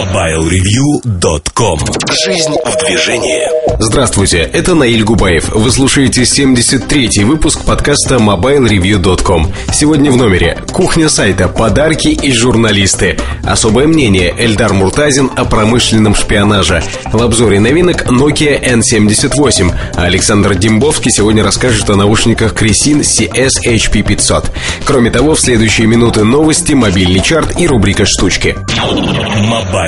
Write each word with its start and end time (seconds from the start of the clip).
MobileReview.com 0.00 1.78
Жизнь 2.24 2.56
в 2.64 2.86
движении 2.86 3.60
Здравствуйте, 3.78 4.38
это 4.38 4.74
Наиль 4.74 5.04
Губаев. 5.04 5.50
Вы 5.54 5.70
слушаете 5.70 6.22
73-й 6.22 7.24
выпуск 7.24 7.64
подкаста 7.64 8.16
MobileReview.com. 8.16 9.52
Сегодня 9.72 10.10
в 10.10 10.16
номере 10.16 10.58
Кухня 10.72 11.08
сайта, 11.08 11.48
подарки 11.48 12.08
и 12.08 12.32
журналисты. 12.32 13.18
Особое 13.42 13.86
мнение 13.86 14.34
Эльдар 14.38 14.72
Муртазин 14.72 15.30
о 15.36 15.44
промышленном 15.44 16.14
шпионаже. 16.14 16.82
В 17.12 17.22
обзоре 17.22 17.60
новинок 17.60 18.06
Nokia 18.06 18.62
N78. 18.62 19.74
А 19.96 20.04
Александр 20.04 20.54
Дембовский 20.54 21.10
сегодня 21.10 21.42
расскажет 21.42 21.88
о 21.90 21.96
наушниках 21.96 22.54
Кресин 22.54 23.00
CS 23.00 23.50
HP500. 23.66 24.50
Кроме 24.84 25.10
того, 25.10 25.34
в 25.34 25.40
следующие 25.40 25.86
минуты 25.86 26.24
новости, 26.24 26.72
мобильный 26.72 27.20
чарт 27.20 27.58
и 27.58 27.66
рубрика 27.66 28.04
«Штучки». 28.06 28.56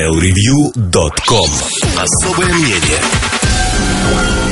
MobileReview.com 0.02 1.48
Особое 1.96 2.52
мнение 2.52 3.00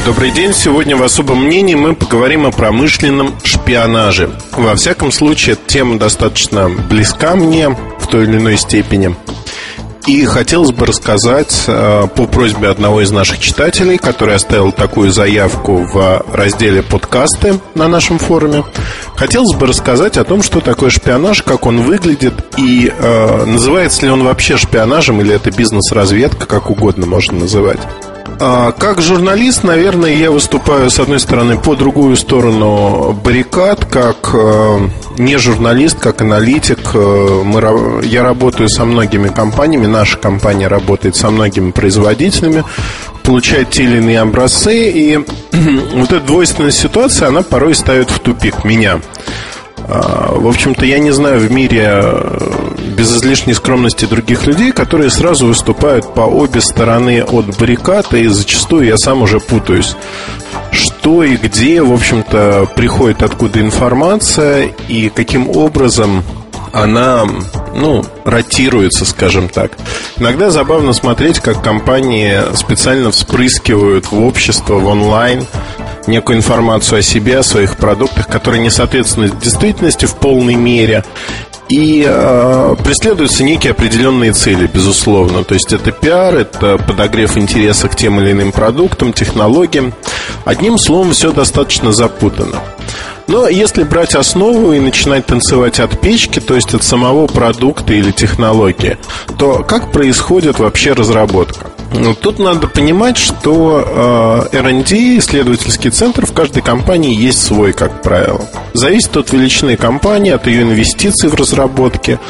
Добрый 0.07 0.31
день. 0.31 0.55
Сегодня 0.55 0.97
в 0.97 1.03
особом 1.03 1.45
мнении 1.45 1.75
мы 1.75 1.97
поговорим 1.97 2.47
о 2.47 2.53
промышленном 2.53 3.35
шпионаже. 3.43 4.31
Во 4.53 4.77
всяком 4.77 5.11
случае, 5.11 5.55
эта 5.55 5.63
тема 5.67 5.99
достаточно 5.99 6.69
близка 6.69 7.35
мне 7.35 7.69
в 7.69 8.07
той 8.09 8.25
или 8.25 8.37
иной 8.37 8.57
степени. 8.59 9.17
И 10.07 10.25
хотелось 10.25 10.73
бы 10.73 10.87
рассказать 10.87 11.65
э, 11.67 12.07
по 12.15 12.27
просьбе 12.27 12.69
одного 12.69 13.03
из 13.03 13.11
наших 13.11 13.39
читателей, 13.39 13.99
который 13.99 14.35
оставил 14.35 14.73
такую 14.73 15.13
заявку 15.13 15.85
в 15.85 16.25
разделе 16.33 16.83
подкасты 16.83 17.61
на 17.75 17.87
нашем 17.87 18.19
форуме. 18.19 18.65
Хотелось 19.17 19.55
бы 19.55 19.67
рассказать 19.67 20.17
о 20.17 20.25
том, 20.25 20.43
что 20.43 20.61
такое 20.61 20.91
шпионаж, 20.91 21.43
как 21.43 21.67
он 21.67 21.83
выглядит 21.83 22.35
и 22.57 22.91
э, 22.97 23.45
называется 23.45 24.07
ли 24.07 24.11
он 24.11 24.25
вообще 24.25 24.57
шпионажем 24.57 25.21
или 25.21 25.35
это 25.35 25.51
бизнес-разведка, 25.51 26.47
как 26.47 26.71
угодно 26.71 27.07
можно 27.07 27.41
называть. 27.41 27.81
А, 28.39 28.73
как 28.73 29.01
журналист, 29.01 29.65
наверное, 29.65 30.15
я 30.15 30.31
выступаю, 30.31 30.91
с 30.91 30.99
одной 30.99 31.21
стороны, 31.21 31.59
по 31.59 31.75
другую 31.75 32.17
сторону 32.17 33.13
баррикад, 33.13 33.85
как 33.85 34.31
э, 34.33 34.89
не 35.19 35.37
журналист, 35.37 35.99
как 35.99 36.23
аналитик. 36.23 36.79
Э, 36.95 37.43
мы, 37.45 38.05
я 38.05 38.23
работаю 38.23 38.69
со 38.69 38.85
многими 38.85 39.29
компаниями, 39.29 39.87
наша 39.87 40.17
компания 40.17 40.69
работает 40.69 41.17
со 41.17 41.31
многими 41.31 41.71
производителями, 41.71 42.65
получает 43.25 43.71
те 43.71 43.85
или 43.85 43.99
иные 43.99 44.21
образцы, 44.21 44.91
и 44.91 45.17
вот 45.95 46.13
эта 46.13 46.21
двойственная 46.21 46.71
ситуация, 46.71 47.29
она 47.29 47.43
порой 47.43 47.75
ставит 47.75 48.11
в 48.11 48.19
тупик 48.21 48.65
меня. 48.65 49.01
А, 49.89 50.35
в 50.35 50.47
общем-то, 50.47 50.85
я 50.85 50.99
не 50.99 51.11
знаю 51.11 51.41
в 51.41 51.51
мире 51.51 51.89
э, 51.91 52.77
без 53.01 53.17
излишней 53.17 53.55
скромности 53.55 54.05
других 54.05 54.47
людей, 54.47 54.73
которые 54.73 55.09
сразу 55.09 55.47
выступают 55.47 56.13
по 56.13 56.21
обе 56.21 56.61
стороны 56.61 57.25
от 57.25 57.47
баррикад, 57.59 58.13
и 58.13 58.27
зачастую 58.27 58.85
я 58.85 58.99
сам 58.99 59.23
уже 59.23 59.41
путаюсь. 59.41 59.97
Что 60.71 61.25
и 61.25 61.39
где, 61.39 61.81
в 61.81 61.95
общем-то, 61.95 62.69
приходит 62.77 63.23
откуда 63.23 63.63
информация 63.63 64.75
и 64.89 65.09
каким 65.09 65.49
образом 65.49 66.23
она, 66.73 67.25
ну, 67.75 68.05
ротируется, 68.27 69.07
скажем 69.07 69.49
так. 69.49 69.73
Иногда 70.19 70.51
забавно 70.51 70.93
смотреть, 70.93 71.41
как 71.41 71.65
компании 71.65 72.55
специально 72.55 73.11
вспрыскивают 73.11 74.13
в 74.13 74.23
общество, 74.23 74.75
в 74.75 74.87
онлайн 74.87 75.47
некую 76.07 76.39
информацию 76.39 76.99
о 76.99 77.03
себе, 77.03 77.39
о 77.39 77.43
своих 77.43 77.77
продуктах, 77.77 78.29
которые 78.29 78.63
не 78.63 78.71
соответствуют 78.71 79.39
действительности 79.39 80.07
в 80.07 80.17
полной 80.17 80.55
мере. 80.55 81.05
И 81.69 82.05
э, 82.05 82.77
преследуются 82.83 83.45
некие 83.45 83.71
определенные 83.71 84.33
цели, 84.33 84.67
безусловно. 84.67 85.45
То 85.45 85.55
есть 85.55 85.73
это 85.73 85.93
пиар, 85.93 86.35
это 86.35 86.79
подогрев 86.79 87.37
интереса 87.39 87.89
к 87.89 87.95
тем 87.95 88.21
или 88.21 88.33
иным 88.33 88.51
продуктам, 88.51 89.13
технологиям. 89.13 89.95
Одним 90.45 90.79
словом, 90.79 91.13
все 91.13 91.31
достаточно 91.31 91.93
запутано. 91.93 92.61
Но 93.29 93.47
если 93.47 93.85
брать 93.85 94.17
основу 94.17 94.73
и 94.73 94.81
начинать 94.81 95.27
танцевать 95.27 95.79
от 95.79 96.01
печки, 96.01 96.41
то 96.41 96.57
есть 96.57 96.75
от 96.75 96.83
самого 96.83 97.29
продукта 97.29 97.93
или 97.93 98.11
технологии, 98.11 98.99
то 99.39 99.63
как 99.63 99.93
происходит 99.93 100.59
вообще 100.59 100.95
разработка? 100.95 101.71
Ну, 101.93 102.15
тут 102.15 102.39
надо 102.39 102.69
понимать, 102.69 103.17
что 103.17 104.49
э, 104.53 104.57
R&D, 104.57 105.19
исследовательский 105.19 105.91
центр 105.91 106.25
в 106.25 106.33
каждой 106.33 106.63
компании 106.63 107.15
есть 107.15 107.45
свой, 107.45 107.73
как 107.73 108.01
правило. 108.03 108.41
Зависит 108.75 109.17
от 109.17 109.33
величины 109.33 109.77
компании, 109.77 110.31
от 110.31 110.47
ее 110.47 110.63
инвестиций 110.63 111.29
в 111.29 111.35
разработке. 111.35 112.21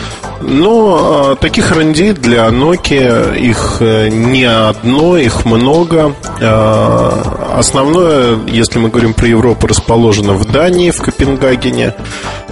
Но 0.41 1.33
э, 1.33 1.37
таких 1.37 1.73
R&D 1.73 2.15
для 2.15 2.47
Nokia 2.49 3.39
их 3.39 3.77
э, 3.81 4.09
не 4.09 4.45
одно, 4.45 5.19
их 5.19 5.45
много. 5.45 6.15
Основное, 6.41 8.39
если 8.47 8.79
мы 8.79 8.89
говорим 8.89 9.13
про 9.13 9.29
Европу, 9.29 9.67
расположено 9.67 10.33
в 10.33 10.51
Дании, 10.51 10.91
в 10.91 11.03
Копенгагене, 11.03 11.95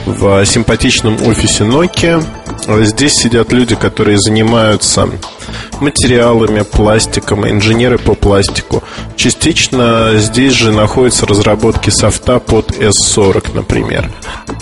в 0.05 0.45
симпатичном 0.45 1.15
офисе 1.27 1.65
Nokia. 1.65 2.23
Здесь 2.85 3.15
сидят 3.15 3.53
люди, 3.53 3.77
которые 3.77 4.19
занимаются 4.19 5.09
материалами, 5.81 6.63
пластиком, 6.63 7.49
инженеры 7.49 7.99
по 7.99 8.15
пластику. 8.15 8.83
Частично 9.17 10.13
здесь 10.17 10.53
же 10.53 10.73
находятся 10.73 11.27
разработки 11.27 11.91
софта 11.91 12.39
под 12.39 12.71
S40, 12.71 13.55
например. 13.55 14.11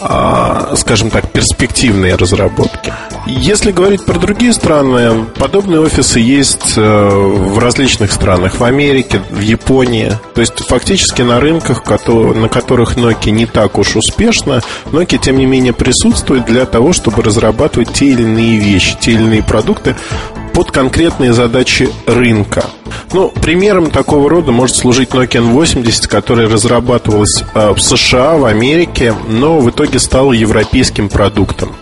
А, 0.01 0.75
скажем 0.77 1.11
так, 1.11 1.31
перспективные 1.31 2.17
разработки. 2.17 2.93
Если 3.27 3.73
говорить 3.73 4.05
про 4.05 4.19
другие 4.19 4.53
страны, 4.53 5.25
подобные 5.39 5.81
офисы 5.81 6.21
есть 6.21 6.75
э, 6.77 7.09
в 7.09 7.59
различных 7.59 8.13
странах. 8.13 8.61
В 8.61 8.65
Америке, 8.65 9.21
в 9.31 9.41
Японии. 9.41 10.13
То 10.35 10.41
есть 10.41 10.65
фактически 10.67 11.23
на 11.23 11.41
рынках, 11.41 11.83
на 11.87 12.49
которых 12.49 12.97
Nokia 12.97 13.31
не 13.31 13.47
так 13.47 13.79
уж 13.79 13.97
успешно, 13.97 14.63
Nokia, 14.87 15.19
тем 15.19 15.39
не 15.39 15.47
менее, 15.47 15.73
присутствует 15.73 16.45
для 16.47 16.67
того, 16.67 16.93
чтобы 16.93 17.23
разрабатывать 17.23 17.93
те 17.93 18.07
или 18.07 18.23
иные 18.23 18.59
вещи, 18.59 18.97
те 19.01 19.13
или 19.13 19.23
иные 19.23 19.43
продукты 19.43 19.97
под 20.57 20.71
конкретные 20.71 21.35
задачи 21.35 21.91
рынка. 22.07 22.65
Ну, 23.13 23.29
примером 23.29 23.91
такого 23.91 24.31
рода 24.31 24.53
может 24.53 24.75
служить 24.75 25.11
Nokia 25.11 25.53
N80, 25.53 26.09
которая 26.09 26.49
разрабатывалась 26.49 27.45
э, 27.55 27.73
в 27.73 27.79
США, 27.79 28.39
в 28.39 28.47
Америке, 28.47 29.15
но 29.29 29.59
в 29.59 29.69
итоге 29.69 29.99
стала 29.99 30.33
европейским 30.33 31.11
продуктом. 31.11 31.77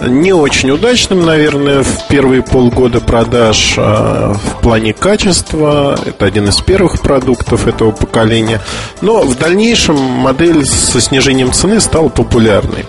Не 0.00 0.32
очень 0.32 0.70
удачным, 0.70 1.26
наверное, 1.26 1.82
в 1.82 2.08
первые 2.08 2.42
полгода 2.42 3.00
продаж 3.00 3.74
э, 3.76 3.82
в 3.82 4.62
плане 4.62 4.94
качества. 4.94 5.98
Это 6.06 6.24
один 6.24 6.48
из 6.48 6.62
первых 6.62 7.02
продуктов 7.02 7.66
этого 7.66 7.90
поколения. 7.90 8.62
Но 9.02 9.20
в 9.20 9.36
дальнейшем 9.36 9.96
модель 9.96 10.64
со 10.64 10.98
снижением 10.98 11.52
цены 11.52 11.78
стала 11.78 12.08
популярной. 12.08 12.86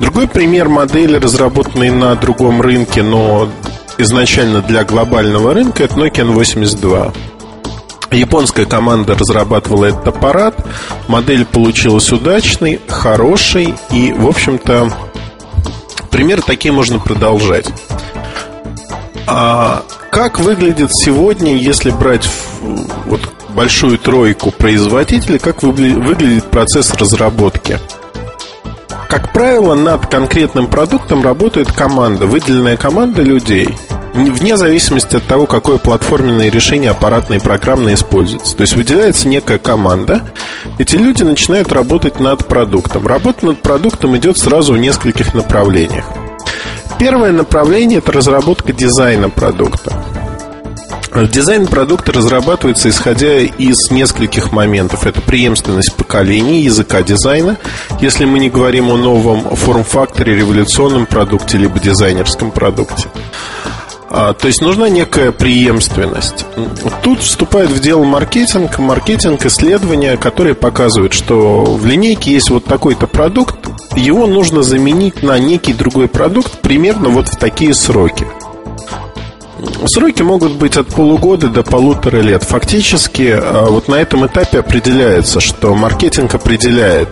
Другой 0.00 0.26
пример 0.26 0.68
модели, 0.68 1.18
разработанной 1.18 1.90
на 1.90 2.16
другом 2.16 2.60
рынке, 2.60 3.04
но 3.04 3.48
изначально 3.98 4.62
для 4.62 4.84
глобального 4.84 5.54
рынка, 5.54 5.84
это 5.84 5.94
Nokia 5.94 6.34
N82. 6.34 7.14
Японская 8.10 8.64
команда 8.64 9.14
разрабатывала 9.14 9.86
этот 9.86 10.06
аппарат. 10.08 10.54
Модель 11.08 11.44
получилась 11.44 12.12
удачной, 12.12 12.80
хорошей. 12.86 13.74
И, 13.90 14.12
в 14.12 14.26
общем-то, 14.26 14.92
примеры 16.10 16.42
такие 16.42 16.72
можно 16.72 16.98
продолжать. 16.98 17.66
А 19.26 19.82
как 20.10 20.38
выглядит 20.38 20.90
сегодня, 20.92 21.56
если 21.56 21.90
брать 21.90 22.28
вот 23.06 23.20
большую 23.48 23.98
тройку 23.98 24.50
производителей, 24.50 25.38
как 25.38 25.62
выглядит 25.62 26.44
процесс 26.50 26.92
разработки? 26.94 27.80
Как 29.14 29.32
правило, 29.32 29.76
над 29.76 30.08
конкретным 30.08 30.66
продуктом 30.66 31.22
работает 31.22 31.70
команда, 31.70 32.26
выделенная 32.26 32.76
команда 32.76 33.22
людей 33.22 33.68
вне 34.12 34.56
зависимости 34.56 35.14
от 35.14 35.22
того, 35.22 35.46
какое 35.46 35.78
платформенное 35.78 36.50
решение 36.50 36.90
аппаратное 36.90 37.38
и 37.38 37.40
программное 37.40 37.94
используется. 37.94 38.56
То 38.56 38.62
есть 38.62 38.74
выделяется 38.74 39.28
некая 39.28 39.58
команда, 39.58 40.22
эти 40.80 40.96
люди 40.96 41.22
начинают 41.22 41.70
работать 41.70 42.18
над 42.18 42.48
продуктом. 42.48 43.06
Работа 43.06 43.46
над 43.46 43.62
продуктом 43.62 44.16
идет 44.16 44.36
сразу 44.36 44.72
в 44.72 44.78
нескольких 44.78 45.32
направлениях. 45.32 46.06
Первое 46.98 47.30
направление– 47.30 47.98
это 48.00 48.10
разработка 48.10 48.72
дизайна 48.72 49.30
продукта. 49.30 49.92
Дизайн 51.14 51.68
продукта 51.68 52.12
разрабатывается 52.12 52.88
исходя 52.88 53.38
из 53.38 53.90
нескольких 53.92 54.50
моментов. 54.50 55.06
Это 55.06 55.20
преемственность 55.20 55.94
поколений, 55.94 56.62
языка 56.62 57.02
дизайна. 57.02 57.56
Если 58.00 58.24
мы 58.24 58.40
не 58.40 58.50
говорим 58.50 58.90
о 58.90 58.96
новом 58.96 59.54
форм-факторе, 59.54 60.34
революционном 60.34 61.06
продукте, 61.06 61.56
либо 61.56 61.78
дизайнерском 61.78 62.50
продукте. 62.50 63.08
А, 64.10 64.32
то 64.32 64.48
есть 64.48 64.60
нужна 64.60 64.88
некая 64.88 65.30
преемственность. 65.30 66.46
Тут 67.02 67.20
вступает 67.20 67.70
в 67.70 67.80
дело 67.80 68.02
маркетинг, 68.02 68.80
маркетинг, 68.80 69.46
исследования, 69.46 70.16
которые 70.16 70.56
показывают, 70.56 71.14
что 71.14 71.64
в 71.64 71.86
линейке 71.86 72.32
есть 72.32 72.50
вот 72.50 72.64
такой-то 72.64 73.06
продукт, 73.06 73.56
его 73.96 74.26
нужно 74.26 74.64
заменить 74.64 75.22
на 75.22 75.38
некий 75.38 75.72
другой 75.74 76.08
продукт 76.08 76.60
примерно 76.60 77.08
вот 77.08 77.28
в 77.28 77.36
такие 77.36 77.72
сроки. 77.72 78.26
Сроки 79.86 80.22
могут 80.22 80.52
быть 80.52 80.76
от 80.76 80.88
полугода 80.88 81.48
до 81.48 81.62
полутора 81.62 82.18
лет. 82.18 82.42
Фактически, 82.42 83.40
вот 83.68 83.88
на 83.88 83.96
этом 83.96 84.26
этапе 84.26 84.60
определяется, 84.60 85.40
что 85.40 85.74
маркетинг 85.74 86.34
определяет, 86.34 87.08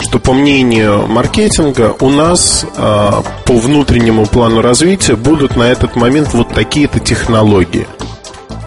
что 0.00 0.18
по 0.18 0.32
мнению 0.32 1.06
маркетинга 1.06 1.94
у 2.00 2.10
нас 2.10 2.66
по 2.76 3.52
внутреннему 3.52 4.26
плану 4.26 4.60
развития 4.60 5.16
будут 5.16 5.56
на 5.56 5.64
этот 5.64 5.96
момент 5.96 6.32
вот 6.32 6.48
такие-то 6.50 7.00
технологии– 7.00 7.86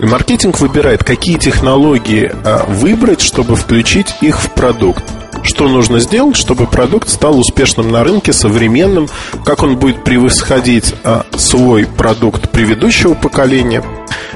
и 0.02 0.06
маркетинг 0.06 0.60
выбирает, 0.60 1.04
какие 1.04 1.38
технологии 1.38 2.32
а, 2.44 2.66
выбрать, 2.68 3.22
чтобы 3.22 3.56
включить 3.56 4.16
их 4.22 4.42
в 4.42 4.50
продукт. 4.50 5.04
Что 5.44 5.68
нужно 5.68 6.00
сделать, 6.00 6.36
чтобы 6.36 6.68
продукт 6.68 7.10
стал 7.10 7.40
успешным 7.40 7.92
на 7.92 8.04
рынке, 8.04 8.34
современным, 8.34 9.10
как 9.44 9.64
он 9.64 9.78
будет 9.78 10.04
превосходить 10.04 10.94
а, 11.04 11.26
свой 11.36 11.86
продукт 11.86 12.50
предыдущего 12.52 13.14
поколения, 13.14 13.84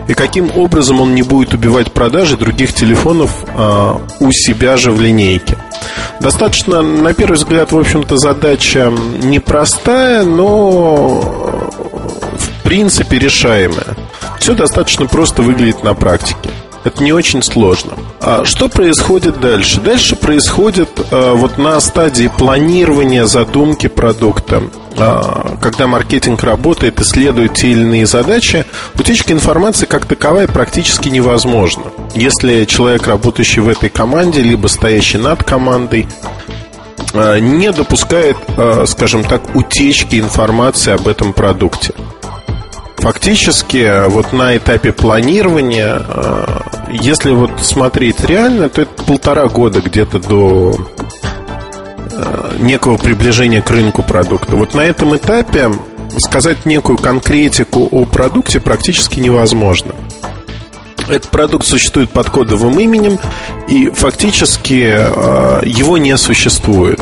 и 0.07 0.13
каким 0.13 0.51
образом 0.55 1.01
он 1.01 1.15
не 1.15 1.21
будет 1.21 1.53
убивать 1.53 1.91
продажи 1.91 2.37
других 2.37 2.73
телефонов 2.73 3.45
а, 3.55 4.01
у 4.19 4.31
себя 4.31 4.77
же 4.77 4.91
в 4.91 4.99
линейке. 4.99 5.57
Достаточно, 6.19 6.81
на 6.81 7.13
первый 7.13 7.35
взгляд, 7.35 7.71
в 7.71 7.77
общем-то, 7.77 8.17
задача 8.17 8.91
непростая, 9.21 10.23
но 10.23 11.21
в 12.37 12.63
принципе 12.63 13.19
решаемая. 13.19 13.95
Все 14.39 14.53
достаточно 14.53 15.05
просто 15.05 15.41
выглядит 15.41 15.83
на 15.83 15.93
практике. 15.93 16.49
Это 16.85 17.03
не 17.03 17.11
очень 17.11 17.41
сложно. 17.41 17.93
А 18.21 18.45
что 18.45 18.69
происходит 18.69 19.41
дальше? 19.41 19.81
Дальше 19.81 20.15
происходит 20.15 20.89
а, 21.11 21.33
вот 21.33 21.57
на 21.57 21.79
стадии 21.81 22.31
планирования 22.37 23.25
задумки 23.25 23.87
продукта. 23.87 24.61
А, 24.95 25.57
когда 25.61 25.87
маркетинг 25.87 26.43
работает, 26.43 27.01
исследует 27.01 27.55
те 27.55 27.69
или 27.71 27.81
иные 27.81 28.05
задачи, 28.05 28.65
утечка 28.99 29.33
информации 29.33 29.87
как 29.87 30.05
таковая 30.05 30.47
практически 30.47 31.09
невозможна. 31.09 31.85
Если 32.13 32.65
человек, 32.65 33.07
работающий 33.07 33.63
в 33.63 33.67
этой 33.67 33.89
команде, 33.89 34.41
либо 34.41 34.67
стоящий 34.67 35.17
над 35.17 35.43
командой, 35.43 36.07
а, 37.15 37.39
не 37.39 37.71
допускает, 37.71 38.37
а, 38.57 38.85
скажем 38.85 39.23
так, 39.23 39.55
утечки 39.55 40.19
информации 40.19 40.93
об 40.93 41.07
этом 41.07 41.33
продукте. 41.33 41.95
Фактически, 43.05 44.09
вот 44.09 44.33
на 44.33 44.57
этапе 44.57 44.91
планирования, 44.91 46.01
э, 46.07 46.59
если 46.89 47.29
вот 47.29 47.51
смотреть 47.61 48.19
реально, 48.21 48.67
то 48.67 48.81
это 48.81 49.03
полтора 49.03 49.45
года 49.47 49.79
где-то 49.79 50.17
до 50.17 50.75
э, 52.11 52.55
некого 52.57 52.97
приближения 52.97 53.61
к 53.61 53.69
рынку 53.69 54.01
продукта. 54.01 54.55
Вот 54.55 54.73
на 54.73 54.81
этом 54.81 55.15
этапе 55.15 55.69
сказать 56.17 56.65
некую 56.65 56.97
конкретику 56.97 57.87
о 57.91 58.05
продукте 58.05 58.59
практически 58.59 59.19
невозможно. 59.19 59.93
Этот 61.07 61.29
продукт 61.29 61.67
существует 61.67 62.09
под 62.09 62.31
кодовым 62.31 62.79
именем, 62.79 63.19
и 63.67 63.91
фактически 63.91 64.95
э, 64.97 65.61
его 65.63 65.99
не 65.99 66.17
существует. 66.17 66.99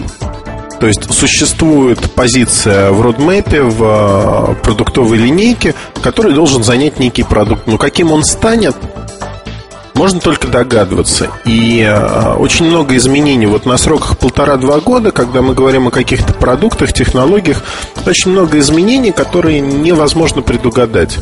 То 0.84 0.88
есть 0.88 1.14
существует 1.14 2.12
позиция 2.12 2.92
в 2.92 3.02
родмэпе, 3.02 3.62
в 3.62 4.52
э, 4.52 4.56
продуктовой 4.64 5.18
линейке, 5.18 5.76
который 6.02 6.34
должен 6.34 6.62
занять 6.62 7.00
некий 7.00 7.24
продукт. 7.24 7.68
Но 7.68 7.78
каким 7.78 8.12
он 8.12 8.26
станет, 8.26 8.76
можно 9.94 10.20
только 10.20 10.50
догадываться. 10.50 11.30
И 11.46 11.80
э, 11.80 12.34
очень 12.34 12.66
много 12.66 12.98
изменений 12.98 13.46
вот 13.46 13.66
на 13.66 13.78
сроках 13.78 14.18
полтора-два 14.18 14.82
года, 14.82 15.14
когда 15.14 15.42
мы 15.42 15.54
говорим 15.54 15.88
о 15.88 15.90
каких-то 15.90 16.34
продуктах, 16.34 16.92
технологиях, 16.92 17.64
очень 18.06 18.32
много 18.32 18.60
изменений, 18.60 19.14
которые 19.14 19.62
невозможно 19.62 20.42
предугадать. 20.42 21.18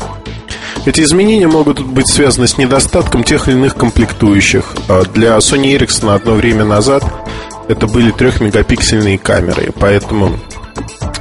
Эти 0.86 1.02
изменения 1.02 1.46
могут 1.46 1.78
быть 1.78 2.08
связаны 2.08 2.48
с 2.48 2.58
недостатком 2.58 3.22
тех 3.22 3.46
или 3.46 3.54
иных 3.54 3.76
комплектующих. 3.76 4.74
Э, 4.88 5.04
для 5.14 5.36
Sony 5.36 5.78
Ericsson 5.78 6.12
одно 6.12 6.34
время 6.34 6.64
назад 6.64 7.04
это 7.72 7.86
были 7.86 8.10
трехмегапиксельные 8.10 9.18
камеры, 9.18 9.72
поэтому 9.78 10.38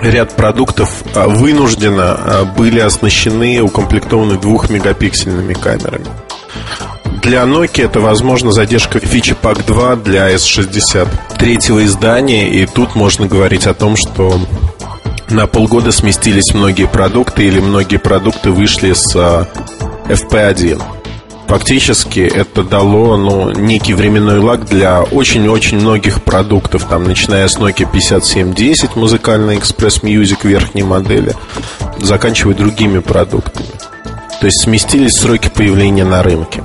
ряд 0.01 0.35
продуктов 0.35 1.03
а, 1.15 1.27
вынужденно 1.27 2.11
а, 2.11 2.45
были 2.45 2.79
оснащены, 2.79 3.61
укомплектованы 3.61 4.37
двухмегапиксельными 4.37 5.53
камерами. 5.53 6.07
Для 7.21 7.43
Nokia 7.43 7.85
это, 7.85 7.99
возможно, 7.99 8.51
задержка 8.51 8.99
фичи 8.99 9.35
PAC 9.39 9.65
2 9.65 9.95
для 9.97 10.33
S60 10.33 11.07
третьего 11.37 11.85
издания, 11.85 12.49
и 12.49 12.65
тут 12.65 12.95
можно 12.95 13.27
говорить 13.27 13.67
о 13.67 13.73
том, 13.73 13.95
что 13.95 14.39
на 15.29 15.47
полгода 15.47 15.91
сместились 15.91 16.53
многие 16.53 16.87
продукты 16.87 17.43
или 17.43 17.59
многие 17.59 17.97
продукты 17.97 18.51
вышли 18.51 18.93
с 18.93 19.15
а, 19.15 19.47
FP1 20.07 21.00
фактически 21.51 22.21
это 22.21 22.63
дало 22.63 23.17
ну, 23.17 23.51
некий 23.51 23.93
временной 23.93 24.39
лаг 24.39 24.63
для 24.63 25.01
очень-очень 25.01 25.81
многих 25.81 26.23
продуктов, 26.23 26.85
там, 26.85 27.03
начиная 27.03 27.45
с 27.49 27.57
Nokia 27.57 27.85
5710, 27.91 28.95
музыкальный 28.95 29.57
Express 29.57 30.01
Music 30.01 30.47
верхней 30.47 30.83
модели, 30.83 31.35
заканчивая 31.99 32.55
другими 32.55 32.99
продуктами. 32.99 33.67
То 34.39 34.45
есть 34.45 34.63
сместились 34.63 35.19
сроки 35.19 35.51
появления 35.53 36.05
на 36.05 36.23
рынке. 36.23 36.63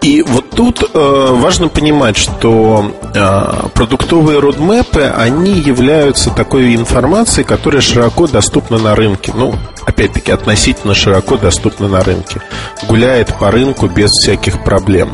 И 0.00 0.22
вот 0.22 0.50
тут 0.50 0.80
э, 0.94 1.26
важно 1.32 1.66
понимать, 1.66 2.16
что 2.16 2.94
э, 3.12 3.68
продуктовые 3.74 4.38
родмэпы, 4.38 5.12
они 5.16 5.54
являются 5.54 6.30
такой 6.30 6.76
информацией, 6.76 7.44
которая 7.44 7.80
широко 7.80 8.28
доступна 8.28 8.78
на 8.78 8.94
рынке. 8.94 9.32
Ну, 9.34 9.56
опять-таки, 9.86 10.30
относительно 10.30 10.94
широко 10.94 11.36
доступна 11.36 11.88
на 11.88 12.04
рынке. 12.04 12.40
Гуляет 12.88 13.34
по 13.38 13.50
рынку 13.50 13.86
без 13.86 14.10
всяких 14.10 14.64
проблем. 14.64 15.10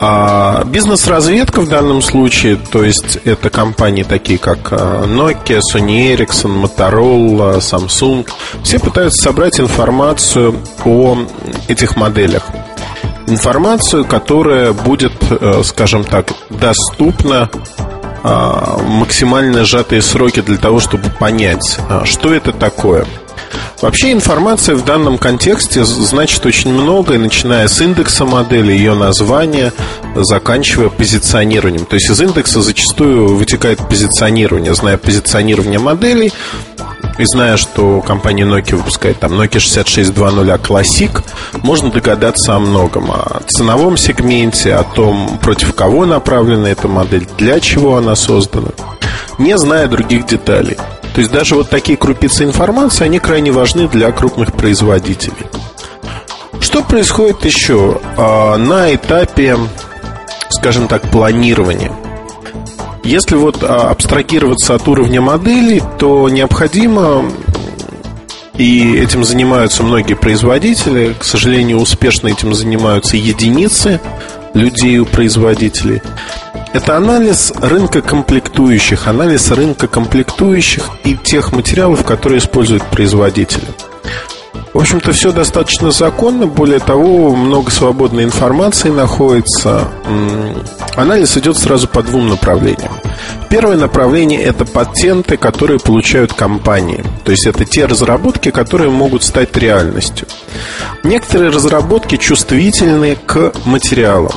А 0.00 0.62
бизнес-разведка 0.64 1.60
в 1.60 1.68
данном 1.68 2.02
случае, 2.02 2.56
то 2.56 2.84
есть 2.84 3.18
это 3.24 3.50
компании 3.50 4.04
такие 4.04 4.38
как 4.38 4.72
э, 4.72 4.76
Nokia, 4.76 5.60
Sony 5.60 6.14
Ericsson, 6.14 6.62
Motorola, 6.62 7.58
Samsung, 7.58 8.28
все 8.62 8.78
пытаются 8.78 9.22
собрать 9.22 9.58
информацию 9.58 10.54
о 10.84 11.18
этих 11.66 11.96
моделях 11.96 12.44
информацию, 13.26 14.04
которая 14.04 14.72
будет, 14.72 15.12
э, 15.30 15.62
скажем 15.64 16.04
так, 16.04 16.32
доступна 16.48 17.50
а, 18.22 18.78
максимально 18.82 19.64
сжатые 19.64 20.02
сроки 20.02 20.40
для 20.40 20.56
того, 20.56 20.80
чтобы 20.80 21.08
понять, 21.08 21.78
а, 21.88 22.04
что 22.04 22.34
это 22.34 22.52
такое. 22.52 23.06
Вообще 23.80 24.12
информация 24.12 24.74
в 24.74 24.84
данном 24.84 25.18
контексте 25.18 25.84
значит 25.84 26.44
очень 26.44 26.72
многое, 26.72 27.18
начиная 27.18 27.68
с 27.68 27.80
индекса 27.80 28.24
модели, 28.24 28.72
ее 28.72 28.94
названия, 28.94 29.72
заканчивая 30.16 30.88
позиционированием. 30.88 31.86
То 31.86 31.94
есть 31.94 32.10
из 32.10 32.20
индекса 32.20 32.60
зачастую 32.60 33.36
вытекает 33.36 33.78
позиционирование. 33.88 34.74
Зная 34.74 34.98
позиционирование 34.98 35.78
моделей, 35.78 36.32
и 37.18 37.24
зная, 37.24 37.56
что 37.56 38.00
компания 38.00 38.44
Nokia 38.44 38.76
выпускает 38.76 39.18
там 39.18 39.32
Nokia 39.32 39.58
6620 39.58 40.60
Classic, 40.60 41.24
можно 41.62 41.90
догадаться 41.90 42.54
о 42.54 42.60
многом. 42.60 43.10
О 43.10 43.42
ценовом 43.48 43.96
сегменте, 43.96 44.74
о 44.74 44.84
том, 44.84 45.38
против 45.42 45.74
кого 45.74 46.06
направлена 46.06 46.68
эта 46.68 46.86
модель, 46.86 47.26
для 47.36 47.58
чего 47.58 47.96
она 47.96 48.14
создана, 48.14 48.70
не 49.38 49.58
зная 49.58 49.88
других 49.88 50.26
деталей. 50.26 50.76
То 51.18 51.22
есть 51.22 51.32
даже 51.32 51.56
вот 51.56 51.68
такие 51.68 51.98
крупицы 51.98 52.44
информации, 52.44 53.04
они 53.04 53.18
крайне 53.18 53.50
важны 53.50 53.88
для 53.88 54.12
крупных 54.12 54.52
производителей. 54.52 55.48
Что 56.60 56.80
происходит 56.84 57.44
еще 57.44 58.00
а, 58.16 58.56
на 58.56 58.94
этапе, 58.94 59.56
скажем 60.48 60.86
так, 60.86 61.10
планирования? 61.10 61.90
Если 63.02 63.34
вот 63.34 63.64
а, 63.64 63.90
абстрагироваться 63.90 64.76
от 64.76 64.86
уровня 64.86 65.20
модели, 65.20 65.82
то 65.98 66.28
необходимо 66.28 67.24
и 68.56 68.94
этим 68.94 69.24
занимаются 69.24 69.82
многие 69.82 70.14
производители. 70.14 71.16
К 71.18 71.24
сожалению, 71.24 71.80
успешно 71.80 72.28
этим 72.28 72.54
занимаются 72.54 73.16
единицы 73.16 74.00
людей 74.54 75.00
у 75.00 75.04
производителей. 75.04 76.00
Это 76.72 76.96
анализ 76.96 77.52
рынка 77.56 78.02
комплектующих, 78.02 79.08
анализ 79.08 79.50
рынка 79.50 79.88
комплектующих 79.88 80.90
и 81.04 81.16
тех 81.16 81.52
материалов, 81.52 82.04
которые 82.04 82.38
используют 82.38 82.84
производители. 82.84 83.66
В 84.74 84.78
общем-то, 84.78 85.12
все 85.12 85.32
достаточно 85.32 85.90
законно. 85.90 86.46
Более 86.46 86.78
того, 86.78 87.34
много 87.34 87.70
свободной 87.70 88.24
информации 88.24 88.90
находится. 88.90 89.88
Анализ 90.94 91.36
идет 91.38 91.56
сразу 91.56 91.88
по 91.88 92.02
двум 92.02 92.28
направлениям. 92.28 92.92
Первое 93.48 93.76
направление– 93.76 94.42
это 94.44 94.66
патенты, 94.66 95.38
которые 95.38 95.80
получают 95.80 96.34
компании. 96.34 97.02
То 97.24 97.32
есть, 97.32 97.46
это 97.46 97.64
те 97.64 97.86
разработки, 97.86 98.50
которые 98.50 98.90
могут 98.90 99.22
стать 99.22 99.56
реальностью. 99.56 100.28
Некоторые 101.02 101.50
разработки 101.50 102.16
чувствительны 102.16 103.16
к 103.26 103.52
материалам. 103.64 104.32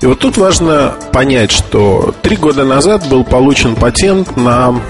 И 0.00 0.06
вот 0.06 0.18
тут 0.18 0.36
важно 0.36 0.94
понять, 1.12 1.50
что 1.50 2.14
три 2.22 2.36
года 2.36 2.64
назад 2.64 3.08
был 3.08 3.24
получен 3.24 3.76
патент 3.76 4.36
на 4.36 4.80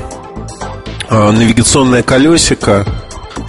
э, 1.09 1.31
навигационное 1.31 2.03
колесико 2.03 2.87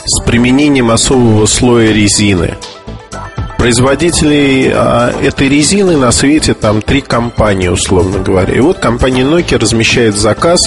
с 0.05 0.23
применением 0.23 0.91
особого 0.91 1.45
слоя 1.45 1.91
резины. 1.91 2.57
Производителей 3.57 4.71
а, 4.73 5.13
этой 5.21 5.47
резины 5.47 5.95
на 5.95 6.11
свете 6.11 6.55
там 6.55 6.81
три 6.81 7.01
компании, 7.01 7.67
условно 7.67 8.17
говоря. 8.17 8.55
И 8.55 8.59
вот 8.59 8.79
компания 8.79 9.21
Nokia 9.21 9.59
размещает 9.59 10.15
заказ 10.15 10.61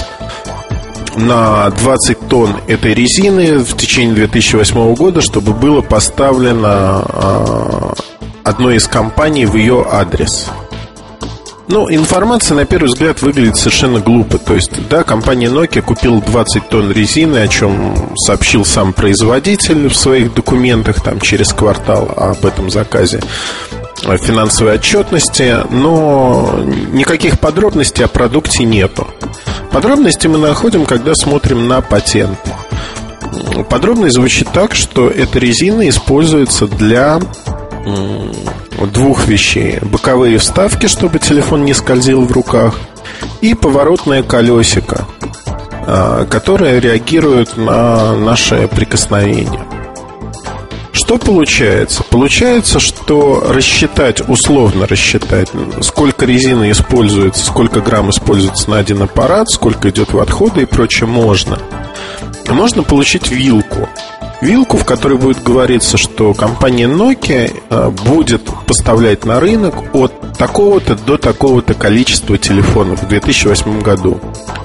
на 1.16 1.70
20 1.70 2.28
тонн 2.28 2.56
этой 2.68 2.94
резины 2.94 3.58
в 3.58 3.76
течение 3.76 4.14
2008 4.14 4.94
года, 4.94 5.20
чтобы 5.20 5.52
было 5.52 5.80
поставлено 5.80 7.04
а, 7.04 7.94
одной 8.44 8.76
из 8.76 8.86
компаний 8.86 9.46
в 9.46 9.56
ее 9.56 9.86
адрес. 9.90 10.50
Ну, 11.66 11.90
информация, 11.90 12.56
на 12.56 12.66
первый 12.66 12.88
взгляд, 12.88 13.22
выглядит 13.22 13.56
совершенно 13.56 13.98
глупо. 13.98 14.36
То 14.36 14.54
есть, 14.54 14.86
да, 14.88 15.02
компания 15.02 15.48
Nokia 15.48 15.80
купила 15.80 16.20
20 16.20 16.68
тонн 16.68 16.92
резины, 16.92 17.38
о 17.38 17.48
чем 17.48 18.14
сообщил 18.16 18.66
сам 18.66 18.92
производитель 18.92 19.88
в 19.88 19.96
своих 19.96 20.34
документах 20.34 21.02
там 21.02 21.20
через 21.20 21.54
квартал 21.54 22.12
об 22.16 22.44
этом 22.44 22.70
заказе 22.70 23.20
финансовой 24.22 24.74
отчетности, 24.74 25.56
но 25.70 26.60
никаких 26.92 27.40
подробностей 27.40 28.04
о 28.04 28.08
продукте 28.08 28.64
нету. 28.64 29.06
Подробности 29.72 30.26
мы 30.26 30.36
находим, 30.36 30.84
когда 30.84 31.14
смотрим 31.14 31.66
на 31.66 31.80
патент. 31.80 32.38
Подробность 33.70 34.16
звучит 34.16 34.48
так, 34.52 34.74
что 34.74 35.08
эта 35.08 35.38
резина 35.38 35.88
используется 35.88 36.66
для 36.66 37.18
двух 38.92 39.26
вещей. 39.26 39.78
Боковые 39.82 40.38
вставки, 40.38 40.86
чтобы 40.86 41.18
телефон 41.18 41.64
не 41.64 41.74
скользил 41.74 42.24
в 42.24 42.32
руках, 42.32 42.78
и 43.40 43.54
поворотное 43.54 44.22
колесико, 44.22 45.06
а, 45.86 46.24
которое 46.26 46.80
реагирует 46.80 47.56
на 47.56 48.16
наше 48.16 48.68
прикосновение. 48.68 49.64
Что 50.92 51.18
получается? 51.18 52.02
Получается, 52.04 52.80
что 52.80 53.44
рассчитать, 53.48 54.26
условно 54.26 54.86
рассчитать, 54.86 55.50
сколько 55.82 56.24
резины 56.24 56.70
используется, 56.70 57.44
сколько 57.44 57.80
грамм 57.80 58.10
используется 58.10 58.70
на 58.70 58.78
один 58.78 59.02
аппарат, 59.02 59.50
сколько 59.50 59.90
идет 59.90 60.12
в 60.12 60.18
отходы 60.18 60.62
и 60.62 60.66
прочее, 60.66 61.06
можно. 61.06 61.58
Можно 62.48 62.82
получить 62.84 63.30
вилку 63.30 63.88
вилку, 64.44 64.76
в 64.76 64.84
которой 64.84 65.18
будет 65.18 65.42
говориться, 65.42 65.96
что 65.96 66.34
компания 66.34 66.86
Nokia 66.86 67.52
э, 67.70 67.90
будет 68.06 68.42
поставлять 68.66 69.24
на 69.24 69.40
рынок 69.40 69.74
от 69.94 70.12
такого-то 70.36 70.94
до 70.94 71.16
такого-то 71.16 71.74
количества 71.74 72.38
телефонов 72.38 73.02
в 73.02 73.08
2008 73.08 73.80
году. 73.80 74.20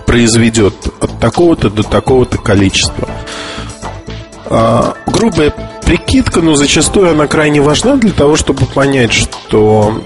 Произведет 0.06 0.76
от 1.00 1.20
такого-то 1.20 1.70
до 1.70 1.84
такого-то 1.84 2.38
количества. 2.38 3.08
А, 4.48 4.96
грубая 5.06 5.54
прикидка, 5.86 6.42
но 6.42 6.56
зачастую 6.56 7.12
она 7.12 7.28
крайне 7.28 7.62
важна 7.62 7.96
для 7.96 8.12
того, 8.12 8.36
чтобы 8.36 8.66
понять, 8.66 9.14
что 9.14 10.02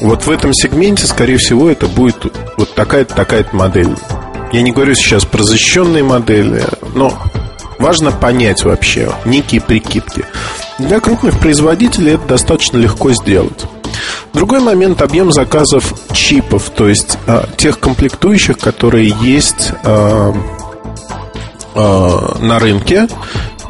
вот 0.00 0.26
в 0.26 0.30
этом 0.30 0.52
сегменте, 0.52 1.06
скорее 1.06 1.36
всего, 1.36 1.70
это 1.70 1.86
будет 1.86 2.32
вот 2.56 2.74
такая-то 2.74 3.14
такая 3.14 3.46
модель. 3.52 3.94
Я 4.52 4.62
не 4.62 4.72
говорю 4.72 4.94
сейчас 4.94 5.24
про 5.24 5.42
защищенные 5.42 6.04
модели, 6.04 6.64
но 6.94 7.12
Важно 7.78 8.10
понять 8.10 8.64
вообще 8.64 9.12
некие 9.24 9.60
прикидки. 9.60 10.24
Для 10.78 11.00
крупных 11.00 11.38
производителей 11.38 12.14
это 12.14 12.26
достаточно 12.26 12.78
легко 12.78 13.12
сделать. 13.12 13.64
Другой 14.32 14.60
момент– 14.60 15.00
объем 15.02 15.32
заказов 15.32 15.94
чипов, 16.12 16.70
то 16.70 16.88
есть 16.88 17.16
э, 17.26 17.44
тех 17.56 17.80
комплектующих, 17.80 18.58
которые 18.58 19.14
есть 19.22 19.72
э, 19.82 20.32
э, 21.74 22.18
на 22.40 22.58
рынке 22.58 23.08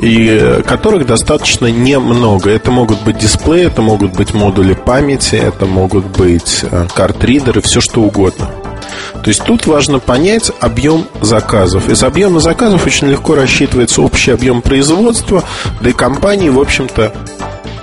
и 0.01 0.61
которых 0.67 1.07
достаточно 1.07 1.67
немного. 1.67 2.51
Это 2.51 2.71
могут 2.71 3.03
быть 3.03 3.19
дисплеи, 3.19 3.67
это 3.67 3.81
могут 3.81 4.15
быть 4.15 4.35
модули 4.35 4.75
памяти, 4.75 5.37
это 5.37 5.67
могут 5.67 6.05
быть 6.07 6.65
картридеры, 6.95 7.63
все 7.63 7.81
что 7.81 8.03
угодно. 8.03 8.51
То 9.26 9.30
есть 9.30 9.42
тут 9.42 9.66
важно 9.66 9.99
понять 9.99 10.52
объем 10.61 11.04
заказов. 11.21 11.88
Из 11.88 12.00
объема 12.04 12.38
заказов 12.38 12.87
очень 12.87 13.09
легко 13.09 13.35
рассчитывается 13.35 14.02
общий 14.02 14.30
объем 14.30 14.62
производства, 14.62 15.42
да 15.80 15.90
и 15.90 15.92
компании, 15.92 16.49
в 16.49 16.61
общем-то, 16.61 17.12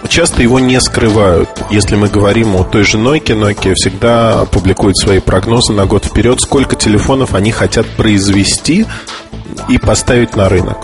часто 0.07 0.41
его 0.41 0.61
не 0.61 0.79
скрывают. 0.79 1.49
Если 1.69 1.97
мы 1.97 2.07
говорим 2.07 2.55
о 2.55 2.63
той 2.63 2.85
же 2.85 2.97
Nokia, 2.97 3.37
Nokia 3.37 3.73
всегда 3.75 4.45
публикует 4.45 4.95
свои 4.95 5.19
прогнозы 5.19 5.73
на 5.73 5.85
год 5.85 6.05
вперед, 6.05 6.39
сколько 6.39 6.77
телефонов 6.77 7.35
они 7.35 7.51
хотят 7.51 7.87
произвести 7.87 8.85
и 9.67 9.77
поставить 9.77 10.37
на 10.37 10.47
рынок. 10.47 10.77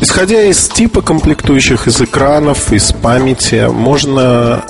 Исходя 0.00 0.44
из 0.44 0.66
типа 0.66 1.02
комплектующих, 1.02 1.88
из 1.88 2.00
экранов, 2.00 2.72
из 2.72 2.90
памяти, 2.92 3.68
можно 3.70 4.64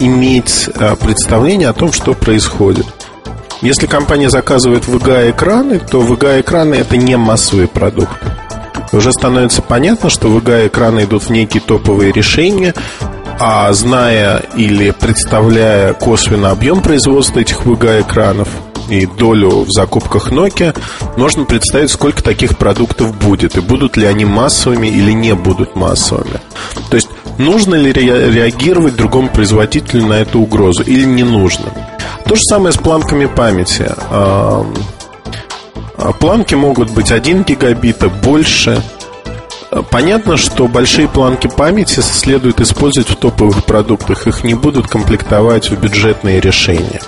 иметь 0.00 0.68
э, 0.74 0.96
представление 0.96 1.68
о 1.68 1.72
том, 1.72 1.92
что 1.92 2.14
происходит. 2.14 2.86
Если 3.62 3.86
компания 3.86 4.28
заказывает 4.28 4.84
VGA-экраны, 4.84 5.78
то 5.78 6.02
VGA-экраны 6.02 6.74
это 6.74 6.96
не 6.96 7.16
массовый 7.16 7.68
продукт. 7.68 8.18
Уже 8.92 9.12
становится 9.12 9.62
понятно, 9.62 10.10
что 10.10 10.28
VGA-экраны 10.28 11.04
идут 11.04 11.24
в 11.24 11.30
некие 11.30 11.62
топовые 11.62 12.12
решения, 12.12 12.74
а 13.40 13.72
зная 13.72 14.42
или 14.56 14.90
представляя 14.90 15.92
косвенно 15.94 16.50
объем 16.50 16.80
производства 16.80 17.40
этих 17.40 17.62
VGA-экранов 17.66 18.48
и 18.88 19.06
долю 19.06 19.64
в 19.64 19.70
закупках 19.70 20.30
Nokia, 20.30 20.76
можно 21.16 21.44
представить, 21.44 21.90
сколько 21.90 22.22
таких 22.22 22.56
продуктов 22.56 23.16
будет, 23.16 23.56
и 23.56 23.60
будут 23.60 23.96
ли 23.96 24.06
они 24.06 24.24
массовыми 24.24 24.88
или 24.88 25.12
не 25.12 25.34
будут 25.34 25.76
массовыми. 25.76 26.40
То 26.90 26.96
есть, 26.96 27.08
нужно 27.38 27.74
ли 27.74 27.92
реагировать 27.92 28.96
другому 28.96 29.28
производителю 29.28 30.06
на 30.06 30.14
эту 30.14 30.40
угрозу 30.40 30.82
или 30.82 31.04
не 31.04 31.24
нужно. 31.24 31.66
То 32.26 32.34
же 32.34 32.42
самое 32.42 32.72
с 32.72 32.76
планками 32.76 33.26
памяти. 33.26 33.86
А, 34.10 34.66
а, 35.96 36.12
планки 36.12 36.54
могут 36.54 36.90
быть 36.90 37.12
1 37.12 37.44
гигабита, 37.44 38.08
больше. 38.08 38.82
Понятно, 39.90 40.36
что 40.36 40.68
большие 40.68 41.08
планки 41.08 41.48
памяти 41.48 42.00
следует 42.00 42.60
использовать 42.60 43.10
в 43.10 43.16
топовых 43.16 43.64
продуктах. 43.64 44.26
Их 44.26 44.42
не 44.44 44.54
будут 44.54 44.88
комплектовать 44.88 45.70
в 45.70 45.78
бюджетные 45.78 46.40
решения. 46.40 47.00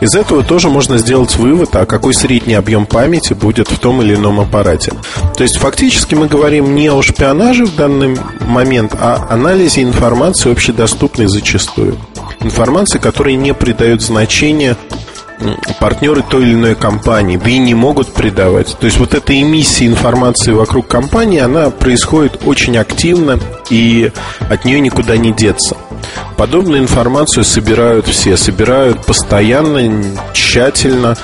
Из 0.00 0.14
этого 0.14 0.42
тоже 0.42 0.68
можно 0.68 0.98
сделать 0.98 1.36
вывод, 1.36 1.76
а 1.76 1.86
какой 1.86 2.14
средний 2.14 2.54
объем 2.54 2.86
памяти 2.86 3.34
будет 3.34 3.68
в 3.70 3.78
том 3.78 4.00
или 4.02 4.14
ином 4.14 4.40
аппарате. 4.40 4.92
То 5.36 5.42
есть 5.42 5.58
фактически 5.58 6.14
мы 6.14 6.26
говорим 6.26 6.74
не 6.74 6.90
о 6.90 7.02
шпионаже 7.02 7.66
в 7.66 7.76
данный 7.76 8.16
момент, 8.40 8.94
а 8.98 9.26
анализе 9.28 9.82
информации 9.82 10.52
общедоступной 10.52 11.26
зачастую 11.26 11.98
информации, 12.40 12.98
которая 12.98 13.34
не 13.34 13.54
придает 13.54 14.00
значения 14.00 14.76
партнеры 15.78 16.22
той 16.22 16.42
или 16.42 16.52
иной 16.52 16.74
компании, 16.74 17.38
да 17.42 17.48
и 17.48 17.58
не 17.58 17.74
могут 17.74 18.12
придавать. 18.12 18.76
То 18.78 18.86
есть 18.86 18.98
вот 18.98 19.14
эта 19.14 19.38
эмиссия 19.40 19.86
информации 19.86 20.52
вокруг 20.52 20.86
компании, 20.86 21.40
она 21.40 21.70
происходит 21.70 22.42
очень 22.44 22.76
активно, 22.76 23.38
и 23.70 24.12
от 24.50 24.64
нее 24.64 24.80
никуда 24.80 25.16
не 25.16 25.32
деться. 25.32 25.76
Подобную 26.36 26.80
информацию 26.82 27.44
собирают 27.44 28.06
все, 28.06 28.36
собирают 28.36 29.04
постоянно, 29.04 30.02
тщательно. 30.32 31.16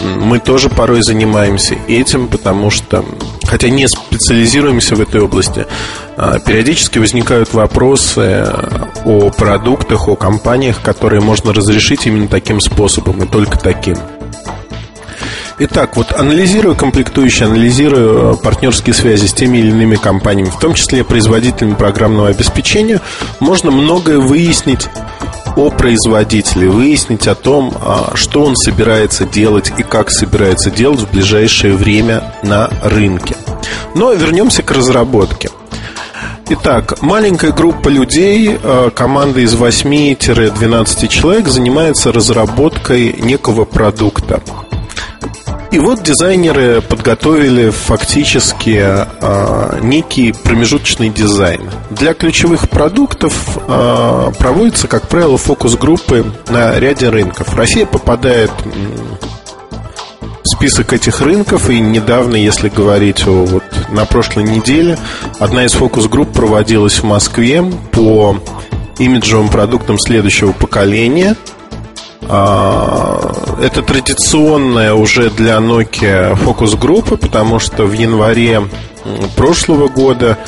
Мы 0.00 0.38
тоже 0.38 0.68
порой 0.68 1.02
занимаемся 1.02 1.76
этим, 1.88 2.28
потому 2.28 2.70
что, 2.70 3.04
хотя 3.44 3.68
не 3.68 3.88
специализируемся 3.88 4.94
в 4.94 5.00
этой 5.00 5.20
области, 5.20 5.66
а, 6.16 6.38
периодически 6.38 6.98
возникают 6.98 7.52
вопросы 7.52 8.46
о 9.04 9.30
продуктах, 9.30 10.08
о 10.08 10.16
компаниях, 10.16 10.80
которые 10.82 11.20
можно 11.20 11.52
разрешить 11.52 12.06
именно 12.06 12.28
таким 12.28 12.60
способом 12.60 13.22
и 13.24 13.26
только 13.26 13.58
таким. 13.58 13.96
Итак, 15.62 15.98
вот 15.98 16.12
анализируя 16.18 16.74
комплектующие, 16.74 17.46
анализируя 17.46 18.32
партнерские 18.32 18.94
связи 18.94 19.26
с 19.26 19.34
теми 19.34 19.58
или 19.58 19.68
иными 19.68 19.96
компаниями, 19.96 20.48
в 20.48 20.58
том 20.58 20.72
числе 20.72 21.04
производителями 21.04 21.74
программного 21.74 22.28
обеспечения, 22.28 23.02
можно 23.40 23.70
многое 23.70 24.20
выяснить 24.20 24.88
о 25.56 25.68
производителе, 25.68 26.70
выяснить 26.70 27.28
о 27.28 27.34
том, 27.34 27.74
а, 27.78 28.12
что 28.14 28.42
он 28.42 28.56
собирается 28.56 29.26
делать 29.26 29.70
и 29.76 29.82
как 29.82 30.10
собирается 30.10 30.70
делать 30.70 31.00
в 31.00 31.10
ближайшее 31.10 31.74
время 31.74 32.32
на 32.42 32.70
рынке. 32.82 33.36
Но 33.94 34.14
вернемся 34.14 34.62
к 34.62 34.70
разработке. 34.70 35.50
Итак, 36.48 37.02
маленькая 37.02 37.52
группа 37.52 37.90
людей, 37.90 38.56
а, 38.62 38.88
команда 38.88 39.40
из 39.40 39.54
8-12 39.54 41.06
человек 41.08 41.48
занимается 41.48 42.12
разработкой 42.12 43.14
некого 43.18 43.66
продукта. 43.66 44.40
И 45.70 45.78
вот 45.78 46.02
дизайнеры 46.02 46.80
подготовили 46.80 47.70
фактически 47.70 48.82
э, 48.82 49.80
некий 49.82 50.32
промежуточный 50.32 51.10
дизайн. 51.10 51.70
Для 51.90 52.12
ключевых 52.12 52.68
продуктов 52.68 53.56
э, 53.56 54.32
проводятся, 54.36 54.88
как 54.88 55.06
правило, 55.06 55.38
фокус-группы 55.38 56.26
на 56.48 56.76
ряде 56.78 57.08
рынков. 57.08 57.54
Россия 57.54 57.86
попадает 57.86 58.50
в 60.42 60.48
список 60.56 60.92
этих 60.92 61.20
рынков. 61.20 61.70
И 61.70 61.78
недавно, 61.78 62.34
если 62.34 62.68
говорить 62.68 63.24
о 63.28 63.44
вот 63.44 63.62
на 63.90 64.06
прошлой 64.06 64.42
неделе, 64.42 64.98
одна 65.38 65.64
из 65.66 65.72
фокус-групп 65.74 66.32
проводилась 66.32 66.98
в 66.98 67.04
Москве 67.04 67.62
по 67.92 68.36
имиджевым 68.98 69.48
продуктам 69.48 70.00
следующего 70.00 70.50
поколения. 70.50 71.36
А, 72.28 73.32
это 73.60 73.82
традиционная 73.82 74.94
уже 74.94 75.30
для 75.30 75.56
Nokia 75.56 76.34
фокус-группа, 76.34 77.16
потому 77.16 77.58
что 77.58 77.84
в 77.84 77.92
январе 77.92 78.62
прошлого 79.36 79.88
года 79.88 80.38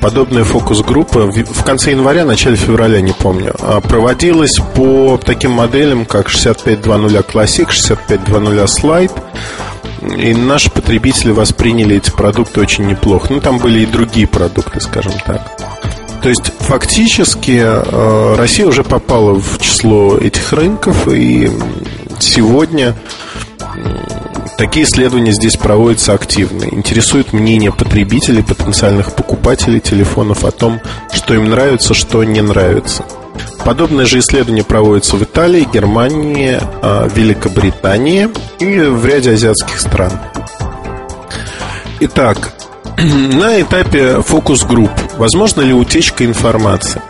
подобная 0.00 0.44
фокус-группа 0.44 1.26
в 1.26 1.64
конце 1.64 1.92
января, 1.92 2.24
начале 2.24 2.56
февраля, 2.56 3.00
не 3.00 3.12
помню, 3.12 3.54
а, 3.60 3.80
проводилась 3.80 4.58
по 4.74 5.18
таким 5.24 5.52
моделям, 5.52 6.04
как 6.04 6.28
6520 6.28 7.26
Classic, 7.26 7.70
6520 7.70 8.84
Slide. 8.84 9.12
И 10.18 10.34
наши 10.34 10.68
потребители 10.68 11.30
восприняли 11.30 11.96
эти 11.96 12.10
продукты 12.10 12.60
очень 12.60 12.86
неплохо. 12.86 13.32
Ну, 13.32 13.40
там 13.40 13.58
были 13.58 13.80
и 13.80 13.86
другие 13.86 14.26
продукты, 14.26 14.80
скажем 14.80 15.12
так. 15.24 15.56
То 16.22 16.28
есть 16.28 16.52
фактически 16.60 17.60
э, 17.64 18.34
Россия 18.36 18.66
уже 18.66 18.84
попала 18.84 19.34
в 19.34 19.58
число 19.58 20.16
этих 20.16 20.52
рынков, 20.52 21.08
и 21.08 21.50
сегодня 22.20 22.94
такие 24.56 24.86
исследования 24.86 25.32
здесь 25.32 25.56
проводятся 25.56 26.14
активно. 26.14 26.64
Интересует 26.64 27.32
мнение 27.32 27.72
потребителей, 27.72 28.44
потенциальных 28.44 29.14
покупателей 29.16 29.80
телефонов 29.80 30.44
о 30.44 30.52
том, 30.52 30.80
что 31.12 31.34
им 31.34 31.50
нравится, 31.50 31.92
что 31.92 32.22
не 32.22 32.40
нравится. 32.40 33.04
Подобные 33.64 34.06
же 34.06 34.20
исследования 34.20 34.62
проводятся 34.62 35.16
в 35.16 35.22
Италии, 35.24 35.68
Германии, 35.72 36.60
э, 36.60 37.08
Великобритании 37.14 38.28
и 38.60 38.78
в 38.78 39.04
ряде 39.04 39.32
азиатских 39.32 39.80
стран. 39.80 40.12
Итак, 41.98 42.52
на 42.98 43.60
этапе 43.60 44.22
фокус-групп 44.22 44.90
возможно 45.16 45.62
ли 45.62 45.72
утечка 45.72 46.24
информации? 46.24 47.00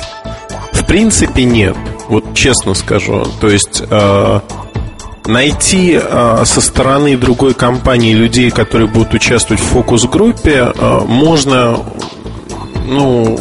В 0.72 0.86
принципе, 0.86 1.44
нет. 1.44 1.76
Вот 2.08 2.34
честно 2.34 2.74
скажу. 2.74 3.24
То 3.40 3.48
есть 3.48 3.82
э, 3.88 4.40
найти 5.26 5.98
э, 6.02 6.42
со 6.44 6.60
стороны 6.60 7.16
другой 7.16 7.54
компании 7.54 8.14
людей, 8.14 8.50
которые 8.50 8.88
будут 8.88 9.14
участвовать 9.14 9.62
в 9.62 9.66
фокус-группе, 9.66 10.72
э, 10.74 11.00
можно, 11.06 11.78
ну, 12.86 13.38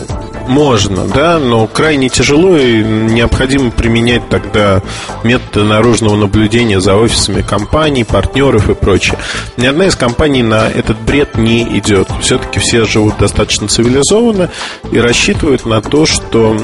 можно, 0.51 1.07
да, 1.07 1.39
но 1.39 1.65
крайне 1.65 2.09
тяжело 2.09 2.57
и 2.57 2.83
необходимо 2.83 3.71
применять 3.71 4.27
тогда 4.27 4.81
методы 5.23 5.63
наружного 5.63 6.17
наблюдения 6.17 6.81
за 6.81 6.95
офисами 6.95 7.41
компаний, 7.41 8.03
партнеров 8.03 8.69
и 8.69 8.73
прочее. 8.73 9.17
Ни 9.55 9.65
одна 9.65 9.85
из 9.85 9.95
компаний 9.95 10.43
на 10.43 10.67
этот 10.67 10.99
бред 10.99 11.37
не 11.37 11.63
идет. 11.79 12.09
Все-таки 12.21 12.59
все 12.59 12.85
живут 12.85 13.17
достаточно 13.17 13.69
цивилизованно 13.69 14.49
и 14.91 14.99
рассчитывают 14.99 15.65
на 15.65 15.81
то, 15.81 16.05
что 16.05 16.57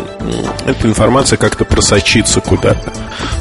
эта 0.66 0.86
информация 0.86 1.38
как-то 1.38 1.64
просочится 1.64 2.42
куда-то. 2.42 2.92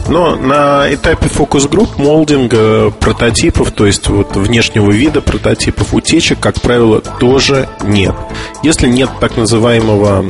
Но 0.08 0.36
на 0.36 0.86
этапе 0.94 1.28
фокус-групп, 1.28 1.98
молдинга, 1.98 2.92
прототипов, 2.92 3.72
то 3.72 3.84
есть 3.84 4.06
вот 4.08 4.36
внешнего 4.36 4.92
вида 4.92 5.20
прототипов, 5.20 5.92
утечек, 5.92 6.38
как 6.38 6.60
правило, 6.60 7.00
тоже 7.00 7.68
нет. 7.82 8.14
Если 8.62 8.86
нет 8.86 9.10
так 9.20 9.36
называемого 9.36 10.24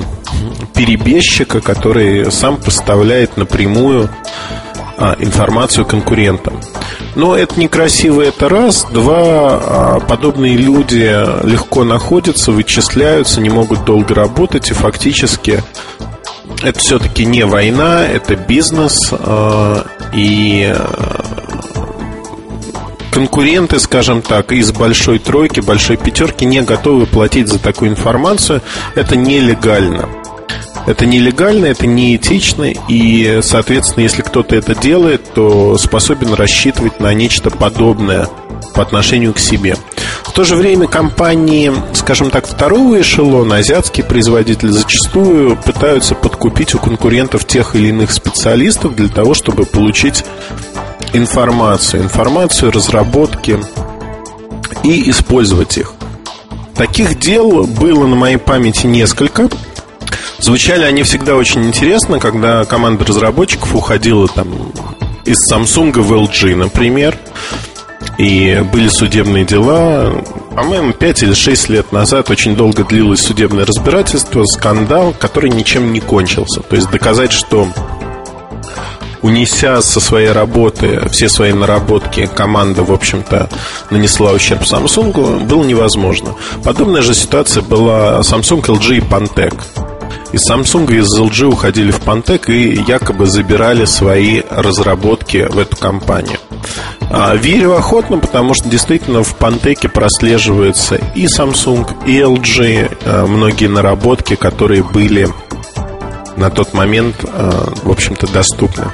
перебежчика, 0.75 1.61
который 1.61 2.31
сам 2.31 2.57
поставляет 2.57 3.37
напрямую 3.37 4.11
а, 4.99 5.17
информацию 5.19 5.85
конкурентам. 5.85 6.61
Но 7.15 7.37
это 7.37 7.59
некрасиво, 7.59 8.23
это 8.23 8.49
раз. 8.49 8.87
Два, 8.91 9.17
а, 9.19 10.01
подобные 10.01 10.57
люди 10.57 11.15
легко 11.47 11.85
находятся, 11.85 12.53
вычисляются, 12.53 13.41
не 13.41 13.51
могут 13.51 13.85
долго 13.85 14.15
работать, 14.15 14.71
и 14.71 14.75
фактически 14.75 15.63
это 16.63 16.79
все-таки 16.79 17.25
не 17.25 17.45
война, 17.45 18.07
это 18.07 18.37
бизнес, 18.37 19.11
а, 19.13 19.87
и 20.15 20.75
конкуренты, 23.17 23.81
скажем 23.81 24.21
так, 24.21 24.53
из 24.53 24.73
большой 24.73 25.19
тройки, 25.19 25.61
большой 25.61 25.97
пятерки 25.97 26.45
не 26.45 26.61
готовы 26.61 27.07
платить 27.07 27.49
за 27.49 27.59
такую 27.59 27.93
информацию. 27.93 28.61
Это 28.95 29.17
нелегально. 29.17 30.07
Это 30.87 31.07
нелегально, 31.07 31.65
это 31.65 31.87
неэтично, 31.87 32.71
и, 32.89 33.41
соответственно, 33.43 34.03
если 34.03 34.21
кто-то 34.21 34.55
это 34.55 34.75
делает, 34.75 35.33
то 35.33 35.79
способен 35.79 36.35
рассчитывать 36.35 37.01
на 37.01 37.15
нечто 37.15 37.49
подобное 37.49 38.29
по 38.75 38.83
отношению 38.83 39.33
к 39.33 39.39
себе. 39.39 39.77
В 40.23 40.33
то 40.33 40.45
же 40.45 40.55
время 40.55 40.87
компании, 40.87 41.73
скажем 41.95 42.29
так, 42.29 42.47
второго 42.47 43.01
эшелона, 43.01 43.57
азиатские 43.57 44.05
производители 44.05 44.69
зачастую 44.69 45.57
пытаются 45.57 46.15
подкупить 46.15 46.75
у 46.75 46.79
конкурентов 46.79 47.47
тех 47.47 47.75
или 47.75 47.89
иных 47.89 48.13
специалистов 48.13 48.95
для 48.95 49.09
того, 49.09 49.33
чтобы 49.33 49.65
получить 49.65 50.23
информацию, 51.17 52.03
информацию, 52.03 52.73
разработки 52.73 53.59
и 54.83 55.11
использовать 55.11 55.79
их. 55.79 55.93
Таких 56.75 57.19
дел 57.19 57.65
было 57.65 58.07
на 58.07 58.17
моей 58.17 58.37
памяти 58.37 58.87
несколько. 58.87 59.49
Звучали 60.39 60.85
они 60.85 61.03
всегда 61.03 61.35
очень 61.35 61.65
интересно, 61.65 62.19
когда 62.19 62.65
команда 62.65 63.05
разработчиков 63.05 63.75
уходила 63.75 64.29
там 64.29 64.49
из 65.25 65.39
Samsung 65.51 65.93
в 66.01 66.13
LG, 66.13 66.55
например. 66.55 67.19
И 68.19 68.65
были 68.73 68.89
судебные 68.89 69.45
дела. 69.45 70.23
По-моему, 70.55 70.93
5 70.93 71.23
или 71.23 71.35
6 71.35 71.69
лет 71.69 71.93
назад 71.93 72.31
очень 72.31 72.57
долго 72.57 72.85
длилось 72.85 73.21
судебное 73.21 73.67
разбирательство, 73.67 74.45
скандал, 74.45 75.15
который 75.19 75.51
ничем 75.51 75.93
не 75.93 76.01
кончился. 76.01 76.61
То 76.61 76.77
есть 76.77 76.91
доказать, 76.91 77.33
что 77.33 77.69
унеся 79.27 79.83
со 79.83 80.01
своей 80.01 80.31
работы 80.31 81.03
все 81.11 81.29
свои 81.29 81.53
наработки, 81.53 82.29
команда, 82.33 82.85
в 82.85 82.93
общем-то, 82.93 83.49
нанесла 83.91 84.33
ущерб 84.33 84.63
Samsung, 84.63 85.45
было 85.45 85.65
невозможно. 85.65 86.35
Подобная 86.65 87.03
же 87.03 87.15
ситуация 87.15 87.63
была 87.63 88.21
Samsung, 88.21 88.63
LG 88.63 88.97
и 88.97 89.01
Pantec. 89.01 89.61
Из 90.33 90.49
Samsung 90.49 90.93
и 90.93 90.99
из 90.99 91.19
LG 91.19 91.47
уходили 91.47 91.91
в 91.91 92.01
Pantec 92.01 92.53
и 92.53 92.83
якобы 92.87 93.27
забирали 93.27 93.85
свои 93.85 94.43
разработки 94.49 95.47
в 95.51 95.59
эту 95.59 95.77
компанию. 95.77 96.39
А, 97.11 97.35
верю 97.35 97.77
охотно, 97.77 98.19
потому 98.19 98.55
что 98.55 98.69
действительно 98.69 99.23
в 99.23 99.35
Пантеке 99.37 99.89
прослеживаются 99.89 100.97
и 101.15 101.27
Samsung, 101.27 101.87
и 102.07 102.19
LG, 102.19 102.99
а, 103.05 103.27
многие 103.27 103.69
наработки, 103.69 104.37
которые 104.37 104.83
были 104.83 105.29
на 106.37 106.51
тот 106.51 106.75
момент, 106.75 107.17
а, 107.25 107.73
в 107.83 107.91
общем-то, 107.91 108.27
доступны. 108.33 108.85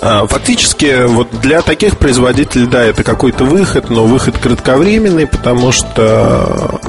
Фактически, 0.00 1.06
вот 1.06 1.28
для 1.40 1.62
таких 1.62 1.98
производителей, 1.98 2.66
да, 2.66 2.84
это 2.84 3.02
какой-то 3.02 3.44
выход, 3.44 3.90
но 3.90 4.04
выход 4.04 4.38
кратковременный, 4.38 5.26
потому 5.26 5.72
что 5.72 6.80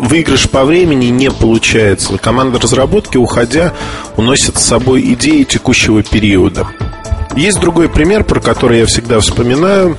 выигрыш 0.00 0.48
по 0.50 0.64
времени 0.64 1.06
не 1.06 1.30
получается. 1.30 2.18
Команда 2.18 2.60
разработки, 2.60 3.16
уходя, 3.16 3.72
уносит 4.16 4.58
с 4.58 4.64
собой 4.64 5.00
идеи 5.14 5.44
текущего 5.44 6.02
периода. 6.02 6.66
Есть 7.34 7.58
другой 7.60 7.88
пример, 7.88 8.24
про 8.24 8.40
который 8.40 8.80
я 8.80 8.86
всегда 8.86 9.18
вспоминаю. 9.20 9.96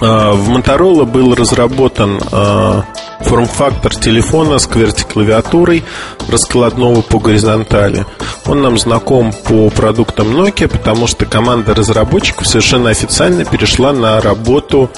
А, 0.00 0.32
в 0.32 0.50
Motorola 0.50 1.04
был 1.04 1.34
разработан 1.34 2.20
а, 2.32 2.84
форм-фактор 3.20 3.94
телефона 3.94 4.58
с 4.58 4.68
QWERTY-клавиатурой 4.68 5.82
раскладного 6.28 7.02
по 7.02 7.18
горизонтали. 7.18 8.04
Он 8.46 8.62
нам 8.62 8.78
знаком 8.78 9.32
по 9.32 9.70
продуктам 9.70 10.28
Nokia, 10.36 10.68
потому 10.68 11.06
что 11.06 11.26
команда 11.26 11.74
разработчиков 11.74 12.46
совершенно 12.46 12.90
официально 12.90 13.44
перешла 13.44 13.92
на 13.92 14.20
работу 14.20 14.90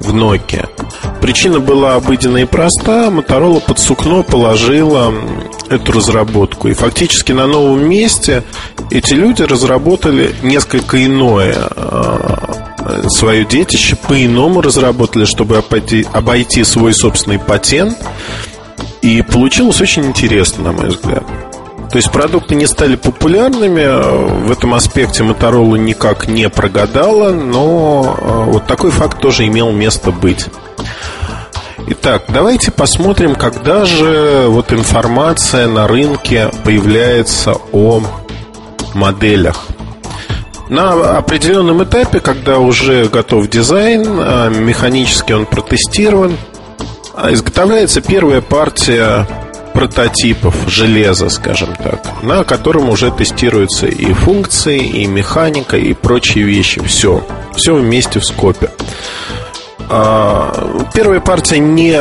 в 0.00 0.14
Nokia. 0.14 0.68
Причина 1.20 1.60
была 1.60 1.94
обыденная 1.94 2.42
и 2.42 2.46
проста. 2.46 3.08
Motorola 3.08 3.60
под 3.60 3.78
сукно 3.78 4.22
положила 4.22 5.12
эту 5.68 5.92
разработку. 5.92 6.68
И 6.68 6.74
фактически 6.74 7.32
на 7.32 7.46
новом 7.46 7.88
месте 7.88 8.42
эти 8.90 9.14
люди 9.14 9.42
разработали 9.42 10.34
несколько 10.42 11.04
иное 11.04 11.56
а, 11.56 12.71
свое 13.08 13.44
детище, 13.44 13.96
по-иному 13.96 14.60
разработали, 14.60 15.24
чтобы 15.24 15.58
обойти, 15.58 16.06
обойти 16.12 16.64
свой 16.64 16.94
собственный 16.94 17.38
патент. 17.38 17.96
И 19.02 19.22
получилось 19.22 19.80
очень 19.80 20.04
интересно, 20.06 20.64
на 20.64 20.72
мой 20.72 20.88
взгляд. 20.88 21.24
То 21.90 21.98
есть 21.98 22.10
продукты 22.10 22.54
не 22.54 22.66
стали 22.66 22.96
популярными, 22.96 24.46
в 24.46 24.50
этом 24.50 24.72
аспекте 24.72 25.24
Motorola 25.24 25.76
никак 25.76 26.26
не 26.26 26.48
прогадала, 26.48 27.32
но 27.32 28.16
а, 28.18 28.44
вот 28.44 28.66
такой 28.66 28.90
факт 28.90 29.20
тоже 29.20 29.46
имел 29.46 29.72
место 29.72 30.10
быть. 30.10 30.46
Итак, 31.88 32.24
давайте 32.28 32.70
посмотрим, 32.70 33.34
когда 33.34 33.84
же 33.84 34.46
вот 34.48 34.72
информация 34.72 35.68
на 35.68 35.86
рынке 35.86 36.50
появляется 36.64 37.56
о 37.72 38.00
моделях. 38.94 39.66
На 40.72 41.18
определенном 41.18 41.84
этапе, 41.84 42.18
когда 42.18 42.58
уже 42.58 43.06
готов 43.06 43.46
дизайн, 43.50 44.06
а, 44.08 44.48
механически 44.48 45.34
он 45.34 45.44
протестирован, 45.44 46.38
а, 47.14 47.30
изготовляется 47.30 48.00
первая 48.00 48.40
партия 48.40 49.28
прототипов 49.74 50.54
железа, 50.68 51.28
скажем 51.28 51.76
так, 51.76 52.22
на 52.22 52.42
котором 52.44 52.88
уже 52.88 53.10
тестируются 53.10 53.86
и 53.86 54.14
функции, 54.14 54.78
и 54.82 55.06
механика, 55.06 55.76
и 55.76 55.92
прочие 55.92 56.44
вещи. 56.44 56.80
Все. 56.86 57.22
Все 57.54 57.74
вместе 57.74 58.20
в 58.20 58.24
скопе. 58.24 58.70
А, 59.90 60.88
первая 60.94 61.20
партия 61.20 61.58
не 61.58 62.00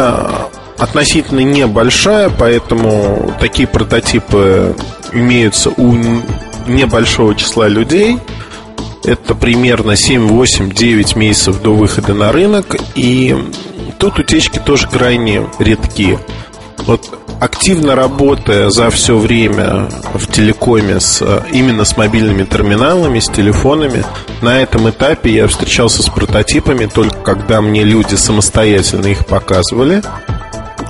относительно 0.77 1.41
небольшая, 1.41 2.29
поэтому 2.29 3.35
такие 3.37 3.67
прототипы 3.67 4.77
имеются 5.11 5.71
у 5.71 5.93
небольшого 6.67 7.35
числа 7.35 7.67
людей. 7.67 8.17
Это 9.03 9.33
примерно 9.35 9.95
7, 9.95 10.27
8, 10.27 10.71
9 10.71 11.15
месяцев 11.15 11.61
до 11.61 11.73
выхода 11.73 12.13
на 12.13 12.31
рынок. 12.31 12.75
И 12.95 13.35
тут 13.97 14.19
утечки 14.19 14.59
тоже 14.59 14.87
крайне 14.87 15.47
редки. 15.59 16.19
Вот 16.85 17.09
активно 17.39 17.95
работая 17.95 18.69
за 18.69 18.91
все 18.91 19.17
время 19.17 19.89
в 20.13 20.31
телекоме 20.31 20.99
с, 20.99 21.23
именно 21.51 21.85
с 21.85 21.97
мобильными 21.97 22.43
терминалами, 22.43 23.19
с 23.19 23.29
телефонами, 23.29 24.05
на 24.41 24.61
этом 24.61 24.89
этапе 24.89 25.31
я 25.31 25.47
встречался 25.47 26.03
с 26.03 26.09
прототипами 26.09 26.85
только 26.85 27.17
когда 27.17 27.61
мне 27.61 27.83
люди 27.83 28.13
самостоятельно 28.13 29.07
их 29.07 29.25
показывали. 29.25 30.03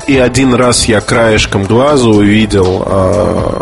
И 0.08 0.18
один 0.18 0.54
раз 0.54 0.86
я 0.86 1.00
краешком 1.00 1.64
глаза 1.64 2.10
увидел 2.10 2.84
э, 2.86 3.62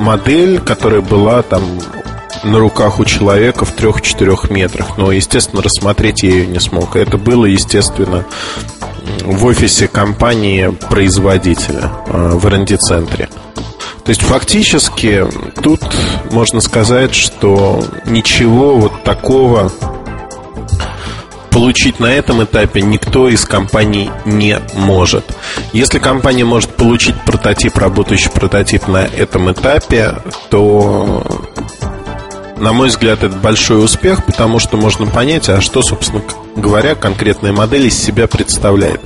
модель, 0.00 0.58
которая 0.58 1.02
была 1.02 1.42
там 1.42 1.62
на 2.44 2.58
руках 2.58 3.00
у 3.00 3.04
человека 3.04 3.64
в 3.64 3.72
трех-четырех 3.72 4.50
метрах. 4.50 4.98
Но, 4.98 5.12
естественно, 5.12 5.62
рассмотреть 5.62 6.22
я 6.22 6.30
ее 6.30 6.46
не 6.46 6.60
смог. 6.60 6.96
Это 6.96 7.18
было, 7.18 7.46
естественно, 7.46 8.24
в 9.22 9.44
офисе 9.44 9.88
компании-производителя 9.88 11.90
э, 12.06 12.30
в 12.34 12.46
R&D-центре. 12.46 13.28
То 14.04 14.10
есть 14.10 14.22
фактически 14.22 15.26
тут 15.62 15.80
можно 16.30 16.60
сказать, 16.60 17.14
что 17.14 17.84
ничего 18.06 18.76
вот 18.76 19.04
такого 19.04 19.70
получить 21.50 21.98
на 21.98 22.06
этом 22.06 22.44
этапе 22.44 22.82
никто 22.82 23.28
из 23.28 23.44
компаний 23.44 24.10
не 24.24 24.58
может. 24.74 25.24
Если 25.72 25.98
компания 25.98 26.44
может 26.44 26.70
получить 26.70 27.20
прототип, 27.22 27.76
работающий 27.76 28.30
прототип 28.30 28.86
на 28.88 29.04
этом 29.04 29.50
этапе, 29.50 30.16
то 30.50 31.26
на 32.60 32.72
мой 32.72 32.88
взгляд, 32.88 33.22
это 33.22 33.36
большой 33.36 33.84
успех, 33.84 34.24
потому 34.24 34.58
что 34.58 34.76
можно 34.76 35.06
понять, 35.06 35.48
а 35.48 35.60
что, 35.60 35.82
собственно 35.82 36.22
говоря, 36.56 36.94
конкретная 36.94 37.52
модель 37.52 37.86
из 37.86 37.96
себя 37.96 38.26
представляет. 38.26 39.00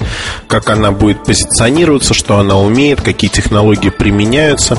Как 0.48 0.70
она 0.70 0.90
будет 0.90 1.24
позиционироваться, 1.24 2.14
что 2.14 2.38
она 2.38 2.58
умеет, 2.58 3.00
какие 3.00 3.30
технологии 3.30 3.90
применяются. 3.90 4.78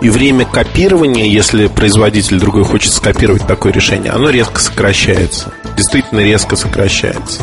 И 0.00 0.10
время 0.10 0.44
копирования, 0.44 1.26
если 1.26 1.66
производитель 1.68 2.38
другой 2.38 2.64
хочет 2.64 2.92
скопировать 2.92 3.46
такое 3.46 3.72
решение, 3.72 4.12
оно 4.12 4.30
резко 4.30 4.60
сокращается. 4.60 5.52
Действительно 5.76 6.20
резко 6.20 6.56
сокращается. 6.56 7.42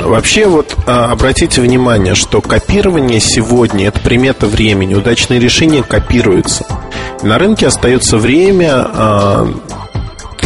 Вообще 0.00 0.46
вот 0.46 0.76
а, 0.86 1.12
обратите 1.12 1.60
внимание, 1.60 2.14
что 2.14 2.40
копирование 2.40 3.20
сегодня 3.20 3.88
это 3.88 4.00
примета 4.00 4.46
времени. 4.46 4.94
Удачные 4.94 5.40
решения 5.40 5.82
копируются. 5.82 6.66
На 7.22 7.38
рынке 7.38 7.66
остается 7.66 8.18
время 8.18 8.86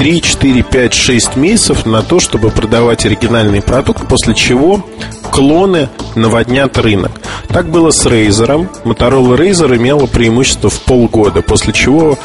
3, 0.00 0.22
4, 0.22 0.62
5, 0.62 0.94
6 0.94 1.37
месяцев 1.37 1.85
на 1.85 2.03
то, 2.03 2.20
чтобы 2.20 2.50
продавать 2.50 3.05
оригинальный 3.05 3.61
продукт, 3.61 4.09
после 4.09 4.35
чего 4.35 4.83
клоны 5.31 5.90
наводнят 6.14 6.79
рынок. 6.79 7.12
Так 7.48 7.68
было 7.70 7.90
с 7.90 8.07
Razer. 8.07 8.66
Motorola 8.85 9.37
Razer 9.37 9.76
имела 9.76 10.07
преимущество 10.07 10.70
в 10.70 10.81
полгода, 10.81 11.42
после 11.42 11.72
чего 11.72 12.18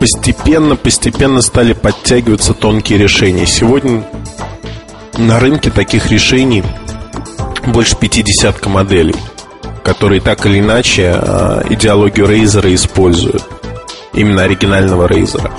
постепенно, 0.00 0.76
постепенно 0.76 1.40
стали 1.40 1.72
подтягиваться 1.72 2.52
тонкие 2.52 2.98
решения. 2.98 3.46
Сегодня 3.46 4.04
на 5.18 5.40
рынке 5.40 5.70
таких 5.70 6.10
решений 6.10 6.62
больше 7.66 7.96
50 7.96 8.66
моделей, 8.66 9.16
которые 9.82 10.20
так 10.20 10.44
или 10.46 10.60
иначе 10.60 11.14
а, 11.14 11.62
идеологию 11.68 12.26
Razer 12.26 12.74
используют 12.74 13.44
именно 14.12 14.42
оригинального 14.42 15.08
Razer. 15.08 15.50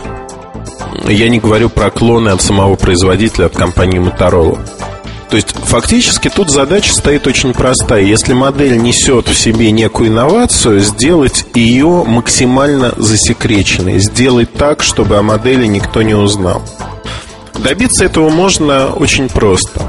Я 1.08 1.30
не 1.30 1.40
говорю 1.40 1.70
про 1.70 1.90
клоны 1.90 2.30
от 2.30 2.42
самого 2.42 2.76
производителя, 2.76 3.46
от 3.46 3.56
компании 3.56 4.00
Motorola. 4.00 4.60
То 5.30 5.38
есть 5.38 5.54
фактически 5.54 6.30
тут 6.30 6.50
задача 6.50 6.94
стоит 6.94 7.28
очень 7.28 7.54
простая. 7.54 8.04
Если 8.04 8.34
модель 8.34 8.78
несет 8.78 9.28
в 9.28 9.36
себе 9.36 9.72
некую 9.72 10.10
инновацию, 10.10 10.80
сделать 10.80 11.46
ее 11.54 12.04
максимально 12.06 12.94
засекреченной. 12.96 14.00
Сделать 14.00 14.54
так, 14.54 14.84
чтобы 14.84 15.18
о 15.18 15.24
модели 15.24 15.66
никто 15.66 16.04
не 16.04 16.14
узнал. 16.14 16.62
Добиться 17.60 18.06
этого 18.06 18.30
можно 18.30 18.94
очень 18.94 19.30
просто. 19.30 19.82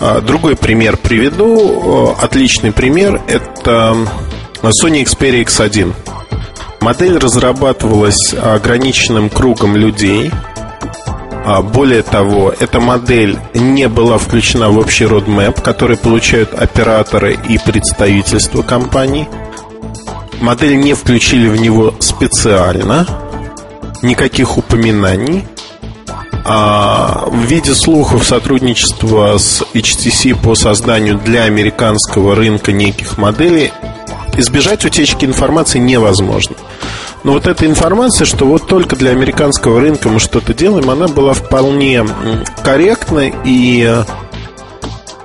А, 0.00 0.20
другой 0.20 0.56
пример 0.56 0.96
приведу. 0.96 2.14
Отличный 2.20 2.72
пример– 2.72 3.22
это 3.28 3.96
Sony 4.62 5.04
Xperia 5.04 5.44
X1. 5.44 5.92
Модель 6.80 7.18
разрабатывалась 7.18 8.34
ограниченным 8.34 9.30
кругом 9.30 9.76
людей. 9.76 10.32
А, 11.44 11.62
более 11.62 12.02
того, 12.02 12.52
эта 12.58 12.80
модель 12.80 13.38
не 13.54 13.88
была 13.88 14.18
включена 14.18 14.70
в 14.70 14.78
общий 14.78 15.04
roadmap, 15.04 15.60
который 15.62 15.96
получают 15.96 16.52
операторы 16.54 17.38
и 17.48 17.58
представительства 17.58 18.62
компаний. 18.62 19.28
Модель 20.40 20.76
не 20.78 20.94
включили 20.94 21.48
в 21.48 21.60
него 21.60 21.94
специально, 22.00 23.06
никаких 24.02 24.58
упоминаний. 24.58 25.44
А 26.44 27.24
в 27.26 27.36
виде 27.44 27.74
слухов 27.74 28.24
сотрудничества 28.24 29.38
с 29.38 29.62
HTC 29.74 30.34
по 30.34 30.54
созданию 30.54 31.18
для 31.18 31.44
американского 31.44 32.34
рынка 32.34 32.72
неких 32.72 33.16
моделей 33.16 33.72
избежать 34.36 34.84
утечки 34.84 35.24
информации 35.24 35.78
невозможно. 35.78 36.56
Но 37.24 37.32
вот 37.32 37.46
эта 37.46 37.66
информация, 37.66 38.24
что 38.24 38.46
вот 38.46 38.66
только 38.66 38.96
для 38.96 39.12
американского 39.12 39.80
рынка 39.80 40.08
мы 40.08 40.18
что-то 40.18 40.54
делаем, 40.54 40.90
она 40.90 41.06
была 41.06 41.34
вполне 41.34 42.04
корректна 42.64 43.30
и 43.44 44.02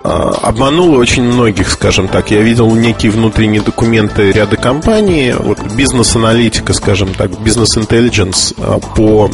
обманула 0.04 0.98
очень 0.98 1.24
многих, 1.24 1.70
скажем 1.70 2.08
так. 2.08 2.32
Я 2.32 2.42
видел 2.42 2.74
некие 2.74 3.12
внутренние 3.12 3.62
документы 3.62 4.32
ряда 4.32 4.56
компаний, 4.56 5.34
вот 5.38 5.60
бизнес-аналитика, 5.74 6.74
скажем 6.74 7.14
так, 7.14 7.40
бизнес-интеллигенс 7.42 8.54
а, 8.58 8.80
по 8.80 9.30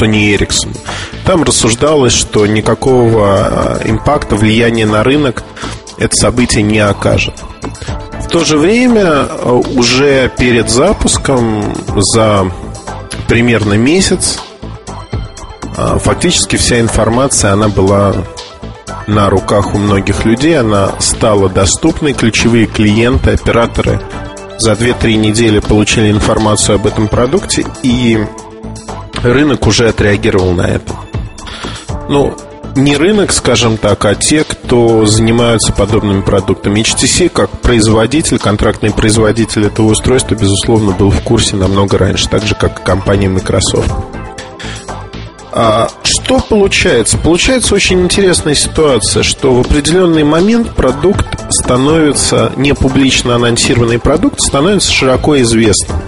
Sony 0.00 0.36
Ericsson. 0.36 0.76
Там 1.24 1.42
рассуждалось, 1.42 2.12
что 2.12 2.46
никакого 2.46 3.26
а, 3.26 3.80
импакта, 3.84 4.36
влияния 4.36 4.86
на 4.86 5.02
рынок 5.02 5.44
это 5.98 6.16
событие 6.16 6.62
не 6.62 6.80
окажет 6.80 7.34
то 8.32 8.44
же 8.44 8.56
время 8.56 9.26
уже 9.76 10.32
перед 10.38 10.70
запуском 10.70 11.74
за 11.96 12.50
примерно 13.28 13.74
месяц 13.74 14.38
фактически 15.76 16.56
вся 16.56 16.80
информация 16.80 17.52
она 17.52 17.68
была 17.68 18.14
на 19.06 19.28
руках 19.30 19.74
у 19.74 19.78
многих 19.78 20.24
людей, 20.24 20.58
она 20.58 20.92
стала 21.00 21.48
доступной, 21.48 22.12
ключевые 22.12 22.66
клиенты, 22.66 23.30
операторы 23.30 24.00
за 24.58 24.72
2-3 24.72 25.14
недели 25.14 25.58
получили 25.58 26.10
информацию 26.10 26.76
об 26.76 26.86
этом 26.86 27.08
продукте, 27.08 27.66
и 27.82 28.24
рынок 29.22 29.66
уже 29.66 29.88
отреагировал 29.88 30.52
на 30.52 30.68
это. 30.68 30.94
Ну, 32.08 32.36
не 32.76 32.96
рынок, 32.96 33.32
скажем 33.32 33.76
так, 33.76 34.04
а 34.04 34.14
те, 34.14 34.44
кто 34.44 35.04
занимаются 35.04 35.72
подобными 35.72 36.22
продуктами. 36.22 36.80
HTC, 36.80 37.28
как 37.28 37.50
производитель, 37.50 38.38
контрактный 38.38 38.92
производитель 38.92 39.66
этого 39.66 39.88
устройства, 39.88 40.34
безусловно, 40.34 40.92
был 40.92 41.10
в 41.10 41.20
курсе 41.22 41.56
намного 41.56 41.98
раньше, 41.98 42.28
так 42.28 42.44
же, 42.44 42.54
как 42.54 42.80
и 42.80 42.84
компания 42.84 43.28
Microsoft. 43.28 43.92
А 45.52 45.90
что 46.24 46.38
получается? 46.38 47.18
Получается 47.18 47.74
очень 47.74 48.00
интересная 48.00 48.54
ситуация, 48.54 49.22
что 49.24 49.54
в 49.54 49.60
определенный 49.60 50.22
момент 50.22 50.74
продукт 50.74 51.26
становится, 51.50 52.52
не 52.56 52.74
публично 52.74 53.34
анонсированный 53.34 53.98
продукт, 53.98 54.40
становится 54.40 54.92
широко 54.92 55.40
известным. 55.42 55.98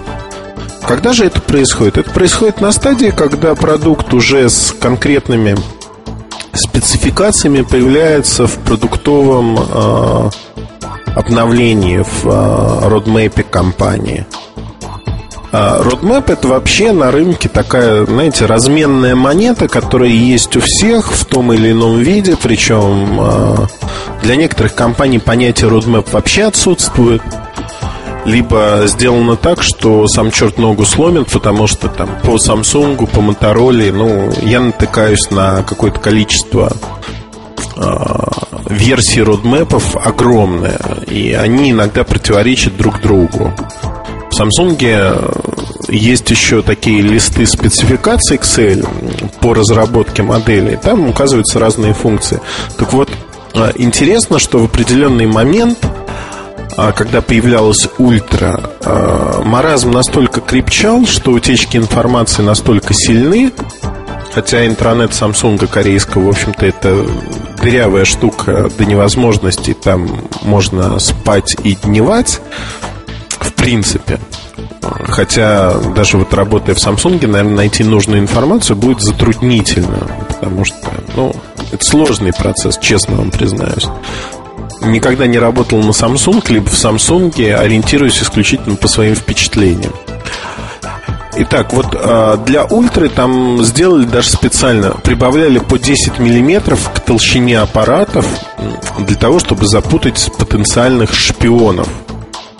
Когда 0.87 1.11
же 1.11 1.25
это 1.25 1.41
происходит? 1.41 1.97
Это 1.97 2.11
происходит 2.11 2.61
на 2.61 2.71
стадии, 2.71 3.11
когда 3.15 3.55
продукт 3.55 4.13
уже 4.13 4.49
с 4.49 4.73
конкретными 4.79 5.57
спецификациями 6.53 7.61
появляется 7.63 8.47
в 8.47 8.57
продуктовом 8.59 9.59
э, 9.59 10.29
обновлении, 11.15 11.97
в 11.97 12.25
э, 12.25 12.87
родмейпе 12.87 13.43
компании. 13.43 14.25
Roadmap 15.55 16.31
это 16.31 16.47
вообще 16.47 16.91
на 16.91 17.11
рынке 17.11 17.47
такая, 17.47 18.05
знаете, 18.05 18.45
разменная 18.45 19.15
монета, 19.15 19.67
которая 19.67 20.09
есть 20.09 20.55
у 20.57 20.59
всех 20.59 21.11
в 21.13 21.25
том 21.25 21.53
или 21.53 21.71
ином 21.71 21.99
виде, 21.99 22.35
причем 22.41 23.17
а, 23.19 23.67
для 24.21 24.35
некоторых 24.35 24.75
компаний 24.75 25.19
понятие 25.19 25.69
Roadmap 25.69 26.11
вообще 26.11 26.43
отсутствует 26.43 27.21
либо 28.25 28.81
сделано 28.85 29.35
так, 29.35 29.61
что 29.61 30.07
сам 30.07 30.31
черт 30.31 30.57
ногу 30.57 30.83
сломит, 30.83 31.31
потому 31.31 31.67
что 31.67 31.87
там 31.87 32.09
по 32.23 32.31
Samsung, 32.31 32.97
по 33.07 33.19
Motorola, 33.19 33.91
ну, 33.91 34.33
я 34.41 34.59
натыкаюсь 34.59 35.29
на 35.29 35.63
какое-то 35.63 35.99
количество 35.99 36.73
э, 37.77 37.83
версий 38.69 39.21
родмэпов 39.21 39.95
огромное, 39.95 40.81
и 41.07 41.33
они 41.33 41.71
иногда 41.71 42.03
противоречат 42.03 42.75
друг 42.75 42.99
другу. 42.99 43.53
В 44.35 44.37
Samsung 44.37 45.87
есть 45.87 46.29
еще 46.29 46.61
такие 46.61 47.01
листы 47.01 47.45
спецификаций 47.45 48.35
Excel 48.35 48.85
по 49.39 49.53
разработке 49.53 50.23
моделей. 50.23 50.75
Там 50.75 51.07
указываются 51.07 51.57
разные 51.57 51.93
функции. 51.93 52.41
Так 52.77 52.91
вот, 52.91 53.09
а, 53.53 53.71
интересно, 53.75 54.37
что 54.37 54.59
в 54.59 54.65
определенный 54.65 55.25
момент 55.25 55.77
а, 56.75 56.91
когда 56.91 57.21
появлялась 57.21 57.87
ультра, 57.97 58.59
маразм 59.45 59.91
настолько 59.91 60.41
крепчал, 60.41 61.05
что 61.05 61.31
утечки 61.31 61.77
информации 61.77 62.41
настолько 62.41 62.93
сильны, 62.93 63.53
хотя 64.33 64.67
интернет 64.67 65.11
Samsung 65.11 65.65
корейского, 65.67 66.25
в 66.25 66.29
общем-то, 66.29 66.65
это 66.65 67.07
дырявая 67.61 68.03
штука 68.03 68.69
до 68.77 68.83
невозможности, 68.83 69.73
там 69.73 70.09
можно 70.41 70.99
спать 70.99 71.55
и 71.63 71.77
дневать, 71.77 72.41
принципе. 73.65 74.19
Хотя 75.07 75.73
даже 75.95 76.17
вот 76.17 76.31
работая 76.35 76.75
в 76.75 76.77
Samsung, 76.77 77.25
наверное, 77.25 77.55
найти 77.55 77.83
нужную 77.83 78.19
информацию 78.19 78.75
будет 78.75 79.01
затруднительно, 79.01 80.07
потому 80.27 80.63
что, 80.65 80.77
ну, 81.15 81.35
это 81.71 81.83
сложный 81.83 82.31
процесс, 82.31 82.77
честно 82.77 83.15
вам 83.15 83.31
признаюсь 83.31 83.87
никогда 84.81 85.25
не 85.25 85.39
работал 85.39 85.79
на 85.79 85.91
Samsung, 85.91 86.43
либо 86.49 86.69
в 86.69 86.73
Samsung 86.73 87.55
ориентируюсь 87.55 88.21
исключительно 88.21 88.75
по 88.75 88.87
своим 88.87 89.15
впечатлениям. 89.15 89.93
Итак, 91.37 91.73
вот 91.73 91.87
а, 91.93 92.37
для 92.37 92.65
ультры 92.65 93.09
там 93.09 93.63
сделали 93.63 94.05
даже 94.05 94.29
специально, 94.29 94.91
прибавляли 94.91 95.57
по 95.57 95.79
10 95.79 96.19
миллиметров 96.19 96.91
к 96.93 96.99
толщине 96.99 97.59
аппаратов 97.59 98.27
для 98.99 99.15
того, 99.15 99.39
чтобы 99.39 99.65
запутать 99.65 100.29
потенциальных 100.37 101.15
шпионов 101.15 101.87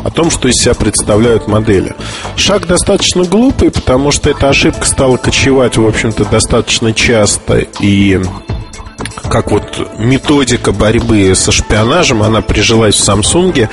о 0.05 0.11
том, 0.11 0.29
что 0.29 0.47
из 0.47 0.53
себя 0.61 0.75
представляют 0.75 1.47
модели. 1.47 1.95
Шаг 2.35 2.67
достаточно 2.67 3.23
глупый, 3.23 3.71
потому 3.71 4.11
что 4.11 4.29
эта 4.29 4.49
ошибка 4.49 4.85
стала 4.85 5.17
кочевать, 5.17 5.77
в 5.77 5.85
общем-то, 5.85 6.25
достаточно 6.25 6.93
часто 6.93 7.65
и 7.79 8.21
как 9.23 9.51
вот 9.51 9.97
методика 9.97 10.71
борьбы 10.71 11.33
со 11.33 11.51
шпионажем, 11.51 12.21
она 12.21 12.41
прижилась 12.41 12.95
в 12.95 13.09
Samsung, 13.09 13.67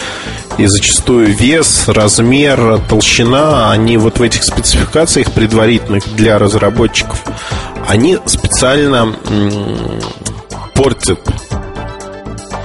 и 0.57 0.67
зачастую 0.67 1.27
вес, 1.37 1.85
размер, 1.87 2.81
толщина, 2.89 3.71
они 3.71 3.99
вот 3.99 4.19
в 4.19 4.23
этих 4.23 4.43
спецификациях 4.43 5.33
предварительных 5.33 6.15
для 6.17 6.39
разработчиков, 6.39 7.23
они 7.87 8.19
специально 8.25 9.15
портят 10.75 11.21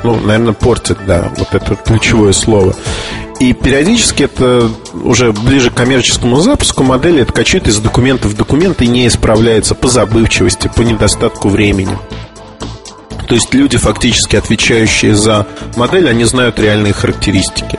ну, 0.04 0.16
наверное, 0.16 0.54
портят, 0.54 1.00
да, 1.06 1.30
вот 1.38 1.54
это 1.54 1.76
ключевое 1.76 2.32
слово. 2.32 2.74
И 3.39 3.54
периодически 3.54 4.23
это 4.23 4.69
уже 4.93 5.32
ближе 5.32 5.69
к 5.69 5.76
коммерческому 5.76 6.41
запуску 6.41 6.84
модели 6.84 7.21
это 7.21 7.39
из 7.41 7.80
документа 7.80 8.28
в 8.28 8.36
документ 8.36 8.82
и 8.82 8.88
не 8.88 9.08
исправляется 9.08 9.76
по 9.76 9.88
забывчивости, 9.88 10.71
по 10.76 10.82
недостатку 10.82 11.50
времени. 11.50 11.97
То 13.28 13.36
есть 13.36 13.54
люди, 13.54 13.78
фактически 13.78 14.38
отвечающие 14.38 15.13
за 15.13 15.45
модель, 15.76 16.10
они 16.10 16.23
знают 16.23 16.60
реальные 16.60 16.93
характеристики. 16.93 17.78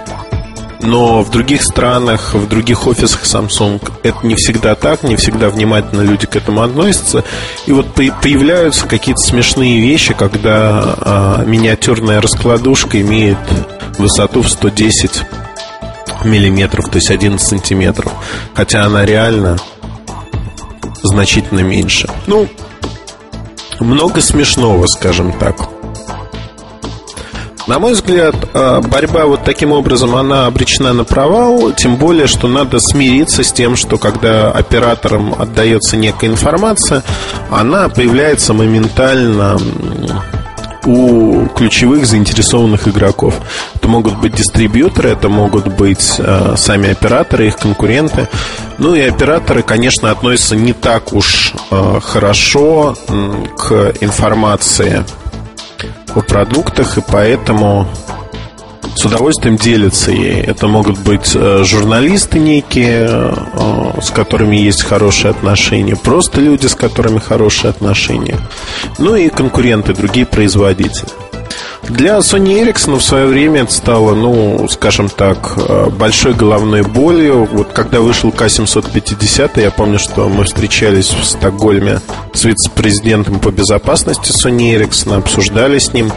Но 0.81 1.23
в 1.23 1.31
других 1.31 1.65
странах, 1.65 2.35
в 2.35 2.47
других 2.49 2.87
офисах 2.87 3.25
Samsung 3.25 3.81
это 4.05 4.25
не 4.25 4.37
всегда 4.37 4.77
так, 4.77 5.03
не 5.03 5.17
всегда 5.17 5.49
внимательно 5.49 6.03
люди 6.03 6.27
к 6.27 6.37
этому 6.37 6.63
относятся. 6.63 7.25
И 7.67 7.73
вот 7.73 7.93
появляются 7.95 8.87
какие-то 8.87 9.21
смешные 9.21 9.81
вещи, 9.81 10.15
когда 10.15 10.95
а, 10.99 11.45
миниатюрная 11.45 12.21
раскладушка 12.21 13.01
имеет 13.01 13.39
высоту 13.99 14.43
в 14.43 14.49
110 14.49 15.23
миллиметров, 16.25 16.89
то 16.89 16.97
есть 16.97 17.11
11 17.11 17.47
сантиметров. 17.47 18.13
Хотя 18.55 18.85
она 18.85 19.05
реально 19.05 19.59
значительно 21.03 21.61
меньше. 21.61 22.09
Ну, 22.27 22.49
много 23.81 24.21
смешного, 24.21 24.87
скажем 24.87 25.33
так. 25.33 25.69
На 27.69 27.79
мой 27.79 27.93
взгляд, 27.93 28.35
а, 28.55 28.81
борьба 28.81 29.27
вот 29.27 29.45
таким 29.45 29.73
образом, 29.73 30.17
она 30.17 30.47
обречена 30.47 30.95
на 30.95 31.05
провал, 31.05 31.73
тем 31.73 31.97
более, 31.97 32.27
что 32.27 32.49
надо 32.49 32.81
смириться 32.81 33.45
с 33.45 33.53
тем, 33.53 33.77
что 33.77 33.99
когда 33.99 34.51
операторам 34.51 35.35
отдается 35.39 35.99
некая 35.99 36.29
информация, 36.29 37.03
она 37.51 37.91
появляется 37.91 38.55
моментально 38.55 39.61
у 40.85 41.47
ключевых 41.49 42.07
заинтересованных 42.07 42.89
игроков. 42.89 43.35
Это 43.75 43.89
могут 43.89 44.19
быть 44.19 44.35
дистрибьюторы, 44.35 45.11
это 45.11 45.29
могут 45.29 45.67
быть 45.67 46.17
э, 46.19 46.55
сами 46.57 46.91
операторы, 46.91 47.49
их 47.49 47.57
конкуренты. 47.57 48.29
Ну 48.79 48.95
и 48.95 49.01
операторы, 49.01 49.63
конечно, 49.63 50.11
относятся 50.11 50.57
не 50.57 50.73
так 50.73 51.13
уж 51.13 51.53
э, 51.71 52.01
хорошо 52.03 52.97
э, 53.09 53.45
к 53.57 53.95
информации 54.01 55.05
о 56.15 56.21
продуктах, 56.21 56.99
и 56.99 57.03
поэтому 57.07 57.87
с 58.99 59.05
удовольствием 59.05 59.57
делятся 59.57 60.11
ей. 60.11 60.41
Это 60.41 60.67
могут 60.67 60.99
быть 60.99 61.31
э, 61.35 61.63
журналисты 61.65 62.41
некие, 62.41 63.07
э, 63.09 64.01
с 64.03 64.11
которыми 64.11 64.57
есть 64.57 64.83
хорошие 64.83 65.31
отношения, 65.31 65.95
просто 65.95 66.41
люди, 66.41 66.67
с 66.67 66.75
которыми 66.75 67.21
хорошие 67.21 67.71
отношения, 67.71 68.39
ну 68.99 69.15
и 69.15 69.29
конкуренты, 69.29 69.95
другие 69.95 70.27
производители. 70.27 71.28
Для 71.89 72.19
Sony 72.19 72.63
Ericsson 72.63 72.99
в 72.99 73.03
свое 73.03 73.27
время 73.27 73.63
это 73.63 73.73
стало, 73.73 74.15
ну, 74.15 74.69
скажем 74.69 75.09
так, 75.09 75.55
э, 75.57 75.89
большой 75.89 76.35
головной 76.35 76.83
болью. 76.83 77.49
Вот 77.51 77.73
когда 77.73 78.01
вышел 78.01 78.31
К-750, 78.31 79.61
я 79.61 79.71
помню, 79.71 79.99
что 79.99 80.29
мы 80.29 80.45
встречались 80.45 81.11
в 81.11 81.25
Стокгольме 81.25 82.01
с 82.35 82.45
вице-президентом 82.45 83.41
по 83.41 83.51
безопасности 83.51 84.33
Sony 84.33 84.77
Ericsson, 84.77 85.17
обсуждали 85.17 85.79
с 85.79 85.95
ним 85.95 86.13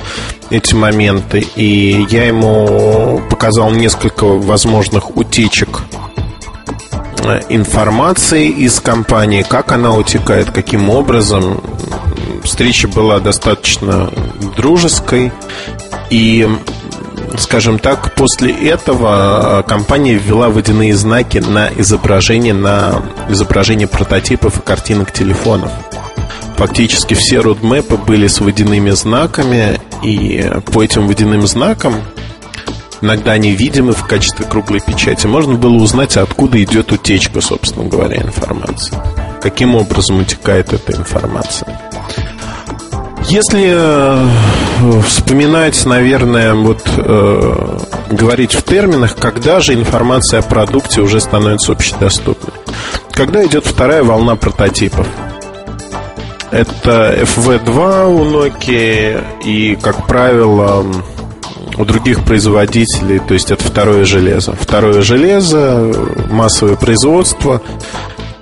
эти 0.50 0.76
моменты, 0.76 1.46
и 1.56 2.06
я 2.10 2.26
ему 2.26 3.22
показал 3.30 3.72
несколько 3.72 4.26
возможных 4.26 5.16
утечек 5.16 5.84
э, 7.24 7.40
информации 7.48 8.50
из 8.50 8.82
компании, 8.82 9.46
как 9.48 9.72
она 9.72 9.96
утекает, 9.96 10.52
каким 10.52 10.90
образом 10.90 11.62
встреча 12.44 12.88
была 12.88 13.20
достаточно 13.20 14.12
дружеской. 14.56 15.32
И, 16.10 16.48
скажем 17.38 17.80
так, 17.80 18.16
после 18.16 18.52
этого 18.52 19.60
а, 19.60 19.64
компания 19.64 20.16
ввела 20.16 20.50
водяные 20.50 20.96
знаки 20.96 21.38
на 21.38 21.70
изображение, 21.78 22.54
на 22.54 23.02
изображение 23.30 23.88
прототипов 23.88 24.60
и 24.60 24.62
картинок 24.62 25.12
телефонов. 25.12 25.72
Фактически 26.58 27.16
все 27.16 27.40
родмэпы 27.40 27.98
были 27.98 28.28
с 28.28 28.40
водяными 28.40 28.92
знаками, 28.92 29.80
и 30.04 30.52
по 30.72 30.84
этим 30.84 31.08
водяным 31.08 31.48
знакам 31.48 31.96
иногда 33.02 33.32
они 33.32 33.52
видимы 33.52 33.94
в 33.94 34.06
качестве 34.06 34.46
круглой 34.46 34.80
печати. 34.80 35.26
Можно 35.28 35.56
было 35.56 35.76
узнать, 35.82 36.18
откуда 36.18 36.62
идет 36.64 36.92
утечка, 36.92 37.42
собственно 37.42 37.88
говоря, 37.88 38.18
информации. 38.18 38.96
Каким 39.42 39.76
образом 39.76 40.20
утекает 40.20 40.72
эта 40.72 40.94
информация. 40.94 41.80
Если 43.28 43.72
э, 43.74 45.02
вспоминать, 45.04 45.86
наверное, 45.86 46.54
вот 46.54 46.82
э, 46.98 47.78
говорить 48.10 48.54
в 48.54 48.64
терминах, 48.64 49.16
когда 49.16 49.60
же 49.60 49.74
информация 49.74 50.40
о 50.40 50.44
продукте 50.44 51.02
уже 51.02 51.20
становится 51.20 51.72
общедоступной? 51.72 52.54
Когда 53.12 53.46
идет 53.46 53.66
вторая 53.66 54.04
волна 54.04 54.36
прототипов? 54.36 55.08
Это 56.52 57.18
FV2 57.22 58.08
у 58.08 58.26
Nokia 58.26 59.24
и, 59.46 59.78
как 59.82 60.06
правило, 60.08 60.86
у 61.78 61.86
других 61.86 62.24
производителей, 62.26 63.20
то 63.20 63.34
есть 63.34 63.52
это 63.52 63.64
второе 63.64 64.04
железо. 64.06 64.54
Второе 64.60 65.02
железо, 65.02 65.94
массовое 66.30 66.76
производство, 66.76 67.62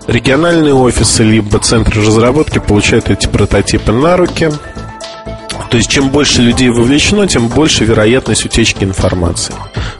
региональные 0.09 0.73
офисы 0.73 1.23
либо 1.23 1.59
центры 1.59 2.03
разработки 2.03 2.59
получают 2.59 3.09
эти 3.09 3.27
прототипы 3.27 3.91
на 3.91 4.17
руки, 4.17 4.49
То 5.69 5.77
есть, 5.77 5.89
чем 5.89 6.09
больше 6.09 6.41
людей 6.41 6.69
вовлечено, 6.69 7.27
тем 7.27 7.47
больше 7.47 7.85
вероятность 7.85 8.43
утечки 8.43 8.83
информации. 8.83 9.53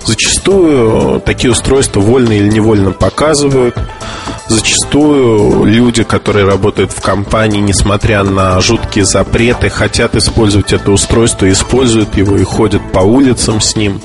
Зачастую 0.03 1.21
такие 1.21 1.51
устройства 1.51 1.99
вольно 1.99 2.31
или 2.33 2.49
невольно 2.49 2.91
показывают. 2.91 3.75
Зачастую 4.47 5.65
люди, 5.65 6.03
которые 6.03 6.45
работают 6.45 6.91
в 6.91 7.01
компании, 7.01 7.59
несмотря 7.59 8.23
на 8.23 8.59
жуткие 8.61 9.05
запреты, 9.05 9.69
хотят 9.69 10.15
использовать 10.15 10.73
это 10.73 10.91
устройство, 10.91 11.49
используют 11.51 12.17
его 12.17 12.35
и 12.35 12.43
ходят 12.43 12.81
по 12.91 12.99
улицам 12.99 13.61
с 13.61 13.75
ним. 13.75 14.01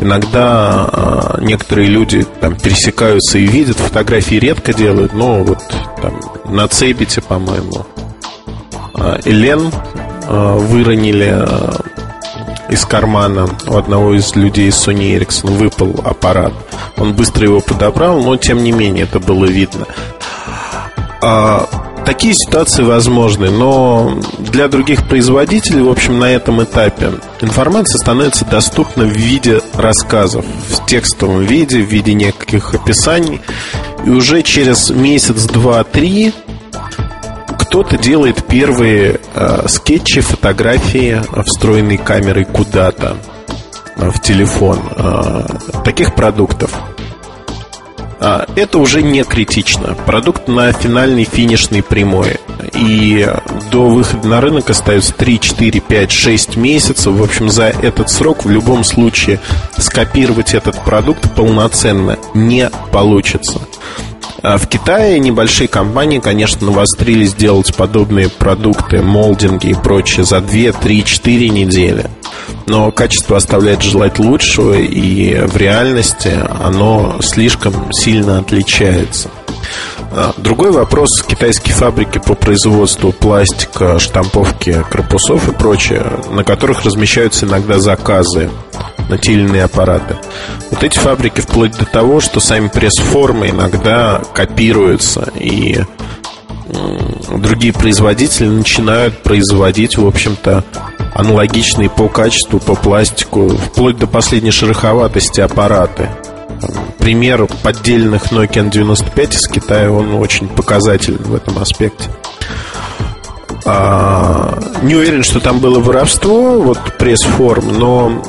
Иногда 0.00 0.88
а, 0.90 1.38
некоторые 1.40 1.88
люди 1.88 2.26
там 2.40 2.56
пересекаются 2.56 3.38
и 3.38 3.46
видят, 3.46 3.76
фотографии 3.76 4.36
редко 4.36 4.72
делают, 4.72 5.12
но 5.12 5.44
вот 5.44 5.58
там 6.00 6.18
на 6.46 6.66
Цебите, 6.68 7.20
по-моему, 7.20 7.86
а, 8.94 9.20
Элен 9.26 9.70
а, 10.26 10.56
выронили 10.56 11.46
из 12.70 12.86
кармана 12.86 13.48
у 13.66 13.76
одного 13.76 14.14
из 14.14 14.34
людей 14.36 14.68
из 14.68 14.76
Sony 14.76 15.18
Ericsson 15.18 15.50
выпал 15.56 16.00
аппарат. 16.04 16.52
Он 16.96 17.12
быстро 17.12 17.44
его 17.44 17.60
подобрал, 17.60 18.22
но 18.22 18.36
тем 18.36 18.62
не 18.62 18.72
менее 18.72 19.04
это 19.04 19.18
было 19.18 19.44
видно. 19.44 19.86
Такие 22.04 22.34
ситуации 22.34 22.82
возможны, 22.82 23.50
но 23.50 24.18
для 24.38 24.68
других 24.68 25.06
производителей, 25.06 25.82
в 25.82 25.90
общем, 25.90 26.18
на 26.18 26.24
этом 26.24 26.62
этапе 26.62 27.12
информация 27.40 27.98
становится 27.98 28.44
доступна 28.44 29.04
в 29.04 29.12
виде 29.12 29.59
рассказов, 29.80 30.44
в 30.44 30.86
текстовом 30.86 31.42
виде, 31.42 31.82
в 31.82 31.86
виде 31.86 32.14
неких 32.14 32.74
описаний. 32.74 33.40
И 34.04 34.10
уже 34.10 34.42
через 34.42 34.90
месяц, 34.90 35.44
два, 35.44 35.84
три 35.84 36.32
кто-то 37.70 37.96
делает 37.96 38.44
первые 38.46 39.20
э, 39.34 39.68
скетчи, 39.68 40.20
фотографии, 40.20 41.22
встроенной 41.44 41.98
камерой 41.98 42.44
куда-то 42.44 43.16
э, 43.96 44.10
в 44.10 44.20
телефон 44.20 44.80
э, 44.96 45.46
таких 45.84 46.16
продуктов. 46.16 46.72
А, 48.20 48.46
это 48.54 48.78
уже 48.78 49.02
не 49.02 49.24
критично. 49.24 49.94
Продукт 50.06 50.46
на 50.46 50.72
финальной 50.72 51.24
финишной 51.24 51.82
прямой. 51.82 52.36
И 52.74 53.26
до 53.72 53.86
выхода 53.86 54.28
на 54.28 54.40
рынок 54.42 54.68
остается 54.68 55.14
3, 55.14 55.40
4, 55.40 55.80
5, 55.80 56.10
6 56.12 56.56
месяцев. 56.56 57.14
В 57.14 57.22
общем, 57.22 57.48
за 57.48 57.64
этот 57.64 58.10
срок 58.10 58.44
в 58.44 58.50
любом 58.50 58.84
случае 58.84 59.40
скопировать 59.78 60.52
этот 60.52 60.78
продукт 60.84 61.34
полноценно 61.34 62.18
не 62.34 62.70
получится. 62.92 63.60
А 64.42 64.56
в 64.56 64.68
Китае 64.68 65.18
небольшие 65.18 65.68
компании, 65.68 66.18
конечно, 66.18 66.66
навострились 66.66 67.34
делать 67.34 67.74
подобные 67.74 68.28
продукты, 68.28 69.02
молдинги 69.02 69.68
и 69.68 69.74
прочее 69.74 70.24
за 70.24 70.40
2, 70.40 70.72
3, 70.72 71.04
4 71.04 71.48
недели 71.50 72.10
но 72.66 72.92
качество 72.92 73.36
оставляет 73.36 73.82
желать 73.82 74.18
лучшего, 74.18 74.74
и 74.74 75.34
в 75.34 75.56
реальности 75.56 76.32
оно 76.62 77.16
слишком 77.20 77.92
сильно 77.92 78.38
отличается. 78.38 79.28
А, 80.12 80.32
другой 80.36 80.70
вопрос. 80.70 81.22
Китайские 81.22 81.74
фабрики 81.74 82.18
по 82.18 82.34
производству 82.34 83.12
пластика, 83.12 83.98
штамповки 83.98 84.84
корпусов 84.88 85.48
и 85.48 85.52
прочее, 85.52 86.04
на 86.30 86.44
которых 86.44 86.84
размещаются 86.84 87.46
иногда 87.46 87.78
заказы 87.78 88.50
на 89.10 89.18
те 89.18 89.32
или 89.32 89.42
иные 89.42 89.64
аппараты. 89.64 90.16
Вот 90.70 90.82
эти 90.82 90.98
фабрики 90.98 91.40
вплоть 91.40 91.76
до 91.76 91.84
того, 91.84 92.20
что 92.20 92.40
сами 92.40 92.68
пресс-формы 92.68 93.50
иногда 93.50 94.22
копируются 94.32 95.30
и 95.34 95.80
другие 97.36 97.72
производители 97.72 98.46
начинают 98.46 99.22
производить, 99.22 99.98
в 99.98 100.06
общем-то, 100.06 100.64
аналогичные 101.14 101.90
по 101.90 102.08
качеству, 102.08 102.60
по 102.60 102.76
пластику, 102.76 103.48
вплоть 103.48 103.98
до 103.98 104.06
последней 104.06 104.52
шероховатости 104.52 105.40
аппараты. 105.40 106.08
Пример 106.98 107.46
поддельных 107.62 108.30
Nokia 108.30 108.70
95 108.70 109.34
из 109.34 109.48
Китая, 109.48 109.90
он 109.90 110.14
очень 110.14 110.48
показателен 110.48 111.22
в 111.22 111.34
этом 111.34 111.58
аспекте. 111.58 112.08
А, 113.64 114.58
не 114.82 114.94
уверен, 114.94 115.22
что 115.22 115.40
там 115.40 115.60
было 115.60 115.80
воровство, 115.80 116.60
вот 116.60 116.78
пресс-форм, 116.98 117.78
но 117.78 118.22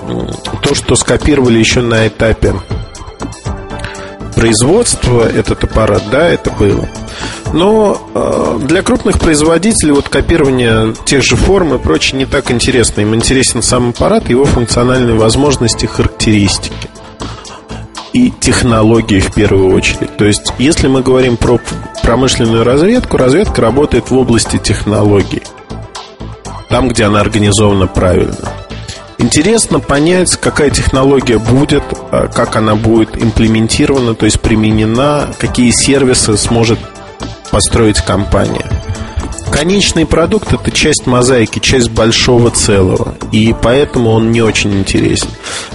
то, 0.61 0.75
что 0.75 0.95
скопировали 0.95 1.57
еще 1.57 1.81
на 1.81 2.07
этапе 2.07 2.53
производства 4.35 5.27
этот 5.27 5.63
аппарат, 5.63 6.03
да, 6.11 6.27
это 6.27 6.51
было. 6.51 6.87
Но 7.53 8.09
э, 8.13 8.59
для 8.65 8.81
крупных 8.81 9.19
производителей 9.19 9.91
вот 9.91 10.09
копирование 10.09 10.95
тех 11.05 11.21
же 11.23 11.35
форм 11.35 11.75
и 11.75 11.77
прочее 11.77 12.19
не 12.19 12.25
так 12.25 12.49
интересно. 12.49 13.01
Им 13.01 13.13
интересен 13.13 13.61
сам 13.61 13.89
аппарат, 13.89 14.29
его 14.29 14.45
функциональные 14.45 15.17
возможности, 15.17 15.85
характеристики 15.85 16.90
и 18.13 18.31
технологии 18.39 19.19
в 19.19 19.33
первую 19.33 19.73
очередь. 19.73 20.15
То 20.17 20.25
есть, 20.25 20.53
если 20.57 20.87
мы 20.87 21.01
говорим 21.01 21.37
про 21.37 21.59
промышленную 22.03 22.63
разведку, 22.63 23.17
разведка 23.17 23.61
работает 23.61 24.09
в 24.09 24.17
области 24.17 24.57
технологий. 24.57 25.43
Там, 26.69 26.87
где 26.89 27.05
она 27.05 27.19
организована 27.21 27.87
правильно. 27.87 28.35
Интересно 29.17 29.79
понять, 29.79 30.35
какая 30.37 30.71
технология 30.71 31.37
будет, 31.37 31.83
а, 32.11 32.27
как 32.27 32.55
она 32.55 32.75
будет 32.75 33.21
имплементирована, 33.21 34.15
то 34.15 34.25
есть 34.25 34.41
применена, 34.41 35.27
какие 35.37 35.69
сервисы 35.71 36.37
сможет 36.37 36.79
построить 37.51 38.01
компания. 38.01 38.65
Конечный 39.51 40.05
продукт– 40.05 40.53
это 40.53 40.71
часть 40.71 41.05
мозаики, 41.05 41.59
часть 41.59 41.89
большого 41.89 42.51
целого. 42.51 43.15
И 43.31 43.53
поэтому 43.61 44.11
он 44.11 44.31
не 44.31 44.41
очень 44.41 44.73
интересен. 44.79 45.27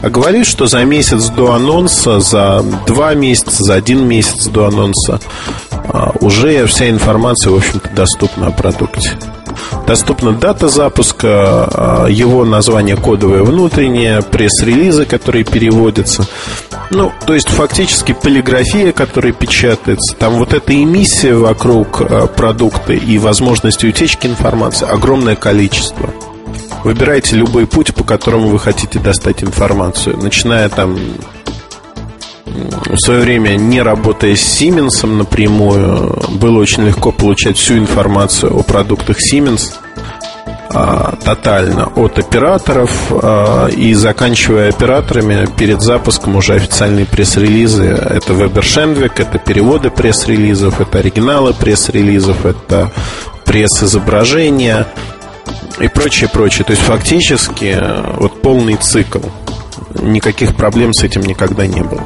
А 0.03 0.09
говорит, 0.09 0.47
что 0.47 0.67
за 0.67 0.83
месяц 0.85 1.29
до 1.29 1.53
анонса, 1.53 2.21
за 2.21 2.65
два 2.87 3.15
месяца, 3.15 3.63
за 3.63 3.75
один 3.75 4.07
месяц 4.09 4.47
до 4.47 4.67
анонса 4.67 5.21
а, 5.71 6.13
уже 6.21 6.67
вся 6.67 6.89
информация, 6.89 7.53
в 7.53 7.57
общем-то, 7.57 7.91
доступна 7.91 8.49
о 8.49 8.51
продукте. 8.51 9.13
Доступна 9.87 10.33
дата 10.33 10.69
запуска, 10.69 11.29
а, 11.29 12.07
его 12.09 12.45
название 12.45 12.97
кодовое 12.97 13.43
внутреннее, 13.43 14.23
пресс-релизы, 14.23 15.05
которые 15.05 15.45
переводятся. 15.45 16.27
Ну, 16.91 17.13
то 17.27 17.35
есть 17.35 17.49
фактически 17.49 18.13
полиграфия, 18.13 18.93
которая 18.93 19.33
печатается, 19.33 20.15
там 20.17 20.35
вот 20.35 20.53
эта 20.53 20.75
эмиссия 20.75 21.35
вокруг 21.35 22.01
а, 22.01 22.27
продукта 22.27 22.93
и 22.93 23.19
возможности 23.19 23.87
утечки 23.87 24.27
информации 24.27 24.87
огромное 24.89 25.37
количество. 25.37 26.11
Выбирайте 26.85 27.37
любой 27.37 27.67
путь, 27.67 27.95
по 27.95 28.05
которому 28.05 28.49
вы 28.49 28.59
хотите 28.59 28.99
достать 28.99 29.43
информацию, 29.43 30.17
начиная 30.17 30.69
там 30.69 30.97
в 32.47 32.99
свое 32.99 33.21
время, 33.21 33.57
не 33.57 33.83
работая 33.83 34.37
с 34.37 34.41
Сименсом 34.41 35.19
напрямую, 35.19 36.19
было 36.41 36.59
очень 36.61 36.87
легко 36.87 37.13
получать 37.13 37.59
всю 37.59 37.79
информацию 37.79 38.57
о 38.57 38.63
продуктах 38.63 39.17
Siemens 39.19 39.73
а, 40.69 41.17
тотально 41.25 41.87
от 41.87 42.19
операторов 42.19 42.91
а, 43.11 43.67
и 43.69 43.95
заканчивая 43.95 44.69
операторами 44.69 45.49
перед 45.57 45.81
запуском 45.81 46.37
уже 46.37 46.55
официальные 46.55 47.07
пресс-релизы. 47.07 47.85
Это 47.85 48.33
Weber 48.33 48.63
Shandvik, 48.63 49.13
это 49.17 49.39
переводы 49.39 49.91
пресс-релизов, 49.91 50.81
это 50.81 50.99
оригиналы 50.99 51.53
пресс-релизов, 51.55 52.47
это 52.47 52.93
пресс-изображения 53.45 54.87
и 55.81 55.89
прочее, 55.89 56.29
прочее. 56.33 56.65
То 56.65 56.73
есть 56.73 56.83
фактически 56.83 57.79
вот 58.19 58.41
полный 58.41 58.77
цикл. 58.77 59.21
Никаких 59.95 60.57
проблем 60.57 60.93
с 60.93 61.03
этим 61.03 61.23
никогда 61.23 61.67
не 61.67 61.83
было. 61.83 62.03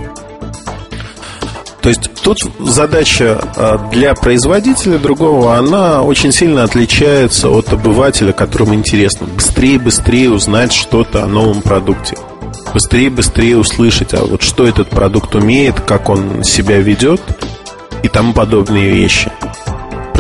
То 1.83 1.89
есть 1.89 2.11
тут 2.23 2.39
задача 2.59 3.41
а, 3.57 3.79
для 3.91 4.15
производителя 4.15 4.99
другого, 4.99 5.57
она 5.57 6.03
очень 6.03 6.31
сильно 6.31 6.63
отличается 6.63 7.49
от 7.49 7.73
обывателя, 7.73 8.33
которому 8.33 8.75
интересно 8.75 9.27
быстрее, 9.27 9.79
быстрее 9.79 10.31
узнать 10.31 10.73
что-то 10.73 11.25
о 11.25 11.27
новом 11.27 11.63
продукте. 11.63 12.17
Быстрее, 12.75 13.11
быстрее 13.11 13.57
услышать, 13.57 14.15
а 14.15 14.25
вот 14.25 14.43
что 14.43 14.67
этот 14.67 14.91
продукт 14.91 15.35
умеет, 15.35 15.81
как 15.81 16.09
он 16.09 16.45
себя 16.45 16.79
ведет 16.79 17.21
и 18.03 18.09
тому 18.09 18.33
подобные 18.33 18.91
вещи. 18.91 19.33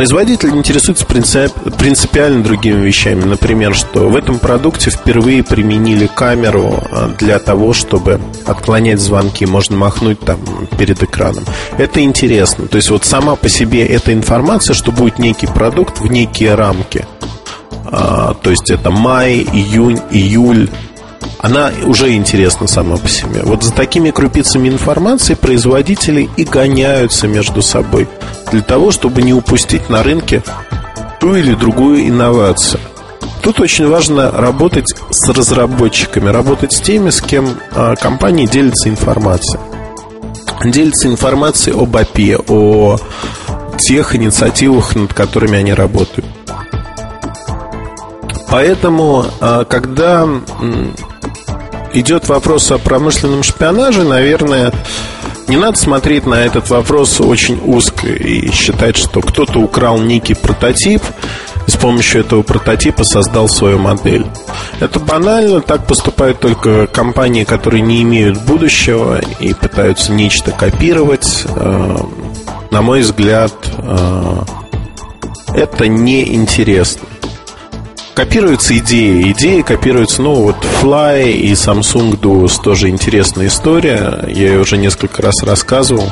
Производитель 0.00 0.48
интересуется 0.56 1.04
принципиально 1.04 2.42
другими 2.42 2.80
вещами. 2.80 3.22
Например, 3.24 3.74
что 3.74 4.08
в 4.08 4.16
этом 4.16 4.38
продукте 4.38 4.88
впервые 4.88 5.44
применили 5.44 6.06
камеру 6.06 6.82
а, 6.90 7.14
для 7.18 7.38
того, 7.38 7.74
чтобы 7.74 8.18
отклонять 8.46 8.98
звонки. 8.98 9.44
Можно 9.44 9.76
махнуть 9.76 10.18
там 10.20 10.38
перед 10.78 11.02
экраном. 11.02 11.44
Это 11.76 12.00
интересно. 12.00 12.66
То 12.66 12.76
есть 12.76 12.88
вот 12.88 13.04
сама 13.04 13.36
по 13.36 13.50
себе 13.50 13.84
эта 13.84 14.14
информация, 14.14 14.72
что 14.72 14.90
будет 14.90 15.18
некий 15.18 15.48
продукт 15.48 16.00
в 16.00 16.06
некие 16.06 16.54
рамки. 16.54 17.04
А, 17.84 18.32
то 18.32 18.48
есть 18.48 18.70
это 18.70 18.90
май, 18.90 19.46
июнь, 19.52 20.00
июль, 20.10 20.70
она 21.42 21.72
уже 21.86 22.14
интересна 22.14 22.66
сама 22.66 22.96
по 22.96 23.08
себе. 23.08 23.42
Вот 23.42 23.62
за 23.62 23.72
такими 23.72 24.10
крупицами 24.10 24.68
информации 24.68 25.34
производители 25.34 26.28
и 26.36 26.44
гоняются 26.44 27.26
между 27.28 27.62
собой 27.62 28.08
для 28.52 28.60
того, 28.60 28.90
чтобы 28.90 29.22
не 29.22 29.32
упустить 29.32 29.88
на 29.88 30.02
рынке 30.02 30.42
ту 31.18 31.34
или 31.34 31.54
другую 31.54 32.08
инновацию. 32.08 32.80
Тут 33.42 33.58
очень 33.60 33.88
важно 33.88 34.30
работать 34.30 34.92
с 35.10 35.28
разработчиками, 35.30 36.28
работать 36.28 36.74
с 36.74 36.80
теми, 36.80 37.08
с 37.08 37.22
кем 37.22 37.58
а, 37.72 37.96
компании 37.96 38.46
делятся 38.46 38.90
информацией. 38.90 39.60
Делятся 40.64 41.08
информацией 41.08 41.74
об 41.74 41.96
API, 41.96 42.44
о 42.48 42.98
тех 43.78 44.14
инициативах, 44.14 44.94
над 44.94 45.14
которыми 45.14 45.56
они 45.56 45.72
работают. 45.72 46.26
Поэтому, 48.50 49.24
а, 49.40 49.64
когда 49.64 50.28
идет 51.92 52.28
вопрос 52.28 52.70
о 52.70 52.78
промышленном 52.78 53.42
шпионаже, 53.42 54.04
наверное, 54.04 54.72
не 55.48 55.56
надо 55.56 55.76
смотреть 55.76 56.26
на 56.26 56.34
этот 56.34 56.70
вопрос 56.70 57.20
очень 57.20 57.60
узко 57.64 58.06
и 58.06 58.50
считать, 58.52 58.96
что 58.96 59.20
кто-то 59.20 59.58
украл 59.58 59.98
некий 59.98 60.34
прототип 60.34 61.02
с 61.66 61.76
помощью 61.76 62.20
этого 62.20 62.42
прототипа 62.42 63.04
создал 63.04 63.48
свою 63.48 63.78
модель. 63.78 64.26
Это 64.80 64.98
банально, 64.98 65.60
так 65.60 65.86
поступают 65.86 66.40
только 66.40 66.86
компании, 66.86 67.44
которые 67.44 67.82
не 67.82 68.02
имеют 68.02 68.40
будущего 68.42 69.20
и 69.40 69.54
пытаются 69.54 70.12
нечто 70.12 70.52
копировать. 70.52 71.44
Э, 71.56 71.98
на 72.70 72.82
мой 72.82 73.00
взгляд, 73.00 73.52
э, 73.78 74.42
это 75.54 75.88
неинтересно. 75.88 77.02
Копируются 78.20 78.76
идеи. 78.76 79.32
Идеи 79.32 79.62
копируются, 79.62 80.20
ну, 80.20 80.34
вот 80.34 80.56
Fly 80.82 81.32
и 81.32 81.52
Samsung 81.52 82.20
Duos 82.20 82.62
тоже 82.62 82.90
интересная 82.90 83.46
история. 83.46 84.22
Я 84.28 84.48
ее 84.48 84.60
уже 84.60 84.76
несколько 84.76 85.22
раз 85.22 85.42
рассказывал. 85.42 86.04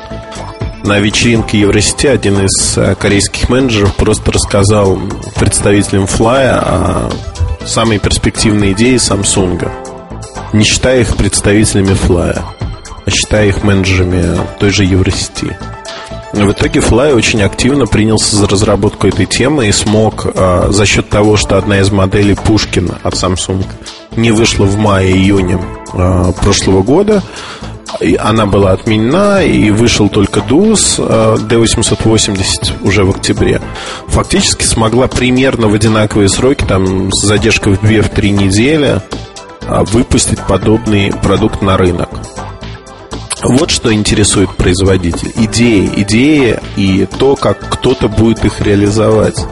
На 0.84 1.00
вечеринке 1.00 1.60
Евросети 1.60 2.06
один 2.06 2.46
из 2.46 2.78
э, 2.78 2.94
корейских 2.94 3.50
менеджеров 3.50 3.94
просто 3.94 4.32
рассказал 4.32 4.98
представителям 5.38 6.04
Fly 6.04 6.48
о 6.48 7.10
самой 7.66 7.98
перспективной 7.98 8.72
идее 8.72 8.96
Samsung, 8.96 9.70
не 10.54 10.64
считая 10.64 11.02
их 11.02 11.14
представителями 11.14 11.92
Fly, 11.92 12.40
а 13.04 13.10
считая 13.10 13.48
их 13.48 13.62
менеджерами 13.64 14.24
той 14.58 14.70
же 14.70 14.84
Евросети. 14.84 15.54
В 16.32 16.52
итоге 16.52 16.80
Fly 16.80 17.14
очень 17.14 17.42
активно 17.42 17.86
принялся 17.86 18.36
за 18.36 18.46
разработку 18.46 19.06
этой 19.06 19.24
темы 19.24 19.68
и 19.68 19.72
смог 19.72 20.26
э, 20.26 20.66
за 20.70 20.84
счет 20.84 21.08
того, 21.08 21.36
что 21.36 21.56
одна 21.56 21.80
из 21.80 21.90
моделей 21.90 22.34
Пушкина 22.34 22.98
от 23.02 23.14
Samsung 23.14 23.64
не 24.14 24.30
вышла 24.30 24.66
в 24.66 24.76
мае-июне 24.76 25.58
э, 25.92 26.32
прошлого 26.38 26.82
года, 26.82 27.22
и 28.00 28.14
она 28.14 28.44
была 28.44 28.72
отменена, 28.72 29.42
и 29.42 29.70
вышел 29.70 30.10
только 30.10 30.40
DUS 30.40 30.96
э, 30.98 31.36
D880 31.48 32.86
уже 32.86 33.04
в 33.04 33.10
октябре. 33.10 33.62
Фактически 34.08 34.64
смогла 34.64 35.08
примерно 35.08 35.68
в 35.68 35.74
одинаковые 35.74 36.28
сроки, 36.28 36.62
там 36.64 37.10
с 37.10 37.24
задержкой 37.24 37.74
в 37.74 37.82
2-3 37.82 38.28
недели, 38.28 39.00
выпустить 39.66 40.40
подобный 40.46 41.10
продукт 41.10 41.62
на 41.62 41.78
рынок. 41.78 42.10
Вот 43.42 43.70
что 43.70 43.92
интересует 43.92 44.50
производитель. 44.56 45.32
Идеи, 45.36 45.90
идеи 45.96 46.58
и 46.76 47.06
то, 47.06 47.36
как 47.36 47.58
кто-то 47.68 48.08
будет 48.08 48.44
их 48.44 48.60
реализовать. 48.60 49.46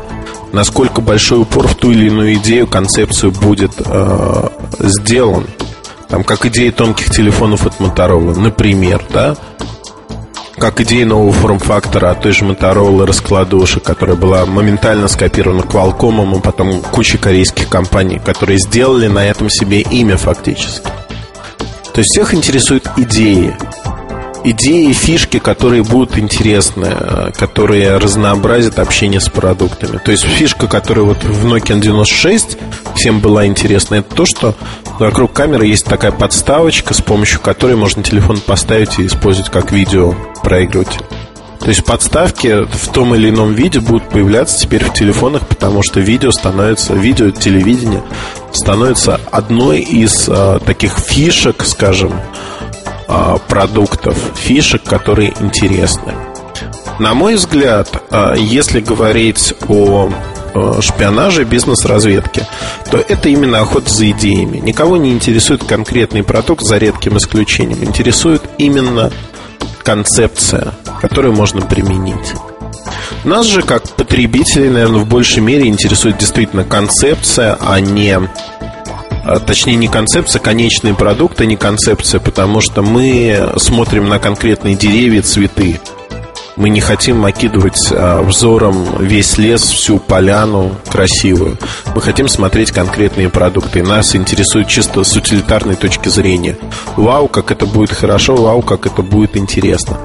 Насколько 0.52 1.00
большой 1.00 1.42
упор 1.42 1.68
в 1.68 1.74
ту 1.74 1.90
или 1.90 2.06
иную 2.06 2.34
идею, 2.34 2.66
концепцию 2.66 3.32
будет 3.32 3.72
э, 3.78 4.48
сделан. 4.80 5.46
Там, 6.08 6.24
как 6.24 6.46
идеи 6.46 6.70
тонких 6.70 7.10
телефонов 7.10 7.66
от 7.66 7.78
Motorola, 7.80 8.38
например, 8.38 9.02
да? 9.12 9.36
Как 10.56 10.80
идея 10.80 11.04
нового 11.04 11.32
форм-фактора 11.32 12.10
от 12.10 12.22
той 12.22 12.32
же 12.32 12.44
Motorola 12.44 13.04
раскладушек, 13.04 13.82
которая 13.82 14.16
была 14.16 14.46
моментально 14.46 15.08
скопирована 15.08 15.60
Qualcomm, 15.60 16.38
а 16.38 16.40
потом 16.40 16.80
кучей 16.80 17.18
корейских 17.18 17.68
компаний, 17.68 18.18
которые 18.24 18.58
сделали 18.58 19.08
на 19.08 19.24
этом 19.26 19.50
себе 19.50 19.80
имя 19.82 20.16
фактически. 20.16 20.88
То 21.96 22.00
есть 22.00 22.10
всех 22.10 22.34
интересуют 22.34 22.90
идеи. 22.98 23.56
Идеи, 24.44 24.92
фишки, 24.92 25.38
которые 25.38 25.82
будут 25.82 26.18
интересны, 26.18 26.88
э, 26.90 27.30
которые 27.34 27.96
разнообразят 27.96 28.78
общение 28.78 29.18
с 29.18 29.30
продуктами. 29.30 29.96
То 29.96 30.10
есть 30.10 30.24
фишка, 30.24 30.68
которая 30.68 31.06
вот 31.06 31.24
в 31.24 31.46
Nokia 31.46 31.80
96 31.80 32.58
всем 32.96 33.20
была 33.20 33.46
интересна, 33.46 33.94
это 33.94 34.14
то, 34.14 34.26
что 34.26 34.54
вокруг 34.98 35.32
камеры 35.32 35.68
есть 35.68 35.86
такая 35.86 36.12
подставочка, 36.12 36.92
с 36.92 37.00
помощью 37.00 37.40
которой 37.40 37.76
можно 37.76 38.02
телефон 38.02 38.40
поставить 38.40 38.98
и 38.98 39.06
использовать 39.06 39.50
как 39.50 39.72
видео 39.72 40.14
проигрыватель. 40.42 41.00
То 41.66 41.70
есть 41.70 41.84
подставки 41.84 42.64
в 42.64 42.92
том 42.92 43.16
или 43.16 43.28
ином 43.28 43.52
виде 43.52 43.80
будут 43.80 44.08
появляться 44.08 44.56
теперь 44.56 44.84
в 44.84 44.92
телефонах, 44.92 45.48
потому 45.48 45.82
что 45.82 45.98
видео 45.98 46.30
становится, 46.30 46.94
видео, 46.94 47.30
телевидение 47.30 48.04
становится 48.52 49.20
одной 49.32 49.80
из 49.80 50.28
а, 50.28 50.60
таких 50.60 50.96
фишек, 50.96 51.64
скажем, 51.64 52.20
а, 53.08 53.38
продуктов, 53.48 54.16
фишек, 54.36 54.84
которые 54.84 55.34
интересны. 55.40 56.14
На 57.00 57.14
мой 57.14 57.34
взгляд, 57.34 58.00
а, 58.12 58.34
если 58.36 58.78
говорить 58.78 59.52
о 59.68 60.08
шпионаже, 60.80 61.42
бизнес-разведки, 61.42 62.46
то 62.92 62.98
это 62.98 63.28
именно 63.28 63.58
охота 63.58 63.90
за 63.90 64.08
идеями. 64.12 64.58
Никого 64.58 64.96
не 64.96 65.10
интересует 65.10 65.64
конкретный 65.64 66.22
продукт, 66.22 66.62
за 66.62 66.78
редким 66.78 67.18
исключением. 67.18 67.82
Интересует 67.82 68.42
именно 68.56 69.10
концепция, 69.86 70.74
которую 71.00 71.32
можно 71.32 71.60
применить. 71.60 72.34
Нас 73.22 73.46
же, 73.46 73.62
как 73.62 73.88
потребителей, 73.94 74.68
наверное, 74.68 75.00
в 75.00 75.08
большей 75.08 75.42
мере 75.42 75.68
интересует 75.68 76.18
действительно 76.18 76.64
концепция, 76.64 77.56
а 77.60 77.78
не 77.78 78.18
а, 79.24 79.38
точнее 79.38 79.76
не 79.76 79.86
концепция, 79.86 80.40
конечный 80.40 80.92
продукт, 80.92 81.40
а 81.40 81.46
не 81.46 81.56
концепция, 81.56 82.20
потому 82.20 82.60
что 82.60 82.82
мы 82.82 83.52
смотрим 83.58 84.08
на 84.08 84.18
конкретные 84.18 84.74
деревья, 84.74 85.22
цветы. 85.22 85.78
Мы 86.56 86.70
не 86.70 86.80
хотим 86.80 87.24
окидывать 87.24 87.92
а, 87.92 88.22
взором 88.22 88.86
весь 88.98 89.36
лес, 89.36 89.62
всю 89.62 89.98
поляну 89.98 90.74
красивую. 90.90 91.58
Мы 91.94 92.00
хотим 92.00 92.28
смотреть 92.28 92.70
конкретные 92.70 93.28
продукты. 93.28 93.80
И 93.80 93.82
нас 93.82 94.16
интересует 94.16 94.66
чисто 94.66 95.04
с 95.04 95.14
утилитарной 95.14 95.76
точки 95.76 96.08
зрения. 96.08 96.56
Вау, 96.96 97.28
как 97.28 97.50
это 97.50 97.66
будет 97.66 97.92
хорошо, 97.92 98.36
вау, 98.36 98.62
как 98.62 98.86
это 98.86 99.02
будет 99.02 99.36
интересно. 99.36 99.98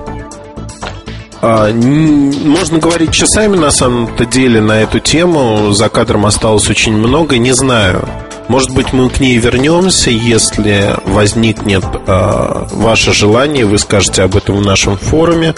А, 1.42 1.72
можно 1.72 2.80
говорить 2.80 3.12
часами 3.12 3.56
на 3.56 3.72
самом-то 3.72 4.26
деле 4.26 4.60
на 4.60 4.82
эту 4.82 5.00
тему. 5.00 5.72
За 5.72 5.88
кадром 5.88 6.26
осталось 6.26 6.70
очень 6.70 6.94
много. 6.94 7.38
Не 7.38 7.54
знаю. 7.54 8.08
Может 8.48 8.72
быть, 8.72 8.92
мы 8.92 9.10
к 9.10 9.20
ней 9.20 9.38
вернемся, 9.38 10.10
если 10.10 10.96
возникнет 11.06 11.86
э, 11.86 12.66
ваше 12.72 13.14
желание, 13.14 13.66
вы 13.66 13.78
скажете 13.78 14.24
об 14.24 14.36
этом 14.36 14.58
в 14.58 14.66
нашем 14.66 14.98
форуме. 14.98 15.54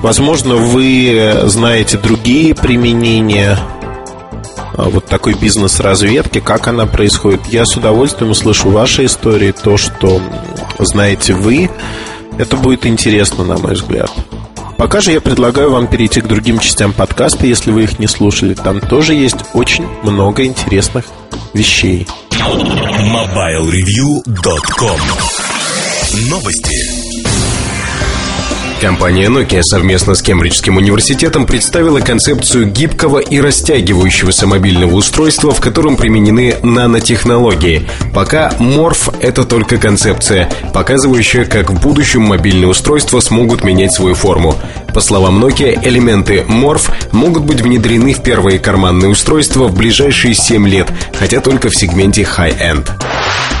Возможно, 0.00 0.56
вы 0.56 1.42
знаете 1.44 1.98
другие 1.98 2.54
применения 2.54 3.58
э, 4.76 4.82
вот 4.82 5.06
такой 5.06 5.34
бизнес-разведки, 5.34 6.40
как 6.40 6.68
она 6.68 6.86
происходит. 6.86 7.46
Я 7.46 7.64
с 7.64 7.76
удовольствием 7.76 8.32
услышу 8.32 8.70
ваши 8.70 9.04
истории, 9.04 9.52
то, 9.52 9.76
что 9.76 10.20
знаете 10.78 11.34
вы. 11.34 11.70
Это 12.38 12.56
будет 12.56 12.86
интересно, 12.86 13.44
на 13.44 13.56
мой 13.56 13.74
взгляд. 13.74 14.10
Пока 14.76 15.00
же 15.00 15.12
я 15.12 15.20
предлагаю 15.20 15.70
вам 15.70 15.86
перейти 15.86 16.20
к 16.20 16.26
другим 16.26 16.58
частям 16.58 16.92
подкаста, 16.92 17.46
если 17.46 17.70
вы 17.70 17.84
их 17.84 17.98
не 17.98 18.06
слушали. 18.06 18.54
Там 18.54 18.80
тоже 18.80 19.14
есть 19.14 19.38
очень 19.54 19.86
много 20.02 20.44
интересных 20.44 21.06
вещей. 21.54 22.06
MobileReview.com 22.30 25.00
Новости. 26.30 27.05
Компания 28.80 29.28
Nokia 29.28 29.62
совместно 29.62 30.14
с 30.14 30.20
Кембриджским 30.20 30.76
университетом 30.76 31.46
представила 31.46 32.00
концепцию 32.00 32.70
гибкого 32.70 33.20
и 33.20 33.40
растягивающегося 33.40 34.46
мобильного 34.46 34.92
устройства, 34.92 35.50
в 35.52 35.60
котором 35.60 35.96
применены 35.96 36.56
нанотехнологии. 36.62 37.88
Пока 38.12 38.50
Morph— 38.58 39.16
это 39.20 39.44
только 39.44 39.78
концепция, 39.78 40.50
показывающая, 40.74 41.46
как 41.46 41.70
в 41.70 41.80
будущем 41.80 42.22
мобильные 42.22 42.68
устройства 42.68 43.20
смогут 43.20 43.64
менять 43.64 43.94
свою 43.94 44.14
форму. 44.14 44.54
По 44.96 45.02
словам 45.02 45.44
Nokia, 45.44 45.78
элементы 45.86 46.46
Morph 46.48 46.90
могут 47.12 47.42
быть 47.42 47.60
внедрены 47.60 48.14
в 48.14 48.22
первые 48.22 48.58
карманные 48.58 49.10
устройства 49.10 49.68
в 49.68 49.74
ближайшие 49.74 50.32
7 50.32 50.66
лет, 50.66 50.90
хотя 51.12 51.42
только 51.42 51.68
в 51.68 51.76
сегменте 51.76 52.22
high-end. 52.22 52.88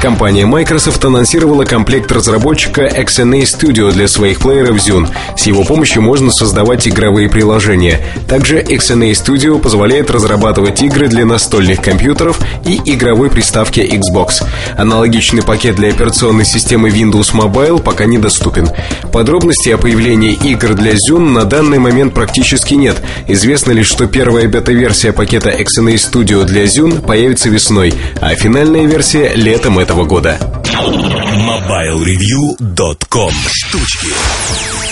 Компания 0.00 0.46
Microsoft 0.46 1.04
анонсировала 1.04 1.64
комплект 1.64 2.12
разработчика 2.12 2.86
XNA 2.86 3.42
Studio 3.42 3.92
для 3.92 4.08
своих 4.08 4.40
плееров 4.40 4.76
Zune. 4.76 5.08
С 5.36 5.46
его 5.46 5.64
помощью 5.64 6.02
можно 6.02 6.30
создавать 6.30 6.86
игровые 6.86 7.28
приложения. 7.28 8.00
Также 8.28 8.62
XNA 8.62 9.12
Studio 9.12 9.58
позволяет 9.58 10.10
разрабатывать 10.10 10.82
игры 10.82 11.08
для 11.08 11.24
настольных 11.24 11.82
компьютеров 11.82 12.38
и 12.64 12.80
игровой 12.84 13.30
приставки 13.30 13.80
Xbox. 13.80 14.44
Аналогичный 14.76 15.42
пакет 15.42 15.76
для 15.76 15.88
операционной 15.88 16.44
системы 16.44 16.90
Windows 16.90 17.32
Mobile 17.34 17.82
пока 17.82 18.04
недоступен. 18.04 18.68
Подробностей 19.12 19.74
о 19.74 19.78
появлении 19.78 20.32
игр 20.32 20.74
для 20.74 20.92
Zune 20.92 21.25
на 21.32 21.44
данный 21.44 21.78
момент 21.78 22.14
практически 22.14 22.74
нет. 22.74 22.96
Известно 23.28 23.72
лишь, 23.72 23.88
что 23.88 24.06
первая 24.06 24.48
бета-версия 24.48 25.12
пакета 25.12 25.50
XNA 25.50 25.94
Studio 25.94 26.44
для 26.44 26.64
Zune 26.64 27.04
появится 27.04 27.48
весной, 27.48 27.92
а 28.20 28.34
финальная 28.34 28.86
версия 28.86 29.32
летом 29.34 29.78
этого 29.78 30.04
года. 30.04 30.38
MobileReview.com 30.64 33.32
Штучки 33.50 34.08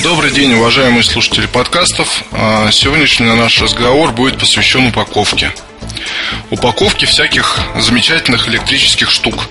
Добрый 0.03 0.30
день, 0.32 0.55
уважаемые 0.55 1.03
слушатели 1.03 1.47
подкастов. 1.47 2.24
А, 2.32 2.70
сегодняшний 2.70 3.26
наш 3.26 3.62
разговор 3.62 4.12
будет 4.12 4.39
посвящен 4.39 4.89
упаковке. 4.89 5.51
Упаковке 6.51 7.07
всяких 7.07 7.59
замечательных 7.78 8.49
электрических 8.49 9.11
штук. 9.11 9.47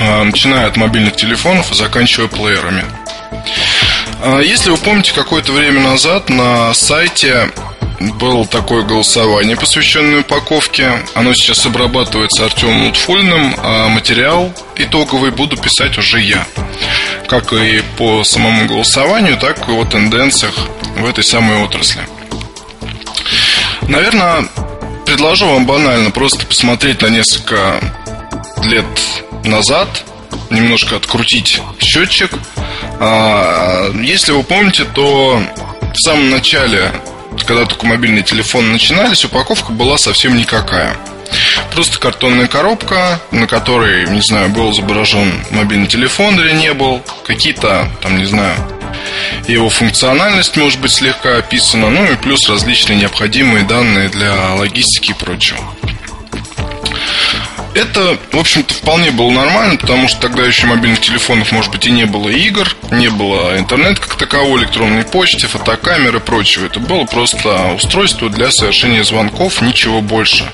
А, 0.00 0.24
начиная 0.24 0.66
от 0.66 0.76
мобильных 0.76 1.16
телефонов 1.16 1.70
и 1.70 1.74
заканчивая 1.74 2.28
плеерами. 2.28 2.84
А, 4.26 4.40
если 4.40 4.70
вы 4.70 4.78
помните, 4.78 5.12
какое-то 5.14 5.52
время 5.52 5.80
назад 5.80 6.30
на 6.30 6.72
сайте 6.72 7.50
было 8.18 8.46
такое 8.46 8.82
голосование, 8.82 9.54
посвященное 9.54 10.20
упаковке. 10.20 10.92
Оно 11.12 11.34
сейчас 11.34 11.66
обрабатывается 11.66 12.46
Артемом 12.46 12.86
Утфульным, 12.86 13.54
а 13.58 13.88
материал 13.88 14.50
итоговый 14.76 15.30
буду 15.30 15.58
писать 15.58 15.98
уже 15.98 16.20
я. 16.20 16.46
Как 17.28 17.52
и 17.52 17.82
по 17.98 18.24
самому 18.24 18.66
голосованию, 18.66 19.36
так 19.36 19.68
и 19.68 19.72
о 19.72 19.84
тенденциях 19.84 20.54
в 20.96 21.04
этой 21.04 21.22
самой 21.22 21.62
отрасли. 21.62 22.00
Наверное, 23.82 24.48
предложу 25.04 25.46
вам 25.48 25.66
банально 25.66 26.10
просто 26.10 26.46
посмотреть 26.46 27.02
на 27.02 27.08
несколько 27.08 27.78
лет 28.62 28.86
назад, 29.44 29.88
немножко 30.48 30.96
открутить 30.96 31.60
счетчик. 31.78 32.32
А, 33.00 33.90
если 34.00 34.32
вы 34.32 34.42
помните, 34.42 34.84
то 34.84 35.40
в 35.92 35.98
самом 36.00 36.30
начале 36.30 36.90
когда 37.46 37.66
только 37.66 37.86
мобильные 37.86 38.22
телефоны 38.22 38.68
начинались, 38.68 39.24
упаковка 39.24 39.72
была 39.72 39.98
совсем 39.98 40.36
никакая. 40.36 40.96
Просто 41.72 41.98
картонная 41.98 42.46
коробка, 42.46 43.20
на 43.32 43.46
которой, 43.46 44.08
не 44.08 44.20
знаю, 44.20 44.50
был 44.50 44.70
изображен 44.72 45.32
мобильный 45.50 45.88
телефон 45.88 46.38
или 46.40 46.52
не 46.52 46.72
был, 46.72 47.02
какие-то, 47.26 47.88
там, 48.02 48.18
не 48.18 48.24
знаю, 48.24 48.56
его 49.48 49.68
функциональность 49.68 50.56
может 50.56 50.80
быть 50.80 50.92
слегка 50.92 51.38
описана, 51.38 51.90
ну 51.90 52.04
и 52.04 52.16
плюс 52.16 52.48
различные 52.48 52.98
необходимые 52.98 53.64
данные 53.64 54.08
для 54.08 54.54
логистики 54.54 55.10
и 55.10 55.14
прочего. 55.14 55.58
Это, 57.74 58.16
в 58.30 58.38
общем-то, 58.38 58.72
вполне 58.72 59.10
было 59.10 59.30
нормально, 59.30 59.76
потому 59.76 60.06
что 60.08 60.20
тогда 60.20 60.44
еще 60.44 60.66
мобильных 60.66 61.00
телефонов, 61.00 61.50
может 61.50 61.72
быть, 61.72 61.86
и 61.86 61.90
не 61.90 62.06
было 62.06 62.28
игр, 62.28 62.74
не 62.92 63.10
было 63.10 63.58
интернет 63.58 63.98
как 63.98 64.14
такового, 64.14 64.58
электронной 64.58 65.04
почты, 65.04 65.48
фотокамеры 65.48 66.18
и 66.18 66.20
прочего. 66.20 66.66
Это 66.66 66.78
было 66.78 67.04
просто 67.04 67.72
устройство 67.74 68.30
для 68.30 68.50
совершения 68.52 69.02
звонков, 69.02 69.60
ничего 69.60 70.00
больше. 70.00 70.44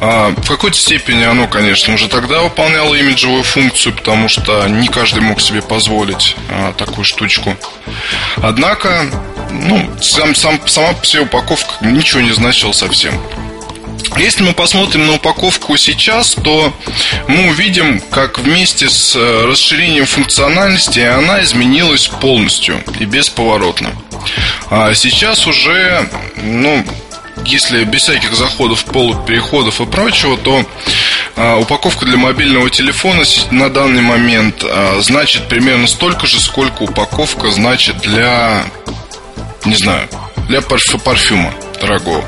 А, 0.00 0.34
в 0.36 0.48
какой-то 0.48 0.76
степени 0.76 1.24
оно, 1.24 1.46
конечно, 1.48 1.94
уже 1.94 2.08
тогда 2.08 2.42
выполняло 2.42 2.94
имиджевую 2.94 3.42
функцию, 3.42 3.94
потому 3.94 4.28
что 4.28 4.66
не 4.68 4.88
каждый 4.88 5.22
мог 5.22 5.40
себе 5.40 5.62
позволить 5.62 6.36
а, 6.50 6.72
такую 6.74 7.04
штучку. 7.04 7.56
Однако, 8.36 9.06
ну, 9.50 9.88
сам, 10.00 10.34
сам, 10.34 10.60
сама 10.66 10.92
по 10.92 11.06
себе 11.06 11.22
упаковка 11.22 11.84
ничего 11.86 12.20
не 12.20 12.32
значила 12.32 12.72
совсем. 12.72 13.14
Если 14.16 14.42
мы 14.42 14.52
посмотрим 14.52 15.06
на 15.06 15.14
упаковку 15.14 15.76
сейчас, 15.76 16.34
то 16.34 16.72
мы 17.28 17.48
увидим, 17.50 18.00
как 18.10 18.38
вместе 18.38 18.88
с 18.88 19.14
э, 19.14 19.44
расширением 19.44 20.06
функциональности 20.06 21.00
она 21.00 21.42
изменилась 21.42 22.08
полностью 22.08 22.82
и 22.98 23.04
бесповоротно. 23.04 23.90
А 24.70 24.92
сейчас 24.94 25.46
уже, 25.46 26.08
ну, 26.36 26.84
если 27.44 27.84
без 27.84 28.02
всяких 28.02 28.34
заходов, 28.34 28.84
полок, 28.84 29.24
переходов 29.24 29.80
и 29.80 29.86
прочего, 29.86 30.36
то 30.36 30.64
а, 31.36 31.56
упаковка 31.56 32.04
для 32.04 32.16
мобильного 32.16 32.68
телефона 32.70 33.22
на 33.50 33.70
данный 33.70 34.02
момент 34.02 34.64
а, 34.64 34.98
значит 35.00 35.48
примерно 35.48 35.86
столько 35.86 36.26
же, 36.26 36.40
сколько 36.40 36.82
упаковка 36.82 37.50
значит 37.50 37.98
для, 37.98 38.64
не 39.64 39.76
знаю, 39.76 40.08
для 40.48 40.60
парфюма 40.60 41.54
дорогого. 41.80 42.24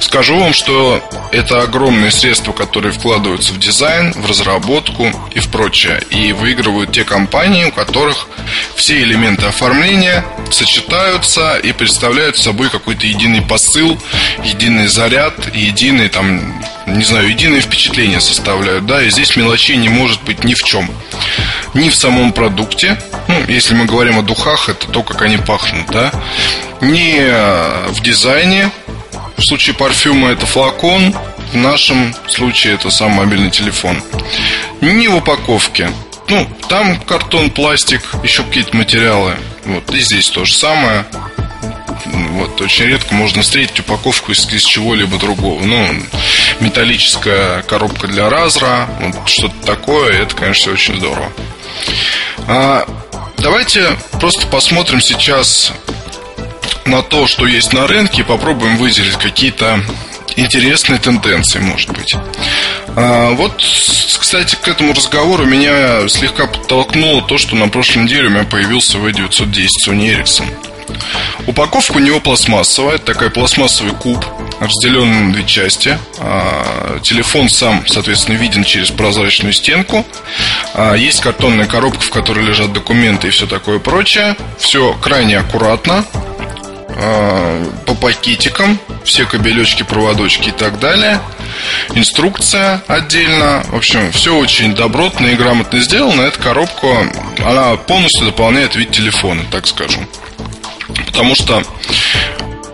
Скажу 0.00 0.38
вам, 0.38 0.52
что 0.52 1.02
это 1.32 1.62
огромные 1.62 2.10
средства, 2.10 2.52
которые 2.52 2.92
вкладываются 2.92 3.52
в 3.52 3.58
дизайн, 3.58 4.12
в 4.12 4.26
разработку 4.26 5.10
и 5.34 5.40
в 5.40 5.48
прочее. 5.48 6.00
И 6.10 6.32
выигрывают 6.32 6.92
те 6.92 7.04
компании, 7.04 7.64
у 7.64 7.72
которых 7.72 8.28
все 8.76 9.02
элементы 9.02 9.46
оформления 9.46 10.24
сочетаются 10.50 11.58
и 11.58 11.72
представляют 11.72 12.38
собой 12.38 12.70
какой-то 12.70 13.06
единый 13.06 13.42
посыл, 13.42 13.98
единый 14.44 14.86
заряд, 14.86 15.54
единый 15.54 16.08
там, 16.08 16.62
не 16.86 17.04
знаю, 17.04 17.28
единое 17.28 17.60
впечатление 17.60 18.20
составляют, 18.20 18.86
да, 18.86 19.02
и 19.02 19.10
здесь 19.10 19.36
мелочей 19.36 19.76
не 19.76 19.88
может 19.88 20.22
быть 20.22 20.44
ни 20.44 20.54
в 20.54 20.62
чем. 20.62 20.90
Ни 21.74 21.90
в 21.90 21.94
самом 21.94 22.32
продукте, 22.32 23.00
ну, 23.26 23.44
если 23.46 23.74
мы 23.74 23.84
говорим 23.84 24.18
о 24.18 24.22
духах, 24.22 24.68
это 24.68 24.86
то, 24.86 25.02
как 25.02 25.22
они 25.22 25.36
пахнут, 25.36 25.86
да, 25.88 26.10
ни 26.80 27.18
в 27.90 28.00
дизайне, 28.02 28.70
в 29.38 29.42
случае 29.42 29.74
парфюма 29.74 30.30
это 30.30 30.46
флакон, 30.46 31.14
в 31.52 31.56
нашем 31.56 32.14
случае 32.26 32.74
это 32.74 32.90
сам 32.90 33.12
мобильный 33.12 33.50
телефон. 33.50 34.02
Не 34.80 35.08
в 35.08 35.16
упаковке. 35.16 35.90
Ну, 36.28 36.46
там 36.68 37.00
картон, 37.00 37.50
пластик, 37.50 38.02
еще 38.22 38.42
какие-то 38.42 38.76
материалы. 38.76 39.36
Вот, 39.64 39.94
и 39.94 40.00
здесь 40.00 40.28
то 40.28 40.44
же 40.44 40.52
самое. 40.52 41.06
Вот, 42.04 42.60
очень 42.60 42.86
редко 42.86 43.14
можно 43.14 43.42
встретить 43.42 43.80
упаковку 43.80 44.32
из, 44.32 44.46
из 44.52 44.64
чего-либо 44.64 45.18
другого. 45.18 45.62
Ну, 45.62 45.86
металлическая 46.60 47.62
коробка 47.62 48.08
для 48.08 48.28
разра, 48.28 48.88
вот 49.00 49.28
что-то 49.28 49.66
такое, 49.66 50.22
это, 50.22 50.34
конечно, 50.34 50.72
очень 50.72 50.96
здорово. 50.96 51.32
А, 52.46 52.86
давайте 53.38 53.86
просто 54.20 54.46
посмотрим 54.48 55.00
сейчас 55.00 55.72
на 56.88 57.02
то, 57.02 57.26
что 57.26 57.46
есть 57.46 57.72
на 57.72 57.86
рынке, 57.86 58.24
попробуем 58.24 58.76
выделить 58.76 59.16
какие-то 59.16 59.80
интересные 60.36 60.98
тенденции, 60.98 61.60
может 61.60 61.90
быть. 61.90 62.14
А, 62.96 63.30
вот, 63.32 63.56
кстати, 63.58 64.56
к 64.56 64.66
этому 64.68 64.92
разговору 64.92 65.44
меня 65.44 66.08
слегка 66.08 66.46
подтолкнуло 66.46 67.22
то, 67.22 67.38
что 67.38 67.56
на 67.56 67.68
прошлой 67.68 68.04
неделе 68.04 68.28
у 68.28 68.30
меня 68.30 68.44
появился 68.44 68.98
V910 68.98 69.68
Sony 69.86 70.16
Ericsson. 70.16 70.46
Упаковка 71.46 71.96
у 71.96 72.00
него 72.00 72.20
пластмассовая, 72.20 72.98
такой 72.98 73.30
пластмассовый 73.30 73.92
куб, 73.92 74.24
разделенный 74.60 75.20
на 75.20 75.32
две 75.32 75.44
части. 75.44 75.98
А, 76.18 76.98
телефон 77.02 77.48
сам, 77.48 77.86
соответственно, 77.86 78.36
виден 78.36 78.64
через 78.64 78.90
прозрачную 78.90 79.52
стенку. 79.52 80.04
А, 80.74 80.94
есть 80.94 81.20
картонная 81.20 81.66
коробка, 81.66 82.00
в 82.00 82.10
которой 82.10 82.44
лежат 82.44 82.72
документы 82.72 83.28
и 83.28 83.30
все 83.30 83.46
такое 83.46 83.78
прочее. 83.78 84.36
Все 84.58 84.94
крайне 84.94 85.38
аккуратно. 85.38 86.04
Э, 87.00 87.64
по 87.86 87.94
пакетикам, 87.94 88.76
все 89.04 89.24
кабелечки, 89.24 89.84
проводочки 89.84 90.48
и 90.48 90.52
так 90.52 90.80
далее. 90.80 91.20
Инструкция 91.94 92.82
отдельно. 92.88 93.62
В 93.68 93.76
общем, 93.76 94.10
все 94.10 94.34
очень 94.34 94.74
добротно 94.74 95.26
и 95.26 95.36
грамотно 95.36 95.78
сделано. 95.78 96.22
Эта 96.22 96.40
коробка, 96.40 96.88
она 97.38 97.76
полностью 97.76 98.26
дополняет 98.26 98.74
вид 98.74 98.90
телефона, 98.90 99.44
так 99.48 99.68
скажем. 99.68 100.08
Потому 101.06 101.36
что 101.36 101.62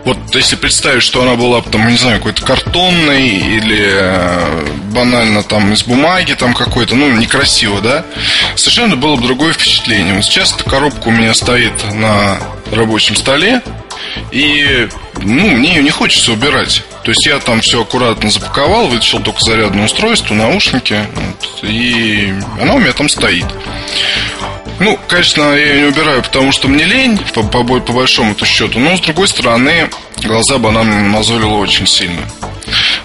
вот 0.05 0.17
если 0.33 0.55
представить, 0.55 1.03
что 1.03 1.21
она 1.21 1.35
была 1.35 1.61
там, 1.61 1.87
не 1.87 1.97
знаю, 1.97 2.17
какой-то 2.17 2.43
картонной 2.43 3.27
или 3.27 3.79
э, 3.79 4.67
банально 4.91 5.43
там 5.43 5.71
из 5.71 5.83
бумаги 5.83 6.33
там 6.33 6.55
какой-то, 6.55 6.95
ну, 6.95 7.11
некрасиво, 7.11 7.79
да, 7.79 8.03
совершенно 8.55 8.95
было 8.95 9.17
бы 9.17 9.21
другое 9.21 9.53
впечатление. 9.53 10.15
Вот 10.15 10.25
сейчас 10.25 10.55
эта 10.55 10.67
коробка 10.67 11.09
у 11.09 11.11
меня 11.11 11.35
стоит 11.35 11.73
на 11.93 12.39
рабочем 12.71 13.15
столе, 13.15 13.61
и, 14.31 14.87
ну, 15.21 15.49
мне 15.49 15.75
ее 15.75 15.83
не 15.83 15.91
хочется 15.91 16.31
убирать. 16.31 16.83
То 17.03 17.11
есть 17.11 17.25
я 17.25 17.39
там 17.39 17.61
все 17.61 17.81
аккуратно 17.81 18.29
запаковал, 18.29 18.87
вытащил 18.87 19.19
только 19.19 19.39
зарядное 19.41 19.85
устройство, 19.85 20.33
наушники, 20.33 21.05
вот, 21.13 21.69
и 21.69 22.33
она 22.59 22.73
у 22.73 22.79
меня 22.79 22.93
там 22.93 23.09
стоит. 23.09 23.45
Ну, 24.79 24.99
конечно, 25.07 25.41
я 25.53 25.73
ее 25.73 25.81
не 25.81 25.87
убираю, 25.87 26.21
потому 26.21 26.51
что 26.51 26.67
мне 26.67 26.83
лень, 26.83 27.17
по, 27.33 27.43
по, 27.43 27.63
по 27.63 27.93
большому-то 27.93 28.45
счету. 28.45 28.79
Но, 28.79 28.97
с 28.97 29.01
другой 29.01 29.27
стороны, 29.27 29.89
глаза 30.21 30.57
бы 30.57 30.69
она 30.69 30.83
мне 30.83 31.07
мозолила 31.07 31.55
очень 31.55 31.87
сильно. 31.87 32.21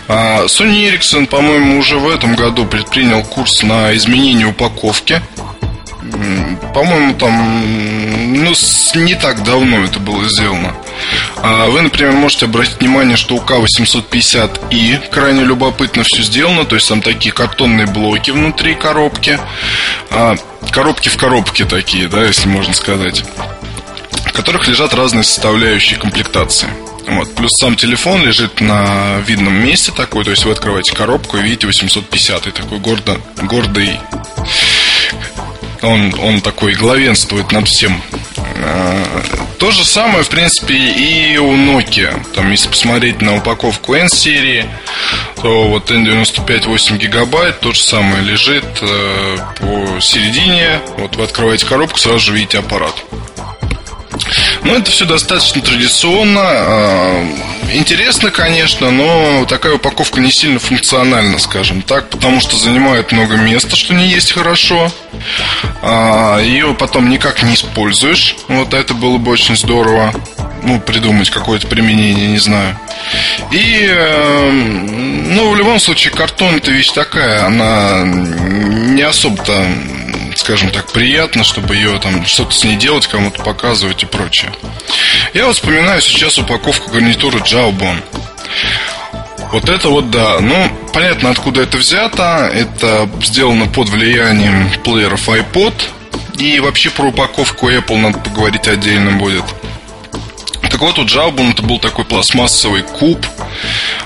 А 0.09 0.47
Sony 0.47 0.91
Ericsson, 0.91 1.27
по-моему, 1.27 1.79
уже 1.79 1.99
в 1.99 2.09
этом 2.09 2.35
году 2.35 2.65
предпринял 2.65 3.23
курс 3.23 3.63
на 3.63 3.95
изменение 3.95 4.47
упаковки. 4.47 5.23
По-моему, 6.75 7.15
там 7.15 8.33
ну, 8.33 8.53
не 8.95 9.15
так 9.15 9.45
давно 9.45 9.85
это 9.85 10.01
было 10.01 10.29
сделано. 10.29 10.75
А 11.37 11.67
вы, 11.67 11.83
например, 11.83 12.13
можете 12.13 12.47
обратить 12.47 12.81
внимание, 12.81 13.17
что 13.17 13.37
у 13.37 13.41
К850и 13.41 15.01
крайне 15.11 15.45
любопытно 15.45 16.03
все 16.05 16.23
сделано. 16.23 16.65
То 16.65 16.77
есть 16.77 16.89
там 16.89 17.03
такие 17.03 17.33
картонные 17.33 17.87
блоки 17.87 18.31
внутри 18.31 18.75
коробки. 18.75 19.39
А, 20.11 20.37
коробки 20.71 21.09
в 21.09 21.17
коробке 21.17 21.65
такие, 21.65 22.09
да, 22.09 22.25
если 22.25 22.49
можно 22.49 22.75
сказать. 22.75 23.25
В 24.27 24.33
которых 24.33 24.69
лежат 24.69 24.95
разные 24.95 25.25
составляющие 25.25 25.99
комплектации. 25.99 26.69
Вот. 27.07 27.35
Плюс 27.35 27.53
сам 27.59 27.77
телефон 27.77 28.25
лежит 28.25 28.61
на 28.61 29.19
видном 29.27 29.55
месте 29.55 29.93
такой, 29.93 30.25
то 30.25 30.31
есть 30.31 30.45
вы 30.45 30.53
открываете 30.53 30.95
коробку 30.95 31.39
и 31.39 31.43
видите 31.43 31.67
850 31.67 32.53
такой 32.53 32.79
гордо, 32.79 33.19
гордый 33.43 33.99
он, 35.83 36.15
он 36.21 36.41
такой 36.41 36.75
главенствует 36.75 37.53
над 37.53 37.69
всем. 37.69 38.01
То 39.59 39.71
же 39.71 39.85
самое, 39.85 40.25
в 40.25 40.29
принципе, 40.29 40.75
и 40.75 41.37
у 41.37 41.53
Nokia. 41.55 42.25
Там, 42.35 42.51
если 42.51 42.69
посмотреть 42.69 43.21
на 43.21 43.37
упаковку 43.37 43.95
N-серии, 43.95 44.65
то 45.43 45.69
вот 45.69 45.91
N95 45.91 46.67
8 46.67 46.97
гигабайт, 46.99 47.61
то 47.61 47.73
же 47.73 47.81
самое 47.81 48.23
лежит 48.23 48.65
э, 48.81 49.37
по 49.59 50.01
середине. 50.01 50.81
Вот 50.97 51.17
вы 51.17 51.25
открываете 51.25 51.67
коробку, 51.67 51.99
сразу 51.99 52.21
же 52.21 52.33
видите 52.33 52.59
аппарат. 52.59 52.95
Ну, 54.63 54.75
это 54.75 54.91
все 54.91 55.05
достаточно 55.05 55.61
традиционно. 55.63 56.41
А, 56.43 57.27
интересно, 57.73 58.31
конечно, 58.31 58.91
но 58.91 59.45
такая 59.47 59.75
упаковка 59.75 60.21
не 60.21 60.31
сильно 60.31 60.59
функциональна, 60.59 61.39
скажем 61.39 61.83
так, 61.83 62.11
потому 62.11 62.41
что 62.41 62.57
занимает 62.57 63.13
много 63.13 63.37
места, 63.37 63.77
что 63.77 63.95
не 63.95 64.09
есть 64.09 64.33
хорошо. 64.33 64.91
А, 65.83 66.39
Ее 66.41 66.75
потом 66.75 67.09
никак 67.09 67.43
не 67.43 67.55
используешь. 67.55 68.37
Вот 68.49 68.75
это 68.75 68.95
было 68.95 69.19
бы 69.19 69.31
очень 69.31 69.57
здорово. 69.57 70.15
Ну, 70.63 70.79
придумать 70.79 71.31
какое-то 71.31 71.67
применение, 71.67 72.27
не 72.27 72.39
знаю. 72.39 72.79
И, 73.51 73.89
эм, 73.91 75.35
ну, 75.35 75.51
в 75.51 75.57
любом 75.57 75.81
случае, 75.81 76.13
картон 76.13 76.57
это 76.57 76.71
вещь 76.71 76.91
такая, 76.91 77.47
она 77.47 78.03
не 78.05 79.03
особо-то 79.03 79.67
скажем 80.41 80.71
так, 80.71 80.91
приятно, 80.91 81.45
чтобы 81.45 81.77
ее 81.77 81.99
там 81.99 82.25
что-то 82.25 82.53
с 82.53 82.65
ней 82.65 82.77
делать, 82.77 83.07
кому-то 83.07 83.43
показывать 83.43 84.03
и 84.03 84.07
прочее. 84.07 84.51
Я 85.35 85.47
вот 85.47 85.57
вспоминаю 85.57 86.01
сейчас 86.01 86.39
упаковку 86.39 86.91
гарнитуры 86.91 87.39
Jawbone. 87.41 88.03
Вот 89.53 89.69
это 89.69 89.89
вот 89.91 90.11
да. 90.11 90.41
Ну, 90.41 90.71
понятно, 90.95 91.31
откуда 91.31 91.63
это 91.63 91.77
взято. 91.77 92.51
Это 92.53 93.09
сделано 93.23 93.67
под 93.67 93.91
влиянием 93.91 94.71
плееров 94.83 95.29
iPod. 95.29 95.75
И 96.39 96.59
вообще 96.61 96.89
про 96.89 97.09
упаковку 97.09 97.69
Apple 97.71 97.99
надо 97.99 98.19
поговорить 98.19 98.67
отдельно 98.67 99.13
будет. 99.13 99.45
Так 100.63 100.81
вот, 100.81 100.99
у 100.99 101.05
Jawbone 101.05 101.53
это 101.53 101.63
был 101.63 101.79
такой 101.79 102.05
пластмассовый 102.07 102.83
куб 102.83 103.27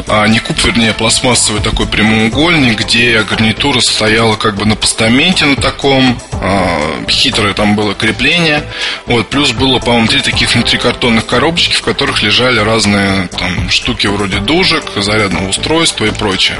а, 0.06 0.26
не 0.26 0.38
куб, 0.38 0.56
вернее, 0.64 0.90
а 0.90 0.94
пластмассовый 0.94 1.62
такой 1.62 1.86
прямоугольник, 1.86 2.80
где 2.80 3.22
гарнитура 3.22 3.80
стояла 3.80 4.36
как 4.36 4.56
бы 4.56 4.66
на 4.66 4.76
постаменте 4.76 5.46
на 5.46 5.56
таком, 5.56 6.18
а, 6.32 7.04
хитрое 7.08 7.54
там 7.54 7.76
было 7.76 7.94
крепление, 7.94 8.64
вот, 9.06 9.28
плюс 9.28 9.52
было, 9.52 9.78
по-моему, 9.78 10.08
три 10.08 10.20
таких 10.20 10.54
внутрикартонных 10.54 11.26
коробочки, 11.26 11.74
в 11.74 11.82
которых 11.82 12.22
лежали 12.22 12.58
разные 12.60 13.28
там 13.28 13.70
штуки 13.70 14.06
вроде 14.06 14.38
дужек, 14.38 14.84
зарядного 14.96 15.48
устройства 15.48 16.06
и 16.06 16.10
прочее. 16.10 16.58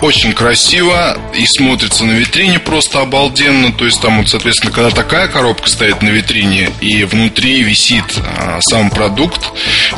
Очень 0.00 0.32
красиво 0.32 1.18
и 1.34 1.46
смотрится 1.46 2.04
на 2.04 2.12
витрине 2.12 2.58
просто 2.58 3.00
обалденно, 3.00 3.72
то 3.72 3.84
есть 3.84 4.00
там 4.00 4.18
вот, 4.18 4.28
соответственно, 4.28 4.72
когда 4.72 4.90
такая 4.90 5.28
коробка 5.28 5.68
стоит 5.68 6.02
на 6.02 6.08
витрине 6.08 6.70
и 6.80 7.04
внутри 7.04 7.62
висит 7.62 8.04
а, 8.18 8.58
сам 8.60 8.90
продукт, 8.90 9.40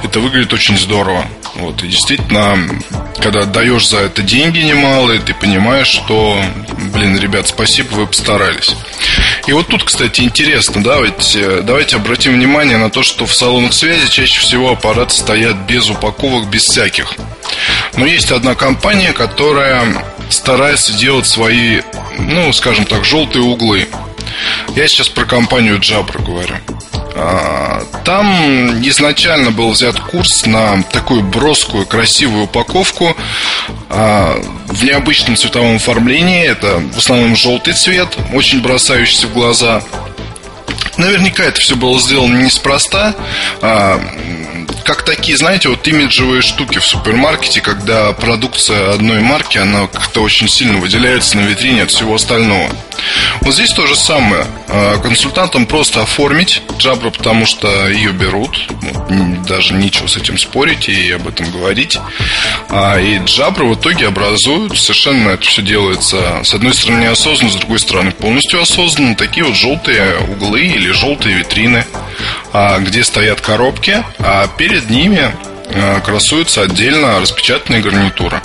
это 0.02 0.20
выглядит 0.20 0.52
очень 0.52 0.78
здорово. 0.78 1.26
Вот, 1.54 1.82
и 1.84 1.90
действительно, 2.04 2.58
когда 3.20 3.40
отдаешь 3.40 3.88
за 3.88 3.98
это 3.98 4.22
деньги 4.22 4.58
немалые, 4.58 5.20
ты 5.20 5.32
понимаешь, 5.32 5.86
что, 5.86 6.38
блин, 6.92 7.18
ребят, 7.18 7.48
спасибо, 7.48 7.94
вы 7.94 8.06
постарались. 8.06 8.76
И 9.46 9.52
вот 9.52 9.68
тут, 9.68 9.84
кстати, 9.84 10.20
интересно, 10.20 10.82
да, 10.82 11.00
ведь 11.00 11.34
э, 11.34 11.62
давайте 11.62 11.96
обратим 11.96 12.34
внимание 12.34 12.76
на 12.76 12.90
то, 12.90 13.02
что 13.02 13.24
в 13.24 13.34
салонах 13.34 13.72
связи 13.72 14.08
чаще 14.10 14.40
всего 14.40 14.72
аппараты 14.72 15.14
стоят 15.14 15.56
без 15.66 15.88
упаковок, 15.88 16.48
без 16.48 16.64
всяких. 16.64 17.14
Но 17.96 18.04
есть 18.04 18.30
одна 18.32 18.54
компания, 18.54 19.12
которая 19.12 19.86
старается 20.28 20.92
делать 20.92 21.26
свои, 21.26 21.80
ну, 22.18 22.52
скажем 22.52 22.84
так, 22.84 23.04
желтые 23.04 23.42
углы. 23.44 23.88
Я 24.76 24.88
сейчас 24.88 25.08
про 25.08 25.24
компанию 25.24 25.78
Jabra 25.78 26.22
говорю. 26.22 26.56
А, 27.16 27.82
там 28.04 28.82
изначально 28.82 29.52
был 29.52 29.70
взят 29.70 29.98
курс 29.98 30.46
на 30.46 30.82
такую 30.82 31.22
броскую, 31.22 31.86
красивую 31.86 32.44
упаковку 32.44 33.16
а, 33.88 34.36
в 34.66 34.84
необычном 34.84 35.36
цветовом 35.36 35.76
оформлении. 35.76 36.44
Это 36.44 36.82
в 36.92 36.98
основном 36.98 37.36
желтый 37.36 37.74
цвет, 37.74 38.08
очень 38.32 38.62
бросающийся 38.62 39.28
в 39.28 39.32
глаза. 39.32 39.82
Наверняка 40.96 41.44
это 41.44 41.60
все 41.60 41.76
было 41.76 42.00
сделано 42.00 42.42
неспроста. 42.42 43.14
А, 43.60 44.00
как 44.84 45.02
такие, 45.02 45.36
знаете, 45.36 45.68
вот 45.70 45.86
имиджевые 45.88 46.42
штуки 46.42 46.78
в 46.78 46.84
супермаркете, 46.84 47.60
когда 47.60 48.12
продукция 48.12 48.92
одной 48.92 49.20
марки, 49.20 49.58
она 49.58 49.86
как-то 49.86 50.20
очень 50.20 50.48
сильно 50.48 50.78
выделяется 50.78 51.38
на 51.38 51.42
витрине 51.42 51.84
от 51.84 51.90
всего 51.90 52.14
остального. 52.14 52.70
Вот 53.40 53.54
здесь 53.54 53.72
то 53.72 53.86
же 53.86 53.96
самое. 53.96 54.46
А, 54.68 54.98
консультантам 54.98 55.66
просто 55.66 56.02
оформить 56.02 56.62
Jabra, 56.78 57.10
потому 57.10 57.46
что 57.46 57.88
ее 57.88 58.12
берут. 58.12 58.68
Даже 59.48 59.74
нечего 59.74 60.06
с 60.06 60.16
этим 60.16 60.38
спорить 60.38 60.88
и 60.88 61.10
об 61.12 61.26
этом 61.28 61.50
говорить. 61.50 61.98
А, 62.68 62.98
и 62.98 63.18
Jabra 63.20 63.64
в 63.64 63.74
итоге 63.74 64.08
образуют, 64.08 64.78
совершенно 64.78 65.30
это 65.30 65.46
все 65.46 65.62
делается, 65.62 66.42
с 66.44 66.54
одной 66.54 66.74
стороны 66.74 67.02
неосознанно, 67.02 67.52
с 67.52 67.56
другой 67.56 67.78
стороны 67.78 68.12
полностью 68.12 68.60
осознанно, 68.60 69.16
такие 69.16 69.44
вот 69.44 69.56
желтые 69.56 70.18
углы 70.18 70.63
или 70.66 70.90
желтые 70.90 71.36
витрины, 71.36 71.84
а, 72.52 72.78
где 72.78 73.04
стоят 73.04 73.40
коробки, 73.40 74.04
а 74.18 74.46
перед 74.46 74.90
ними 74.90 75.34
красуется 76.04 76.62
отдельно 76.62 77.18
распечатанная 77.20 77.80
гарнитура. 77.80 78.42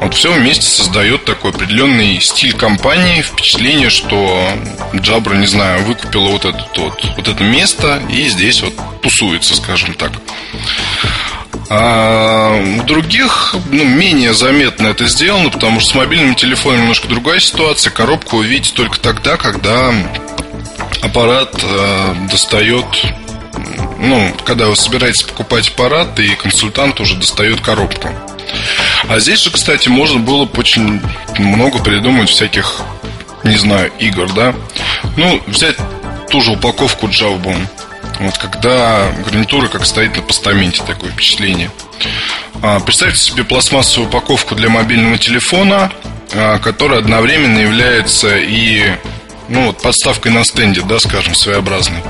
Вот 0.00 0.14
все 0.14 0.32
вместе 0.32 0.66
создает 0.66 1.24
такой 1.24 1.50
определенный 1.50 2.20
стиль 2.20 2.54
компании, 2.54 3.22
впечатление, 3.22 3.90
что 3.90 4.48
Jabra, 4.92 5.36
не 5.36 5.46
знаю, 5.46 5.84
выкупила 5.84 6.28
вот, 6.28 6.44
этот, 6.44 6.76
вот, 6.76 7.04
вот 7.16 7.28
это 7.28 7.44
место 7.44 8.00
и 8.08 8.28
здесь 8.28 8.62
вот 8.62 8.74
тусуется, 9.02 9.54
скажем 9.54 9.94
так. 9.94 10.12
А 11.70 12.56
у 12.78 12.82
других 12.84 13.54
ну, 13.70 13.84
менее 13.84 14.32
заметно 14.32 14.86
это 14.86 15.06
сделано, 15.06 15.50
потому 15.50 15.80
что 15.80 15.90
с 15.90 15.94
мобильным 15.94 16.34
телефоном 16.34 16.82
немножко 16.82 17.08
другая 17.08 17.40
ситуация. 17.40 17.90
Коробку 17.90 18.38
вы 18.38 18.46
видите 18.46 18.72
только 18.74 18.98
тогда, 18.98 19.36
когда 19.36 19.92
аппарат 21.02 21.54
э, 21.62 22.14
достает 22.30 22.86
ну, 23.98 24.32
когда 24.44 24.66
вы 24.66 24.76
собираетесь 24.76 25.24
покупать 25.24 25.68
аппарат, 25.68 26.18
и 26.20 26.28
консультант 26.36 27.00
уже 27.00 27.16
достает 27.16 27.60
коробку. 27.60 28.08
А 29.08 29.18
здесь 29.18 29.42
же, 29.42 29.50
кстати, 29.50 29.88
можно 29.88 30.20
было 30.20 30.44
бы 30.44 30.58
очень 30.60 31.00
много 31.38 31.78
придумать 31.80 32.30
всяких, 32.30 32.80
не 33.44 33.56
знаю, 33.56 33.90
игр, 33.98 34.32
да? 34.32 34.54
Ну, 35.16 35.40
взять 35.46 35.76
ту 36.30 36.40
же 36.40 36.52
упаковку 36.52 37.08
Jawbone. 37.08 37.66
Вот 38.20 38.38
когда 38.38 39.10
гарнитура 39.24 39.68
как 39.68 39.84
стоит 39.84 40.16
на 40.16 40.22
постаменте, 40.22 40.82
такое 40.84 41.10
впечатление. 41.10 41.70
А, 42.62 42.80
представьте 42.80 43.20
себе 43.20 43.44
пластмассовую 43.44 44.08
упаковку 44.08 44.54
для 44.54 44.68
мобильного 44.68 45.18
телефона, 45.18 45.92
а, 46.34 46.58
которая 46.58 46.98
одновременно 46.98 47.58
является 47.58 48.36
и 48.36 48.92
ну 49.48 49.66
вот 49.66 49.82
подставкой 49.82 50.32
на 50.32 50.44
стенде, 50.44 50.82
да, 50.82 50.98
скажем, 50.98 51.34
своеобразной. 51.34 52.00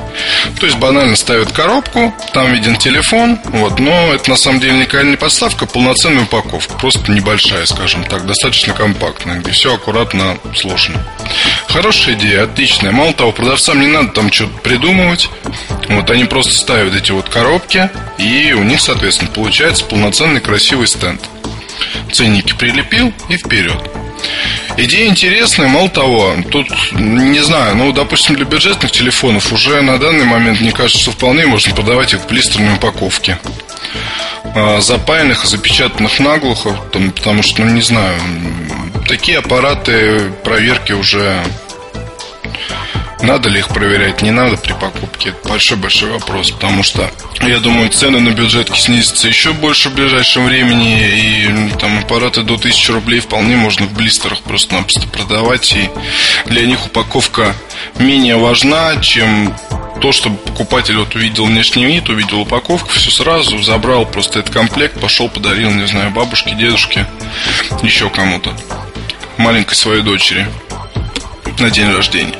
То 0.58 0.66
есть 0.66 0.78
банально 0.78 1.16
ставят 1.16 1.52
коробку, 1.52 2.14
там 2.32 2.52
виден 2.52 2.76
телефон, 2.76 3.38
вот, 3.44 3.78
но 3.78 4.12
это 4.14 4.30
на 4.30 4.36
самом 4.36 4.60
деле 4.60 4.74
не 4.74 5.16
подставка, 5.16 5.64
а 5.64 5.68
полноценная 5.68 6.24
упаковка, 6.24 6.74
просто 6.74 7.10
небольшая, 7.12 7.66
скажем 7.66 8.04
так, 8.04 8.26
достаточно 8.26 8.72
компактная, 8.74 9.38
где 9.38 9.50
все 9.50 9.74
аккуратно 9.74 10.38
сложено. 10.54 11.02
Хорошая 11.68 12.14
идея, 12.14 12.44
отличная. 12.44 12.92
Мало 12.92 13.12
того, 13.12 13.32
продавцам 13.32 13.80
не 13.80 13.86
надо 13.86 14.08
там 14.08 14.32
что-то 14.32 14.56
придумывать. 14.58 15.28
Вот 15.88 16.10
они 16.10 16.24
просто 16.24 16.52
ставят 16.52 16.94
эти 16.94 17.12
вот 17.12 17.28
коробки, 17.28 17.90
и 18.18 18.52
у 18.52 18.62
них, 18.62 18.80
соответственно, 18.80 19.30
получается 19.30 19.84
полноценный 19.84 20.40
красивый 20.40 20.86
стенд. 20.86 21.20
Ценники 22.12 22.54
прилепил 22.54 23.12
и 23.28 23.36
вперед. 23.36 23.78
Идея 24.76 25.08
интересная, 25.08 25.68
мало 25.68 25.88
того, 25.88 26.34
тут, 26.50 26.68
не 26.92 27.40
знаю, 27.40 27.76
ну, 27.76 27.92
допустим, 27.92 28.36
для 28.36 28.44
бюджетных 28.44 28.92
телефонов 28.92 29.52
уже 29.52 29.80
на 29.82 29.98
данный 29.98 30.24
момент, 30.24 30.60
мне 30.60 30.72
кажется, 30.72 31.02
что 31.02 31.10
вполне 31.10 31.46
можно 31.46 31.74
продавать 31.74 32.12
их 32.14 32.20
в 32.20 32.26
блистерной 32.28 32.74
упаковке. 32.74 33.38
а, 34.54 34.80
запаянных 34.80 35.44
и 35.44 35.48
запечатанных 35.48 36.20
наглухо, 36.20 36.76
там, 36.92 37.10
потому 37.10 37.42
что, 37.42 37.62
ну, 37.62 37.70
не 37.70 37.82
знаю, 37.82 38.14
такие 39.06 39.38
аппараты 39.38 40.30
проверки 40.44 40.92
уже 40.92 41.42
надо 43.22 43.48
ли 43.48 43.58
их 43.58 43.68
проверять, 43.68 44.22
не 44.22 44.30
надо 44.30 44.56
при 44.56 44.72
покупке? 44.72 45.30
Это 45.30 45.48
большой-большой 45.48 46.10
вопрос, 46.10 46.50
потому 46.50 46.82
что, 46.82 47.10
я 47.42 47.58
думаю, 47.58 47.90
цены 47.90 48.20
на 48.20 48.30
бюджетки 48.30 48.78
снизятся 48.78 49.28
еще 49.28 49.52
больше 49.52 49.90
в 49.90 49.94
ближайшем 49.94 50.46
времени, 50.46 51.00
и 51.00 51.72
там 51.78 51.98
аппараты 51.98 52.42
до 52.42 52.54
1000 52.54 52.92
рублей 52.92 53.20
вполне 53.20 53.56
можно 53.56 53.86
в 53.86 53.92
блистерах 53.92 54.40
просто-напросто 54.40 55.08
продавать, 55.08 55.72
и 55.72 55.90
для 56.46 56.66
них 56.66 56.86
упаковка 56.86 57.54
менее 57.98 58.36
важна, 58.36 58.96
чем 58.96 59.54
то, 60.00 60.12
чтобы 60.12 60.36
покупатель 60.36 60.96
вот 60.96 61.14
увидел 61.14 61.46
внешний 61.46 61.84
вид, 61.84 62.08
увидел 62.08 62.40
упаковку, 62.40 62.90
все 62.90 63.10
сразу, 63.10 63.60
забрал 63.62 64.06
просто 64.06 64.38
этот 64.40 64.54
комплект, 64.54 65.00
пошел, 65.00 65.28
подарил, 65.28 65.70
не 65.70 65.86
знаю, 65.86 66.10
бабушке, 66.10 66.54
дедушке, 66.54 67.06
еще 67.82 68.08
кому-то, 68.10 68.54
маленькой 69.38 69.74
своей 69.74 70.02
дочери 70.02 70.46
на 71.58 71.70
день 71.70 71.90
рождения. 71.92 72.38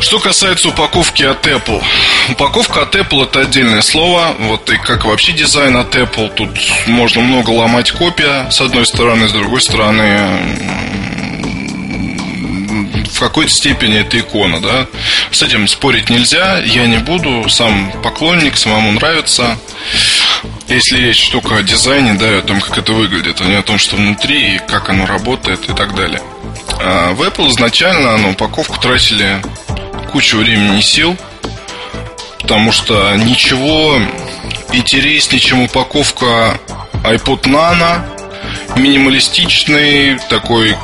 Что 0.00 0.18
касается 0.20 0.68
упаковки 0.68 1.22
от 1.22 1.46
Apple. 1.46 1.82
Упаковка 2.30 2.82
от 2.82 2.94
Apple 2.94 3.24
это 3.24 3.40
отдельное 3.40 3.82
слово. 3.82 4.34
Вот 4.38 4.70
и 4.70 4.76
как 4.76 5.04
вообще 5.04 5.32
дизайн 5.32 5.76
от 5.76 5.94
Apple. 5.94 6.32
Тут 6.34 6.50
можно 6.86 7.22
много 7.22 7.50
ломать 7.50 7.92
копия 7.92 8.50
с 8.50 8.60
одной 8.60 8.86
стороны, 8.86 9.28
с 9.28 9.32
другой 9.32 9.60
стороны 9.60 10.28
в 13.16 13.20
какой-то 13.20 13.50
степени 13.50 14.00
это 14.00 14.18
икона, 14.18 14.60
да. 14.60 14.86
С 15.30 15.42
этим 15.42 15.66
спорить 15.68 16.10
нельзя, 16.10 16.58
я 16.58 16.86
не 16.86 16.98
буду, 16.98 17.48
сам 17.48 17.90
поклонник, 18.02 18.58
самому 18.58 18.92
нравится. 18.92 19.58
Если 20.68 20.98
речь 20.98 21.30
только 21.30 21.56
о 21.56 21.62
дизайне, 21.62 22.14
да, 22.14 22.38
о 22.38 22.42
том, 22.42 22.60
как 22.60 22.76
это 22.76 22.92
выглядит, 22.92 23.40
а 23.40 23.44
не 23.44 23.54
о 23.54 23.62
том, 23.62 23.78
что 23.78 23.96
внутри 23.96 24.56
и 24.56 24.58
как 24.58 24.90
оно 24.90 25.06
работает 25.06 25.68
и 25.68 25.72
так 25.72 25.94
далее. 25.94 26.20
А 26.80 27.12
в 27.14 27.22
Apple 27.22 27.48
изначально 27.50 28.18
на 28.18 28.30
упаковку 28.30 28.78
тратили 28.78 29.40
кучу 30.16 30.38
времени 30.38 30.78
и 30.78 30.82
сил, 30.82 31.14
потому 32.40 32.72
что 32.72 33.14
ничего 33.16 34.00
интереснее, 34.72 35.38
чем 35.38 35.60
упаковка 35.60 36.58
iPod 37.04 37.42
Nano, 37.42 38.00
минималистичный, 38.76 40.18
такой 40.30 40.74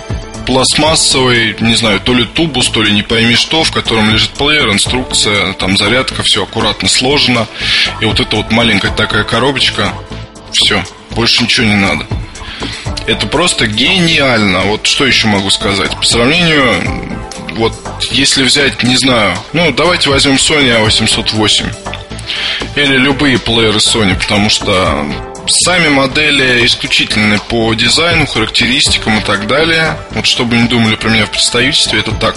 пластмассовый, 0.44 1.56
не 1.60 1.74
знаю, 1.76 2.00
то 2.00 2.12
ли 2.12 2.26
тубус, 2.26 2.68
то 2.68 2.82
ли 2.82 2.92
не 2.92 3.00
пойми 3.00 3.34
что, 3.34 3.64
в 3.64 3.72
котором 3.72 4.10
лежит 4.10 4.32
плеер, 4.32 4.70
инструкция, 4.70 5.54
там 5.54 5.78
зарядка, 5.78 6.22
все 6.22 6.42
аккуратно 6.42 6.90
сложено. 6.90 7.46
И 8.02 8.04
вот 8.04 8.20
эта 8.20 8.36
вот 8.36 8.50
маленькая 8.50 8.92
такая 8.92 9.24
коробочка, 9.24 9.94
все, 10.52 10.84
больше 11.12 11.44
ничего 11.44 11.66
не 11.68 11.76
надо. 11.76 12.06
Это 13.06 13.26
просто 13.26 13.66
гениально. 13.66 14.60
Вот 14.64 14.86
что 14.86 15.06
еще 15.06 15.26
могу 15.26 15.48
сказать? 15.48 15.96
По 15.96 16.04
сравнению, 16.04 17.21
вот 17.56 17.72
если 18.10 18.42
взять, 18.44 18.82
не 18.82 18.96
знаю, 18.96 19.36
ну 19.52 19.72
давайте 19.72 20.10
возьмем 20.10 20.34
Sony 20.36 20.70
A808 20.86 21.74
или 22.76 22.96
любые 22.96 23.38
плееры 23.38 23.78
Sony, 23.78 24.18
потому 24.18 24.48
что 24.48 25.04
сами 25.46 25.88
модели 25.88 26.64
исключительны 26.64 27.38
по 27.48 27.74
дизайну, 27.74 28.26
характеристикам 28.26 29.18
и 29.18 29.22
так 29.22 29.46
далее. 29.46 29.96
Вот 30.10 30.26
чтобы 30.26 30.56
не 30.56 30.68
думали 30.68 30.94
про 30.94 31.10
меня 31.10 31.26
в 31.26 31.30
представительстве, 31.30 32.00
это 32.00 32.12
так. 32.12 32.36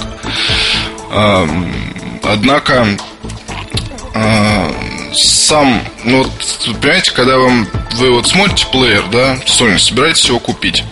Однако 2.23 2.87
сам, 5.13 5.81
ну 6.03 6.23
вот, 6.23 6.31
понимаете, 6.81 7.11
когда 7.11 7.37
вам, 7.37 7.67
вы 7.93 8.11
вот 8.11 8.27
смотрите 8.27 8.65
плеер, 8.71 9.03
да, 9.11 9.35
Sony, 9.45 9.77
собираетесь 9.77 10.25
его 10.25 10.39
купить. 10.39 10.83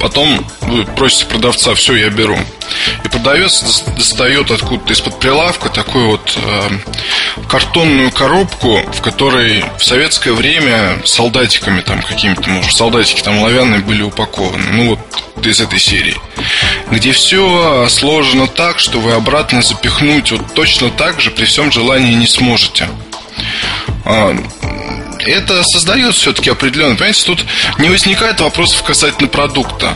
Потом 0.00 0.46
вы 0.62 0.84
просите 0.84 1.26
продавца, 1.26 1.74
все, 1.74 1.94
я 1.96 2.10
беру. 2.10 2.38
И 3.04 3.08
продавец 3.08 3.82
достает 3.96 4.50
откуда-то 4.50 4.92
из-под 4.92 5.18
прилавка 5.18 5.68
такую 5.68 6.08
вот 6.08 6.36
э, 6.36 6.70
картонную 7.48 8.12
коробку, 8.12 8.80
в 8.92 9.00
которой 9.00 9.64
в 9.78 9.84
советское 9.84 10.32
время 10.32 11.00
солдатиками 11.04 11.80
там 11.80 12.02
какими-то, 12.02 12.48
может, 12.50 12.76
солдатики 12.76 13.22
там 13.22 13.38
оловянные 13.38 13.80
были 13.80 14.02
упакованы. 14.02 14.64
Ну 14.72 14.88
вот 14.90 15.46
из 15.46 15.60
этой 15.60 15.78
серии. 15.78 16.16
Где 16.90 17.12
все 17.12 17.86
сложено 17.88 18.46
так, 18.46 18.78
что 18.78 18.98
вы 19.00 19.12
обратно 19.12 19.62
запихнуть 19.62 20.32
вот 20.32 20.54
точно 20.54 20.90
так 20.90 21.20
же 21.20 21.30
при 21.30 21.44
всем 21.44 21.72
желании 21.72 22.14
не 22.14 22.26
сможете. 22.26 22.88
А, 24.04 24.36
это 25.20 25.62
создает 25.64 26.14
все-таки 26.14 26.50
определенный, 26.50 26.96
понимаете, 26.96 27.24
тут 27.24 27.44
не 27.78 27.88
возникает 27.88 28.40
вопросов 28.40 28.82
касательно 28.82 29.28
продукта. 29.28 29.94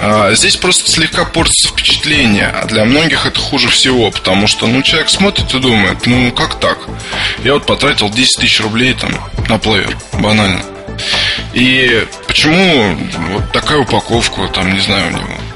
А, 0.00 0.32
здесь 0.34 0.56
просто 0.56 0.90
слегка 0.90 1.24
портится 1.24 1.68
впечатление, 1.68 2.46
а 2.46 2.66
для 2.66 2.84
многих 2.84 3.26
это 3.26 3.40
хуже 3.40 3.68
всего, 3.68 4.10
потому 4.10 4.46
что, 4.46 4.66
ну, 4.66 4.82
человек 4.82 5.08
смотрит 5.08 5.52
и 5.54 5.58
думает, 5.58 6.06
ну, 6.06 6.30
как 6.32 6.60
так? 6.60 6.78
Я 7.42 7.54
вот 7.54 7.66
потратил 7.66 8.10
10 8.10 8.40
тысяч 8.40 8.60
рублей 8.60 8.94
там 8.94 9.10
на 9.48 9.58
плеер, 9.58 9.96
банально. 10.12 10.62
И 11.54 12.06
почему 12.26 12.96
вот 13.30 13.52
такая 13.52 13.78
упаковка, 13.78 14.48
там, 14.48 14.72
не 14.72 14.80
знаю, 14.80 15.08
у 15.08 15.16
него? 15.16 15.47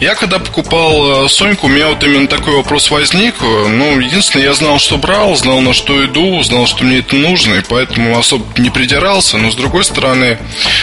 Я 0.00 0.14
когда 0.14 0.38
покупал 0.38 1.24
э, 1.24 1.28
Соньку, 1.28 1.66
у 1.66 1.70
меня 1.70 1.88
вот 1.88 2.02
именно 2.02 2.26
такой 2.26 2.54
вопрос 2.54 2.90
возник. 2.90 3.34
Ну, 3.40 4.00
единственное, 4.00 4.46
я 4.46 4.54
знал, 4.54 4.78
что 4.78 4.96
брал, 4.96 5.36
знал, 5.36 5.60
на 5.60 5.72
что 5.74 6.04
иду, 6.04 6.42
знал, 6.42 6.66
что 6.66 6.84
мне 6.84 6.98
это 6.98 7.16
нужно, 7.16 7.54
и 7.54 7.62
поэтому 7.68 8.18
особо 8.18 8.44
не 8.60 8.70
придирался. 8.70 9.36
Но, 9.36 9.50
с 9.50 9.54
другой 9.54 9.84
стороны, 9.84 10.38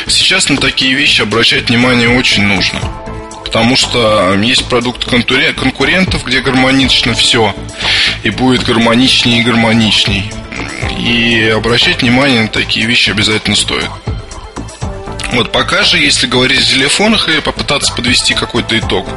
сейчас 0.08 0.50
на 0.50 0.58
такие 0.58 0.94
вещи 0.94 1.22
обращать 1.22 1.70
внимание 1.70 2.10
очень 2.10 2.44
нужно. 2.44 2.80
Потому 3.44 3.78
что 3.78 4.36
есть 4.42 4.66
продукт 4.66 5.06
конкурентов, 5.06 6.26
где 6.26 6.42
гармонично 6.42 7.14
все, 7.14 7.56
и 8.24 8.30
будет 8.30 8.64
гармоничнее 8.64 9.40
и 9.40 9.44
гармоничней. 9.44 10.32
И 11.00 11.54
обращать 11.56 12.02
внимание 12.02 12.42
на 12.42 12.50
такие 12.50 12.86
вещи 12.86 13.10
обязательно 13.10 13.56
стоит. 13.56 13.90
Вот 15.34 15.52
пока 15.52 15.84
же, 15.84 15.98
если 15.98 16.26
говорить 16.28 16.62
о 16.62 16.64
телефонах 16.64 17.30
и 17.30 17.42
попытаться 17.42 17.94
подвести 17.94 18.34
какой-то 18.34 18.80
итог, 18.80 19.08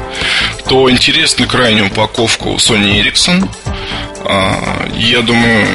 то 0.67 0.89
интересна 0.89 1.47
крайне 1.47 1.83
упаковку 1.83 2.55
Sony 2.55 3.01
Ericsson. 3.01 3.49
А, 4.25 4.87
я 4.95 5.21
думаю, 5.21 5.67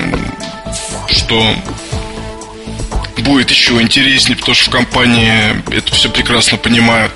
что 1.11 1.55
будет 3.19 3.51
еще 3.51 3.81
интереснее, 3.81 4.37
потому 4.37 4.55
что 4.55 4.71
в 4.71 4.73
компании 4.73 5.63
это 5.75 5.95
все 5.95 6.11
прекрасно 6.11 6.59
понимают. 6.59 7.13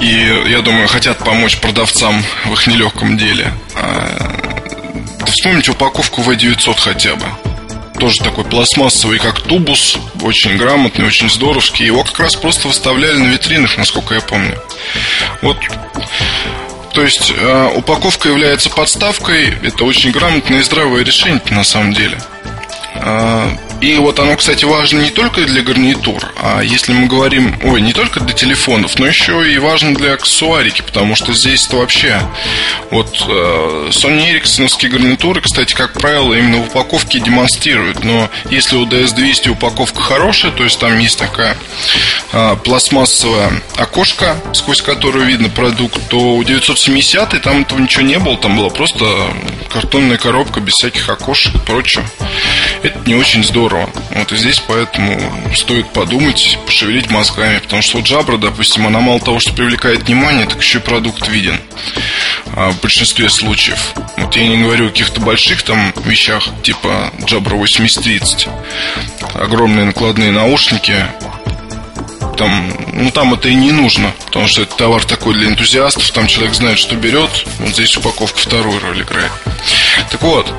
И, 0.00 0.44
я 0.48 0.60
думаю, 0.60 0.88
хотят 0.88 1.18
помочь 1.18 1.58
продавцам 1.58 2.22
в 2.46 2.52
их 2.52 2.66
нелегком 2.66 3.16
деле. 3.16 3.52
Да 3.74 5.26
вспомните 5.26 5.70
упаковку 5.70 6.22
V900 6.22 6.80
хотя 6.80 7.14
бы 7.14 7.26
тоже 8.04 8.18
такой 8.18 8.44
пластмассовый, 8.44 9.18
как 9.18 9.40
тубус, 9.40 9.96
очень 10.20 10.58
грамотный, 10.58 11.06
очень 11.06 11.30
здоровский. 11.30 11.86
Его 11.86 12.04
как 12.04 12.18
раз 12.20 12.36
просто 12.36 12.68
выставляли 12.68 13.16
на 13.16 13.28
витринах, 13.28 13.78
насколько 13.78 14.12
я 14.12 14.20
помню. 14.20 14.58
Вот 15.40 15.56
то 16.92 17.02
есть 17.02 17.32
э, 17.34 17.72
упаковка 17.74 18.28
является 18.28 18.68
подставкой. 18.68 19.54
Это 19.62 19.86
очень 19.86 20.10
грамотное 20.10 20.60
и 20.60 20.62
здравое 20.62 21.02
решение 21.02 21.40
на 21.48 21.64
самом 21.64 21.94
деле. 21.94 22.18
Э, 22.96 23.56
и 23.84 23.98
вот 23.98 24.18
оно, 24.18 24.34
кстати, 24.34 24.64
важно 24.64 25.00
не 25.00 25.10
только 25.10 25.42
для 25.42 25.60
гарнитур, 25.60 26.32
а 26.40 26.62
если 26.62 26.94
мы 26.94 27.06
говорим, 27.06 27.54
ой, 27.62 27.82
не 27.82 27.92
только 27.92 28.20
для 28.20 28.34
телефонов, 28.34 28.98
но 28.98 29.06
еще 29.06 29.52
и 29.52 29.58
важно 29.58 29.94
для 29.94 30.14
аксессуарики, 30.14 30.80
потому 30.80 31.14
что 31.14 31.34
здесь-то 31.34 31.76
вообще 31.76 32.18
вот 32.90 33.26
э, 33.28 33.90
Sony 33.90 34.32
Ericsson 34.32 34.88
гарнитуры, 34.88 35.42
кстати, 35.42 35.74
как 35.74 35.92
правило, 35.92 36.32
именно 36.32 36.62
в 36.62 36.68
упаковке 36.68 37.20
демонстрируют. 37.20 38.04
Но 38.04 38.30
если 38.48 38.76
у 38.76 38.86
DS200 38.86 39.50
упаковка 39.50 40.00
хорошая, 40.00 40.52
то 40.52 40.64
есть 40.64 40.80
там 40.80 40.98
есть 40.98 41.18
такая 41.18 41.54
э, 42.32 42.56
пластмассовая 42.64 43.62
окошко, 43.76 44.36
сквозь 44.54 44.80
которую 44.80 45.26
видно 45.26 45.50
продукт, 45.50 46.00
то 46.08 46.36
у 46.36 46.42
970 46.42 47.42
там 47.42 47.62
этого 47.62 47.80
ничего 47.80 48.02
не 48.02 48.18
было, 48.18 48.38
там 48.38 48.56
была 48.56 48.70
просто 48.70 49.04
картонная 49.70 50.16
коробка 50.16 50.60
без 50.60 50.74
всяких 50.74 51.06
окошек 51.10 51.54
и 51.54 51.58
прочего. 51.58 52.04
Это 52.82 52.98
не 53.06 53.14
очень 53.14 53.44
здорово 53.44 53.73
здорово. 53.74 53.90
Вот 54.10 54.32
и 54.32 54.36
здесь 54.36 54.62
поэтому 54.66 55.18
стоит 55.54 55.92
подумать, 55.92 56.58
пошевелить 56.66 57.10
мозгами, 57.10 57.58
потому 57.58 57.82
что 57.82 57.98
вот 57.98 58.06
Jabra, 58.06 58.38
допустим, 58.38 58.86
она 58.86 59.00
мало 59.00 59.20
того, 59.20 59.40
что 59.40 59.52
привлекает 59.52 60.02
внимание, 60.02 60.46
так 60.46 60.60
еще 60.60 60.78
и 60.78 60.82
продукт 60.82 61.28
виден 61.28 61.60
а, 62.54 62.70
в 62.70 62.80
большинстве 62.80 63.28
случаев. 63.28 63.94
Вот 64.16 64.36
я 64.36 64.46
не 64.46 64.62
говорю 64.62 64.86
о 64.86 64.88
каких-то 64.90 65.20
больших 65.20 65.62
там 65.62 65.92
вещах, 66.04 66.48
типа 66.62 67.12
Jabra 67.20 67.56
8030. 67.56 68.48
Огромные 69.34 69.86
накладные 69.86 70.30
наушники, 70.30 70.96
там, 72.34 72.72
ну 72.92 73.10
там 73.10 73.34
это 73.34 73.48
и 73.48 73.54
не 73.54 73.72
нужно, 73.72 74.12
потому 74.26 74.46
что 74.46 74.62
это 74.62 74.76
товар 74.76 75.04
такой 75.04 75.34
для 75.34 75.48
энтузиастов, 75.48 76.10
там 76.10 76.26
человек 76.26 76.54
знает, 76.54 76.78
что 76.78 76.96
берет, 76.96 77.30
вот 77.58 77.70
здесь 77.70 77.96
упаковка 77.96 78.38
вторую 78.38 78.80
роль 78.80 79.02
играет. 79.02 79.32
Так 80.10 80.22
вот, 80.22 80.52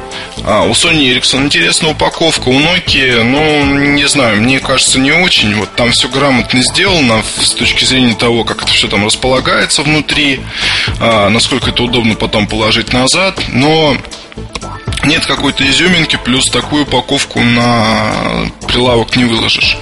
А, 0.43 0.63
у 0.63 0.71
Sony 0.71 1.11
Ericsson 1.11 1.45
интересная 1.45 1.91
упаковка, 1.91 2.49
у 2.49 2.59
Nokia, 2.59 3.23
ну, 3.23 3.65
не 3.93 4.07
знаю, 4.07 4.41
мне 4.41 4.59
кажется, 4.59 4.99
не 4.99 5.11
очень. 5.11 5.55
Вот 5.55 5.73
там 5.75 5.91
все 5.91 6.09
грамотно 6.09 6.61
сделано 6.61 7.23
с 7.41 7.51
точки 7.51 7.83
зрения 7.85 8.15
того, 8.15 8.43
как 8.43 8.63
это 8.63 8.71
все 8.71 8.87
там 8.87 9.05
располагается 9.05 9.81
внутри, 9.81 10.41
а, 10.99 11.29
насколько 11.29 11.69
это 11.71 11.83
удобно 11.83 12.15
потом 12.15 12.47
положить 12.47 12.93
назад, 12.93 13.41
но 13.47 13.97
нет 15.03 15.25
какой-то 15.25 15.67
изюминки, 15.67 16.19
плюс 16.23 16.45
такую 16.49 16.83
упаковку 16.83 17.39
на 17.39 18.11
прилавок 18.67 19.15
не 19.15 19.25
выложишь. 19.25 19.77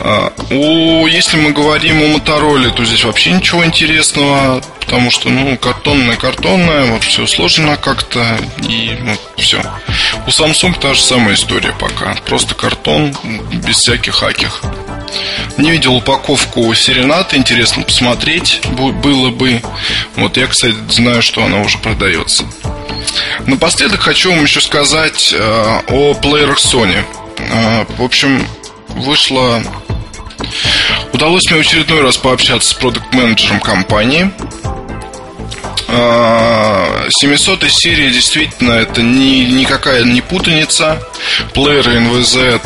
А, 0.00 0.32
у, 0.50 1.06
если 1.06 1.36
мы 1.36 1.52
говорим 1.52 2.02
о 2.02 2.08
Мотороле, 2.08 2.70
то 2.70 2.84
здесь 2.84 3.04
вообще 3.04 3.32
ничего 3.32 3.64
интересного, 3.64 4.62
потому 4.80 5.10
что, 5.10 5.28
ну, 5.28 5.56
картонная, 5.56 6.16
картонная, 6.16 6.92
вот 6.92 7.04
все 7.04 7.26
сложно 7.26 7.76
как-то, 7.76 8.38
и 8.68 8.96
вот 9.02 9.20
все. 9.36 9.62
У 10.26 10.30
Samsung 10.30 10.78
та 10.78 10.94
же 10.94 11.02
самая 11.02 11.34
история 11.34 11.74
пока. 11.78 12.14
Просто 12.26 12.54
картон, 12.54 13.16
без 13.52 13.76
всяких 13.76 14.14
хаких. 14.14 14.62
Не 15.56 15.70
видел 15.70 15.94
упаковку 15.94 16.72
Серенаты, 16.74 17.36
интересно 17.36 17.82
посмотреть 17.82 18.60
было 18.66 19.30
бы. 19.30 19.62
Вот 20.16 20.36
я, 20.36 20.46
кстати, 20.46 20.74
знаю, 20.90 21.22
что 21.22 21.44
она 21.44 21.60
уже 21.60 21.78
продается. 21.78 22.44
Напоследок 23.46 24.00
хочу 24.00 24.30
вам 24.30 24.42
еще 24.42 24.60
сказать 24.60 25.32
э, 25.32 25.80
о 25.88 26.14
плеерах 26.14 26.58
Sony. 26.58 27.04
Э, 27.38 27.84
в 27.96 28.02
общем, 28.02 28.46
вышла 28.88 29.62
Удалось 31.12 31.50
мне 31.50 31.60
очередной 31.60 32.02
раз 32.02 32.16
пообщаться 32.16 32.70
с 32.70 32.74
продукт-менеджером 32.74 33.60
компании. 33.60 34.30
700 35.88 37.64
а, 37.64 37.68
серия 37.68 38.10
действительно 38.10 38.72
это 38.72 39.02
не, 39.02 39.44
никакая 39.46 40.04
не 40.04 40.20
путаница. 40.20 41.02
Плееры 41.54 41.96
NVZ 41.98 42.60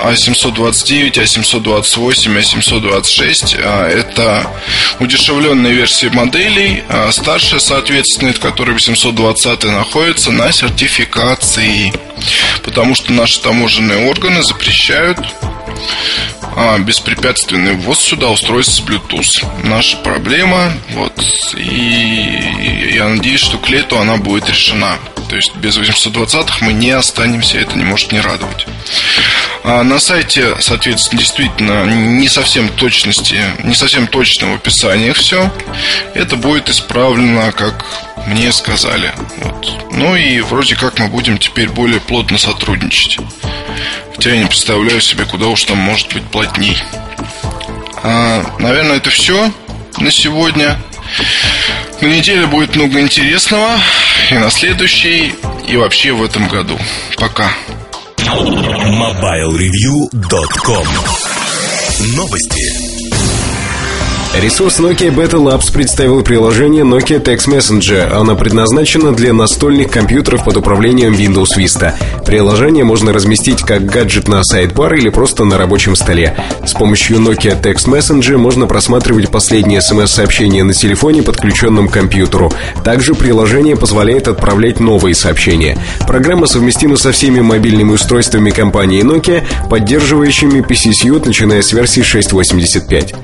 A729, 0.00 1.12
A728, 1.12 2.38
A726 2.40 3.60
это 3.60 4.50
удешевленные 5.00 5.74
версии 5.74 6.08
моделей. 6.08 6.82
А 6.88 7.10
старшая, 7.12 7.60
соответственно, 7.60 8.30
это 8.30 8.40
который 8.40 8.74
820 8.74 9.64
находится 9.64 10.30
на 10.32 10.50
сертификации. 10.52 11.92
Потому 12.62 12.94
что 12.94 13.12
наши 13.12 13.40
таможенные 13.40 14.08
органы 14.08 14.42
запрещают 14.42 15.18
а, 16.56 16.78
беспрепятственный 16.78 17.74
ввоз 17.74 17.98
сюда 17.98 18.28
устройств 18.28 18.74
с 18.74 18.80
Bluetooth. 18.80 19.44
Наша 19.64 19.96
проблема, 19.98 20.72
вот, 20.90 21.12
и 21.56 22.33
я 22.94 23.08
надеюсь, 23.08 23.40
что 23.40 23.58
к 23.58 23.68
лету 23.68 23.98
она 23.98 24.16
будет 24.16 24.48
решена. 24.48 24.98
То 25.28 25.36
есть 25.36 25.54
без 25.56 25.78
820-х 25.78 26.64
мы 26.64 26.72
не 26.72 26.90
останемся, 26.90 27.58
это 27.58 27.76
не 27.76 27.84
может 27.84 28.12
не 28.12 28.20
радовать. 28.20 28.66
А 29.62 29.82
на 29.82 29.98
сайте, 29.98 30.56
соответственно, 30.60 31.20
действительно 31.20 31.84
не 31.86 32.28
совсем 32.28 32.68
точности, 32.68 33.42
не 33.62 33.74
совсем 33.74 34.06
точно 34.06 34.52
в 34.52 34.54
описании 34.56 35.12
все. 35.12 35.50
Это 36.14 36.36
будет 36.36 36.68
исправлено, 36.68 37.50
как 37.52 37.86
мне 38.26 38.52
сказали. 38.52 39.12
Вот. 39.38 39.72
Ну 39.92 40.14
и 40.16 40.40
вроде 40.40 40.76
как 40.76 40.98
мы 40.98 41.08
будем 41.08 41.38
теперь 41.38 41.68
более 41.68 42.00
плотно 42.00 42.38
сотрудничать. 42.38 43.18
Хотя 44.14 44.30
я 44.30 44.38
не 44.38 44.46
представляю 44.46 45.00
себе, 45.00 45.24
куда 45.24 45.46
уж 45.46 45.64
там 45.64 45.78
может 45.78 46.12
быть 46.12 46.24
плотней. 46.24 46.76
А, 48.02 48.44
наверное, 48.58 48.98
это 48.98 49.10
все 49.10 49.50
на 49.98 50.10
сегодня. 50.10 50.78
На 52.00 52.06
неделе 52.06 52.46
будет 52.46 52.76
много 52.76 53.00
интересного. 53.00 53.80
И 54.30 54.34
на 54.34 54.50
следующей, 54.50 55.34
и 55.68 55.76
вообще 55.76 56.12
в 56.12 56.22
этом 56.22 56.46
году. 56.48 56.78
Пока. 57.16 57.50
MobileReview.com 58.18 60.86
Новости. 62.16 63.03
Ресурс 64.42 64.80
Nokia 64.80 65.14
Beta 65.14 65.38
Labs 65.38 65.72
представил 65.72 66.22
приложение 66.22 66.82
Nokia 66.82 67.22
Text 67.22 67.48
Messenger. 67.48 68.12
Оно 68.12 68.34
предназначено 68.34 69.14
для 69.14 69.32
настольных 69.32 69.90
компьютеров 69.90 70.44
под 70.44 70.56
управлением 70.56 71.12
Windows 71.14 71.56
Vista. 71.56 71.94
Приложение 72.26 72.82
можно 72.82 73.12
разместить 73.12 73.62
как 73.62 73.86
гаджет 73.86 74.26
на 74.26 74.42
сайт-бар 74.42 74.94
или 74.94 75.08
просто 75.08 75.44
на 75.44 75.56
рабочем 75.56 75.94
столе. 75.94 76.36
С 76.66 76.72
помощью 76.72 77.18
Nokia 77.18 77.58
Text 77.62 77.86
Messenger 77.86 78.36
можно 78.36 78.66
просматривать 78.66 79.30
последние 79.30 79.80
смс-сообщения 79.80 80.64
на 80.64 80.74
телефоне, 80.74 81.22
подключенном 81.22 81.88
к 81.88 81.92
компьютеру. 81.92 82.52
Также 82.82 83.14
приложение 83.14 83.76
позволяет 83.76 84.26
отправлять 84.26 84.80
новые 84.80 85.14
сообщения. 85.14 85.78
Программа 86.08 86.48
совместима 86.48 86.96
со 86.96 87.12
всеми 87.12 87.40
мобильными 87.40 87.92
устройствами 87.92 88.50
компании 88.50 89.04
Nokia, 89.04 89.44
поддерживающими 89.70 90.60
PC 90.60 90.90
Suite, 90.90 91.24
начиная 91.24 91.62
с 91.62 91.72
версии 91.72 92.02
6.85. 92.02 93.14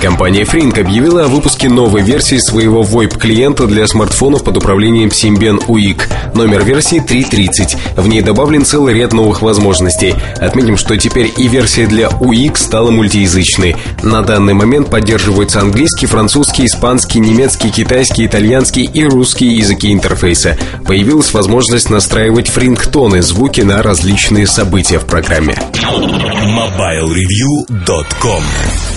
Компания 0.00 0.42
Frink 0.42 0.80
объявила 0.80 1.24
о 1.24 1.28
выпуске 1.28 1.68
новой 1.68 2.02
версии 2.02 2.36
своего 2.36 2.82
VoIP-клиента 2.82 3.66
для 3.66 3.86
смартфонов 3.86 4.42
под 4.44 4.56
управлением 4.58 5.08
Symbian 5.08 5.64
UIC. 5.66 6.02
Номер 6.34 6.64
версии 6.64 7.02
3.30. 7.02 8.00
В 8.00 8.08
ней 8.08 8.20
добавлен 8.20 8.64
целый 8.64 8.94
ряд 8.94 9.12
новых 9.12 9.42
возможностей. 9.42 10.14
Отметим, 10.40 10.76
что 10.76 10.96
теперь 10.96 11.32
и 11.36 11.48
версия 11.48 11.86
для 11.86 12.08
UIC 12.08 12.56
стала 12.56 12.90
мультиязычной. 12.90 13.76
На 14.02 14.22
данный 14.22 14.54
момент 14.54 14.90
поддерживаются 14.90 15.60
английский, 15.60 16.06
французский, 16.06 16.66
испанский, 16.66 17.20
немецкий, 17.20 17.70
китайский, 17.70 18.26
итальянский 18.26 18.84
и 18.84 19.04
русский 19.04 19.46
языки 19.46 19.92
интерфейса. 19.92 20.58
Появилась 20.86 21.32
возможность 21.32 21.90
настраивать 21.90 22.48
фрингтоны, 22.48 23.22
звуки 23.22 23.62
на 23.62 23.82
различные 23.82 24.46
события 24.46 24.98
в 24.98 25.06
программе. 25.06 25.56
MobileReview.com 25.72 28.44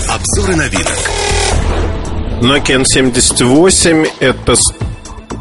Обзоры 0.10 0.56
новинок. 0.56 0.98
Nokia 2.42 2.82
N78 2.82 4.10
это 4.20 4.56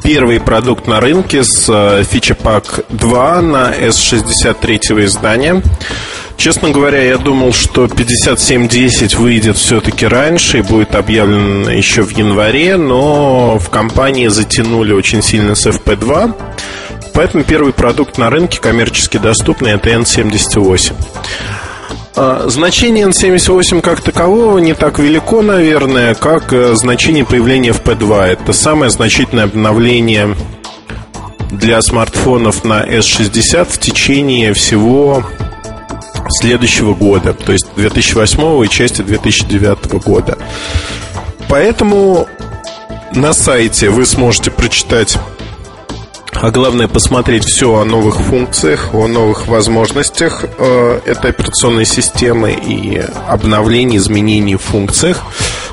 первый 0.02 0.40
продукт 0.40 0.86
на 0.86 1.00
рынке 1.00 1.44
с 1.44 1.66
э, 1.68 2.02
фича-пак 2.02 2.80
2 2.88 3.42
на 3.42 3.72
S63 3.72 5.04
издания. 5.04 5.62
Честно 6.36 6.70
говоря, 6.70 7.02
я 7.02 7.16
думал, 7.16 7.52
что 7.52 7.86
5710 7.86 9.14
выйдет 9.14 9.56
все-таки 9.56 10.06
раньше 10.06 10.58
и 10.58 10.62
будет 10.62 10.94
объявлен 10.94 11.68
еще 11.68 12.02
в 12.02 12.10
январе, 12.10 12.76
но 12.76 13.58
в 13.58 13.70
компании 13.70 14.26
затянули 14.26 14.92
очень 14.92 15.22
сильно 15.22 15.54
с 15.54 15.66
FP2. 15.66 16.34
Поэтому 17.14 17.44
первый 17.44 17.72
продукт 17.72 18.18
на 18.18 18.30
рынке 18.30 18.60
коммерчески 18.60 19.16
доступный 19.16 19.72
это 19.72 19.90
N78. 19.90 20.92
А, 22.18 22.48
значение 22.48 23.06
N78 23.08 23.82
как 23.82 24.00
такового 24.00 24.56
не 24.58 24.72
так 24.72 24.98
велико, 24.98 25.42
наверное, 25.42 26.14
как 26.14 26.50
э, 26.54 26.74
значение 26.74 27.26
появления 27.26 27.70
FP2. 27.70 28.22
Это 28.22 28.54
самое 28.54 28.90
значительное 28.90 29.44
обновление 29.44 30.34
для 31.50 31.82
смартфонов 31.82 32.64
на 32.64 32.82
S60 32.86 33.66
в 33.70 33.78
течение 33.78 34.54
всего 34.54 35.24
следующего 36.40 36.94
года, 36.94 37.34
то 37.34 37.52
есть 37.52 37.66
2008 37.76 38.64
и 38.64 38.68
части 38.70 39.02
2009 39.02 40.02
года. 40.02 40.38
Поэтому 41.50 42.26
на 43.14 43.34
сайте 43.34 43.90
вы 43.90 44.06
сможете 44.06 44.50
прочитать 44.50 45.18
а 46.42 46.50
главное 46.50 46.86
посмотреть 46.86 47.44
все 47.44 47.74
о 47.74 47.84
новых 47.84 48.20
функциях, 48.20 48.94
о 48.94 49.06
новых 49.08 49.46
возможностях 49.46 50.44
э, 50.44 51.00
этой 51.06 51.30
операционной 51.30 51.86
системы 51.86 52.52
и 52.52 53.02
обновлений, 53.26 53.96
изменений 53.96 54.56
в 54.56 54.62
функциях. 54.62 55.22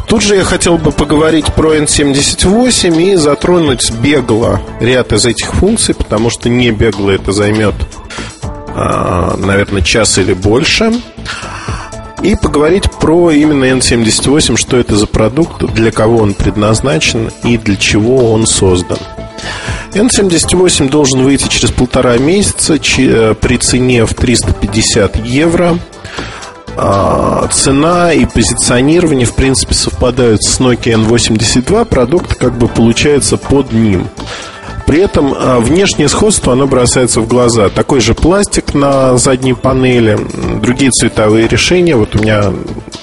Тут 0.07 0.21
же 0.21 0.35
я 0.35 0.43
хотел 0.43 0.77
бы 0.77 0.91
поговорить 0.91 1.47
про 1.53 1.75
N78 1.75 3.13
и 3.13 3.15
затронуть 3.15 3.91
бегло 3.91 4.61
ряд 4.79 5.11
из 5.11 5.25
этих 5.25 5.53
функций, 5.53 5.95
потому 5.95 6.29
что 6.29 6.49
не 6.49 6.71
бегло 6.71 7.09
это 7.11 7.31
займет, 7.31 7.75
э, 8.75 9.35
наверное, 9.37 9.81
час 9.81 10.17
или 10.17 10.33
больше. 10.33 10.93
И 12.21 12.35
поговорить 12.35 12.89
про 13.01 13.31
именно 13.31 13.65
N78, 13.65 14.55
что 14.55 14.77
это 14.77 14.95
за 14.95 15.07
продукт, 15.07 15.61
для 15.73 15.91
кого 15.91 16.19
он 16.19 16.33
предназначен 16.33 17.31
и 17.43 17.57
для 17.57 17.75
чего 17.75 18.31
он 18.31 18.47
создан. 18.47 18.97
N78 19.93 20.89
должен 20.89 21.23
выйти 21.23 21.47
через 21.47 21.71
полтора 21.71 22.17
месяца 22.17 22.75
э, 22.75 23.35
при 23.39 23.57
цене 23.57 24.05
в 24.05 24.13
350 24.13 25.25
евро. 25.25 25.77
А, 26.75 27.47
цена 27.51 28.13
и 28.13 28.25
позиционирование, 28.25 29.27
в 29.27 29.35
принципе, 29.35 29.75
совпадают 29.75 30.43
с 30.43 30.59
Nokia 30.59 31.07
N82. 31.07 31.85
Продукт 31.85 32.35
как 32.35 32.57
бы 32.57 32.67
получается 32.67 33.37
под 33.37 33.71
ним. 33.71 34.07
При 34.85 34.99
этом 34.99 35.33
а, 35.37 35.59
внешнее 35.59 36.09
сходство, 36.09 36.53
оно 36.53 36.67
бросается 36.67 37.21
в 37.21 37.27
глаза. 37.27 37.69
Такой 37.69 38.01
же 38.01 38.13
пластик 38.13 38.73
на 38.73 39.17
задней 39.17 39.53
панели, 39.53 40.19
другие 40.61 40.91
цветовые 40.91 41.47
решения. 41.47 41.95
Вот 41.95 42.15
у 42.15 42.19
меня 42.19 42.51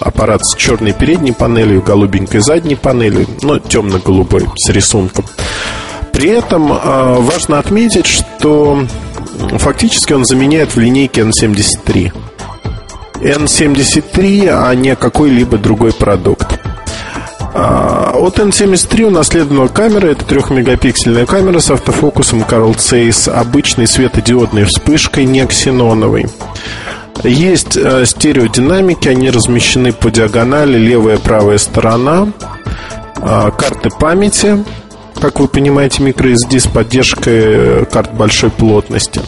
аппарат 0.01 0.45
с 0.45 0.57
черной 0.57 0.93
передней 0.93 1.33
панелью, 1.33 1.83
голубенькой 1.83 2.41
задней 2.41 2.77
панелью, 2.77 3.27
но 3.43 3.59
темно-голубой 3.59 4.47
с 4.57 4.69
рисунком. 4.71 5.25
При 6.21 6.29
этом 6.29 6.71
а, 6.71 7.15
важно 7.19 7.59
отметить, 7.59 8.05
что 8.05 8.85
фактически 9.53 10.13
он 10.13 10.27
заменяет 10.27 10.77
в 10.77 10.79
линейке 10.79 11.23
N73. 11.23 12.13
N73, 13.15 14.49
а 14.51 14.75
не 14.75 14.97
какой-либо 14.97 15.57
другой 15.57 15.95
продукт. 15.95 16.61
А, 17.55 18.13
от 18.17 18.39
N73 18.39 19.05
унаследовала 19.05 19.69
камера. 19.69 20.09
Это 20.09 20.27
трехмегапиксельная 20.27 21.25
камера 21.25 21.59
с 21.59 21.71
автофокусом 21.71 22.43
Carl 22.43 22.77
Zeiss, 22.77 23.31
обычной 23.31 23.87
светодиодной 23.87 24.65
вспышкой, 24.65 25.25
не 25.25 25.47
ксеноновой. 25.47 26.27
Есть 27.25 27.79
э, 27.79 28.05
стереодинамики, 28.05 29.09
они 29.09 29.31
размещены 29.31 29.95
по 29.95 30.11
диагонали, 30.11 30.77
левая 30.77 31.17
и 31.17 31.19
правая 31.19 31.57
сторона. 31.57 32.29
Карты 33.15 33.89
памяти, 33.89 34.65
как 35.21 35.41
вы 35.41 35.49
понимаете, 35.49 36.03
microSD 36.03 36.59
с 36.59 36.67
поддержкой 36.67 37.85
карт 37.87 38.13
большой 38.15 38.51
плотности. 38.51 39.21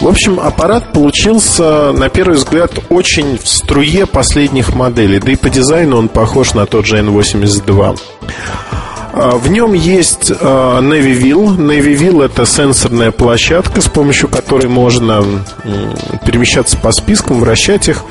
В 0.00 0.06
общем, 0.06 0.38
аппарат 0.38 0.92
получился, 0.92 1.92
на 1.92 2.08
первый 2.08 2.36
взгляд, 2.36 2.72
очень 2.90 3.38
в 3.38 3.48
струе 3.48 4.06
последних 4.06 4.74
моделей. 4.74 5.18
Да 5.18 5.32
и 5.32 5.36
по 5.36 5.50
дизайну 5.50 5.96
он 5.96 6.08
похож 6.08 6.54
на 6.54 6.66
тот 6.66 6.86
же 6.86 6.98
N82. 6.98 7.98
А, 9.12 9.30
в 9.36 9.48
нем 9.48 9.72
есть 9.72 10.30
а, 10.30 10.80
NaviVille. 10.80 11.56
NaviVille 11.56 12.26
это 12.26 12.44
сенсорная 12.44 13.10
площадка, 13.10 13.80
с 13.80 13.88
помощью 13.88 14.28
которой 14.28 14.68
можно 14.68 15.24
перемещаться 16.26 16.76
по 16.76 16.92
спискам, 16.92 17.40
вращать 17.40 17.88
их. 17.88 18.04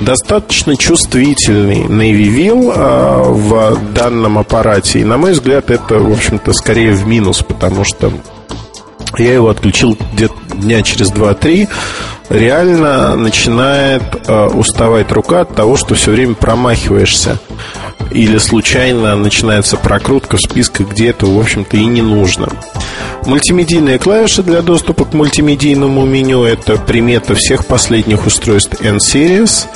Достаточно 0.00 0.76
чувствительный 0.76 1.84
NaviVille 1.84 2.72
а, 2.74 3.22
в 3.24 3.92
данном 3.92 4.38
аппарате. 4.38 5.00
И, 5.00 5.04
на 5.04 5.16
мой 5.16 5.32
взгляд, 5.32 5.70
это, 5.70 5.98
в 5.98 6.12
общем-то, 6.12 6.52
скорее 6.52 6.92
в 6.92 7.06
минус, 7.06 7.42
потому 7.42 7.84
что 7.84 8.12
я 9.18 9.34
его 9.34 9.48
отключил 9.48 9.96
где-то 10.12 10.34
дня 10.56 10.82
через 10.82 11.12
2-3. 11.12 11.68
Реально 12.30 13.16
начинает 13.16 14.02
уставать 14.28 15.12
рука 15.12 15.42
от 15.42 15.54
того, 15.54 15.76
что 15.76 15.94
все 15.94 16.10
время 16.10 16.34
промахиваешься 16.34 17.38
или 18.10 18.38
случайно 18.38 19.16
начинается 19.16 19.76
прокрутка 19.76 20.36
в 20.36 20.40
списках, 20.40 20.90
где 20.90 21.08
это, 21.08 21.26
в 21.26 21.38
общем-то, 21.38 21.76
и 21.76 21.84
не 21.84 22.02
нужно. 22.02 22.48
Мультимедийные 23.26 23.98
клавиши 23.98 24.42
для 24.42 24.62
доступа 24.62 25.04
к 25.04 25.14
мультимедийному 25.14 26.04
меню– 26.04 26.44
это 26.44 26.76
примета 26.76 27.34
всех 27.34 27.66
последних 27.66 28.26
устройств 28.26 28.80
N-Series. 28.82 29.66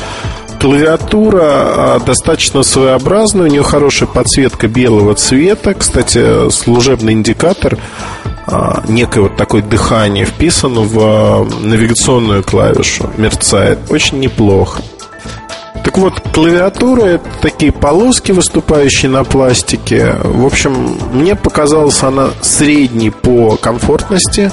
Клавиатура 0.60 1.42
а, 1.42 2.00
достаточно 2.04 2.62
своеобразная, 2.62 3.46
у 3.46 3.50
нее 3.50 3.62
хорошая 3.62 4.08
подсветка 4.08 4.66
белого 4.66 5.14
цвета. 5.14 5.72
Кстати, 5.74 6.50
служебный 6.50 7.12
индикатор 7.12 7.78
а, 8.46 8.82
некое 8.88 9.22
вот 9.22 9.36
такое 9.36 9.62
дыхание 9.62 10.24
вписано 10.24 10.80
в 10.80 10.98
а, 11.00 11.44
навигационную 11.60 12.42
клавишу, 12.42 13.10
мерцает. 13.16 13.78
Очень 13.90 14.20
неплохо. 14.20 14.82
Так 15.84 15.98
вот, 15.98 16.20
клавиатура 16.32 17.04
это 17.04 17.28
такие 17.40 17.72
полоски, 17.72 18.32
выступающие 18.32 19.10
на 19.10 19.24
пластике. 19.24 20.16
В 20.22 20.44
общем, 20.44 20.98
мне 21.12 21.34
показалась 21.34 22.02
она 22.02 22.30
средней 22.42 23.10
по 23.10 23.56
комфортности. 23.56 24.50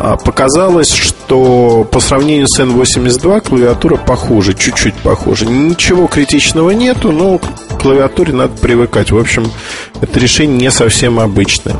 А, 0.00 0.16
показалось, 0.16 0.92
что 0.92 1.86
по 1.90 1.98
сравнению 1.98 2.46
с 2.46 2.60
N82 2.60 3.48
клавиатура 3.48 3.96
похуже, 3.96 4.54
чуть-чуть 4.54 4.94
похуже. 4.94 5.46
Ничего 5.46 6.06
критичного 6.06 6.70
нету, 6.70 7.10
но 7.10 7.38
к 7.38 7.80
клавиатуре 7.80 8.32
надо 8.32 8.56
привыкать. 8.58 9.10
В 9.10 9.18
общем, 9.18 9.50
это 10.00 10.20
решение 10.20 10.56
не 10.56 10.70
совсем 10.70 11.18
обычное. 11.18 11.76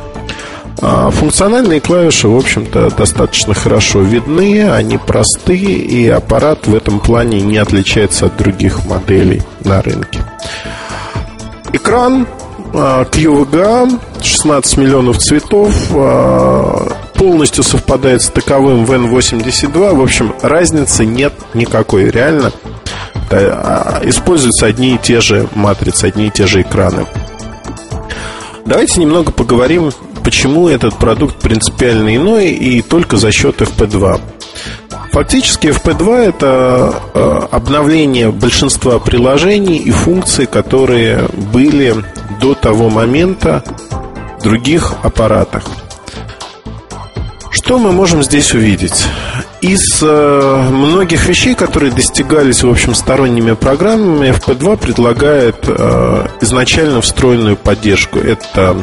А 0.81 1.11
функциональные 1.11 1.81
клавиши, 1.81 2.29
в 2.29 2.37
общем-то, 2.37 2.91
достаточно 2.91 3.53
хорошо 3.53 4.01
видны, 4.01 4.71
они 4.71 4.97
простые, 4.97 5.75
и 5.77 6.09
аппарат 6.09 6.67
в 6.67 6.75
этом 6.75 7.01
плане 7.01 7.41
не 7.41 7.59
отличается 7.59 8.27
от 8.27 8.37
других 8.37 8.87
моделей 8.87 9.43
на 9.65 9.83
рынке. 9.83 10.21
Экран 11.73 12.27
QVGA, 12.73 13.99
а, 14.21 14.23
16 14.23 14.77
миллионов 14.77 15.19
цветов, 15.19 15.75
а, 15.91 16.87
полностью 17.15 17.65
совпадает 17.65 18.23
с 18.23 18.29
таковым 18.29 18.85
в 18.85 18.93
N82. 18.93 19.95
В 19.95 20.01
общем, 20.01 20.33
разницы 20.43 21.05
нет 21.05 21.33
никакой, 21.55 22.11
реально. 22.11 22.53
Используются 24.05 24.67
одни 24.67 24.95
и 24.95 24.99
те 24.99 25.21
же 25.21 25.49
матрицы, 25.55 26.07
одни 26.07 26.29
и 26.29 26.31
те 26.31 26.47
же 26.47 26.63
экраны. 26.63 27.05
Давайте 28.65 29.01
немного 29.01 29.33
поговорим 29.33 29.91
почему 30.29 30.69
этот 30.69 30.95
продукт 30.99 31.37
принципиально 31.39 32.15
иной 32.15 32.51
и 32.51 32.83
только 32.83 33.17
за 33.17 33.33
счет 33.33 33.63
FP2. 33.63 34.21
Фактически 35.11 35.69
FP2 35.69 36.17
это 36.17 36.95
э, 37.15 37.41
обновление 37.51 38.31
большинства 38.31 38.99
приложений 38.99 39.79
и 39.79 39.91
функций, 39.91 40.45
которые 40.45 41.31
были 41.51 41.95
до 42.43 42.53
того 42.53 42.91
момента 42.91 43.65
в 44.39 44.43
других 44.43 44.97
аппаратах. 45.03 45.65
Что 47.51 47.79
мы 47.79 47.93
можем 47.93 48.23
здесь 48.23 48.53
увидеть? 48.53 49.07
Из 49.63 50.03
э, 50.03 50.69
многих 50.71 51.27
вещей, 51.27 51.55
которые 51.55 51.91
достигались, 51.91 52.63
в 52.63 52.71
общем, 52.71 52.95
сторонними 52.95 53.55
программами, 53.55 54.29
FP2 54.29 54.77
предлагает 54.77 55.57
э, 55.67 56.27
изначально 56.43 57.01
встроенную 57.01 57.57
поддержку. 57.57 58.19
Это 58.19 58.77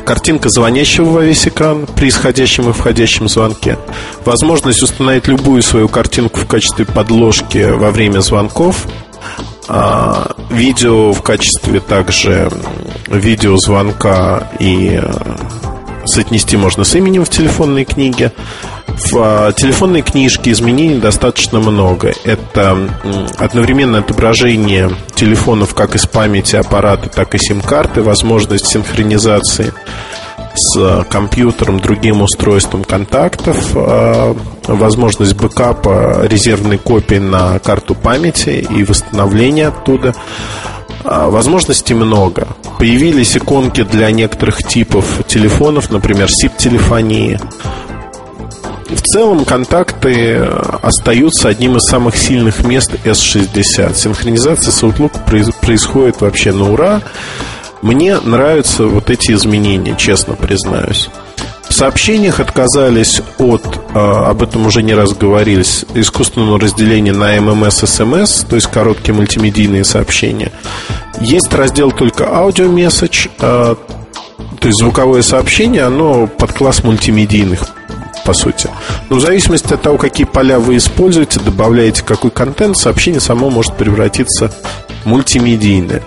картинка 0.00 0.48
звонящего 0.48 1.10
во 1.10 1.22
весь 1.22 1.46
экран 1.46 1.86
при 1.86 2.08
исходящем 2.08 2.70
и 2.70 2.72
входящем 2.72 3.28
звонке, 3.28 3.78
возможность 4.24 4.82
установить 4.82 5.28
любую 5.28 5.62
свою 5.62 5.88
картинку 5.88 6.40
в 6.40 6.46
качестве 6.46 6.84
подложки 6.84 7.70
во 7.70 7.90
время 7.90 8.20
звонков, 8.20 8.86
а, 9.68 10.34
видео 10.50 11.12
в 11.12 11.22
качестве 11.22 11.80
также 11.80 12.50
видеозвонка 13.06 14.50
и 14.58 15.00
э, 15.00 15.12
соотнести 16.04 16.56
можно 16.56 16.84
с 16.84 16.94
именем 16.94 17.24
в 17.24 17.30
телефонной 17.30 17.84
книге. 17.84 18.32
В 18.86 19.16
а, 19.16 19.52
телефонной 19.52 20.02
книжке 20.02 20.52
изменений 20.52 20.98
достаточно 20.98 21.60
много. 21.60 22.12
Это 22.24 22.76
одновременное 23.38 24.00
отображение 24.00 24.90
телефонов 25.14 25.74
как 25.74 25.94
из 25.94 26.06
памяти 26.06 26.56
аппарата, 26.56 27.08
так 27.08 27.34
и 27.34 27.38
сим-карты, 27.38 28.02
возможность 28.02 28.66
синхронизации 28.66 29.72
с 30.54 31.04
компьютером, 31.08 31.80
другим 31.80 32.22
устройством 32.22 32.84
контактов, 32.84 33.70
а, 33.74 34.36
возможность 34.66 35.34
бэкапа 35.34 36.26
резервной 36.26 36.78
копии 36.78 37.16
на 37.16 37.58
карту 37.58 37.94
памяти 37.94 38.66
и 38.68 38.84
восстановления 38.84 39.68
оттуда. 39.68 40.14
А, 41.04 41.28
возможностей 41.30 41.94
много. 41.94 42.48
Появились 42.78 43.36
иконки 43.36 43.82
для 43.82 44.10
некоторых 44.10 44.62
типов 44.62 45.22
телефонов, 45.26 45.90
например, 45.90 46.28
SIP-телефонии. 46.28 47.40
В 48.88 49.02
целом 49.02 49.44
контакты 49.44 50.36
остаются 50.82 51.48
одним 51.48 51.76
из 51.76 51.82
самых 51.82 52.16
сильных 52.16 52.64
мест 52.64 52.92
S60. 53.04 53.94
Синхронизация 53.94 54.72
с 54.72 54.82
Outlook 54.82 55.24
происходит 55.60 56.20
вообще 56.20 56.52
на 56.52 56.72
ура. 56.72 57.00
Мне 57.82 58.18
нравятся 58.18 58.86
вот 58.86 59.08
эти 59.08 59.32
изменения, 59.32 59.94
честно 59.96 60.34
признаюсь. 60.34 61.08
Сообщениях 61.80 62.40
отказались 62.40 63.22
от, 63.38 63.64
э, 63.94 63.98
об 63.98 64.42
этом 64.42 64.66
уже 64.66 64.82
не 64.82 64.92
раз 64.92 65.14
говорились, 65.14 65.86
искусственного 65.94 66.60
разделения 66.60 67.14
на 67.14 67.38
MMS, 67.38 67.84
SMS, 67.84 68.46
то 68.46 68.56
есть 68.56 68.66
короткие 68.66 69.14
мультимедийные 69.14 69.84
сообщения. 69.84 70.52
Есть 71.22 71.50
раздел 71.54 71.90
только 71.90 72.28
аудио 72.28 72.68
месседж, 72.68 73.28
э, 73.38 73.76
то 74.60 74.68
есть 74.68 74.78
звуковое 74.78 75.22
сообщение, 75.22 75.84
оно 75.84 76.26
под 76.26 76.52
класс 76.52 76.84
мультимедийных 76.84 77.66
по 78.26 78.34
сути. 78.34 78.68
Но 79.08 79.16
в 79.16 79.20
зависимости 79.20 79.72
от 79.72 79.80
того, 79.80 79.96
какие 79.96 80.26
поля 80.26 80.58
вы 80.58 80.76
используете, 80.76 81.40
добавляете 81.40 82.02
какой 82.02 82.30
контент, 82.30 82.76
сообщение 82.76 83.20
само 83.20 83.48
может 83.48 83.74
превратиться 83.78 84.52
в 85.02 85.06
мультимедийное. 85.06 86.02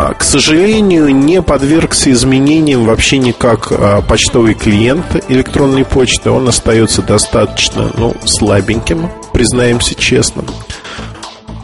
А, 0.00 0.14
к 0.14 0.22
сожалению, 0.22 1.12
не 1.12 1.42
подвергся 1.42 2.12
изменениям 2.12 2.84
вообще 2.84 3.18
никак 3.18 3.72
а, 3.72 4.00
почтовый 4.00 4.54
клиент 4.54 5.24
электронной 5.28 5.84
почты. 5.84 6.30
Он 6.30 6.46
остается 6.46 7.02
достаточно 7.02 7.90
ну, 7.96 8.14
слабеньким, 8.24 9.10
признаемся 9.32 9.96
честно. 9.96 10.44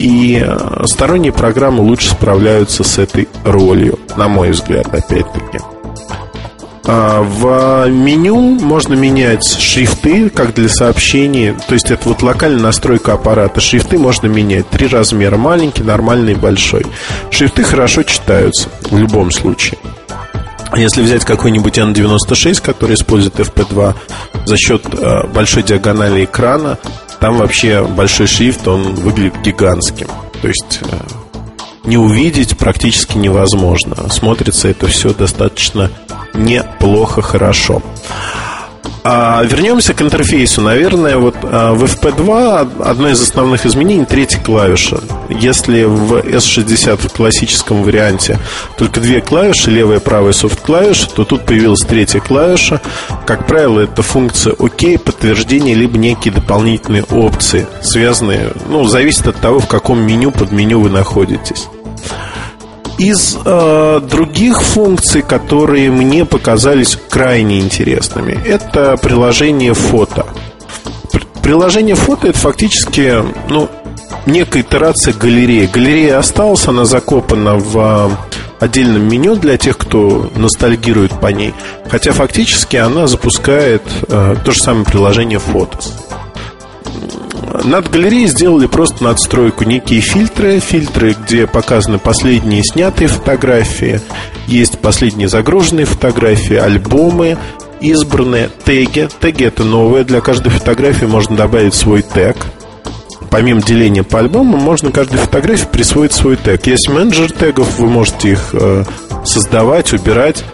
И 0.01 0.43
а, 0.45 0.83
сторонние 0.87 1.33
программы 1.33 1.83
лучше 1.83 2.11
справляются 2.11 2.83
с 2.83 2.99
этой 2.99 3.29
ролью, 3.45 4.01
на 4.17 4.27
мой 4.27 4.51
взгляд, 4.51 4.93
опять-таки. 4.93 5.74
А, 6.87 7.23
в 7.23 7.89
меню 7.89 8.37
можно 8.37 8.95
менять 8.95 9.47
шрифты, 9.47 10.29
как 10.29 10.55
для 10.55 10.69
сообщений. 10.69 11.55
То 11.67 11.75
есть 11.75 11.91
это 11.91 12.09
вот 12.09 12.23
локальная 12.23 12.63
настройка 12.63 13.15
аппарата. 13.15 13.61
Шрифты 13.61 13.99
можно 13.99 14.27
менять. 14.27 14.69
Три 14.69 14.87
размера. 14.87 15.37
Маленький, 15.37 15.83
нормальный, 15.83 16.35
большой. 16.35 16.85
Шрифты 17.31 17.65
хорошо 17.65 18.03
читаются 18.03 18.69
в 18.91 18.99
любом 18.99 19.31
случае. 19.31 19.79
Если 20.77 21.03
взять 21.03 21.25
какой-нибудь 21.25 21.79
N96, 21.79 22.61
который 22.63 22.97
использует 22.97 23.37
FP2 23.37 23.95
за 24.45 24.57
счет 24.57 24.83
э, 24.93 25.27
большой 25.29 25.63
диагонали 25.63 26.25
экрана, 26.25 26.79
там 27.21 27.39
вообще 27.39 27.85
большой 27.85 28.27
шрифт, 28.27 28.67
он 28.67 28.95
выглядит 28.95 29.41
гигантским. 29.43 30.09
То 30.43 30.49
есть 30.49 30.81
э, 30.83 31.24
не 31.85 31.97
увидеть 31.97 32.57
практически 32.57 33.17
невозможно. 33.17 34.09
Смотрится 34.11 34.69
это 34.69 34.87
все 34.87 35.13
достаточно 35.13 35.91
неплохо, 36.35 37.23
хорошо. 37.23 37.83
А 39.07 39.43
вернемся 39.45 39.93
к 39.93 40.01
интерфейсу. 40.01 40.63
Наверное, 40.63 41.19
вот 41.19 41.37
а, 41.43 41.75
в 41.75 41.85
FP2 41.85 42.83
одно 42.83 43.11
из 43.11 43.21
основных 43.21 43.67
изменений 43.67 44.07
третья 44.07 44.41
клавиша. 44.41 44.99
Если 45.29 45.85
в 45.85 46.15
S60 46.21 47.09
в 47.09 47.13
классическом 47.13 47.83
варианте 47.83 48.39
только 48.79 49.01
две 49.03 49.21
клавиши, 49.21 49.71
левая 49.71 49.99
и 49.99 50.03
правая 50.03 50.33
софт-клавиши, 50.33 51.11
то 51.11 51.27
тут 51.27 51.45
появилась 51.45 51.83
третья 51.83 52.21
клавиша. 52.21 52.81
Как 53.27 53.47
правило, 53.47 53.81
это 53.81 54.01
функция 54.01 54.55
ОК, 54.55 55.03
подтверждение, 55.05 55.75
либо 55.75 55.99
некие 55.99 56.33
дополнительные 56.33 57.05
опции, 57.05 57.67
связанные, 57.83 58.53
ну, 58.71 58.85
зависит 58.85 59.27
от 59.27 59.37
того, 59.37 59.61
в 59.61 59.69
каком 59.69 60.01
меню 60.01 60.31
под 60.31 60.51
меню 60.51 60.81
вы 60.81 60.89
находитесь. 60.89 61.69
Из 62.99 63.37
э, 63.45 64.01
других 64.09 64.63
функций, 64.63 65.23
которые 65.23 65.91
мне 65.91 66.25
показались 66.25 66.99
крайне 67.11 67.61
интересными, 67.61 68.39
это 68.47 68.97
приложение 68.97 69.75
фото. 69.75 70.27
Приложение 71.43 71.97
фото 71.97 72.29
это 72.29 72.39
фактически 72.39 73.23
ну, 73.49 73.69
некая 74.27 74.63
итерация 74.63 75.13
галереи. 75.13 75.67
Галерея 75.67 76.19
осталась, 76.19 76.67
она 76.67 76.85
закопана 76.85 77.57
в 77.57 77.77
э, 77.79 78.65
отдельном 78.65 79.09
меню 79.09 79.37
для 79.37 79.57
тех, 79.57 79.77
кто 79.77 80.31
ностальгирует 80.37 81.21
по 81.21 81.29
ней. 81.29 81.55
Хотя 81.91 82.13
фактически 82.13 82.77
она 82.77 83.07
запускает 83.07 83.83
э, 84.09 84.37
то 84.45 84.53
же 84.53 84.63
самое 84.63 84.85
приложение 84.85 85.39
фото. 85.39 85.79
Над 87.65 87.91
галереей 87.91 88.27
сделали 88.27 88.67
просто 88.67 89.05
надстройку, 89.05 89.65
некие 89.65 90.01
фильтры, 90.01 90.59
фильтры, 90.61 91.17
где 91.27 91.47
показаны 91.47 91.99
последние 91.99 92.63
снятые 92.63 93.09
фотографии, 93.09 94.01
есть 94.47 94.79
последние 94.79 95.29
загруженные 95.29 95.87
фотографии, 95.87 96.57
альбомы, 96.57 97.39
избранные 97.81 98.51
теги. 98.65 99.09
Теги 99.21 99.45
это 99.45 99.65
новые, 99.65 100.05
для 100.05 100.21
каждой 100.21 100.51
фотографии 100.51 101.07
можно 101.07 101.37
добавить 101.37 101.75
свой 101.75 102.03
тег. 102.03 102.37
Помимо 103.31 103.63
деления 103.63 104.03
по 104.03 104.21
альбомам, 104.21 104.61
можно 104.61 104.93
каждой 104.93 105.17
фотографии 105.17 105.67
присвоить 105.71 106.13
свой 106.13 106.37
тег. 106.37 106.67
Есть 106.67 106.89
менеджер 106.89 107.33
тегов, 107.33 107.79
вы 107.79 107.89
можете 107.89 108.33
их 108.33 108.51
э, 108.53 108.85
создавать, 109.25 109.93
убирать. 109.93 110.45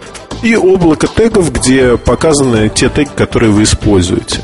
И 0.43 0.57
облако 0.57 1.07
тегов, 1.07 1.53
где 1.53 1.99
показаны 1.99 2.70
те 2.70 2.88
теги, 2.88 3.11
которые 3.14 3.53
вы 3.53 3.64
используете. 3.64 4.41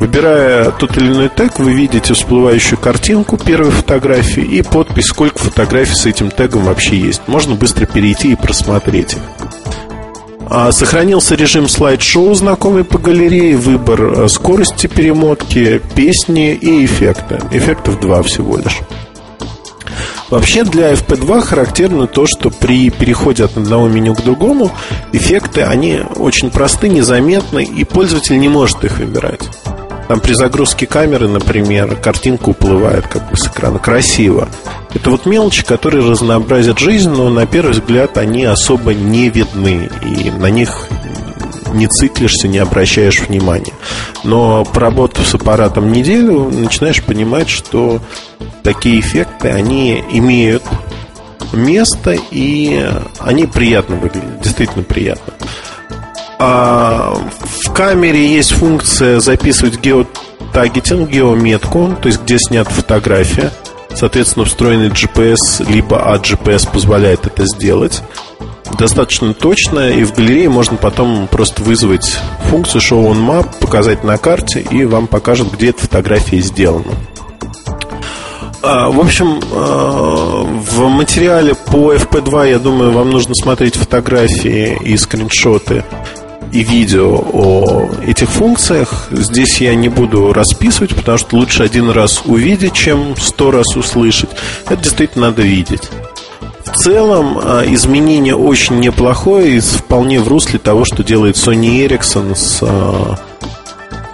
Выбирая 0.00 0.70
тот 0.70 0.96
или 0.96 1.08
иной 1.08 1.28
тег, 1.28 1.58
вы 1.58 1.72
видите 1.72 2.14
всплывающую 2.14 2.78
картинку 2.78 3.36
первой 3.36 3.70
фотографии 3.70 4.42
и 4.42 4.62
подпись, 4.62 5.06
сколько 5.06 5.38
фотографий 5.38 5.94
с 5.94 6.06
этим 6.06 6.30
тегом 6.30 6.64
вообще 6.64 6.96
есть. 6.96 7.22
Можно 7.26 7.56
быстро 7.56 7.84
перейти 7.86 8.32
и 8.32 8.36
просмотреть 8.36 9.14
их. 9.14 9.18
А, 10.50 10.72
сохранился 10.72 11.34
режим 11.34 11.68
слайд-шоу, 11.68 12.32
знакомый 12.34 12.84
по 12.84 12.98
галерее, 12.98 13.56
выбор 13.56 14.02
э, 14.02 14.28
скорости 14.28 14.86
перемотки, 14.86 15.82
песни 15.94 16.54
и 16.54 16.86
эффекта. 16.86 17.42
Эффектов 17.50 18.00
два 18.00 18.22
всего 18.22 18.56
лишь. 18.56 18.78
Вообще 20.30 20.64
для 20.64 20.92
FP2 20.92 21.40
характерно 21.42 22.06
то, 22.06 22.26
что 22.26 22.50
при 22.50 22.90
переходе 22.90 23.44
от 23.44 23.56
одного 23.56 23.88
меню 23.88 24.14
к 24.14 24.22
другому 24.22 24.70
эффекты, 25.12 25.62
они 25.62 26.00
очень 26.16 26.50
просты, 26.50 26.88
незаметны, 26.88 27.64
и 27.64 27.84
пользователь 27.84 28.38
не 28.38 28.48
может 28.48 28.84
их 28.84 28.98
выбирать. 28.98 29.40
Там 30.08 30.20
при 30.20 30.32
загрузке 30.32 30.86
камеры, 30.86 31.28
например, 31.28 31.94
картинка 31.96 32.48
уплывает 32.48 33.06
как 33.06 33.30
бы 33.30 33.36
с 33.36 33.46
экрана. 33.46 33.78
Красиво. 33.78 34.48
Это 34.94 35.10
вот 35.10 35.26
мелочи, 35.26 35.62
которые 35.64 36.08
разнообразят 36.08 36.78
жизнь, 36.78 37.10
но 37.10 37.28
на 37.28 37.46
первый 37.46 37.72
взгляд 37.72 38.16
они 38.16 38.44
особо 38.44 38.94
не 38.94 39.28
видны. 39.28 39.90
И 40.04 40.30
на 40.30 40.50
них 40.50 40.88
не 41.74 41.86
циклишься, 41.86 42.48
не 42.48 42.58
обращаешь 42.58 43.20
внимания. 43.20 43.74
Но 44.24 44.64
поработав 44.64 45.26
с 45.26 45.34
аппаратом 45.34 45.92
неделю, 45.92 46.50
начинаешь 46.50 47.02
понимать, 47.02 47.50
что 47.50 48.00
такие 48.62 49.00
эффекты, 49.00 49.48
они 49.48 50.02
имеют 50.10 50.62
место, 51.52 52.16
и 52.30 52.88
они 53.18 53.46
приятно 53.46 53.96
выглядят, 53.96 54.40
действительно 54.40 54.84
приятно. 54.84 55.34
А 56.38 57.14
в 57.40 57.72
камере 57.72 58.24
есть 58.26 58.52
функция 58.52 59.18
записывать 59.18 59.80
геотаггетинг, 59.80 61.10
геометку, 61.10 61.96
то 62.00 62.06
есть 62.06 62.22
где 62.22 62.38
снята 62.38 62.70
фотография. 62.70 63.50
Соответственно, 63.94 64.44
встроенный 64.44 64.90
GPS 64.90 65.68
либо 65.68 65.96
AdGPS 65.96 66.70
позволяет 66.70 67.26
это 67.26 67.44
сделать. 67.46 68.02
Достаточно 68.78 69.34
точно, 69.34 69.90
и 69.90 70.04
в 70.04 70.14
галерее 70.14 70.48
можно 70.48 70.76
потом 70.76 71.26
просто 71.26 71.62
вызвать 71.62 72.18
функцию 72.44 72.80
Show 72.80 73.10
on 73.10 73.26
Map, 73.26 73.58
показать 73.58 74.04
на 74.04 74.18
карте, 74.18 74.60
и 74.60 74.84
вам 74.84 75.08
покажет, 75.08 75.50
где 75.50 75.70
эта 75.70 75.80
фотография 75.80 76.40
сделана. 76.40 76.92
А, 78.62 78.90
в 78.90 79.00
общем, 79.00 79.40
а, 79.52 80.44
в 80.44 80.88
материале 80.88 81.54
по 81.54 81.94
FP2, 81.94 82.50
я 82.50 82.58
думаю, 82.58 82.92
вам 82.92 83.10
нужно 83.10 83.34
смотреть 83.34 83.74
фотографии 83.74 84.78
и 84.84 84.96
скриншоты 84.96 85.84
и 86.52 86.62
видео 86.62 87.22
о 87.32 87.90
этих 88.06 88.28
функциях. 88.28 89.08
Здесь 89.10 89.60
я 89.60 89.74
не 89.74 89.88
буду 89.88 90.32
расписывать, 90.32 90.94
потому 90.94 91.18
что 91.18 91.36
лучше 91.36 91.62
один 91.62 91.90
раз 91.90 92.22
увидеть, 92.24 92.74
чем 92.74 93.14
сто 93.16 93.50
раз 93.50 93.76
услышать. 93.76 94.30
Это 94.66 94.82
действительно 94.82 95.26
надо 95.26 95.42
видеть. 95.42 95.82
В 96.64 96.76
целом 96.76 97.38
а, 97.42 97.64
изменение 97.66 98.36
очень 98.36 98.78
неплохое 98.78 99.56
и 99.56 99.60
вполне 99.60 100.20
в 100.20 100.28
русле 100.28 100.58
того, 100.58 100.84
что 100.84 101.02
делает 101.02 101.36
Sony 101.36 101.86
Ericsson 101.86 102.34
с 102.34 102.58
а, 102.62 103.16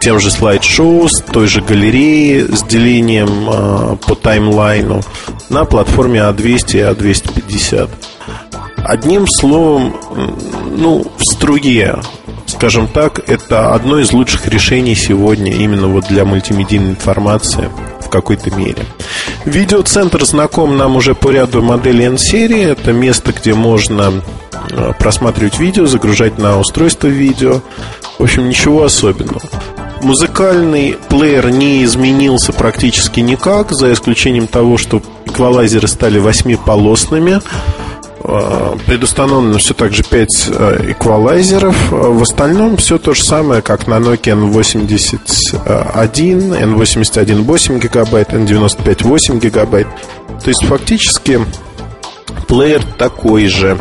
тем 0.01 0.21
же 0.21 0.31
слайд-шоу, 0.31 1.09
с 1.09 1.21
той 1.23 1.49
же 1.49 1.63
галереей, 1.63 2.43
с 2.43 2.63
делением 2.63 3.49
а, 3.49 3.97
по 3.97 4.15
таймлайну 4.15 5.03
на 5.49 5.65
платформе 5.65 6.21
A200 6.21 6.75
и 6.75 6.79
A250. 6.79 7.89
Одним 8.77 9.27
словом, 9.27 9.97
ну, 10.77 11.07
в 11.17 11.25
струе 11.25 12.01
скажем 12.55 12.87
так, 12.87 13.29
это 13.29 13.75
одно 13.75 13.99
из 13.99 14.13
лучших 14.13 14.47
решений 14.47 14.95
сегодня 14.95 15.53
именно 15.53 15.89
вот 15.89 16.07
для 16.07 16.25
мультимедийной 16.25 16.91
информации 16.91 17.69
в 18.01 18.09
какой-то 18.09 18.51
мере. 18.51 18.85
Видеоцентр 19.45 20.25
знаком 20.25 20.77
нам 20.77 20.97
уже 20.97 21.15
по 21.15 21.31
ряду 21.31 21.63
моделей 21.63 22.05
N-серии. 22.05 22.63
Это 22.63 22.93
место, 22.93 23.33
где 23.33 23.55
можно 23.55 24.23
э, 24.71 24.93
просматривать 24.99 25.59
видео, 25.59 25.87
загружать 25.87 26.39
на 26.39 26.59
устройство 26.59 27.09
видео. 27.09 27.61
В 28.19 28.23
общем, 28.23 28.49
ничего 28.49 28.85
особенного. 28.85 29.43
Музыкальный 30.03 30.97
плеер 31.09 31.51
не 31.51 31.83
изменился 31.85 32.53
практически 32.53 33.21
никак, 33.21 33.73
за 33.73 33.93
исключением 33.93 34.47
того, 34.47 34.77
что 34.79 35.03
эквалайзеры 35.25 35.89
стали 35.89 36.19
восьмиполосными. 36.19 37.41
Э, 37.41 37.41
предустановлено 38.87 39.59
все 39.59 39.75
так 39.75 39.93
же 39.93 40.03
5 40.03 40.49
э, 40.49 40.93
эквалайзеров. 40.93 41.91
В 41.91 42.23
остальном 42.23 42.79
все 42.79 42.97
то 42.99 43.13
же 43.13 43.23
самое, 43.23 43.61
как 43.61 43.87
на 43.87 43.99
Nokia 43.99 44.35
N81, 44.51 45.61
N81 46.75 47.43
8 47.43 47.79
гигабайт, 47.81 48.31
N95 48.31 49.07
8 49.07 49.39
гигабайт. 49.41 49.87
То 50.43 50.49
есть 50.49 50.65
фактически 50.65 51.41
плеер 52.49 52.83
такой 52.99 53.49
же. 53.49 53.79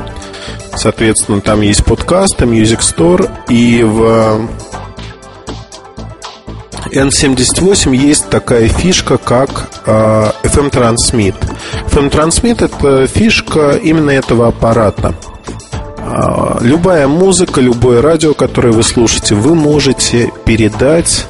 Соответственно, 0.76 1.40
там 1.40 1.62
есть 1.62 1.86
подкасты, 1.86 2.44
Music 2.46 2.80
Store, 2.80 3.32
и 3.48 3.84
в 3.84 4.50
N78 6.92 7.96
есть 7.96 8.30
такая 8.30 8.68
фишка, 8.68 9.18
как 9.18 9.70
э, 9.86 10.32
FM 10.44 10.70
Transmit. 10.70 11.36
FM 11.94 12.10
Transmit 12.10 12.66
это 12.66 13.06
фишка 13.06 13.76
именно 13.76 14.10
этого 14.10 14.48
аппарата. 14.48 15.14
Э, 16.00 16.58
любая 16.62 17.08
музыка, 17.08 17.62
любое 17.62 18.02
радио, 18.02 18.34
которое 18.34 18.74
вы 18.74 18.82
слушаете, 18.82 19.36
вы 19.36 19.54
можете 19.54 20.34
передать 20.44 21.28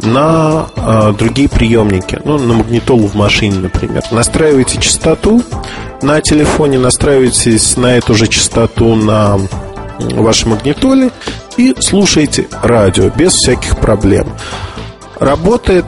на 0.00 0.66
э, 0.76 1.14
другие 1.16 1.48
приемники, 1.48 2.20
ну, 2.22 2.36
на 2.36 2.52
магнитолу 2.52 3.06
в 3.06 3.14
машине, 3.14 3.60
например. 3.60 4.02
Настраиваете 4.10 4.78
частоту 4.78 5.42
на 6.02 6.20
телефоне, 6.20 6.78
настраиваетесь 6.78 7.78
на 7.78 7.96
эту 7.96 8.14
же 8.14 8.26
частоту 8.26 8.94
на 8.94 9.38
вашей 9.98 10.48
магнитоле 10.48 11.10
и 11.56 11.74
слушаете 11.80 12.46
радио 12.62 13.08
без 13.08 13.32
всяких 13.32 13.78
проблем. 13.78 14.26
Работает 15.18 15.86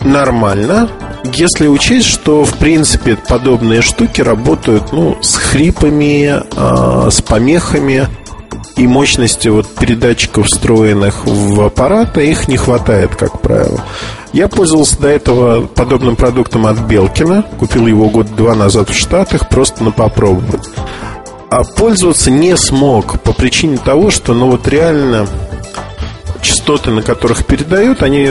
нормально, 0.00 0.88
если 1.34 1.66
учесть, 1.66 2.06
что 2.06 2.44
в 2.44 2.54
принципе 2.58 3.16
подобные 3.16 3.82
штуки 3.82 4.20
работают 4.20 4.92
ну, 4.92 5.16
с 5.20 5.36
хрипами, 5.36 6.42
э, 6.54 7.10
с 7.10 7.22
помехами 7.22 8.08
и 8.76 8.86
мощности 8.86 9.48
вот 9.48 9.66
передатчиков, 9.66 10.46
встроенных 10.46 11.26
в 11.26 11.60
аппарат, 11.62 12.18
их 12.18 12.48
не 12.48 12.56
хватает, 12.56 13.16
как 13.16 13.40
правило. 13.40 13.82
Я 14.32 14.48
пользовался 14.48 15.00
до 15.00 15.08
этого 15.08 15.66
подобным 15.66 16.14
продуктом 16.14 16.66
от 16.66 16.78
Белкина. 16.80 17.44
Купил 17.58 17.86
его 17.86 18.10
год-два 18.10 18.54
назад 18.54 18.90
в 18.90 18.94
Штатах, 18.94 19.48
просто 19.48 19.82
на 19.82 19.92
попробовать. 19.92 20.68
А 21.48 21.64
пользоваться 21.64 22.30
не 22.30 22.56
смог 22.56 23.20
по 23.22 23.32
причине 23.32 23.78
того, 23.78 24.10
что 24.10 24.34
ну 24.34 24.50
вот 24.50 24.68
реально 24.68 25.26
частоты, 26.46 26.90
на 26.90 27.02
которых 27.02 27.44
передают, 27.44 28.02
они 28.02 28.28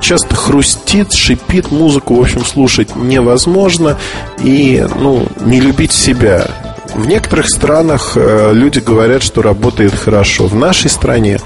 часто 0.00 0.36
хрустит, 0.36 1.12
шипит, 1.12 1.70
музыку, 1.70 2.14
в 2.14 2.20
общем, 2.20 2.44
слушать 2.44 2.94
невозможно 2.96 3.98
и, 4.42 4.86
ну, 4.96 5.26
не 5.40 5.60
любить 5.60 5.92
себя. 5.92 6.46
В 6.94 7.06
некоторых 7.06 7.48
странах 7.48 8.12
э, 8.16 8.52
люди 8.54 8.78
говорят, 8.78 9.22
что 9.22 9.42
работает 9.42 9.94
хорошо. 9.94 10.46
В 10.46 10.54
нашей 10.54 10.88
стране 10.88 11.38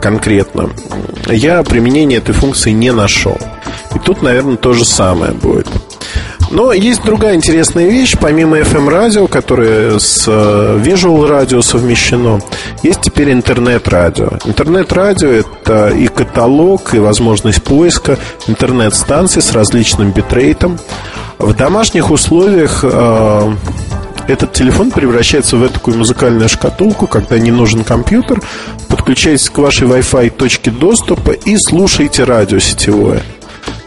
конкретно 0.00 0.70
я 1.28 1.62
применения 1.62 2.16
этой 2.16 2.34
функции 2.34 2.70
не 2.70 2.90
нашел. 2.92 3.38
И 3.94 3.98
тут, 3.98 4.22
наверное, 4.22 4.56
то 4.56 4.72
же 4.72 4.84
самое 4.84 5.32
будет. 5.32 5.68
Но 6.50 6.72
есть 6.72 7.04
другая 7.04 7.36
интересная 7.36 7.86
вещь, 7.86 8.16
помимо 8.20 8.58
FM-радио, 8.58 9.28
которое 9.28 10.00
с 10.00 10.24
э, 10.26 10.80
Visual 10.82 11.28
радио 11.28 11.62
совмещено, 11.62 12.40
есть 12.82 13.02
теперь 13.02 13.32
интернет-радио. 13.32 14.30
Интернет-радио– 14.44 15.28
это 15.30 15.90
и 15.90 16.08
каталог, 16.08 16.92
и 16.94 16.98
возможность 16.98 17.62
поиска 17.62 18.18
интернет-станций 18.48 19.42
с 19.42 19.52
различным 19.52 20.10
битрейтом. 20.10 20.78
В 21.38 21.54
домашних 21.54 22.10
условиях 22.10 22.80
э, 22.82 23.52
этот 24.26 24.52
телефон 24.52 24.90
превращается 24.90 25.56
в 25.56 25.68
такую 25.68 25.98
музыкальную 25.98 26.48
шкатулку, 26.48 27.06
когда 27.06 27.38
не 27.38 27.52
нужен 27.52 27.84
компьютер, 27.84 28.42
подключаетесь 28.88 29.50
к 29.50 29.58
вашей 29.58 29.86
Wi-Fi 29.86 30.30
точке 30.30 30.72
доступа 30.72 31.30
и 31.30 31.56
слушаете 31.56 32.24
радио 32.24 32.58
сетевое. 32.58 33.22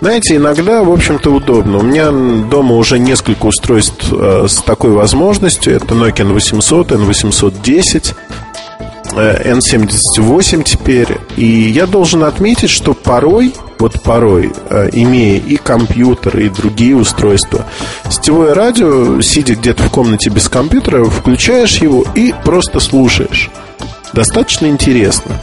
Знаете, 0.01 0.35
иногда, 0.35 0.83
в 0.83 0.91
общем-то, 0.91 1.31
удобно. 1.31 1.77
У 1.77 1.81
меня 1.81 2.11
дома 2.11 2.75
уже 2.75 2.99
несколько 2.99 3.45
устройств 3.45 4.11
э, 4.11 4.47
с 4.49 4.61
такой 4.61 4.91
возможностью. 4.91 5.75
Это 5.75 5.95
Nokia 5.95 6.27
N800, 6.27 6.87
N810, 6.89 8.15
э, 9.15 9.53
N78 9.53 10.63
теперь. 10.63 11.17
И 11.37 11.45
я 11.45 11.85
должен 11.85 12.23
отметить, 12.23 12.69
что 12.69 12.93
порой, 12.93 13.53
вот 13.79 14.01
порой, 14.01 14.51
э, 14.69 14.89
имея 14.91 15.39
и 15.39 15.55
компьютер, 15.55 16.37
и 16.37 16.49
другие 16.49 16.97
устройства, 16.97 17.65
сетевое 18.09 18.53
радио, 18.53 19.21
сидя 19.21 19.55
где-то 19.55 19.83
в 19.83 19.89
комнате 19.89 20.29
без 20.29 20.49
компьютера, 20.49 21.05
включаешь 21.05 21.77
его 21.77 22.05
и 22.13 22.33
просто 22.43 22.79
слушаешь. 22.81 23.49
Достаточно 24.11 24.67
интересно. 24.67 25.39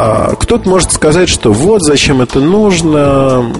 А, 0.00 0.36
кто-то 0.36 0.68
может 0.68 0.92
сказать, 0.92 1.28
что 1.28 1.52
вот 1.52 1.82
зачем 1.82 2.22
это 2.22 2.38
нужно, 2.38 3.52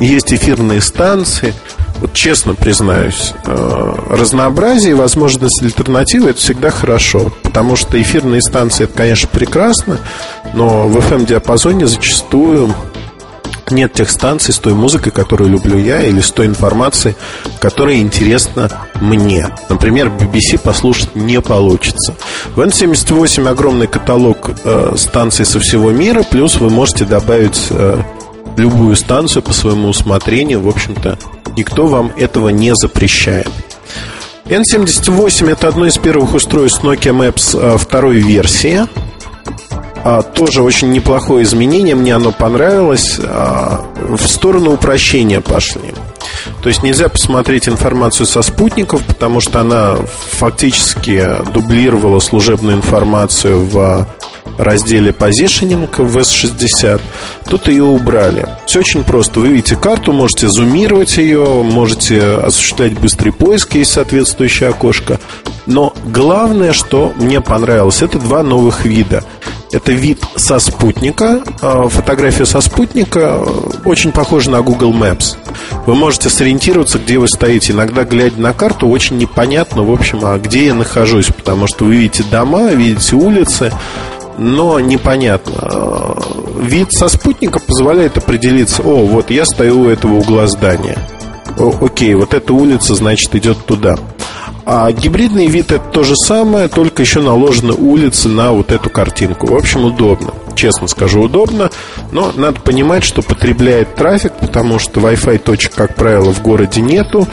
есть 0.00 0.34
эфирные 0.34 0.82
станции. 0.82 1.54
Вот 2.00 2.12
честно 2.12 2.54
признаюсь, 2.54 3.32
э, 3.46 3.94
разнообразие 4.10 4.90
и 4.90 4.94
возможность 4.94 5.62
альтернативы 5.62 6.30
это 6.30 6.38
всегда 6.38 6.70
хорошо. 6.70 7.32
Потому 7.42 7.74
что 7.74 8.00
эфирные 8.00 8.42
станции 8.42 8.84
это, 8.84 8.92
конечно, 8.92 9.28
прекрасно, 9.32 9.98
но 10.52 10.86
в 10.86 10.96
FM-диапазоне 10.98 11.86
зачастую 11.86 12.74
нет 13.70 13.92
тех 13.92 14.10
станций 14.10 14.52
с 14.54 14.58
той 14.58 14.74
музыкой, 14.74 15.12
которую 15.12 15.50
люблю 15.50 15.78
я, 15.78 16.02
или 16.02 16.20
с 16.20 16.30
той 16.30 16.46
информацией, 16.46 17.14
которая 17.60 17.96
интересна 17.96 18.70
мне. 19.00 19.48
Например, 19.68 20.08
BBC 20.08 20.58
послушать 20.58 21.14
не 21.14 21.40
получится. 21.40 22.14
В 22.54 22.60
N78 22.60 23.48
огромный 23.48 23.86
каталог 23.86 24.50
э, 24.64 24.94
станций 24.96 25.44
со 25.44 25.60
всего 25.60 25.90
мира, 25.90 26.22
плюс 26.22 26.56
вы 26.56 26.70
можете 26.70 27.04
добавить 27.04 27.66
э, 27.70 28.02
любую 28.56 28.96
станцию 28.96 29.42
по 29.42 29.52
своему 29.52 29.88
усмотрению. 29.88 30.60
В 30.60 30.68
общем-то, 30.68 31.18
никто 31.56 31.86
вам 31.86 32.12
этого 32.16 32.48
не 32.48 32.74
запрещает. 32.74 33.48
N78 34.46 35.50
это 35.50 35.68
одно 35.68 35.86
из 35.86 35.98
первых 35.98 36.34
устройств 36.34 36.82
Nokia 36.82 37.12
Maps 37.12 37.58
э, 37.58 37.76
второй 37.76 38.16
версии 38.16 38.86
тоже 40.34 40.62
очень 40.62 40.90
неплохое 40.92 41.44
изменение, 41.44 41.94
мне 41.94 42.14
оно 42.14 42.32
понравилось. 42.32 43.18
А, 43.22 43.84
в 43.96 44.26
сторону 44.26 44.72
упрощения 44.72 45.40
пошли. 45.40 45.94
То 46.62 46.68
есть 46.68 46.82
нельзя 46.82 47.08
посмотреть 47.08 47.68
информацию 47.68 48.26
со 48.26 48.42
спутников, 48.42 49.02
потому 49.04 49.40
что 49.40 49.60
она 49.60 49.96
фактически 50.32 51.24
дублировала 51.52 52.20
служебную 52.20 52.76
информацию 52.76 53.64
в 53.64 54.06
разделе 54.58 55.12
Positioning 55.12 55.88
в 56.02 56.18
S60. 56.18 57.00
Тут 57.48 57.68
ее 57.68 57.84
убрали. 57.84 58.46
Все 58.66 58.80
очень 58.80 59.04
просто. 59.04 59.40
Вы 59.40 59.48
видите 59.48 59.76
карту, 59.76 60.12
можете 60.12 60.48
зумировать 60.48 61.16
ее, 61.16 61.62
можете 61.62 62.20
осуществлять 62.20 62.98
быстрый 62.98 63.30
поиск, 63.30 63.74
есть 63.74 63.92
соответствующее 63.92 64.68
окошко. 64.68 65.18
Но 65.66 65.92
главное, 66.04 66.72
что 66.72 67.12
мне 67.16 67.40
понравилось, 67.40 68.02
это 68.02 68.18
два 68.18 68.42
новых 68.42 68.84
вида. 68.84 69.22
Это 69.70 69.92
вид 69.92 70.22
со 70.36 70.58
спутника. 70.60 71.42
А, 71.60 71.88
фотография 71.88 72.46
со 72.46 72.62
спутника 72.62 73.38
очень 73.84 74.12
похожа 74.12 74.50
на 74.50 74.62
Google 74.62 74.92
Maps. 74.92 75.36
Вы 75.86 75.94
можете 75.94 76.30
сориентироваться, 76.30 76.98
где 76.98 77.18
вы 77.18 77.28
стоите. 77.28 77.72
Иногда, 77.72 78.04
глядя 78.04 78.40
на 78.40 78.54
карту, 78.54 78.88
очень 78.88 79.18
непонятно, 79.18 79.82
в 79.82 79.90
общем, 79.90 80.20
а 80.22 80.38
где 80.38 80.66
я 80.66 80.74
нахожусь, 80.74 81.26
потому 81.26 81.66
что 81.66 81.84
вы 81.84 81.96
видите 81.96 82.24
дома, 82.30 82.70
видите 82.70 83.16
улицы, 83.16 83.72
но 84.38 84.80
непонятно. 84.80 86.16
Вид 86.60 86.92
со 86.92 87.08
спутника 87.08 87.58
позволяет 87.58 88.16
определиться, 88.16 88.82
о, 88.82 89.04
вот 89.04 89.30
я 89.30 89.44
стою 89.44 89.82
у 89.82 89.88
этого 89.88 90.14
угла 90.14 90.46
здания. 90.46 90.98
О, 91.58 91.74
окей, 91.80 92.14
вот 92.14 92.34
эта 92.34 92.52
улица, 92.52 92.94
значит, 92.94 93.34
идет 93.34 93.58
туда. 93.66 93.96
А 94.70 94.92
гибридный 94.92 95.46
вид 95.46 95.72
это 95.72 95.82
то 95.90 96.04
же 96.04 96.14
самое, 96.14 96.68
только 96.68 97.02
еще 97.02 97.20
наложены 97.20 97.72
улицы 97.72 98.28
на 98.28 98.52
вот 98.52 98.70
эту 98.70 98.90
картинку. 98.90 99.46
В 99.46 99.54
общем, 99.56 99.86
удобно. 99.86 100.34
Честно 100.54 100.88
скажу, 100.88 101.22
удобно. 101.22 101.70
Но 102.12 102.32
надо 102.36 102.60
понимать, 102.60 103.02
что 103.02 103.22
потребляет 103.22 103.94
трафик, 103.94 104.34
потому 104.34 104.78
что 104.78 105.00
Wi-Fi 105.00 105.38
точек, 105.38 105.74
как 105.74 105.94
правило, 105.94 106.34
в 106.34 106.42
городе 106.42 106.82
нету. 106.82 107.26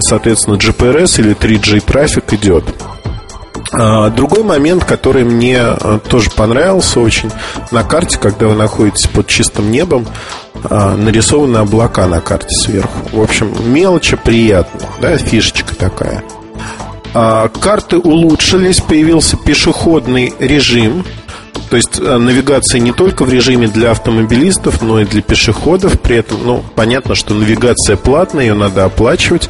Соответственно, 0.00 0.56
GPRS 0.56 1.20
или 1.20 1.34
3G 1.34 1.80
трафик 1.80 2.34
идет. 2.34 2.64
А, 3.72 4.10
другой 4.10 4.42
момент, 4.42 4.84
который 4.84 5.24
мне 5.24 5.58
а, 5.60 5.98
тоже 5.98 6.30
понравился 6.30 7.00
очень 7.00 7.30
на 7.70 7.82
карте, 7.82 8.18
когда 8.18 8.46
вы 8.46 8.54
находитесь 8.54 9.06
под 9.08 9.26
чистым 9.26 9.70
небом, 9.70 10.06
а, 10.64 10.96
нарисованы 10.96 11.58
облака 11.58 12.06
на 12.06 12.20
карте 12.20 12.54
сверху. 12.54 12.98
В 13.12 13.20
общем, 13.20 13.52
мелочи 13.72 14.16
приятно, 14.16 14.80
да, 15.00 15.16
фишечка 15.16 15.74
такая. 15.74 16.22
Карты 17.12 17.96
улучшились, 17.96 18.82
появился 18.82 19.38
пешеходный 19.38 20.34
режим. 20.38 21.02
То 21.70 21.76
есть 21.76 21.98
навигация 21.98 22.78
не 22.78 22.92
только 22.92 23.24
в 23.24 23.32
режиме 23.32 23.68
для 23.68 23.92
автомобилистов, 23.92 24.82
но 24.82 25.00
и 25.00 25.06
для 25.06 25.22
пешеходов. 25.22 25.98
При 25.98 26.16
этом, 26.16 26.40
ну, 26.44 26.64
понятно, 26.74 27.14
что 27.14 27.32
навигация 27.32 27.96
платная, 27.96 28.44
ее 28.44 28.54
надо 28.54 28.84
оплачивать. 28.84 29.48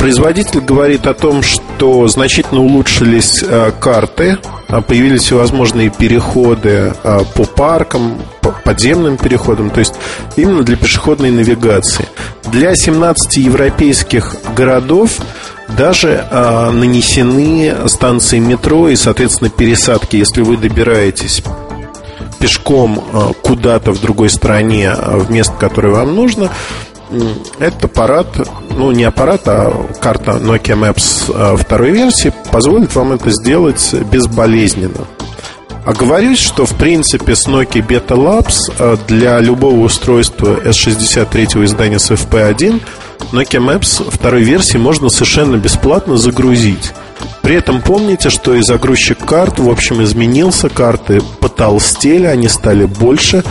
Производитель 0.00 0.60
говорит 0.60 1.06
о 1.06 1.12
том, 1.12 1.42
что 1.42 2.08
значительно 2.08 2.62
улучшились 2.62 3.44
э, 3.46 3.70
карты, 3.78 4.38
а 4.66 4.80
появились 4.80 5.24
всевозможные 5.24 5.90
переходы 5.90 6.94
э, 7.04 7.18
по 7.34 7.44
паркам, 7.44 8.14
по 8.40 8.50
подземным 8.50 9.18
переходам, 9.18 9.68
то 9.68 9.80
есть 9.80 9.92
именно 10.36 10.62
для 10.62 10.76
пешеходной 10.76 11.30
навигации. 11.30 12.06
Для 12.50 12.74
17 12.74 13.36
европейских 13.36 14.36
городов 14.56 15.18
даже 15.76 16.24
э, 16.30 16.70
нанесены 16.70 17.86
станции 17.86 18.38
метро 18.38 18.88
и, 18.88 18.96
соответственно, 18.96 19.50
пересадки, 19.50 20.16
если 20.16 20.40
вы 20.40 20.56
добираетесь 20.56 21.42
пешком 22.38 23.04
куда-то 23.42 23.92
в 23.92 24.00
другой 24.00 24.30
стране, 24.30 24.94
в 24.94 25.30
место, 25.30 25.52
которое 25.58 25.92
вам 25.92 26.16
нужно, 26.16 26.48
этот 27.58 27.84
аппарат, 27.84 28.26
ну 28.76 28.90
не 28.92 29.04
аппарат, 29.04 29.42
а 29.46 29.86
карта 30.00 30.32
Nokia 30.32 30.78
Maps 30.78 31.56
второй 31.56 31.90
версии 31.90 32.32
позволит 32.50 32.94
вам 32.94 33.12
это 33.12 33.30
сделать 33.30 33.94
безболезненно. 34.10 35.06
Оговорюсь, 35.84 36.38
что 36.38 36.66
в 36.66 36.74
принципе 36.74 37.34
с 37.34 37.46
Nokia 37.48 37.86
Beta 37.86 38.16
Labs 38.16 38.98
для 39.08 39.40
любого 39.40 39.80
устройства 39.80 40.60
S63 40.62 41.64
издания 41.64 41.98
с 41.98 42.10
FP1 42.10 42.80
Nokia 43.32 43.60
Maps 43.60 44.08
второй 44.10 44.42
версии 44.42 44.76
можно 44.76 45.08
совершенно 45.08 45.56
бесплатно 45.56 46.16
загрузить. 46.16 46.92
При 47.42 47.54
этом 47.56 47.80
помните, 47.80 48.28
что 48.30 48.54
и 48.54 48.62
загрузчик 48.62 49.18
карт, 49.24 49.58
в 49.58 49.68
общем, 49.70 50.02
изменился, 50.02 50.68
карты 50.68 51.22
потолстели, 51.40 52.26
они 52.26 52.48
стали 52.48 52.84
больше 52.84 53.42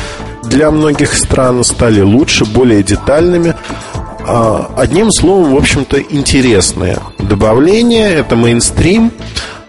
для 0.49 0.71
многих 0.71 1.13
стран, 1.13 1.63
стали 1.63 2.01
лучше, 2.01 2.45
более 2.45 2.83
детальными. 2.83 3.55
А, 4.27 4.69
одним 4.77 5.11
словом, 5.11 5.53
в 5.53 5.57
общем-то, 5.57 5.99
интересное 6.01 6.99
добавление, 7.17 8.13
это 8.13 8.35
мейнстрим. 8.35 9.11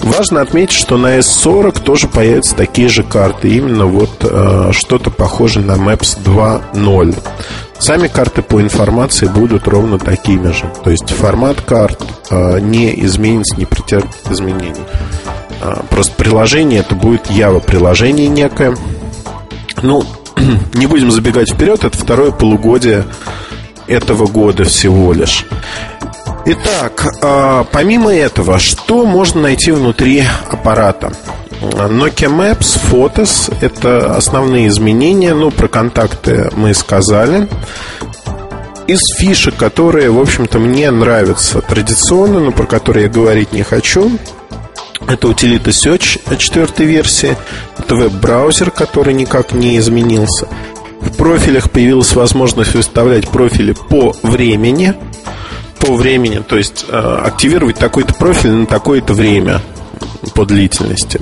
Важно 0.00 0.40
отметить, 0.40 0.74
что 0.74 0.96
на 0.96 1.18
S40 1.18 1.82
тоже 1.82 2.08
появятся 2.08 2.56
такие 2.56 2.88
же 2.88 3.02
карты. 3.02 3.48
Именно 3.48 3.86
вот 3.86 4.10
э, 4.22 4.70
что-то 4.72 5.10
похожее 5.10 5.64
на 5.64 5.72
Maps 5.72 6.18
2.0. 6.24 7.16
Сами 7.78 8.08
карты 8.08 8.42
по 8.42 8.60
информации 8.60 9.26
будут 9.26 9.68
ровно 9.68 9.98
такими 9.98 10.52
же. 10.52 10.70
То 10.82 10.90
есть 10.90 11.10
формат 11.10 11.60
карт 11.60 12.02
э, 12.30 12.60
не 12.60 13.04
изменится, 13.04 13.56
не 13.56 13.66
претерпит 13.66 14.30
изменений. 14.30 14.74
Э, 15.60 15.82
просто 15.90 16.12
приложение 16.16 16.80
это 16.80 16.94
будет 16.94 17.26
Java 17.30 17.62
приложение 17.62 18.28
некое. 18.28 18.76
Ну, 19.82 20.04
не 20.74 20.86
будем 20.86 21.10
забегать 21.10 21.52
вперед, 21.52 21.84
это 21.84 21.96
второе 21.96 22.30
полугодие 22.30 23.04
этого 23.86 24.26
года 24.26 24.64
всего 24.64 25.12
лишь. 25.12 25.44
Итак, 26.46 27.06
а, 27.22 27.64
помимо 27.70 28.12
этого, 28.12 28.58
что 28.58 29.04
можно 29.04 29.42
найти 29.42 29.72
внутри 29.72 30.24
аппарата? 30.50 31.12
Nokia 31.60 32.30
Maps, 32.30 32.80
Photos– 32.90 33.54
это 33.60 34.16
основные 34.16 34.68
изменения. 34.68 35.34
Ну, 35.34 35.50
про 35.50 35.68
контакты 35.68 36.50
мы 36.56 36.72
сказали. 36.72 37.48
Из 38.86 39.00
фишек, 39.18 39.56
которые, 39.56 40.10
в 40.10 40.18
общем-то, 40.18 40.58
мне 40.58 40.90
нравятся 40.90 41.60
традиционно, 41.60 42.40
но 42.40 42.50
про 42.50 42.66
которые 42.66 43.04
я 43.04 43.10
говорить 43.10 43.52
не 43.52 43.62
хочу, 43.62 44.10
это 45.08 45.28
утилита 45.28 45.70
Search 45.70 46.36
четвертой 46.36 46.86
версии, 46.86 47.36
это 47.78 47.94
веб-браузер, 47.96 48.70
который 48.70 49.14
никак 49.14 49.52
не 49.52 49.78
изменился. 49.78 50.48
В 51.00 51.16
профилях 51.16 51.70
появилась 51.70 52.14
возможность 52.14 52.74
выставлять 52.74 53.28
профили 53.28 53.72
по 53.72 54.14
времени– 54.22 54.94
по 55.80 55.96
времени, 55.96 56.42
то 56.46 56.56
есть 56.56 56.84
э, 56.88 57.20
активировать 57.24 57.76
такой-то 57.76 58.14
профиль 58.14 58.52
на 58.52 58.66
такое-то 58.66 59.14
время 59.14 59.60
по 60.34 60.44
длительности. 60.44 61.20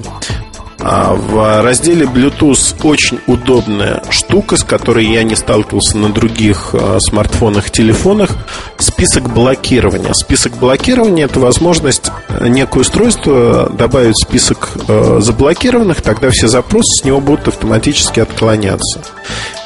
А 0.81 1.15
в 1.15 1.63
разделе 1.63 2.07
Bluetooth 2.07 2.77
очень 2.85 3.19
удобная 3.27 4.03
штука, 4.11 4.57
с 4.57 4.63
которой 4.63 5.07
я 5.07 5.23
не 5.25 5.35
сталкивался 5.35 5.99
на 5.99 6.09
других 6.11 6.71
э, 6.73 6.99
смартфонах, 7.01 7.71
телефонах. 7.71 8.31
Список 8.79 9.33
блокирования. 9.33 10.13
Список 10.13 10.57
блокирования 10.57 11.25
это 11.25 11.41
возможность 11.41 12.11
некое 12.41 12.81
устройство 12.81 13.69
добавить 13.71 14.15
в 14.15 14.23
список 14.29 14.71
заблокированных, 15.19 16.03
тогда 16.03 16.31
все 16.31 16.49
запросы 16.49 17.03
с 17.03 17.05
него 17.05 17.21
будут 17.21 17.49
автоматически 17.49 18.21
отклоняться. 18.21 19.03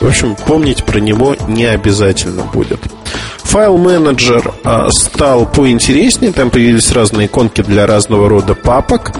В 0.00 0.06
общем, 0.06 0.34
помнить 0.34 0.84
про 0.84 0.98
него 0.98 1.36
не 1.46 1.64
обязательно 1.64 2.44
будет. 2.44 2.80
Файл-менеджер 3.44 4.54
а, 4.64 4.90
стал 4.90 5.46
поинтереснее, 5.46 6.32
там 6.32 6.50
появились 6.50 6.90
разные 6.92 7.26
иконки 7.26 7.62
для 7.62 7.86
разного 7.86 8.28
рода 8.28 8.54
папок, 8.54 9.12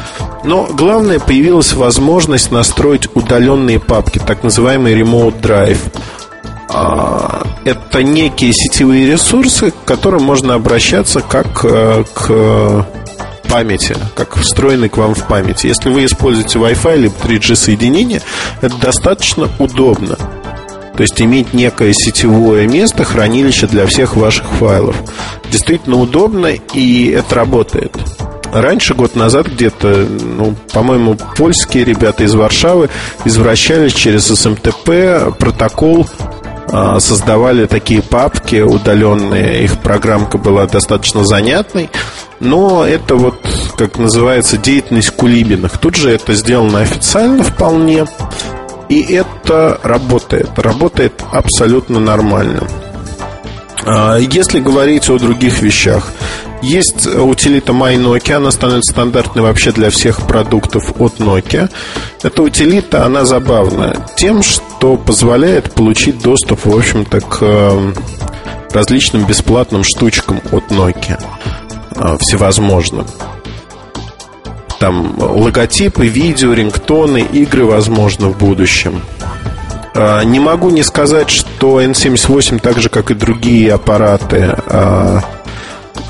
но 0.44 0.69
главное, 0.73 1.19
появилась 1.19 1.73
возможность 1.74 2.51
настроить 2.51 3.09
удаленные 3.15 3.78
папки, 3.78 4.20
так 4.24 4.43
называемый 4.43 4.99
Remote 4.99 5.40
Drive. 5.40 5.78
А, 6.69 7.47
это 7.65 8.03
некие 8.03 8.53
сетевые 8.53 9.11
ресурсы, 9.11 9.70
к 9.70 9.85
которым 9.85 10.23
можно 10.23 10.55
обращаться 10.55 11.20
как 11.20 11.65
э, 11.65 12.05
к 12.15 12.86
памяти, 13.53 13.94
как 14.15 14.36
встроенный 14.36 14.89
к 14.89 14.97
вам 14.97 15.15
в 15.15 15.27
память. 15.27 15.65
Если 15.65 15.90
вы 15.90 16.07
используете 16.07 16.59
Wi-Fi 16.59 16.97
или 16.97 17.11
3G 17.11 17.55
соединение, 17.55 18.23
это 18.62 18.74
достаточно 18.78 19.51
удобно. 19.59 20.16
То 20.97 21.02
есть 21.02 21.20
иметь 21.20 21.55
некое 21.55 21.93
сетевое 21.93 22.66
место, 22.66 23.05
хранилище 23.05 23.66
для 23.66 23.86
всех 23.86 24.16
ваших 24.16 24.47
файлов. 24.52 24.97
Действительно 25.51 25.97
удобно, 25.97 26.48
и 26.74 27.10
это 27.10 27.35
работает. 27.35 27.97
Раньше, 28.52 28.94
год 28.94 29.16
назад 29.16 29.47
где-то, 29.47 30.06
ну, 30.36 30.55
по-моему, 30.73 31.16
польские 31.36 31.85
ребята 31.85 32.24
из 32.24 32.35
Варшавы 32.35 32.90
извращались 33.24 33.94
через 33.94 34.27
СМТП 34.27 35.35
протокол 35.39 36.06
а, 36.74 37.01
создавали 37.01 37.66
такие 37.66 38.01
папки 38.01 38.60
удаленные, 38.60 39.64
их 39.64 39.78
программка 39.78 40.39
была 40.39 40.66
достаточно 40.66 41.23
занятной, 41.23 41.90
но 42.40 42.86
это 42.86 43.16
вот, 43.16 43.36
как 43.77 43.98
называется, 43.98 44.56
деятельность 44.56 45.10
кулибиных. 45.10 45.77
Тут 45.77 45.97
же 45.97 46.10
это 46.10 46.32
сделано 46.32 46.81
официально 46.81 47.43
вполне, 47.43 48.06
и 48.93 49.14
это 49.14 49.81
работает. 49.82 50.51
Работает 50.59 51.24
абсолютно 51.32 51.98
нормально. 51.98 52.69
А, 53.85 54.19
если 54.19 54.60
говорить 54.60 55.09
о 55.09 55.19
других 55.19 55.62
вещах, 55.62 56.09
есть 56.60 57.06
утилита 57.06 57.73
My 57.73 57.97
Nokia, 57.97 58.35
она 58.35 58.51
становится 58.51 58.93
стандартной 58.93 59.43
вообще 59.43 59.73
для 59.73 59.89
всех 59.89 60.27
продуктов 60.27 60.93
от 61.01 61.19
Nokia. 61.19 61.70
Эта 62.23 62.43
утилита, 62.43 63.06
она 63.06 63.24
забавная 63.24 63.97
тем, 64.16 64.43
что 64.43 64.97
позволяет 64.97 65.73
получить 65.73 66.20
доступ, 66.20 66.66
в 66.66 66.77
общем-то, 66.77 67.20
к 67.20 67.39
э, 67.40 67.93
различным 68.73 69.24
бесплатным 69.24 69.85
штучкам 69.85 70.43
от 70.52 70.70
Nokia 70.70 71.19
э, 71.97 72.16
всевозможным 72.20 73.06
там 74.82 75.14
логотипы, 75.16 76.09
видео, 76.09 76.54
рингтоны, 76.54 77.20
игры, 77.20 77.64
возможно, 77.64 78.30
в 78.30 78.36
будущем. 78.36 79.00
А, 79.94 80.24
не 80.24 80.40
могу 80.40 80.70
не 80.70 80.82
сказать, 80.82 81.30
что 81.30 81.80
N78, 81.80 82.59
так 82.59 82.80
же 82.80 82.88
как 82.88 83.12
и 83.12 83.14
другие 83.14 83.72
аппараты, 83.72 84.56
а, 84.66 85.20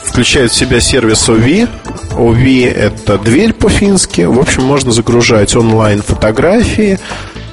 включает 0.02 0.52
в 0.52 0.54
себя 0.54 0.80
сервис 0.80 1.28
OV. 1.28 1.68
OV– 2.12 2.72
это 2.74 3.18
дверь 3.18 3.52
по-фински. 3.52 4.22
В 4.22 4.40
общем, 4.40 4.62
можно 4.62 4.90
загружать 4.90 5.54
онлайн 5.54 6.00
фотографии, 6.00 6.98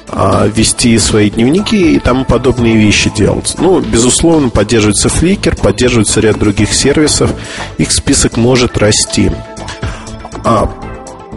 а, 0.08 0.48
вести 0.48 0.98
свои 1.00 1.30
дневники 1.30 1.96
и 1.96 2.00
тому 2.00 2.24
подобные 2.24 2.78
вещи 2.78 3.12
делать. 3.14 3.56
Ну, 3.58 3.82
безусловно, 3.82 4.48
поддерживается 4.48 5.10
Flickr, 5.10 5.60
поддерживается 5.60 6.22
ряд 6.22 6.40
других 6.40 6.72
сервисов. 6.74 7.34
Их 7.78 7.92
список 7.92 8.38
может 8.38 8.78
расти 8.78 9.30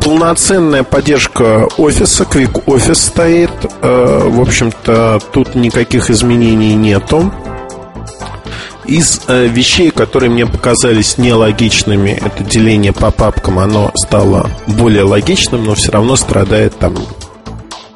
полноценная 0.05 0.83
поддержка 0.83 1.69
офиса, 1.79 2.25
Quick 2.25 2.65
Office 2.67 2.95
стоит. 2.95 3.51
Э, 3.83 4.29
в 4.29 4.41
общем-то, 4.41 5.21
тут 5.33 5.55
никаких 5.55 6.11
изменений 6.11 6.75
нету. 6.75 7.33
Из 8.85 9.23
э, 9.29 9.47
вещей, 9.47 9.91
которые 9.91 10.31
мне 10.31 10.47
показались 10.47 11.19
нелогичными, 11.19 12.11
это 12.11 12.43
деление 12.43 12.93
по 12.93 13.11
папкам, 13.11 13.61
оно 13.61 13.93
стало 13.95 14.51
более 14.67 15.05
логичным, 15.05 15.65
но 15.65 15.75
все 15.75 15.93
равно 15.93 16.17
страдает 16.17 16.77
там 16.79 16.97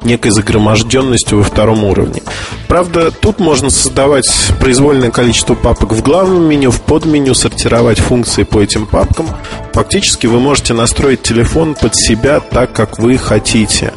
некой 0.01 0.31
загроможденностью 0.31 1.39
во 1.39 1.43
втором 1.43 1.83
уровне. 1.83 2.21
Правда, 2.67 3.11
тут 3.11 3.39
можно 3.39 3.69
создавать 3.69 4.27
произвольное 4.59 5.11
количество 5.11 5.55
папок 5.55 5.93
в 5.93 6.01
главном 6.01 6.43
меню, 6.43 6.71
в 6.71 6.81
подменю, 6.81 7.33
сортировать 7.33 7.99
функции 7.99 8.43
по 8.43 8.61
этим 8.61 8.85
папкам. 8.85 9.27
Фактически 9.73 10.27
вы 10.27 10.39
можете 10.39 10.73
настроить 10.73 11.21
телефон 11.21 11.75
под 11.75 11.95
себя 11.95 12.39
так, 12.39 12.73
как 12.73 12.99
вы 12.99 13.17
хотите. 13.17 13.93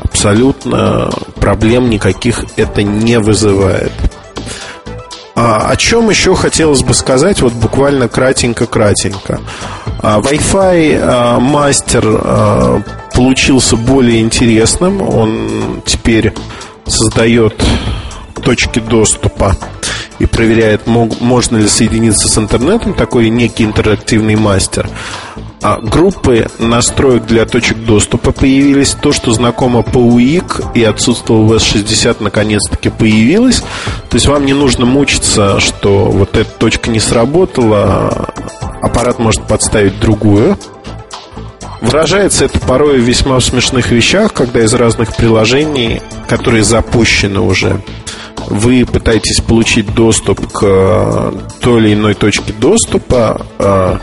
Абсолютно 0.00 1.10
проблем 1.36 1.90
никаких 1.90 2.44
это 2.56 2.82
не 2.82 3.18
вызывает. 3.18 3.92
А, 5.44 5.70
о 5.70 5.76
чем 5.76 6.08
еще 6.08 6.36
хотелось 6.36 6.84
бы 6.84 6.94
сказать, 6.94 7.42
вот 7.42 7.52
буквально 7.52 8.04
кратенько-кратенько. 8.06 9.40
А, 10.00 10.20
Wi-Fi 10.20 11.00
а, 11.02 11.40
мастер 11.40 12.04
а, 12.06 12.82
получился 13.12 13.76
более 13.76 14.20
интересным. 14.20 15.02
Он 15.02 15.82
теперь 15.84 16.32
создает 16.86 17.60
точки 18.44 18.78
доступа 18.78 19.56
и 20.20 20.26
проверяет, 20.26 20.86
можно 20.86 21.56
ли 21.56 21.66
соединиться 21.66 22.28
с 22.28 22.38
интернетом, 22.38 22.94
такой 22.94 23.28
некий 23.28 23.64
интерактивный 23.64 24.36
мастер. 24.36 24.88
А 25.62 25.78
группы 25.80 26.48
настроек 26.58 27.24
для 27.26 27.46
точек 27.46 27.78
доступа 27.84 28.32
появились. 28.32 28.96
То, 29.00 29.12
что 29.12 29.32
знакомо 29.32 29.82
по 29.82 29.98
UIC 29.98 30.72
и 30.74 30.82
отсутствовало 30.82 31.44
в 31.46 31.52
S60, 31.52 32.16
наконец-таки 32.20 32.90
появилось. 32.90 33.60
То 34.10 34.16
есть 34.16 34.26
вам 34.26 34.44
не 34.44 34.54
нужно 34.54 34.86
мучиться, 34.86 35.60
что 35.60 36.06
вот 36.06 36.36
эта 36.36 36.50
точка 36.50 36.90
не 36.90 36.98
сработала, 36.98 38.32
аппарат 38.82 39.20
может 39.20 39.42
подставить 39.42 40.00
другую. 40.00 40.58
Выражается 41.80 42.44
это 42.44 42.58
порой 42.60 42.98
в 42.98 43.02
весьма 43.02 43.40
смешных 43.40 43.90
вещах, 43.90 44.32
когда 44.32 44.60
из 44.60 44.72
разных 44.74 45.16
приложений, 45.16 46.00
которые 46.28 46.62
запущены 46.62 47.40
уже, 47.40 47.82
вы 48.48 48.84
пытаетесь 48.84 49.40
получить 49.40 49.92
доступ 49.94 50.46
к 50.52 51.34
той 51.60 51.80
или 51.80 51.94
иной 51.94 52.14
точке 52.14 52.52
доступа, 52.52 53.46
э, 53.58 53.98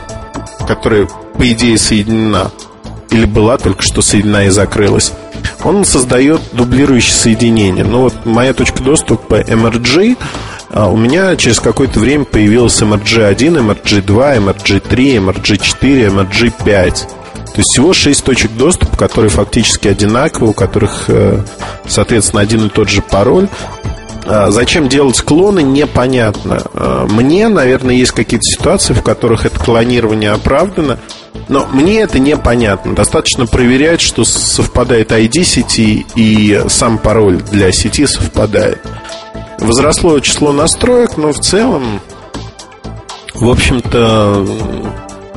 которая, 0.68 1.08
по 1.40 1.50
идее, 1.50 1.78
соединена 1.78 2.52
или 3.12 3.24
была 3.26 3.58
только 3.58 3.82
что 3.82 4.02
соединена 4.02 4.46
и 4.46 4.50
закрылась, 4.50 5.14
он 5.64 5.86
создает 5.86 6.42
дублирующее 6.52 7.14
соединение. 7.14 7.86
Ну 7.86 8.02
вот 8.02 8.26
моя 8.26 8.54
точка 8.54 8.84
доступа 8.84 9.40
MRG, 9.40 10.18
а 10.70 10.90
у 10.90 10.98
меня 10.98 11.38
через 11.38 11.62
какое-то 11.62 12.00
время 12.02 12.26
появилась 12.26 12.80
MRG1, 12.82 13.38
MRG2, 13.38 14.38
MRG3, 14.38 15.26
MRG4, 15.26 16.30
MRG5. 16.30 16.92
То 16.92 17.56
есть 17.56 17.70
всего 17.72 17.94
6 17.94 18.24
точек 18.24 18.52
доступа, 18.52 18.98
которые 18.98 19.30
фактически 19.30 19.88
одинаковые, 19.88 20.52
у 20.52 20.54
которых, 20.54 21.06
э, 21.08 21.42
соответственно, 21.88 22.42
один 22.42 22.66
и 22.66 22.70
тот 22.70 22.90
же 22.90 23.02
пароль. 23.02 23.48
А 24.26 24.52
зачем 24.52 24.90
делать 24.90 25.20
клоны, 25.22 25.64
непонятно. 25.64 26.62
А, 26.74 27.08
мне, 27.08 27.48
наверное, 27.48 27.96
есть 27.96 28.12
какие-то 28.12 28.44
ситуации, 28.44 28.94
в 28.94 29.02
которых 29.02 29.48
это 29.48 29.60
клонирование 29.60 30.32
оправдано, 30.32 31.00
но 31.50 31.66
мне 31.66 32.02
это 32.02 32.20
непонятно. 32.20 32.94
Достаточно 32.94 33.46
проверять, 33.46 34.02
что 34.02 34.24
совпадает 34.24 35.12
ID 35.12 35.44
сети 35.44 36.06
и 36.16 36.62
сам 36.68 36.98
пароль 37.00 37.42
для 37.52 37.72
сети 37.72 38.06
совпадает. 38.06 38.80
Возросло 39.58 40.20
число 40.20 40.54
настроек, 40.54 41.18
но 41.18 41.34
в 41.34 41.40
целом, 41.40 42.00
в 43.34 43.50
общем-то, 43.50 44.48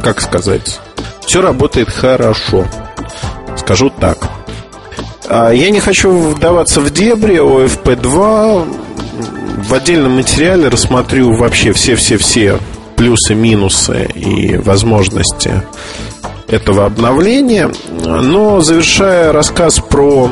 как 0.02 0.20
сказать, 0.20 0.81
все 1.27 1.40
работает 1.40 1.89
хорошо. 1.89 2.66
Скажу 3.56 3.90
так. 3.90 4.19
А, 5.28 5.51
я 5.51 5.70
не 5.70 5.81
хочу 5.81 6.10
вдаваться 6.10 6.81
в 6.81 6.90
дебри 6.90 7.36
ОФП-2. 7.36 8.78
В 9.62 9.74
отдельном 9.74 10.16
материале 10.16 10.69
рассмотрю 10.69 11.32
вообще 11.35 11.73
все-все-все 11.73 12.59
плюсы, 13.02 13.34
минусы 13.34 14.08
и 14.14 14.56
возможности 14.58 15.60
этого 16.46 16.86
обновления. 16.86 17.68
Но 17.90 18.60
завершая 18.60 19.32
рассказ 19.32 19.80
про 19.80 20.30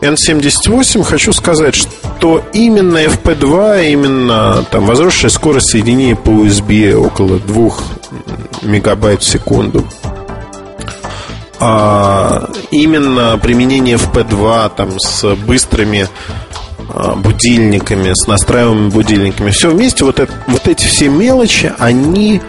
N78, 0.00 1.02
хочу 1.02 1.32
сказать, 1.32 1.74
что 1.74 2.44
именно 2.52 2.98
FP2, 2.98 3.90
именно 3.90 4.64
там 4.70 4.86
возросшая 4.86 5.28
скорость 5.28 5.70
соединения 5.70 6.14
по 6.14 6.30
USB 6.30 6.94
около 6.94 7.40
2 7.40 7.70
мегабайт 8.62 9.22
в 9.22 9.26
секунду, 9.28 9.84
а 11.58 12.48
именно 12.70 13.36
применение 13.42 13.96
FP2 13.96 14.70
там 14.76 15.00
с 15.00 15.34
быстрыми 15.34 16.06
будильниками, 17.16 18.12
с 18.14 18.26
настраиваемыми 18.26 18.90
будильниками. 18.90 19.50
Все 19.50 19.70
вместе, 19.70 20.04
вот, 20.04 20.20
это, 20.20 20.32
вот 20.46 20.68
эти 20.68 20.86
все 20.86 21.08
мелочи, 21.08 21.72
они 21.78 22.40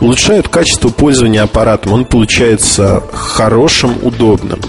улучшают 0.00 0.48
качество 0.48 0.88
пользования 0.88 1.42
аппаратом. 1.42 1.92
Он 1.92 2.04
получается 2.04 3.02
хорошим, 3.12 3.94
удобным. 4.02 4.60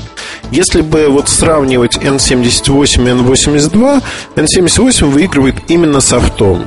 Если 0.52 0.82
бы 0.82 1.08
вот 1.10 1.28
сравнивать 1.28 1.98
N78 1.98 3.04
и 3.04 3.22
N82, 3.22 4.04
N78 4.36 5.06
выигрывает 5.06 5.56
именно 5.68 6.00
софтом. 6.00 6.66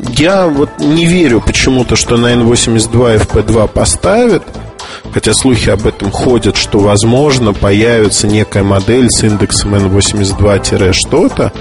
Я 0.00 0.46
вот 0.46 0.70
не 0.78 1.06
верю 1.06 1.40
почему-то, 1.40 1.96
что 1.96 2.16
на 2.16 2.32
N82 2.34 3.26
FP2 3.26 3.68
поставят– 3.68 4.42
Хотя 5.12 5.32
слухи 5.32 5.70
об 5.70 5.86
этом 5.86 6.10
ходят, 6.10 6.56
что, 6.56 6.78
возможно, 6.78 7.52
появится 7.52 8.26
некая 8.26 8.62
модель 8.62 9.10
с 9.10 9.24
индексом 9.24 9.74
N82-что-то, 9.74 11.52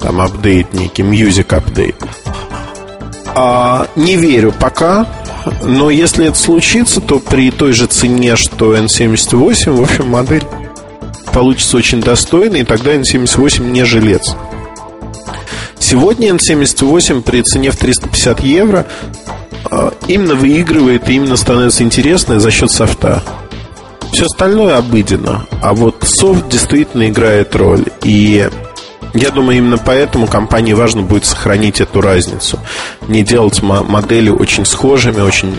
там 0.00 0.20
апдейт 0.20 0.72
некий, 0.72 1.02
music 1.02 1.48
update. 1.48 1.96
А, 3.36 3.88
не 3.96 4.16
верю 4.16 4.52
пока, 4.58 5.06
но 5.62 5.90
если 5.90 6.26
это 6.26 6.38
случится, 6.38 7.00
то 7.00 7.18
при 7.18 7.50
той 7.50 7.72
же 7.72 7.86
цене, 7.86 8.36
что 8.36 8.76
N78, 8.76 9.72
в 9.72 9.82
общем, 9.82 10.08
модель 10.08 10.44
получится 11.32 11.76
очень 11.76 12.00
достойной, 12.00 12.60
и 12.60 12.64
тогда 12.64 12.94
N78 12.94 13.70
не 13.70 13.84
жилец. 13.84 14.34
Сегодня 15.78 16.30
N78 16.30 17.22
при 17.22 17.42
цене 17.42 17.70
в 17.70 17.76
350 17.76 18.40
евро 18.40 18.86
именно 20.08 20.34
выигрывает 20.34 21.08
и 21.08 21.14
именно 21.14 21.36
становится 21.36 21.82
интересной 21.82 22.40
за 22.40 22.50
счет 22.50 22.70
софта. 22.70 23.22
Все 24.12 24.26
остальное 24.26 24.78
обыденно, 24.78 25.46
а 25.60 25.74
вот 25.74 25.96
софт 26.02 26.48
действительно 26.48 27.08
играет 27.08 27.56
роль. 27.56 27.86
И 28.02 28.48
я 29.14 29.30
думаю, 29.30 29.58
именно 29.58 29.78
поэтому 29.78 30.26
компании 30.26 30.72
важно 30.72 31.02
будет 31.02 31.24
сохранить 31.24 31.80
эту 31.80 32.00
разницу. 32.00 32.58
Не 33.08 33.22
делать 33.22 33.62
модели 33.62 34.30
очень 34.30 34.64
схожими, 34.64 35.20
очень 35.20 35.54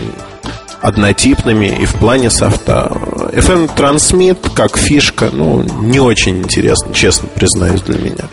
однотипными 0.80 1.66
и 1.66 1.84
в 1.84 1.94
плане 1.94 2.30
софта. 2.30 2.90
FM 3.32 3.70
Transmit 3.76 4.52
как 4.54 4.76
фишка, 4.76 5.30
ну, 5.32 5.62
не 5.82 6.00
очень 6.00 6.38
интересно, 6.38 6.94
честно 6.94 7.28
признаюсь 7.34 7.82
для 7.82 7.98
меня. 7.98 8.24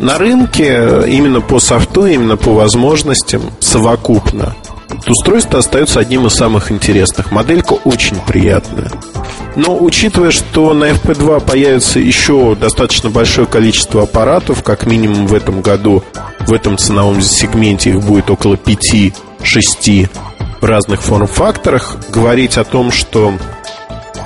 На 0.00 0.18
рынке 0.18 1.04
именно 1.06 1.40
по 1.40 1.60
софту, 1.60 2.06
именно 2.06 2.36
по 2.36 2.52
возможностям 2.52 3.42
совокупно 3.60 4.54
устройство 5.08 5.58
остается 5.58 6.00
одним 6.00 6.26
из 6.26 6.34
самых 6.34 6.70
интересных. 6.70 7.30
Моделька 7.30 7.74
очень 7.84 8.16
приятная. 8.26 8.90
Но 9.56 9.76
учитывая, 9.78 10.30
что 10.30 10.72
на 10.72 10.90
FP2 10.90 11.44
появится 11.44 11.98
еще 11.98 12.54
достаточно 12.54 13.10
большое 13.10 13.46
количество 13.46 14.02
аппаратов, 14.02 14.62
как 14.62 14.86
минимум 14.86 15.26
в 15.26 15.34
этом 15.34 15.60
году, 15.60 16.02
в 16.40 16.52
этом 16.52 16.78
ценовом 16.78 17.20
сегменте 17.20 17.90
их 17.90 18.00
будет 18.00 18.30
около 18.30 18.54
5-6 18.54 20.08
в 20.60 20.64
разных 20.64 21.02
форм-факторах, 21.02 21.96
говорить 22.10 22.56
о 22.56 22.64
том, 22.64 22.90
что 22.92 23.34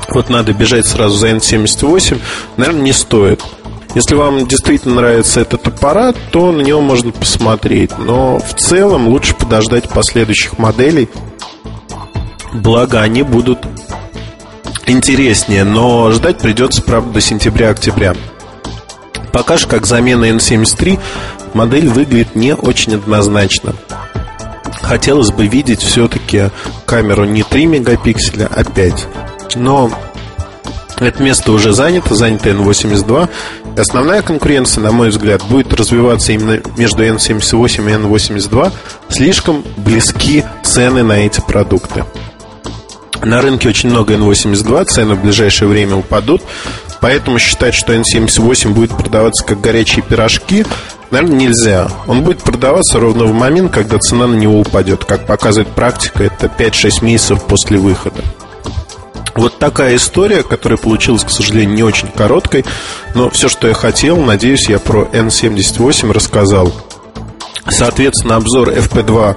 вот 0.08 0.28
надо 0.28 0.52
бежать 0.52 0.86
сразу 0.86 1.16
за 1.16 1.30
N78, 1.30 2.20
наверное, 2.56 2.82
не 2.82 2.92
стоит. 2.92 3.42
Если 3.96 4.14
вам 4.14 4.46
действительно 4.46 4.96
нравится 4.96 5.40
этот 5.40 5.66
аппарат, 5.68 6.18
то 6.30 6.52
на 6.52 6.60
него 6.60 6.82
можно 6.82 7.12
посмотреть. 7.12 7.96
Но 7.96 8.38
в 8.38 8.52
целом 8.52 9.08
лучше 9.08 9.34
подождать 9.34 9.88
последующих 9.88 10.58
моделей. 10.58 11.08
Благо 12.52 13.00
они 13.00 13.22
будут 13.22 13.60
интереснее, 14.86 15.64
но 15.64 16.10
ждать 16.10 16.36
придется, 16.36 16.82
правда, 16.82 17.14
до 17.14 17.20
сентября-октября. 17.22 18.14
Пока 19.32 19.56
же, 19.56 19.66
как 19.66 19.86
замена 19.86 20.26
N73, 20.26 21.00
модель 21.54 21.88
выглядит 21.88 22.36
не 22.36 22.54
очень 22.54 22.96
однозначно. 22.96 23.72
Хотелось 24.82 25.30
бы 25.30 25.46
видеть 25.46 25.80
все-таки 25.80 26.50
камеру 26.84 27.24
не 27.24 27.42
3 27.42 27.64
мегапикселя, 27.64 28.46
а 28.54 28.62
5. 28.62 29.06
Но 29.54 29.90
это 30.98 31.22
место 31.22 31.52
уже 31.52 31.72
занято, 31.72 32.14
занято 32.14 32.50
N82. 32.50 33.30
Основная 33.76 34.22
конкуренция, 34.22 34.82
на 34.82 34.90
мой 34.90 35.10
взгляд, 35.10 35.42
будет 35.44 35.72
развиваться 35.74 36.32
именно 36.32 36.60
между 36.78 37.04
N78 37.04 37.90
и 37.90 37.94
N82. 37.94 38.72
Слишком 39.10 39.64
близки 39.76 40.44
цены 40.62 41.02
на 41.02 41.26
эти 41.26 41.40
продукты. 41.40 42.04
На 43.22 43.42
рынке 43.42 43.68
очень 43.68 43.90
много 43.90 44.14
N82, 44.14 44.84
цены 44.86 45.14
в 45.14 45.22
ближайшее 45.22 45.68
время 45.68 45.96
упадут. 45.96 46.42
Поэтому 47.00 47.38
считать, 47.38 47.74
что 47.74 47.94
N78 47.94 48.70
будет 48.70 48.90
продаваться 48.96 49.44
как 49.44 49.60
горячие 49.60 50.02
пирожки, 50.02 50.64
наверное, 51.10 51.36
нельзя. 51.36 51.88
Он 52.06 52.22
будет 52.22 52.42
продаваться 52.42 52.98
ровно 52.98 53.24
в 53.24 53.34
момент, 53.34 53.72
когда 53.72 53.98
цена 53.98 54.26
на 54.26 54.36
него 54.36 54.58
упадет. 54.58 55.04
Как 55.04 55.26
показывает 55.26 55.68
практика, 55.68 56.24
это 56.24 56.46
5-6 56.46 57.04
месяцев 57.04 57.44
после 57.44 57.78
выхода. 57.78 58.22
Вот 59.36 59.58
такая 59.58 59.96
история, 59.96 60.42
которая 60.42 60.78
получилась, 60.78 61.24
к 61.24 61.30
сожалению, 61.30 61.74
не 61.74 61.82
очень 61.82 62.08
короткой, 62.08 62.64
но 63.14 63.30
все, 63.30 63.48
что 63.48 63.68
я 63.68 63.74
хотел, 63.74 64.18
надеюсь, 64.18 64.68
я 64.68 64.78
про 64.78 65.08
N78 65.12 66.12
рассказал. 66.12 66.72
Соответственно, 67.68 68.36
обзор 68.36 68.70
FP2 68.70 69.36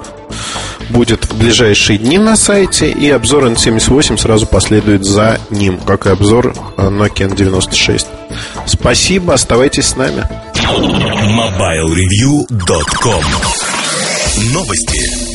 будет 0.90 1.24
в 1.24 1.36
ближайшие 1.36 1.98
дни 1.98 2.18
на 2.18 2.36
сайте, 2.36 2.90
и 2.90 3.10
обзор 3.10 3.46
N78 3.46 4.18
сразу 4.18 4.46
последует 4.46 5.04
за 5.04 5.40
ним, 5.50 5.78
как 5.78 6.06
и 6.06 6.10
обзор 6.10 6.54
э, 6.76 6.88
Nokia 6.88 7.28
N96. 7.28 8.06
Спасибо, 8.66 9.34
оставайтесь 9.34 9.88
с 9.88 9.96
нами. 9.96 10.24
MobileReview.com 10.56 13.24
Новости. 14.52 15.29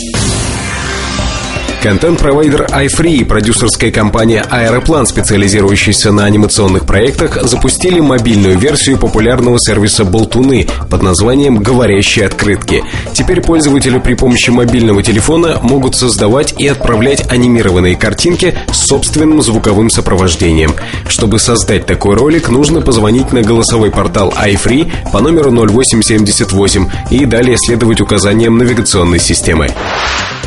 Контент-провайдер 1.86 2.64
iFree 2.64 3.18
и 3.18 3.24
продюсерская 3.24 3.92
компания 3.92 4.44
Aeroplan, 4.50 5.06
специализирующаяся 5.06 6.12
на 6.12 6.26
анимационных 6.26 6.88
проектах, 6.88 7.38
запустили 7.44 8.00
мобильную 8.00 8.58
версию 8.58 8.98
популярного 8.98 9.60
сервиса 9.60 10.04
Болтуны 10.04 10.68
под 10.90 11.04
названием 11.04 11.58
«Говорящие 11.58 12.26
открытки». 12.26 12.84
Теперь 13.14 13.40
пользователи 13.40 14.00
при 14.00 14.16
помощи 14.16 14.50
мобильного 14.50 15.04
телефона 15.04 15.60
могут 15.62 15.96
создавать 15.96 16.56
и 16.58 16.68
отправлять 16.68 17.32
анимированные 17.32 17.96
картинки 17.96 18.58
с 18.74 18.88
собственным 18.88 19.44
звуковым 19.44 19.92
сопровождением. 19.92 20.74
Чтобы 21.08 21.38
создать 21.38 21.86
такой 21.86 22.16
ролик, 22.16 22.50
нужно 22.50 22.82
позвонить 22.82 23.32
на 23.32 23.44
голосовой 23.44 23.92
портал 23.92 24.34
iFree 24.36 24.92
по 25.14 25.20
номеру 25.20 25.52
0878 25.52 26.90
и 27.12 27.26
далее 27.26 27.58
следовать 27.60 28.02
указаниям 28.02 28.58
навигационной 28.58 29.20
системы. 29.20 29.70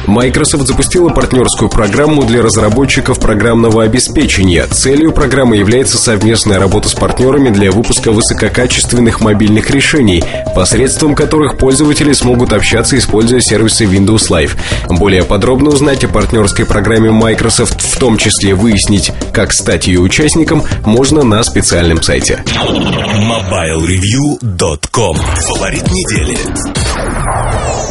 Microsoft 0.09 0.66
запустила 0.66 1.10
партнерскую 1.28 1.68
программу 1.68 2.24
для 2.24 2.40
разработчиков 2.40 3.20
программного 3.20 3.82
обеспечения. 3.82 4.66
Целью 4.66 5.12
программы 5.12 5.59
является 5.59 5.98
совместная 5.98 6.59
работа 6.59 6.88
с 6.88 6.94
партнерами 6.94 7.50
для 7.50 7.70
выпуска 7.70 8.12
высококачественных 8.12 9.20
мобильных 9.20 9.68
решений, 9.68 10.24
посредством 10.55 11.14
которых 11.14 11.59
пользователи 11.59 12.14
смогут 12.14 12.55
общаться, 12.55 12.96
используя 12.96 13.40
сервисы 13.40 13.84
Windows 13.84 14.30
Live. 14.30 14.56
Более 14.88 15.22
подробно 15.22 15.68
узнать 15.68 16.02
о 16.02 16.09
партнерской 16.09 16.64
программе 16.64 17.10
Microsoft, 17.10 17.82
в 17.82 17.98
том 17.98 18.16
числе 18.16 18.55
выяснить, 18.55 19.12
как 19.34 19.52
стать 19.52 19.86
ее 19.86 20.00
участником, 20.00 20.62
можно 20.86 21.24
на 21.24 21.42
специальном 21.42 22.00
сайте. 22.00 22.42
MobileReview.com 22.46 25.16
Фаворит 25.16 25.88
недели. 25.88 26.38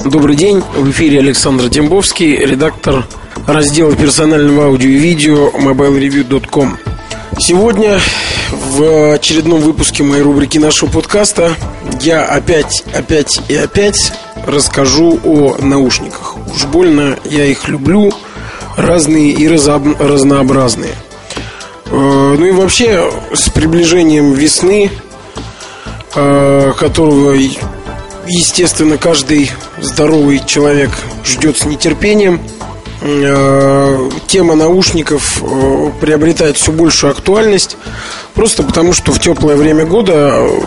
Добрый 0.09 0.37
день, 0.37 0.63
в 0.73 0.89
эфире 0.91 1.19
Александр 1.19 1.67
Дембовский, 1.67 2.37
редактор 2.37 3.05
раздела 3.45 3.93
персонального 3.93 4.67
аудио 4.67 4.89
и 4.89 4.93
видео 4.93 5.49
mobilereview.com. 5.49 6.77
Сегодня 7.39 7.99
в 8.49 9.15
очередном 9.15 9.59
выпуске 9.59 10.03
моей 10.03 10.23
рубрики 10.23 10.59
нашего 10.59 10.89
подкаста 10.89 11.55
я 11.99 12.23
опять, 12.23 12.85
опять 12.93 13.41
и 13.49 13.55
опять 13.55 14.13
расскажу 14.45 15.19
о 15.25 15.57
наушниках. 15.59 16.37
Уж 16.55 16.65
больно 16.67 17.19
я 17.25 17.43
их 17.43 17.67
люблю, 17.67 18.13
разные 18.77 19.31
и 19.31 19.45
разнообразные. 19.49 20.95
Э, 21.87 22.35
ну 22.39 22.45
и 22.45 22.51
вообще 22.51 23.11
с 23.33 23.49
приближением 23.49 24.31
весны, 24.31 24.89
э, 26.15 26.73
которого 26.77 27.33
естественно, 28.25 28.97
каждый 28.97 29.51
здоровый 29.81 30.41
человек 30.45 30.91
ждет 31.23 31.57
с 31.57 31.65
нетерпением. 31.65 32.41
Э, 33.01 34.09
тема 34.27 34.55
наушников 34.55 35.41
э, 35.43 35.91
приобретает 36.01 36.57
все 36.57 36.71
большую 36.71 37.11
актуальность, 37.11 37.77
просто 38.33 38.63
потому 38.63 38.93
что 38.93 39.11
в 39.11 39.19
теплое 39.19 39.55
время 39.55 39.85
года, 39.85 40.33
э, 40.35 40.59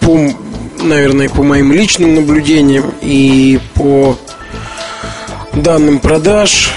по, 0.00 0.18
наверное, 0.82 1.30
по 1.30 1.42
моим 1.42 1.72
личным 1.72 2.14
наблюдениям 2.14 2.92
и 3.00 3.58
по 3.74 4.18
данным 5.54 6.00
продаж, 6.00 6.70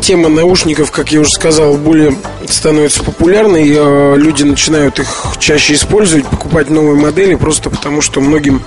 тема 0.00 0.28
наушников, 0.28 0.90
как 0.90 1.12
я 1.12 1.20
уже 1.20 1.30
сказал, 1.30 1.74
более 1.74 2.16
становится 2.48 3.04
популярной. 3.04 3.70
Э, 3.70 4.16
люди 4.16 4.42
начинают 4.42 4.98
их 4.98 5.34
чаще 5.38 5.74
использовать, 5.74 6.26
покупать 6.26 6.70
новые 6.70 6.96
модели, 6.96 7.34
просто 7.34 7.70
потому 7.70 8.00
что 8.00 8.20
многим, 8.20 8.62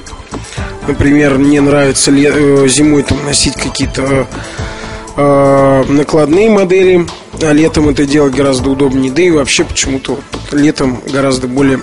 например, 0.87 1.37
не 1.37 1.59
нравится 1.59 2.11
э, 2.11 2.67
зимой 2.67 3.03
там 3.03 3.25
носить 3.25 3.55
какие-то 3.55 4.27
э, 5.17 5.83
накладные 5.87 6.49
модели, 6.49 7.05
а 7.41 7.51
летом 7.51 7.89
это 7.89 8.05
делать 8.05 8.33
гораздо 8.33 8.69
удобнее. 8.69 9.11
Да 9.11 9.21
и 9.21 9.31
вообще 9.31 9.63
почему-то 9.63 10.19
летом 10.51 11.01
гораздо 11.11 11.47
более 11.47 11.79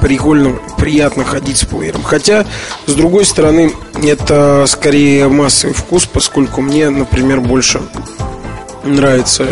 прикольно, 0.00 0.58
приятно 0.78 1.24
ходить 1.24 1.58
с 1.58 1.64
плеером. 1.64 2.02
Хотя, 2.02 2.46
с 2.86 2.92
другой 2.92 3.24
стороны, 3.24 3.72
это 4.02 4.64
скорее 4.68 5.28
массовый 5.28 5.74
вкус, 5.74 6.06
поскольку 6.06 6.60
мне, 6.60 6.90
например, 6.90 7.40
больше 7.40 7.80
нравится 8.84 9.46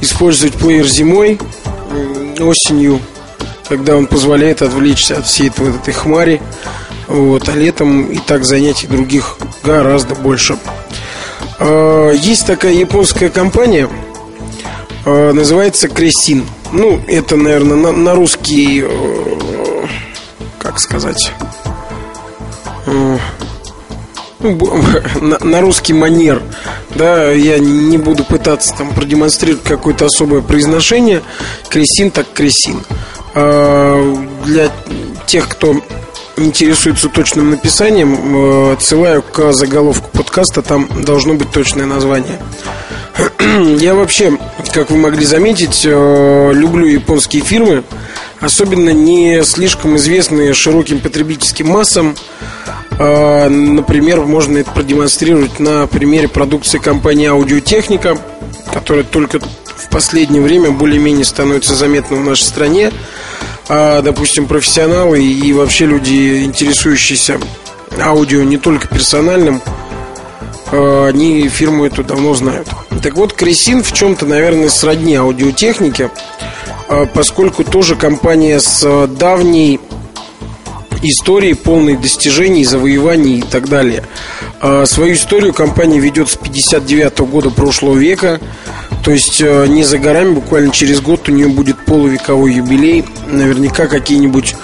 использовать 0.00 0.54
плеер 0.54 0.86
зимой, 0.86 1.38
осенью, 2.40 3.00
когда 3.68 3.96
он 3.96 4.06
позволяет 4.06 4.62
отвлечься 4.62 5.18
от 5.18 5.26
всей 5.26 5.48
этой, 5.48 5.66
вот 5.66 5.80
этой 5.80 5.94
хмари. 5.94 6.40
Вот, 7.06 7.48
а 7.48 7.52
летом 7.52 8.06
и 8.06 8.18
так 8.18 8.44
занятий 8.44 8.86
других 8.86 9.36
гораздо 9.64 10.14
больше. 10.14 10.56
А, 11.58 12.10
есть 12.12 12.46
такая 12.46 12.72
японская 12.72 13.30
компания, 13.30 13.88
а, 15.04 15.32
называется 15.32 15.88
Кресин. 15.88 16.46
Ну, 16.72 17.00
это, 17.08 17.36
наверное, 17.36 17.76
на, 17.76 17.90
на 17.90 18.14
русский, 18.14 18.84
э, 18.86 19.86
как 20.60 20.78
сказать, 20.78 21.32
на, 25.20 25.38
на 25.38 25.60
русский 25.60 25.92
манер. 25.92 26.42
Да, 26.94 27.30
я 27.30 27.58
не 27.58 27.98
буду 27.98 28.24
пытаться 28.24 28.74
там 28.76 28.94
продемонстрировать 28.94 29.64
какое-то 29.64 30.06
особое 30.06 30.40
произношение. 30.40 31.22
Кресин 31.68 32.10
так 32.10 32.26
кресин. 32.32 32.82
А, 33.34 34.16
для 34.44 34.70
тех, 35.26 35.48
кто 35.48 35.76
интересуется 36.36 37.08
точным 37.08 37.50
написанием, 37.50 38.14
э, 38.14 38.72
отсылаю 38.72 39.22
к 39.22 39.52
заголовку 39.52 40.08
подкаста, 40.10 40.62
там 40.62 40.88
должно 41.04 41.34
быть 41.34 41.50
точное 41.50 41.86
название. 41.86 42.40
Я 43.78 43.94
вообще, 43.94 44.38
как 44.72 44.90
вы 44.90 44.96
могли 44.96 45.24
заметить, 45.24 45.82
э, 45.84 46.52
люблю 46.54 46.86
японские 46.86 47.42
фирмы, 47.42 47.84
особенно 48.40 48.90
не 48.90 49.42
слишком 49.44 49.96
известные 49.96 50.54
широким 50.54 51.00
потребительским 51.00 51.68
массам. 51.68 52.16
А, 52.98 53.48
например, 53.48 54.22
можно 54.22 54.58
это 54.58 54.70
продемонстрировать 54.72 55.58
на 55.58 55.86
примере 55.86 56.28
продукции 56.28 56.78
компании 56.78 57.28
Аудиотехника, 57.28 58.18
которая 58.72 59.04
только 59.04 59.40
в 59.40 59.88
последнее 59.90 60.42
время 60.42 60.70
более-менее 60.70 61.24
становится 61.24 61.74
заметна 61.74 62.16
в 62.16 62.24
нашей 62.24 62.42
стране. 62.42 62.92
А, 63.68 64.02
допустим, 64.02 64.46
профессионалы 64.46 65.22
и 65.22 65.52
вообще 65.52 65.86
люди, 65.86 66.44
интересующиеся 66.44 67.38
аудио 68.00 68.42
не 68.42 68.58
только 68.58 68.88
персональным, 68.88 69.62
а, 70.72 71.06
они 71.06 71.48
фирму 71.48 71.84
эту 71.84 72.04
давно 72.04 72.34
знают. 72.34 72.68
Так 73.02 73.14
вот, 73.14 73.32
Кресин 73.32 73.82
в 73.82 73.92
чем-то, 73.92 74.26
наверное, 74.26 74.68
сродни 74.68 75.14
аудиотехнике, 75.14 76.10
поскольку 77.14 77.64
тоже 77.64 77.94
компания 77.94 78.58
с 78.58 79.06
давней 79.06 79.80
истории 81.02 81.52
полной 81.52 81.96
достижений, 81.96 82.64
завоеваний 82.64 83.38
и 83.38 83.42
так 83.42 83.68
далее. 83.68 84.04
А 84.60 84.84
свою 84.86 85.14
историю 85.14 85.54
компания 85.54 85.98
ведет 85.98 86.28
с 86.28 86.36
59 86.36 87.20
-го 87.20 87.26
года 87.26 87.50
прошлого 87.50 87.96
века. 87.96 88.40
То 89.04 89.12
есть 89.12 89.40
не 89.40 89.84
за 89.84 89.98
горами, 89.98 90.34
буквально 90.34 90.72
через 90.72 91.00
год 91.00 91.28
у 91.28 91.32
нее 91.32 91.48
будет 91.48 91.84
полувековой 91.84 92.54
юбилей. 92.54 93.04
Наверняка 93.26 93.86
какие-нибудь 93.86 94.56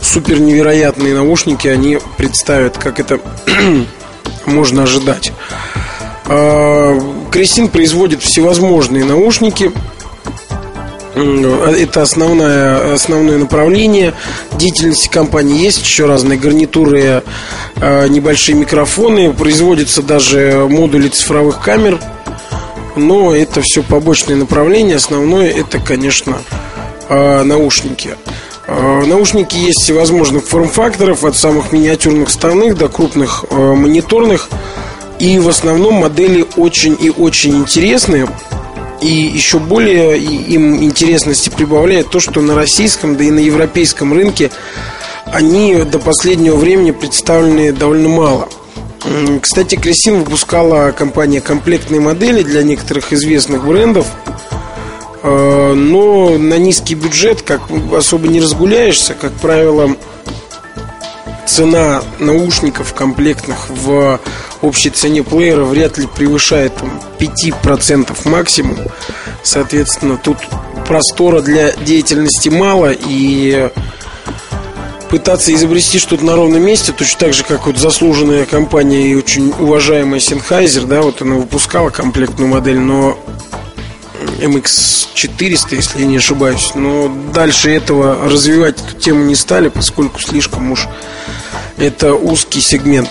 супер 0.00 0.40
невероятные 0.40 1.14
наушники 1.14 1.68
они 1.68 1.98
представят, 2.16 2.78
как 2.78 3.00
это 3.00 3.20
можно 4.46 4.84
ожидать. 4.84 5.32
А, 6.26 6.98
Кресин 7.30 7.68
производит 7.68 8.22
всевозможные 8.22 9.04
наушники– 9.04 9.70
это 11.14 12.02
основное, 12.02 12.94
основное 12.94 13.38
направление 13.38 14.14
деятельности 14.52 15.08
компании. 15.08 15.62
Есть 15.62 15.80
еще 15.80 16.06
разные 16.06 16.38
гарнитуры, 16.38 17.22
э, 17.76 18.08
небольшие 18.08 18.56
микрофоны. 18.56 19.32
Производятся 19.32 20.02
даже 20.02 20.66
модули 20.68 21.08
цифровых 21.08 21.60
камер. 21.60 22.00
Но 22.96 23.34
это 23.34 23.60
все 23.62 23.82
побочные 23.82 24.36
направления. 24.36 24.96
Основное 24.96 25.50
это, 25.50 25.78
конечно, 25.78 26.38
э, 27.08 27.42
наушники. 27.42 28.16
Э, 28.66 29.04
наушники 29.06 29.56
есть 29.56 29.82
всевозможных 29.82 30.44
форм-факторов, 30.44 31.24
от 31.24 31.36
самых 31.36 31.72
миниатюрных 31.72 32.28
вставных 32.28 32.76
до 32.76 32.88
крупных 32.88 33.44
мониторных. 33.50 34.48
И 35.20 35.38
в 35.38 35.48
основном 35.48 35.94
модели 35.94 36.44
очень 36.56 36.96
и 37.00 37.10
очень 37.10 37.56
интересные. 37.56 38.26
И 39.04 39.06
еще 39.06 39.58
более 39.58 40.18
им 40.18 40.82
интересности 40.82 41.50
прибавляет 41.50 42.08
то, 42.08 42.20
что 42.20 42.40
на 42.40 42.54
российском, 42.54 43.18
да 43.18 43.24
и 43.24 43.30
на 43.30 43.38
европейском 43.38 44.14
рынке 44.14 44.50
они 45.26 45.74
до 45.82 45.98
последнего 45.98 46.56
времени 46.56 46.90
представлены 46.90 47.70
довольно 47.72 48.08
мало. 48.08 48.48
Кстати, 49.42 49.74
Кресин 49.74 50.20
выпускала 50.20 50.90
компания 50.92 51.42
комплектные 51.42 52.00
модели 52.00 52.42
для 52.42 52.62
некоторых 52.62 53.12
известных 53.12 53.66
брендов. 53.66 54.06
Э, 55.22 55.74
но 55.74 56.38
на 56.38 56.56
низкий 56.56 56.94
бюджет 56.94 57.42
как 57.42 57.60
особо 57.94 58.26
не 58.28 58.40
разгуляешься. 58.40 59.12
Как 59.12 59.32
правило, 59.32 59.94
цена 61.44 62.02
наушников 62.20 62.94
комплектных 62.94 63.68
в 63.68 64.18
общей 64.64 64.90
цене 64.90 65.22
плеера 65.22 65.64
вряд 65.64 65.98
ли 65.98 66.06
превышает 66.06 66.74
там, 66.76 67.00
5% 67.18 68.28
максимум. 68.28 68.78
Соответственно, 69.42 70.16
тут 70.16 70.38
простора 70.86 71.40
для 71.40 71.72
деятельности 71.72 72.48
мало 72.48 72.92
и 72.92 73.70
пытаться 75.10 75.54
изобрести 75.54 75.98
что-то 75.98 76.24
на 76.24 76.34
ровном 76.34 76.62
месте, 76.62 76.92
точно 76.92 77.20
так 77.20 77.34
же, 77.34 77.44
как 77.44 77.66
вот 77.66 77.78
заслуженная 77.78 78.46
компания 78.46 79.12
и 79.12 79.14
очень 79.14 79.52
уважаемая 79.58 80.18
Sennheiser, 80.18 80.86
да, 80.86 81.02
вот 81.02 81.22
она 81.22 81.36
выпускала 81.36 81.90
комплектную 81.90 82.48
модель, 82.48 82.78
но 82.80 83.16
MX400, 84.40 85.76
если 85.76 86.00
я 86.00 86.06
не 86.06 86.16
ошибаюсь. 86.16 86.72
Но 86.74 87.14
дальше 87.32 87.70
этого 87.70 88.28
развивать 88.28 88.76
эту 88.80 88.98
тему 88.98 89.24
не 89.24 89.36
стали, 89.36 89.68
поскольку 89.68 90.20
слишком 90.20 90.72
уж 90.72 90.88
это 91.76 92.14
узкий 92.14 92.60
сегмент. 92.60 93.10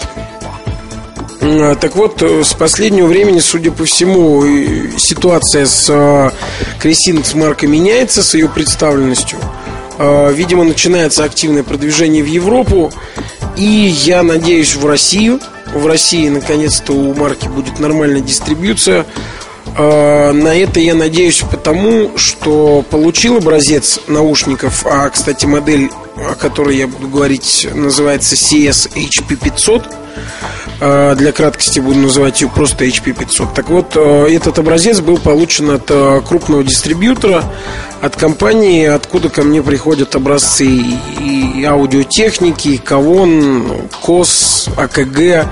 А, 1.46 1.76
так 1.76 1.96
вот, 1.96 2.22
э, 2.22 2.44
с 2.44 2.54
последнего 2.54 3.08
времени, 3.08 3.40
судя 3.40 3.72
по 3.72 3.84
всему, 3.84 4.44
ситуация 4.98 5.66
с 5.66 6.34
Кресинкс 6.80 7.34
маркой 7.34 7.68
меняется, 7.68 8.24
с 8.24 8.34
ее 8.34 8.48
представленностью. 8.48 9.40
Видимо, 10.00 10.64
начинается 10.64 11.24
активное 11.24 11.62
продвижение 11.62 12.24
в 12.24 12.28
Европу. 12.28 12.92
И 13.56 13.64
я 13.64 14.24
надеюсь 14.24 14.76
в 14.76 14.88
Россию. 14.88 15.40
В 15.72 15.86
России, 15.86 16.30
наконец-то, 16.30 16.94
у 16.94 17.14
марки 17.14 17.48
будет 17.48 17.80
нормальная 17.80 18.22
дистрибьюция. 18.22 19.06
На 19.78 20.56
это 20.56 20.80
я 20.80 20.96
надеюсь 20.96 21.44
потому, 21.50 22.18
что 22.18 22.84
получил 22.90 23.38
образец 23.38 24.00
наушников, 24.08 24.84
а, 24.88 25.08
кстати, 25.10 25.46
модель, 25.46 25.92
о 26.16 26.34
которой 26.34 26.76
я 26.76 26.88
буду 26.88 27.08
говорить, 27.08 27.68
называется 27.72 28.36
CS 28.36 28.90
HP500. 28.96 29.84
А, 30.86 31.16
для 31.16 31.32
краткости 31.32 31.80
буду 31.80 32.00
называть 32.00 32.42
ее 32.42 32.50
просто 32.50 32.84
HP500. 32.84 33.54
Так 33.56 33.70
вот, 33.70 33.94
а, 33.96 34.28
этот 34.28 34.60
образец 34.60 35.00
был 35.00 35.18
получен 35.18 35.70
от 35.70 35.90
крупного 36.28 36.62
дистрибьютора, 36.62 37.46
от 38.02 38.18
компании, 38.18 38.88
откуда 38.88 39.30
ко 39.30 39.44
мне 39.44 39.64
приходят 39.64 40.14
образцы 40.14 40.66
и 40.66 41.64
аудиотехники, 41.64 42.68
и 42.68 42.78
Кавон, 42.78 43.88
КОС, 44.02 44.68
АКГ 44.76 45.48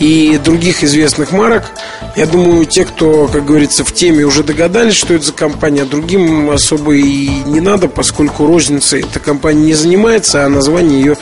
и 0.00 0.38
других 0.44 0.84
известных 0.84 1.32
марок. 1.32 1.64
Я 2.14 2.26
думаю, 2.26 2.66
те, 2.66 2.84
кто, 2.84 3.26
как 3.26 3.46
говорится, 3.46 3.86
в 3.86 3.92
теме 3.94 4.24
уже 4.24 4.42
догадались, 4.44 4.96
что 4.96 5.14
это 5.14 5.24
за 5.24 5.32
компания, 5.32 5.82
а 5.82 5.86
другим 5.86 6.50
особо 6.50 6.94
и 6.94 7.30
не 7.46 7.60
надо, 7.60 7.88
поскольку 7.88 8.46
розницей 8.46 9.00
эта 9.00 9.18
компания 9.18 9.64
не 9.64 9.74
занимается, 9.74 10.44
а 10.44 10.50
название 10.50 11.00
ее 11.00 11.16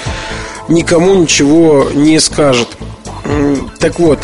никому 0.68 1.14
ничего 1.14 1.90
не 1.94 2.18
скажет. 2.18 2.76
Так 3.78 3.98
вот, 3.98 4.20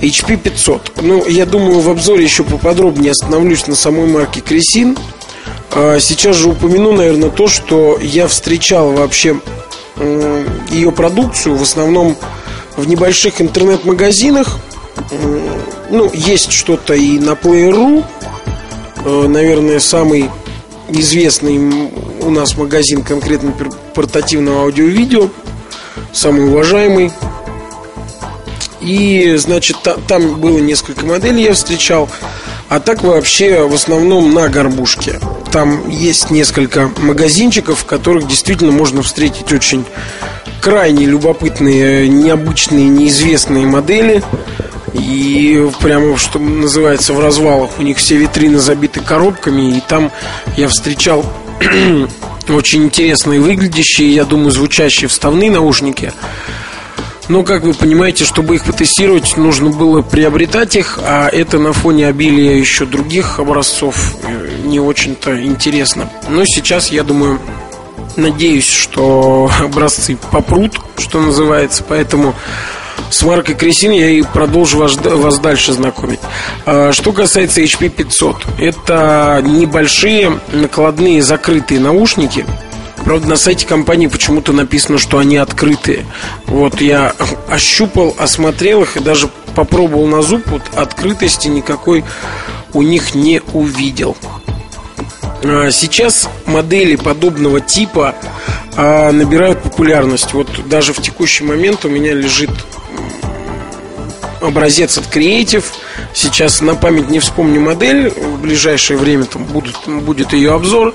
HP 0.00 0.36
500. 0.36 0.92
Ну, 1.02 1.26
я 1.26 1.46
думаю, 1.46 1.80
в 1.80 1.88
обзоре 1.88 2.24
еще 2.24 2.44
поподробнее 2.44 3.12
остановлюсь 3.12 3.66
на 3.66 3.74
самой 3.74 4.06
марке 4.06 4.40
Кресин. 4.40 4.96
А 5.70 5.98
сейчас 6.00 6.36
же 6.36 6.48
упомяну, 6.48 6.92
наверное, 6.92 7.30
то, 7.30 7.48
что 7.48 7.98
я 8.00 8.28
встречал 8.28 8.92
вообще 8.92 9.36
ее 10.70 10.92
продукцию 10.92 11.56
в 11.56 11.62
основном 11.62 12.16
в 12.76 12.86
небольших 12.86 13.40
интернет-магазинах. 13.40 14.58
Ну, 15.90 16.10
есть 16.12 16.52
что-то 16.52 16.94
и 16.94 17.18
на 17.18 17.30
Player.ru. 17.30 18.04
Э, 19.04 19.26
наверное, 19.28 19.80
самый 19.80 20.30
известный 20.88 21.90
у 22.20 22.30
нас 22.30 22.56
магазин 22.56 23.02
конкретно 23.02 23.52
портативного 23.94 24.62
аудио-видео. 24.62 25.28
Самый 26.12 26.46
уважаемый. 26.46 27.12
И, 28.82 29.36
значит, 29.36 29.76
там 30.08 30.40
было 30.40 30.58
несколько 30.58 31.06
моделей, 31.06 31.44
я 31.44 31.54
встречал. 31.54 32.08
А 32.68 32.80
так 32.80 33.02
вообще 33.02 33.66
в 33.66 33.74
основном 33.74 34.32
на 34.32 34.48
горбушке. 34.48 35.20
Там 35.52 35.88
есть 35.88 36.30
несколько 36.30 36.90
магазинчиков, 36.98 37.80
в 37.80 37.84
которых 37.84 38.26
действительно 38.26 38.72
можно 38.72 39.02
встретить 39.02 39.52
очень 39.52 39.84
крайне 40.60 41.06
любопытные, 41.06 42.08
необычные, 42.08 42.88
неизвестные 42.88 43.66
модели. 43.66 44.22
И 44.94 45.68
прямо, 45.80 46.16
что 46.16 46.38
называется, 46.38 47.12
в 47.12 47.20
развалах 47.20 47.78
у 47.78 47.82
них 47.82 47.98
все 47.98 48.16
витрины 48.16 48.58
забиты 48.58 49.00
коробками. 49.00 49.76
И 49.76 49.82
там 49.86 50.10
я 50.56 50.68
встречал 50.68 51.24
очень 52.48 52.84
интересные 52.84 53.40
выглядящие, 53.40 54.14
я 54.14 54.24
думаю, 54.24 54.50
звучащие 54.50 55.08
вставные 55.08 55.50
наушники. 55.50 56.12
Но, 57.32 57.44
как 57.44 57.62
вы 57.62 57.72
понимаете, 57.72 58.26
чтобы 58.26 58.56
их 58.56 58.64
потестировать, 58.66 59.38
нужно 59.38 59.70
было 59.70 60.02
приобретать 60.02 60.76
их, 60.76 60.98
а 61.02 61.30
это 61.30 61.58
на 61.58 61.72
фоне 61.72 62.06
обилия 62.08 62.56
еще 62.56 62.84
других 62.84 63.38
образцов 63.38 64.16
э, 64.22 64.48
не 64.64 64.78
очень-то 64.78 65.42
интересно. 65.42 66.10
Но 66.28 66.44
сейчас, 66.44 66.90
я 66.92 67.02
думаю, 67.02 67.40
Надеюсь, 68.16 68.68
что 68.68 69.50
образцы 69.60 70.18
попрут, 70.30 70.78
что 70.98 71.22
называется, 71.22 71.82
поэтому 71.88 72.34
с 73.08 73.22
маркой 73.22 73.54
Кресин 73.54 73.92
я 73.92 74.10
и 74.10 74.20
продолжу 74.20 74.80
вас, 74.80 74.96
вас 74.96 75.38
дальше 75.38 75.72
знакомить. 75.72 76.20
А, 76.66 76.92
что 76.92 77.12
касается 77.12 77.62
HP 77.62 77.88
500, 77.88 78.36
это 78.58 79.42
небольшие 79.42 80.38
накладные 80.52 81.22
закрытые 81.22 81.80
наушники. 81.80 82.44
Правда, 83.04 83.28
на 83.28 83.36
сайте 83.36 83.66
компании 83.66 84.06
почему-то 84.06 84.52
написано, 84.52 84.98
что 84.98 85.18
они 85.18 85.36
открытые. 85.36 86.06
Вот 86.46 86.80
я 86.80 87.14
ощупал, 87.48 88.14
осмотрел 88.18 88.82
их 88.82 88.96
и 88.96 89.00
даже 89.00 89.28
попробовал 89.54 90.06
на 90.06 90.22
зуб. 90.22 90.46
Вот 90.46 90.62
открытости 90.76 91.48
никакой 91.48 92.04
у 92.72 92.82
них 92.82 93.14
не 93.14 93.42
увидел. 93.52 94.16
А, 95.44 95.70
сейчас 95.70 96.28
модели 96.46 96.96
подобного 96.96 97.60
типа 97.60 98.14
а, 98.76 99.10
набирают 99.10 99.62
популярность. 99.62 100.32
Вот 100.32 100.48
даже 100.68 100.92
в 100.92 101.02
текущий 101.02 101.44
момент 101.44 101.84
у 101.84 101.88
меня 101.88 102.14
лежит 102.14 102.50
образец 104.40 104.98
от 104.98 105.04
Creative. 105.04 105.64
Сейчас 106.14 106.60
на 106.60 106.74
память 106.74 107.08
не 107.08 107.20
вспомню 107.20 107.60
модель. 107.60 108.10
В 108.10 108.40
ближайшее 108.40 108.96
время 108.98 109.24
там 109.24 109.44
будут, 109.44 109.76
будет 109.86 110.32
ее 110.32 110.52
обзор. 110.54 110.94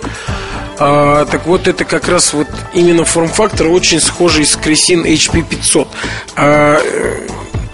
А, 0.80 1.26
так 1.26 1.46
вот, 1.48 1.68
это 1.68 1.86
как 1.86 2.08
раз 2.08 2.34
вот 2.34 2.48
именно 2.74 3.04
форм-фактор 3.06 3.68
очень 3.68 4.00
схожий 4.00 4.46
с 4.46 4.58
Cresin 4.58 5.04
HP 5.04 5.44
500. 5.44 5.88
А, 6.36 6.80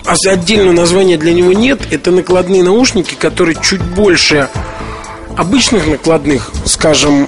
а 0.05 0.13
отдельного 0.29 0.73
названия 0.73 1.17
для 1.17 1.33
него 1.33 1.53
нет. 1.53 1.81
Это 1.91 2.11
накладные 2.11 2.63
наушники, 2.63 3.15
которые 3.15 3.57
чуть 3.61 3.81
больше 3.81 4.49
обычных 5.35 5.87
накладных, 5.87 6.51
скажем, 6.65 7.27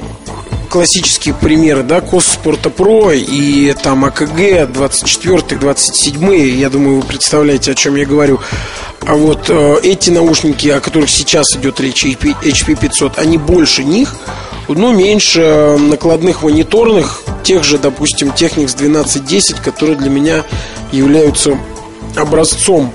классические 0.69 1.33
примеры, 1.33 1.83
да, 1.83 2.01
Кос 2.01 2.25
Спорта 2.25 2.69
Про 2.69 3.11
и 3.13 3.73
там 3.73 4.03
АКГ 4.05 4.71
24 4.71 5.57
27 5.57 6.35
я 6.35 6.69
думаю, 6.69 6.97
вы 6.97 7.07
представляете, 7.07 7.71
о 7.71 7.75
чем 7.75 7.95
я 7.95 8.05
говорю. 8.05 8.39
А 9.07 9.13
вот 9.13 9.49
э, 9.49 9.77
эти 9.83 10.09
наушники, 10.09 10.67
о 10.67 10.81
которых 10.81 11.09
сейчас 11.09 11.55
идет 11.55 11.79
речь, 11.79 12.03
HP 12.05 12.79
500, 12.79 13.19
они 13.19 13.37
больше 13.37 13.83
них, 13.83 14.15
но 14.67 14.91
меньше 14.91 15.77
накладных 15.79 16.43
мониторных, 16.43 17.23
тех 17.43 17.63
же, 17.63 17.77
допустим, 17.77 18.29
Technics 18.29 18.75
1210, 18.75 19.57
которые 19.57 19.97
для 19.97 20.09
меня 20.09 20.43
являются 20.91 21.57
образцом 22.15 22.93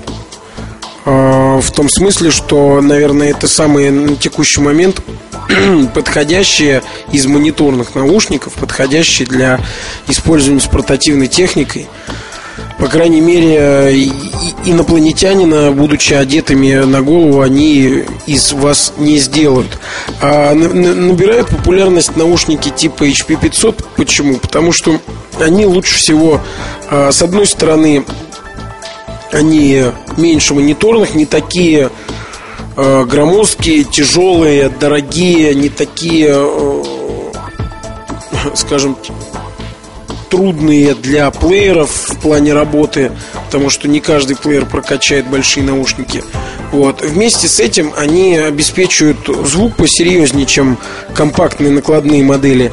а, 1.03 1.59
в 1.59 1.71
том 1.71 1.89
смысле, 1.89 2.31
что, 2.31 2.79
наверное, 2.81 3.29
это 3.29 3.47
самые 3.47 3.91
на 3.91 4.15
текущий 4.15 4.61
момент 4.61 5.01
подходящие 5.93 6.83
из 7.11 7.25
мониторных 7.25 7.95
наушников, 7.95 8.53
подходящие 8.53 9.27
для 9.27 9.59
использования 10.07 10.61
с 10.61 10.67
портативной 10.67 11.27
техникой. 11.27 11.87
По 12.81 12.87
крайней 12.87 13.21
мере, 13.21 14.11
инопланетянина, 14.65 15.71
будучи 15.71 16.15
одетыми 16.15 16.83
на 16.83 17.03
голову, 17.03 17.41
они 17.41 18.05
из 18.25 18.53
вас 18.53 18.93
не 18.97 19.19
сделают. 19.19 19.67
А 20.19 20.55
набирают 20.55 21.49
популярность 21.49 22.17
наушники 22.17 22.69
типа 22.69 23.03
HP500. 23.03 23.85
Почему? 23.97 24.37
Потому 24.39 24.71
что 24.71 24.99
они 25.39 25.67
лучше 25.67 25.99
всего, 25.99 26.41
а, 26.89 27.11
с 27.11 27.21
одной 27.21 27.45
стороны, 27.45 28.03
они 29.31 29.83
меньше 30.17 30.55
мониторных, 30.55 31.13
не 31.13 31.27
такие 31.27 31.91
э, 32.77 33.05
громоздкие, 33.05 33.83
тяжелые, 33.83 34.69
дорогие, 34.69 35.53
не 35.53 35.69
такие, 35.69 36.33
э, 36.33 36.83
скажем, 38.55 38.97
трудные 40.31 40.95
для 40.95 41.29
плееров 41.29 41.91
в 41.91 42.19
плане 42.19 42.53
работы, 42.53 43.11
потому 43.45 43.69
что 43.69 43.89
не 43.89 43.99
каждый 43.99 44.37
плеер 44.37 44.65
прокачает 44.65 45.27
большие 45.27 45.63
наушники. 45.63 46.23
Вот. 46.71 47.01
Вместе 47.01 47.49
с 47.49 47.59
этим 47.59 47.93
они 47.97 48.37
обеспечивают 48.37 49.19
звук 49.45 49.75
посерьезнее, 49.75 50.45
чем 50.45 50.77
компактные 51.13 51.71
накладные 51.71 52.23
модели. 52.23 52.71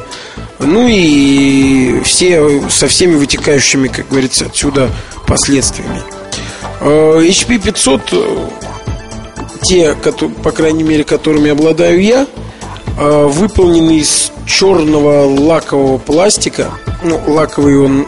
Ну 0.59 0.87
и 0.89 2.01
все 2.03 2.61
со 2.69 2.87
всеми 2.87 3.15
вытекающими, 3.15 3.89
как 3.89 4.07
говорится, 4.07 4.45
отсюда 4.45 4.89
последствиями. 5.27 6.01
Э, 6.79 7.21
HP 7.21 7.59
500, 7.59 8.01
э, 8.13 8.47
те, 9.63 9.95
по 10.43 10.51
крайней 10.51 10.83
мере, 10.83 11.03
которыми 11.03 11.51
обладаю 11.51 12.01
я, 12.01 12.25
выполнены 12.99 13.99
из 13.99 14.31
черного 14.45 15.25
лакового 15.25 15.97
пластика. 15.97 16.71
Ну, 17.01 17.19
лаковый 17.27 17.79
он 17.79 18.05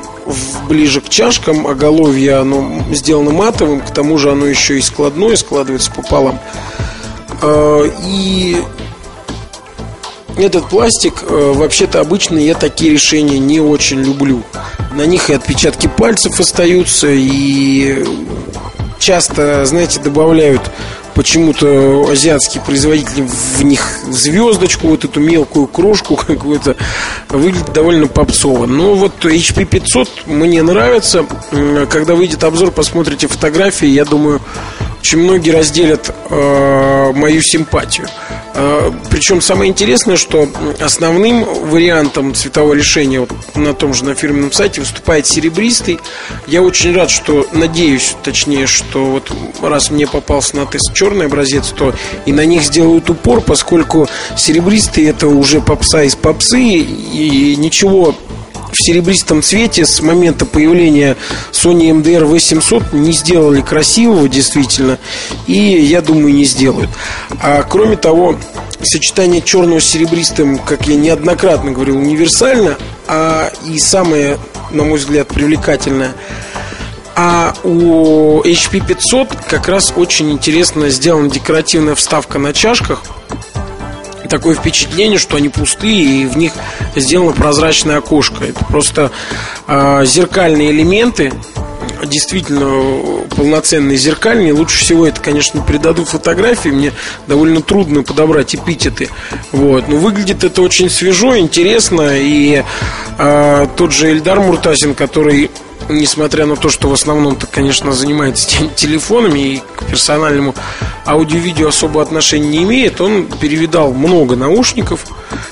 ближе 0.67 1.01
к 1.01 1.09
чашкам, 1.09 1.65
а 1.65 1.73
головье 1.73 2.35
оно 2.35 2.83
сделано 2.91 3.31
матовым, 3.31 3.79
к 3.81 3.91
тому 3.91 4.17
же 4.17 4.31
оно 4.31 4.45
еще 4.45 4.77
и 4.77 4.81
складное, 4.81 5.35
складывается 5.37 5.91
пополам. 5.91 6.39
И 8.05 8.61
этот 10.37 10.67
пластик, 10.69 11.23
вообще-то 11.29 11.99
обычно 12.01 12.37
я 12.37 12.53
такие 12.53 12.91
решения 12.91 13.39
не 13.39 13.59
очень 13.59 14.01
люблю. 14.01 14.43
На 14.93 15.05
них 15.05 15.29
и 15.29 15.33
отпечатки 15.33 15.87
пальцев 15.87 16.39
остаются, 16.39 17.07
и 17.09 18.05
часто, 18.99 19.65
знаете, 19.65 19.99
добавляют 19.99 20.61
почему-то 21.13 22.07
азиатские 22.09 22.63
производители 22.63 23.27
в 23.27 23.63
них 23.63 23.81
звездочку, 24.09 24.87
вот 24.87 25.05
эту 25.05 25.19
мелкую 25.19 25.67
кружку 25.67 26.15
какую-то, 26.27 26.75
выглядит 27.29 27.73
довольно 27.73 28.07
попсово. 28.07 28.65
Но 28.65 28.95
вот 28.95 29.25
HP 29.25 29.65
500 29.65 30.27
мне 30.27 30.61
нравится. 30.63 31.25
Когда 31.89 32.15
выйдет 32.15 32.43
обзор, 32.43 32.71
посмотрите 32.71 33.27
фотографии, 33.27 33.87
я 33.87 34.05
думаю, 34.05 34.41
очень 35.01 35.17
многие 35.17 35.49
разделят 35.49 36.13
э, 36.29 37.11
мою 37.15 37.41
симпатию. 37.41 38.07
Э, 38.53 38.91
причем 39.09 39.41
самое 39.41 39.71
интересное, 39.71 40.15
что 40.15 40.47
основным 40.79 41.43
вариантом 41.43 42.35
цветового 42.35 42.75
решения 42.75 43.19
вот 43.19 43.31
на 43.55 43.73
том 43.73 43.95
же 43.95 44.05
на 44.05 44.13
фирменном 44.13 44.51
сайте 44.51 44.81
выступает 44.81 45.25
серебристый. 45.25 45.99
Я 46.45 46.61
очень 46.61 46.95
рад, 46.95 47.09
что 47.09 47.47
надеюсь, 47.51 48.15
точнее, 48.23 48.67
что 48.67 49.05
вот 49.05 49.31
раз 49.63 49.89
мне 49.89 50.05
попался 50.05 50.55
на 50.55 50.67
тест 50.67 50.93
черный 50.93 51.25
образец, 51.25 51.73
то 51.75 51.95
и 52.27 52.31
на 52.31 52.45
них 52.45 52.61
сделают 52.61 53.09
упор, 53.09 53.41
поскольку 53.41 54.07
серебристый 54.37 55.05
это 55.05 55.27
уже 55.27 55.61
попса 55.61 56.03
из 56.03 56.15
попсы 56.15 56.61
и 56.61 57.55
ничего 57.57 58.15
в 58.71 58.75
серебристом 58.77 59.41
цвете 59.41 59.85
с 59.85 60.01
момента 60.01 60.45
появления 60.45 61.17
Sony 61.51 61.91
MDR 61.91 62.25
800 62.25 62.93
не 62.93 63.11
сделали 63.11 63.61
красивого 63.61 64.27
действительно 64.27 64.97
и 65.47 65.53
я 65.53 66.01
думаю 66.01 66.33
не 66.33 66.45
сделают. 66.45 66.89
А 67.41 67.63
кроме 67.63 67.97
того, 67.97 68.37
сочетание 68.81 69.41
черного 69.41 69.79
с 69.79 69.85
серебристым, 69.85 70.57
как 70.57 70.87
я 70.87 70.95
неоднократно 70.95 71.71
говорил, 71.71 71.97
универсально, 71.97 72.77
а 73.07 73.51
и 73.65 73.77
самое, 73.79 74.37
на 74.71 74.83
мой 74.83 74.97
взгляд, 74.97 75.27
привлекательное 75.27 76.13
а 77.13 77.53
у 77.65 78.41
HP 78.41 78.87
500 78.87 79.35
как 79.49 79.67
раз 79.67 79.93
очень 79.95 80.31
интересно 80.31 80.89
сделана 80.89 81.29
декоративная 81.29 81.93
вставка 81.93 82.39
на 82.39 82.53
чашках– 82.53 83.03
такое 84.31 84.55
впечатление, 84.55 85.19
что 85.19 85.35
они 85.35 85.49
пустые 85.49 86.23
и 86.23 86.25
в 86.25 86.37
них 86.37 86.53
сделано 86.95 87.33
прозрачное 87.33 87.97
окошко. 87.97 88.45
Это 88.45 88.63
просто 88.65 89.11
э, 89.67 90.05
зеркальные 90.05 90.71
элементы, 90.71 91.33
действительно 92.05 93.25
полноценные 93.35 93.97
зеркальные. 93.97 94.53
Лучше 94.53 94.79
всего 94.79 95.05
это, 95.05 95.19
конечно, 95.19 95.61
передадут 95.61 96.07
фотографии. 96.07 96.69
Мне 96.69 96.93
довольно 97.27 97.61
трудно 97.61 98.03
подобрать 98.03 98.55
эпитеты. 98.55 99.09
Вот. 99.51 99.89
Но 99.89 99.97
выглядит 99.97 100.45
это 100.45 100.61
очень 100.61 100.89
свежо, 100.89 101.37
интересно. 101.37 102.17
И 102.17 102.63
э, 103.17 103.67
тот 103.75 103.91
же 103.91 104.11
Эльдар 104.11 104.39
Муртазин, 104.39 104.95
который 104.95 105.51
несмотря 105.89 106.45
на 106.45 106.55
то, 106.55 106.69
что 106.69 106.89
в 106.89 106.93
основном-то, 106.93 107.47
конечно, 107.47 107.91
занимается 107.91 108.49
телефонами 108.75 109.39
и 109.39 109.57
к 109.75 109.85
персональному 109.85 110.55
аудио-видео 111.05 111.69
особо 111.69 112.01
отношения 112.01 112.47
не 112.49 112.63
имеет, 112.63 113.01
он 113.01 113.25
перевидал 113.25 113.93
много 113.93 114.35
наушников 114.35 115.05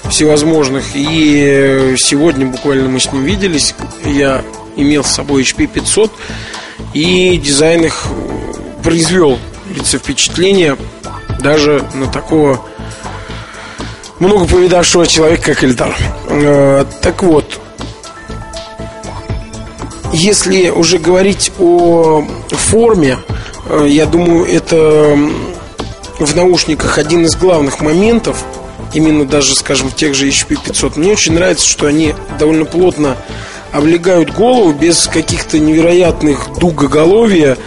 всевозможных. 0.09 0.85
И 0.93 1.95
сегодня 1.97 2.45
буквально 2.45 2.89
мы 2.89 2.99
с 2.99 3.11
ним 3.11 3.23
виделись. 3.23 3.75
Я 4.05 4.43
имел 4.75 5.03
с 5.03 5.11
собой 5.11 5.43
HP 5.43 5.67
500 5.67 6.11
и 6.93 7.37
дизайн 7.37 7.85
их 7.85 8.05
произвел 8.83 9.37
лицо 9.75 9.97
впечатление 9.97 10.77
даже 11.39 11.85
на 11.93 12.07
такого 12.07 12.65
много 14.19 14.45
повидавшего 14.45 15.07
человека, 15.07 15.53
как 15.53 15.63
Эльдар. 15.63 15.95
Э, 16.27 16.85
так 17.01 17.23
вот, 17.23 17.59
если 20.13 20.69
уже 20.69 20.97
говорить 20.97 21.51
о 21.59 22.25
форме, 22.49 23.17
э, 23.67 23.85
я 23.89 24.05
думаю, 24.05 24.45
это 24.45 25.17
в 26.19 26.35
наушниках 26.35 26.97
один 26.97 27.25
из 27.25 27.35
главных 27.35 27.81
моментов, 27.81 28.43
именно 28.93 29.25
даже, 29.25 29.55
скажем, 29.55 29.89
в 29.89 29.95
тех 29.95 30.15
же 30.15 30.27
HP 30.27 30.57
500. 30.63 30.97
Мне 30.97 31.11
очень 31.11 31.33
нравится, 31.33 31.67
что 31.67 31.87
они 31.87 32.15
довольно 32.37 32.65
плотно 32.65 33.17
облегают 33.71 34.31
голову 34.33 34.73
без 34.73 35.07
каких-то 35.07 35.59
невероятных 35.59 36.57
дугоголовья. 36.59 37.57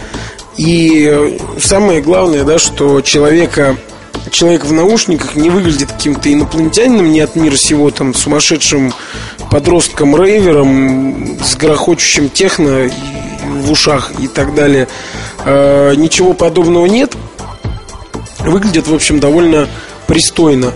И 0.57 1.09
э, 1.11 1.39
самое 1.59 2.01
главное, 2.01 2.43
да, 2.43 2.59
что 2.59 3.01
человека 3.01 3.77
человек 4.31 4.65
в 4.65 4.71
наушниках 4.71 5.35
не 5.35 5.49
выглядит 5.49 5.91
каким-то 5.91 6.31
инопланетянином 6.31 7.11
не 7.11 7.21
от 7.21 7.35
мира 7.35 7.55
сего, 7.55 7.91
там, 7.91 8.13
сумасшедшим 8.13 8.93
подростком-рейвером 9.51 11.37
с 11.43 11.55
грохочущим 11.55 12.29
техно 12.29 12.89
в 13.45 13.71
ушах 13.71 14.11
и 14.19 14.27
так 14.27 14.55
далее. 14.55 14.87
Э, 15.45 15.93
ничего 15.95 16.33
подобного 16.33 16.85
нет. 16.85 17.15
Выглядит, 18.39 18.87
в 18.87 18.93
общем, 18.93 19.19
довольно 19.19 19.67
пристойно. 20.07 20.73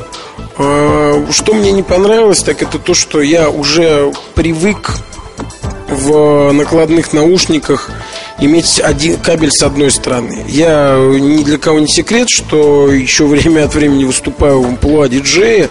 Э, 0.57 1.25
что 1.31 1.53
мне 1.53 1.71
не 1.71 1.83
понравилось, 1.83 2.43
так 2.43 2.61
это 2.61 2.79
то, 2.79 2.93
что 2.93 3.21
я 3.21 3.49
уже 3.49 4.11
привык 4.35 4.97
в 5.87 6.51
накладных 6.51 7.13
наушниках 7.13 7.89
иметь 8.39 8.79
один 8.79 9.17
кабель 9.17 9.51
с 9.51 9.63
одной 9.63 9.91
стороны. 9.91 10.45
Я 10.47 10.97
ни 10.97 11.43
для 11.43 11.57
кого 11.57 11.79
не 11.79 11.87
секрет, 11.87 12.29
что 12.29 12.91
еще 12.91 13.25
время 13.27 13.65
от 13.65 13.73
времени 13.73 14.03
выступаю 14.03 14.61
в 14.61 14.65
амплуа 14.67 15.07
диджея 15.07 15.69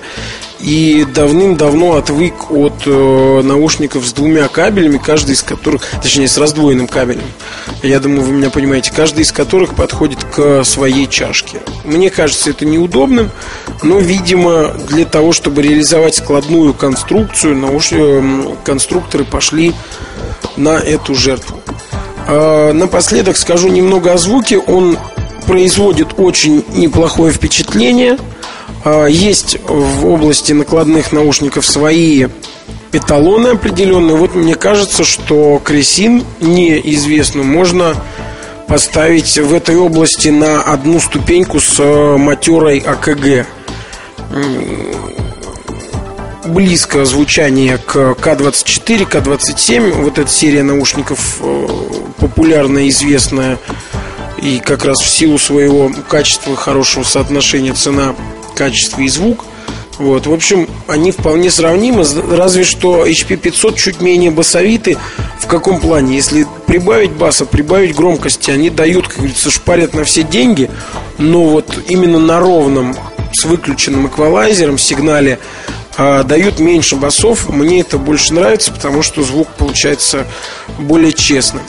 и 0.60 1.04
давным-давно 1.14 1.96
отвык 1.96 2.50
от 2.50 2.82
э, 2.86 3.42
наушников 3.42 4.04
с 4.06 4.12
двумя 4.12 4.48
кабелями, 4.48 4.98
каждый 4.98 5.34
из 5.34 5.42
которых, 5.42 5.82
точнее, 6.02 6.28
с 6.28 6.38
раздвоенным 6.38 6.88
кабелем. 6.88 7.24
Я 7.82 8.00
думаю, 8.00 8.22
вы 8.22 8.32
меня 8.32 8.50
понимаете, 8.50 8.92
каждый 8.94 9.22
из 9.22 9.32
которых 9.32 9.74
подходит 9.74 10.24
к 10.24 10.64
своей 10.64 11.06
чашке. 11.06 11.60
Мне 11.84 12.10
кажется, 12.10 12.50
это 12.50 12.64
неудобным, 12.64 13.30
но, 13.82 13.98
видимо, 13.98 14.74
для 14.88 15.04
того, 15.04 15.32
чтобы 15.32 15.62
реализовать 15.62 16.16
складную 16.16 16.74
конструкцию, 16.74 17.56
науш... 17.56 17.88
Э, 17.92 18.22
конструкторы 18.64 19.24
пошли 19.24 19.74
на 20.56 20.78
эту 20.78 21.14
жертву. 21.14 21.60
А, 22.26 22.72
напоследок 22.72 23.36
скажу 23.36 23.68
немного 23.68 24.12
о 24.12 24.18
звуке. 24.18 24.58
Он 24.58 24.98
производит 25.46 26.08
очень 26.16 26.64
неплохое 26.74 27.32
впечатление. 27.32 28.18
А, 28.88 29.06
есть 29.06 29.58
в 29.66 30.06
области 30.06 30.52
накладных 30.52 31.10
наушников 31.10 31.66
свои 31.66 32.28
эталоны 32.92 33.48
определенные. 33.48 34.14
Вот 34.14 34.36
мне 34.36 34.54
кажется, 34.54 35.02
что 35.02 35.60
Кресин 35.64 36.24
неизвестно 36.40 37.42
можно 37.42 37.96
поставить 38.68 39.38
в 39.38 39.52
этой 39.52 39.76
области 39.76 40.28
на 40.28 40.62
одну 40.62 41.00
ступеньку 41.00 41.58
с 41.58 41.80
э, 41.80 42.16
матерой 42.16 42.78
АКГ 42.78 43.48
близко 46.44 47.04
звучание 47.04 47.78
к 47.78 47.96
К24, 47.96 49.10
К27. 49.10 49.90
Вот 50.02 50.18
эта 50.18 50.30
серия 50.30 50.62
наушников 50.62 51.38
э, 51.40 51.66
популярная, 52.18 52.88
известная 52.88 53.58
и 54.40 54.60
как 54.60 54.84
раз 54.84 54.98
в 54.98 55.08
силу 55.08 55.38
своего 55.38 55.90
качества, 56.08 56.54
хорошего 56.54 57.02
соотношения 57.02 57.72
цена, 57.72 58.14
качество 58.56 59.00
и 59.00 59.08
звук. 59.08 59.44
Вот, 59.98 60.26
в 60.26 60.32
общем, 60.32 60.68
они 60.88 61.10
вполне 61.10 61.50
сравнимы, 61.50 62.04
разве 62.30 62.64
что 62.64 63.06
HP 63.06 63.36
500 63.36 63.76
чуть 63.76 64.00
менее 64.00 64.30
басовиты. 64.30 64.98
В 65.40 65.46
каком 65.46 65.80
плане? 65.80 66.16
Если 66.16 66.46
прибавить 66.66 67.12
баса, 67.12 67.46
прибавить 67.46 67.94
громкости, 67.94 68.50
они 68.50 68.68
дают, 68.68 69.08
как 69.08 69.18
говорится, 69.18 69.50
шпарят 69.50 69.94
на 69.94 70.04
все 70.04 70.22
деньги, 70.22 70.70
но 71.18 71.44
вот 71.44 71.78
именно 71.88 72.18
на 72.18 72.40
ровном 72.40 72.94
с 73.32 73.44
выключенным 73.44 74.06
эквалайзером 74.08 74.76
сигнале 74.76 75.38
а, 75.96 76.24
дают 76.24 76.58
меньше 76.58 76.96
басов. 76.96 77.48
Мне 77.48 77.80
это 77.80 77.96
больше 77.96 78.34
нравится, 78.34 78.72
потому 78.72 79.02
что 79.02 79.22
звук 79.22 79.48
получается 79.56 80.26
более 80.78 81.12
честным. 81.12 81.62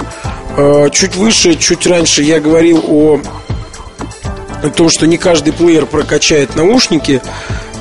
А, 0.58 0.90
чуть 0.90 1.16
выше, 1.16 1.56
чуть 1.56 1.88
раньше 1.88 2.24
я 2.24 2.40
говорил 2.42 2.84
о 2.88 3.22
том, 4.76 4.90
что 4.90 5.08
не 5.08 5.18
каждый 5.18 5.54
плеер 5.54 5.86
прокачает 5.86 6.56
наушники. 6.56 7.22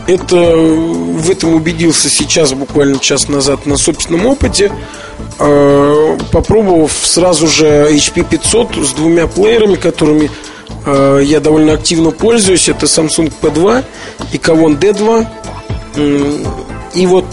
Это 0.07 0.37
в 0.37 1.31
этом 1.31 1.55
убедился 1.55 2.09
сейчас, 2.09 2.53
буквально 2.53 2.99
час 2.99 3.29
назад, 3.29 3.67
на 3.67 3.77
собственном 3.77 4.27
опыте. 4.27 4.71
А, 5.39 6.17
попробовав 6.31 6.93
сразу 6.93 7.49
же 7.49 7.67
HP 7.91 8.25
500 8.29 8.77
с 8.77 8.93
двумя 8.93 9.27
плеерами, 9.27 9.77
которыми 9.77 10.31
я 10.87 11.41
довольно 11.41 11.73
активно 11.73 12.13
пользуюсь. 12.13 12.69
Это 12.69 12.87
Samsung 12.87 13.33
P2 13.43 13.85
и 14.33 14.37
Kavon 14.37 14.79
D2. 14.79 15.27
И 16.95 17.07
вот 17.07 17.25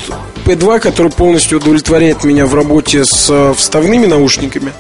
P2, 0.46 0.80
который 0.80 1.12
полностью 1.12 1.60
удовлетворяет 1.60 2.24
меня 2.24 2.46
в 2.46 2.54
работе 2.54 3.06
с 3.06 3.30
э, 3.30 3.54
вставными 3.56 4.06
наушниками, 4.06 4.74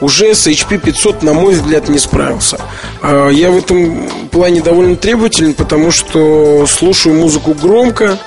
уже 0.00 0.34
с 0.34 0.46
HP 0.46 0.78
500, 0.78 1.22
на 1.22 1.32
мой 1.34 1.54
взгляд, 1.54 1.88
не 1.88 1.98
справился. 1.98 2.58
А, 3.02 3.28
я 3.28 3.50
в 3.50 3.58
этом 3.58 4.08
плане 4.30 4.60
довольно 4.60 4.96
требователен, 4.96 5.54
потому 5.54 5.90
что 5.90 6.66
слушаю 6.66 7.14
музыку 7.16 7.54
громко, 7.54 8.18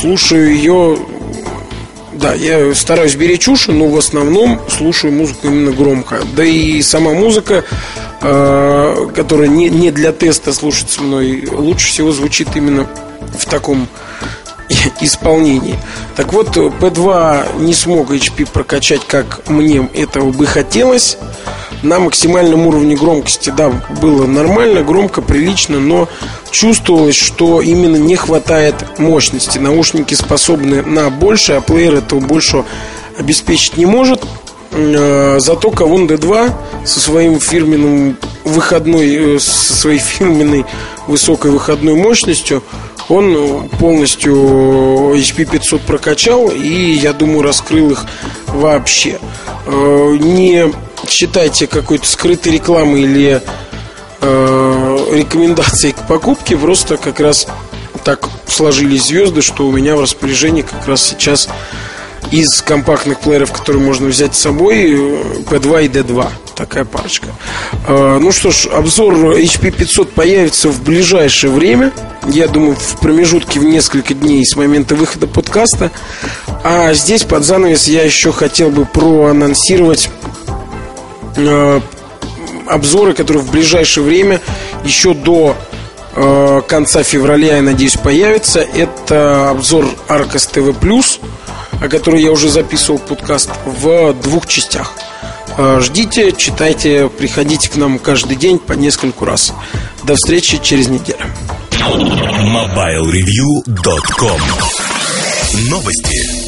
слушаю 0.00 0.54
ее 0.54 0.98
Да, 2.12 2.34
я 2.34 2.74
стараюсь 2.74 3.14
беречь 3.14 3.46
уши, 3.48 3.72
но 3.72 3.86
в 3.86 3.96
основном 3.96 4.60
слушаю 4.68 5.12
музыку 5.12 5.46
именно 5.46 5.72
громко. 5.72 6.20
Да 6.34 6.44
и 6.44 6.82
сама 6.82 7.12
музыка, 7.12 7.64
э, 8.22 9.06
которая 9.14 9.48
не 9.48 9.90
для 9.90 10.12
теста 10.12 10.52
слушается 10.52 11.02
мной, 11.02 11.48
лучше 11.50 11.88
всего 11.88 12.12
звучит 12.12 12.48
именно 12.56 12.88
в 13.38 13.44
таком 13.46 13.88
исполнении. 15.00 15.78
Так 16.16 16.32
вот, 16.32 16.56
P2 16.56 17.60
не 17.62 17.74
смог 17.74 18.10
HP 18.10 18.50
прокачать, 18.50 19.04
как 19.06 19.48
мне 19.48 19.88
этого 19.94 20.32
бы 20.32 20.46
хотелось. 20.46 21.18
На 21.82 22.00
максимальном 22.00 22.66
уровне 22.66 22.96
громкости, 22.96 23.50
да, 23.50 23.70
было 24.00 24.26
нормально, 24.26 24.82
громко, 24.82 25.22
прилично, 25.22 25.78
но 25.78 26.08
чувствовалось, 26.50 27.14
что 27.14 27.60
именно 27.60 27.96
не 27.96 28.16
хватает 28.16 28.74
мощности. 28.98 29.58
Наушники 29.58 30.14
способны 30.14 30.82
на 30.82 31.08
больше, 31.10 31.52
а 31.52 31.60
плеер 31.60 31.94
этого 31.94 32.18
больше 32.18 32.64
обеспечить 33.16 33.76
не 33.76 33.86
может. 33.86 34.24
Э, 34.70 35.36
зато 35.40 35.70
Кавун 35.70 36.06
D2 36.06 36.52
со 36.84 37.00
своим 37.00 37.40
фирменным 37.40 38.16
выходной, 38.44 39.36
э, 39.36 39.38
со 39.38 39.74
своей 39.74 39.98
фирменной 39.98 40.64
высокой 41.06 41.50
выходной 41.50 41.94
мощностью 41.94 42.62
он 43.08 43.68
полностью 43.78 44.34
HP 45.14 45.46
500 45.46 45.80
прокачал 45.82 46.48
и, 46.48 46.92
я 46.92 47.12
думаю, 47.12 47.42
раскрыл 47.42 47.92
их 47.92 48.04
вообще. 48.48 49.18
Э, 49.66 50.16
не 50.20 50.72
считайте 51.08 51.66
какой-то 51.66 52.06
скрытой 52.06 52.52
рекламой 52.52 53.02
или 53.02 53.40
э, 54.20 54.98
рекомендацией 55.12 55.94
к 55.94 56.06
покупке, 56.06 56.56
просто 56.56 56.96
как 56.98 57.20
раз 57.20 57.46
так 58.04 58.28
сложились 58.46 59.06
звезды, 59.06 59.42
что 59.42 59.66
у 59.66 59.72
меня 59.72 59.96
в 59.96 60.00
распоряжении 60.00 60.62
как 60.62 60.86
раз 60.86 61.02
сейчас 61.02 61.48
из 62.30 62.62
компактных 62.62 63.20
плееров, 63.20 63.52
которые 63.52 63.82
можно 63.82 64.08
взять 64.08 64.34
с 64.34 64.38
собой, 64.38 64.92
P2 64.92 65.84
и 65.84 65.88
D2. 65.88 66.28
Такая 66.54 66.84
парочка. 66.84 67.28
Э, 67.86 68.18
ну 68.20 68.32
что 68.32 68.50
ж, 68.50 68.66
обзор 68.66 69.14
HP 69.14 69.70
500 69.70 70.12
появится 70.12 70.68
в 70.68 70.82
ближайшее 70.82 71.52
время. 71.52 71.92
Я 72.26 72.48
думаю, 72.48 72.74
в 72.74 72.98
промежутке 72.98 73.60
в 73.60 73.64
несколько 73.64 74.12
дней 74.12 74.44
с 74.44 74.56
момента 74.56 74.94
выхода 74.94 75.26
подкаста. 75.26 75.90
А 76.64 76.92
здесь 76.94 77.22
под 77.24 77.44
занавес 77.44 77.86
я 77.86 78.02
еще 78.02 78.32
хотел 78.32 78.70
бы 78.70 78.84
проанонсировать 78.84 80.10
э, 81.36 81.80
обзоры, 82.66 83.14
которые 83.14 83.42
в 83.42 83.50
ближайшее 83.50 84.04
время 84.04 84.40
еще 84.84 85.14
до 85.14 85.56
э, 86.14 86.62
конца 86.66 87.02
февраля, 87.02 87.56
я 87.56 87.62
надеюсь, 87.62 87.96
появятся. 87.96 88.60
Это 88.60 89.50
обзор 89.50 89.86
Arcos 90.08 90.50
TV+, 90.52 90.74
о 91.80 91.88
которой 91.88 92.22
я 92.22 92.30
уже 92.30 92.48
записывал 92.48 92.98
подкаст 92.98 93.50
в 93.64 94.12
двух 94.14 94.46
частях. 94.46 94.92
Э, 95.56 95.80
ждите, 95.80 96.32
читайте, 96.32 97.08
приходите 97.08 97.68
к 97.68 97.76
нам 97.76 97.98
каждый 97.98 98.36
день 98.36 98.58
по 98.58 98.74
нескольку 98.74 99.24
раз. 99.24 99.52
До 100.04 100.14
встречи 100.14 100.60
через 100.62 100.88
неделю. 100.88 101.24
MobileReview.com 101.80 104.40
Новости. 105.70 106.47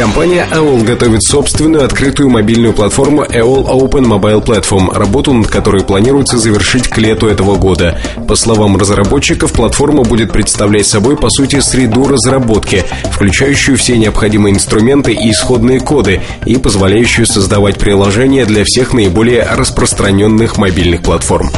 Компания 0.00 0.48
AOL 0.50 0.82
готовит 0.82 1.22
собственную 1.22 1.84
открытую 1.84 2.30
мобильную 2.30 2.72
платформу 2.72 3.22
AOL 3.22 3.66
Open 3.66 4.06
Mobile 4.06 4.42
Platform, 4.42 4.96
работу 4.96 5.34
над 5.34 5.48
которой 5.48 5.84
планируется 5.84 6.38
завершить 6.38 6.88
к 6.88 6.96
лету 6.96 7.26
этого 7.26 7.56
года. 7.56 8.00
По 8.26 8.34
словам 8.34 8.78
разработчиков, 8.78 9.52
платформа 9.52 10.02
будет 10.02 10.32
представлять 10.32 10.86
собой, 10.86 11.18
по 11.18 11.28
сути, 11.28 11.60
среду 11.60 12.08
разработки, 12.08 12.82
включающую 13.12 13.76
все 13.76 13.98
необходимые 13.98 14.54
инструменты 14.54 15.12
и 15.12 15.32
исходные 15.32 15.80
коды, 15.80 16.22
и 16.46 16.56
позволяющую 16.56 17.26
создавать 17.26 17.76
приложения 17.78 18.46
для 18.46 18.64
всех 18.64 18.94
наиболее 18.94 19.42
распространенных 19.42 20.56
мобильных 20.56 21.02
платформ. 21.02 21.50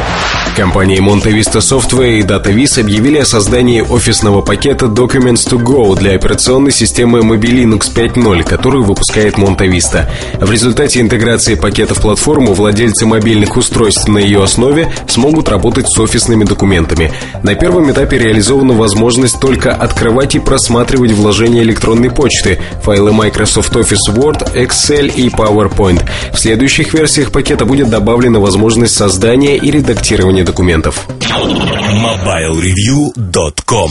Компании 0.56 0.98
Monte 1.00 1.32
Vista 1.32 1.60
Software 1.60 2.18
и 2.18 2.22
DataVis 2.22 2.80
объявили 2.80 3.18
о 3.18 3.24
создании 3.24 3.80
офисного 3.82 4.40
пакета 4.40 4.86
Documents 4.86 5.48
to 5.48 5.58
Go 5.62 5.96
для 5.96 6.14
операционной 6.14 6.72
системы 6.72 7.20
Mobile 7.20 7.64
Linux 7.64 7.92
5.0 7.94 8.22
2.0, 8.22 8.44
которую 8.44 8.84
выпускает 8.84 9.36
Monta 9.36 9.66
Vista. 9.66 10.08
В 10.40 10.50
результате 10.50 11.00
интеграции 11.00 11.54
пакета 11.54 11.94
в 11.94 12.00
платформу 12.00 12.54
владельцы 12.54 13.06
мобильных 13.06 13.56
устройств 13.56 14.08
на 14.08 14.18
ее 14.18 14.42
основе 14.42 14.92
смогут 15.06 15.48
работать 15.48 15.88
с 15.88 15.98
офисными 15.98 16.44
документами. 16.44 17.12
На 17.42 17.54
первом 17.54 17.90
этапе 17.90 18.18
реализована 18.18 18.74
возможность 18.74 19.40
только 19.40 19.72
открывать 19.72 20.34
и 20.34 20.40
просматривать 20.40 21.12
вложения 21.12 21.62
электронной 21.62 22.10
почты, 22.10 22.60
файлы 22.82 23.12
Microsoft 23.12 23.74
Office 23.74 24.14
Word, 24.14 24.54
Excel 24.54 25.12
и 25.14 25.28
PowerPoint. 25.28 26.02
В 26.32 26.38
следующих 26.38 26.94
версиях 26.94 27.30
пакета 27.32 27.64
будет 27.64 27.90
добавлена 27.90 28.38
возможность 28.40 28.94
создания 28.94 29.56
и 29.56 29.70
редактирования 29.70 30.41
документов. 30.44 31.06
MobileReview.com 31.20 33.90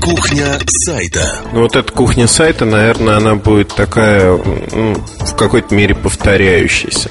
Кухня 0.00 0.58
сайта. 0.66 1.38
Ну, 1.52 1.62
вот 1.62 1.76
эта 1.76 1.90
кухня 1.92 2.26
сайта, 2.26 2.64
наверное, 2.64 3.16
она 3.16 3.36
будет 3.36 3.68
такая, 3.68 4.36
ну, 4.72 4.96
в 5.20 5.34
какой-то 5.34 5.74
мере 5.74 5.94
повторяющаяся. 5.94 7.10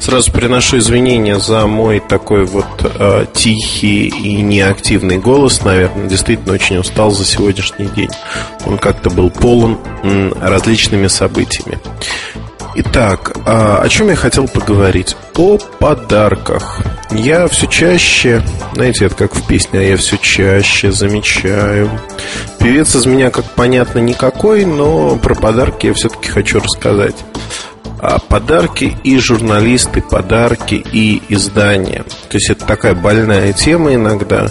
Сразу 0.00 0.32
приношу 0.32 0.78
извинения 0.78 1.38
за 1.38 1.66
мой 1.66 2.00
такой 2.00 2.44
вот 2.44 2.66
э, 2.82 3.26
тихий 3.32 4.08
и 4.08 4.42
неактивный 4.42 5.18
голос, 5.18 5.62
наверное. 5.62 6.08
Действительно 6.08 6.54
очень 6.54 6.78
устал 6.78 7.12
за 7.12 7.24
сегодняшний 7.24 7.86
день. 7.86 8.10
Он 8.66 8.78
как-то 8.78 9.08
был 9.08 9.30
полон 9.30 9.78
м, 10.02 10.34
различными 10.40 11.06
событиями. 11.06 11.78
Итак, 12.74 13.36
а, 13.44 13.82
о 13.82 13.88
чем 13.90 14.08
я 14.08 14.16
хотел 14.16 14.48
поговорить? 14.48 15.14
О 15.36 15.58
подарках. 15.78 16.80
Я 17.10 17.46
все 17.48 17.66
чаще, 17.66 18.42
знаете, 18.72 19.06
это 19.06 19.14
как 19.14 19.34
в 19.34 19.46
песне, 19.46 19.90
я 19.90 19.98
все 19.98 20.16
чаще 20.16 20.90
замечаю. 20.90 21.90
Певец 22.58 22.94
из 22.94 23.04
меня, 23.04 23.30
как 23.30 23.44
понятно, 23.44 23.98
никакой, 23.98 24.64
но 24.64 25.16
про 25.16 25.34
подарки 25.34 25.88
я 25.88 25.94
все-таки 25.94 26.30
хочу 26.30 26.60
рассказать. 26.60 27.16
А 28.00 28.18
подарки 28.18 28.96
и 29.04 29.18
журналисты, 29.18 30.00
подарки 30.00 30.82
и 30.92 31.22
издания. 31.28 32.04
То 32.30 32.38
есть 32.38 32.48
это 32.48 32.64
такая 32.64 32.94
больная 32.94 33.52
тема 33.52 33.94
иногда, 33.94 34.50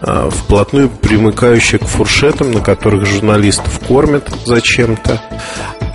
вплотную 0.00 0.88
примыкающая 0.88 1.78
к 1.78 1.84
фуршетам, 1.84 2.52
на 2.52 2.60
которых 2.60 3.06
журналистов 3.06 3.80
кормят 3.86 4.28
зачем-то 4.44 5.20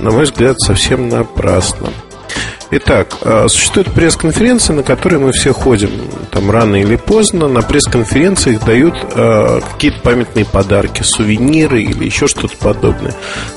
на 0.03 0.11
мой 0.11 0.23
взгляд, 0.25 0.59
совсем 0.59 1.07
напрасно. 1.07 1.87
Итак, 2.75 3.17
а, 3.21 3.47
существует 3.49 3.91
пресс-конференция, 3.91 4.75
на 4.75 4.81
которой 4.81 5.19
мы 5.19 5.31
все 5.31 5.53
ходим. 5.53 5.91
Там 6.31 6.49
рано 6.49 6.81
или 6.81 6.95
поздно 6.95 7.47
на 7.47 7.61
пресс-конференциях 7.61 8.65
дают 8.65 8.95
э, 9.13 9.61
какие-то 9.73 9.99
памятные 10.01 10.43
подарки, 10.43 11.03
сувениры 11.03 11.83
или 11.83 12.05
еще 12.05 12.27
что-то 12.27 12.57
подобное. 12.57 13.13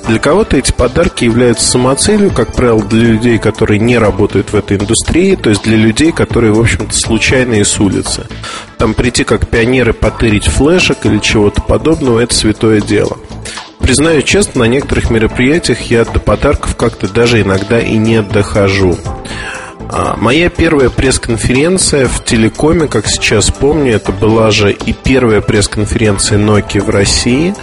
Для 0.06 0.18
кого-то 0.18 0.58
эти 0.58 0.70
подарки 0.70 1.24
являются 1.24 1.66
самоцелью, 1.66 2.30
как 2.30 2.52
правило, 2.52 2.82
для 2.82 3.04
людей, 3.04 3.38
которые 3.38 3.80
не 3.80 3.96
работают 3.96 4.52
в 4.52 4.56
этой 4.56 4.76
индустрии, 4.76 5.34
то 5.34 5.48
есть 5.48 5.62
для 5.62 5.78
людей, 5.78 6.12
которые, 6.12 6.52
в 6.52 6.60
общем-то, 6.60 6.92
случайные 6.92 7.64
с 7.64 7.80
улицы. 7.80 8.26
Там 8.76 8.92
прийти 8.92 9.24
как 9.24 9.48
пионеры, 9.48 9.94
потырить 9.94 10.44
флешек 10.44 11.06
или 11.06 11.20
чего-то 11.20 11.62
подобного– 11.62 12.20
это 12.20 12.34
святое 12.34 12.82
дело. 12.82 13.16
Признаю 13.86 14.22
честно, 14.22 14.64
на 14.64 14.64
некоторых 14.64 15.10
мероприятиях 15.10 15.80
я 15.82 16.04
до 16.04 16.18
подарков 16.18 16.74
как-то 16.74 17.06
даже 17.06 17.40
иногда 17.40 17.78
и 17.78 17.96
не 17.96 18.20
дохожу. 18.20 18.98
А, 19.88 20.16
моя 20.16 20.50
первая 20.50 20.90
пресс-конференция 20.90 22.08
в 22.08 22.24
телекоме, 22.24 22.88
как 22.88 23.06
сейчас 23.06 23.52
помню, 23.52 23.92
это 23.92 24.10
была 24.10 24.50
же 24.50 24.72
и 24.72 24.92
первая 24.92 25.40
пресс-конференция 25.40 26.36
Nokia 26.36 26.82
в 26.82 26.90
России. 26.90 27.54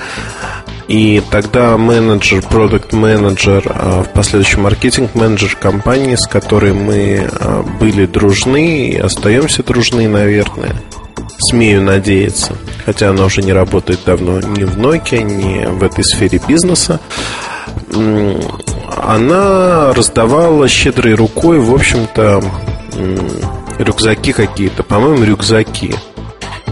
И 0.87 1.21
тогда 1.29 1.77
менеджер, 1.77 2.41
продукт 2.41 2.93
менеджер, 2.93 3.63
а, 3.65 4.03
в 4.03 4.13
последующем 4.13 4.61
маркетинг 4.61 5.15
менеджер 5.15 5.57
компании, 5.57 6.15
с 6.15 6.25
которой 6.25 6.71
мы 6.71 7.27
а, 7.31 7.63
были 7.63 8.05
дружны 8.05 8.87
и 8.91 8.97
остаемся 8.97 9.61
дружны, 9.61 10.07
наверное, 10.07 10.73
смею 11.39 11.81
надеяться, 11.81 12.55
хотя 12.85 13.09
она 13.09 13.25
уже 13.25 13.41
не 13.41 13.53
работает 13.53 13.99
давно 14.05 14.39
ни 14.39 14.63
в 14.63 14.77
Nokia, 14.77 15.21
ни 15.21 15.65
в 15.65 15.83
этой 15.83 16.03
сфере 16.03 16.41
бизнеса, 16.47 16.99
она 19.01 19.93
раздавала 19.93 20.67
щедрой 20.67 21.13
рукой, 21.15 21.59
в 21.59 21.73
общем-то, 21.73 22.43
рюкзаки 23.79 24.33
какие-то, 24.33 24.83
по-моему, 24.83 25.23
рюкзаки. 25.23 25.95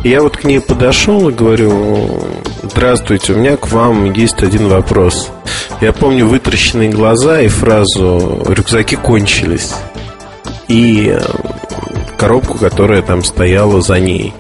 Я 0.04 0.22
вот 0.22 0.38
к 0.38 0.46
ней 0.46 0.60
подошел 0.60 1.30
и 1.30 1.34
говорю, 1.34 2.24
здравствуйте, 2.64 3.34
у 3.34 3.38
меня 3.38 3.56
к 3.56 3.72
вам 3.72 4.12
есть 4.14 4.42
один 4.42 4.68
вопрос. 4.68 5.30
Я 5.80 5.94
помню 5.94 6.28
вытращенные 6.28 6.90
глаза 6.90 7.42
и 7.42 7.48
фразу 7.48 8.44
«рюкзаки 8.48 8.96
кончились» 8.96 9.74
и 10.68 11.20
коробку, 12.22 12.60
которая 12.60 13.02
там 13.02 13.24
стояла 13.24 13.82
за 13.82 14.00
ней. 14.00 14.32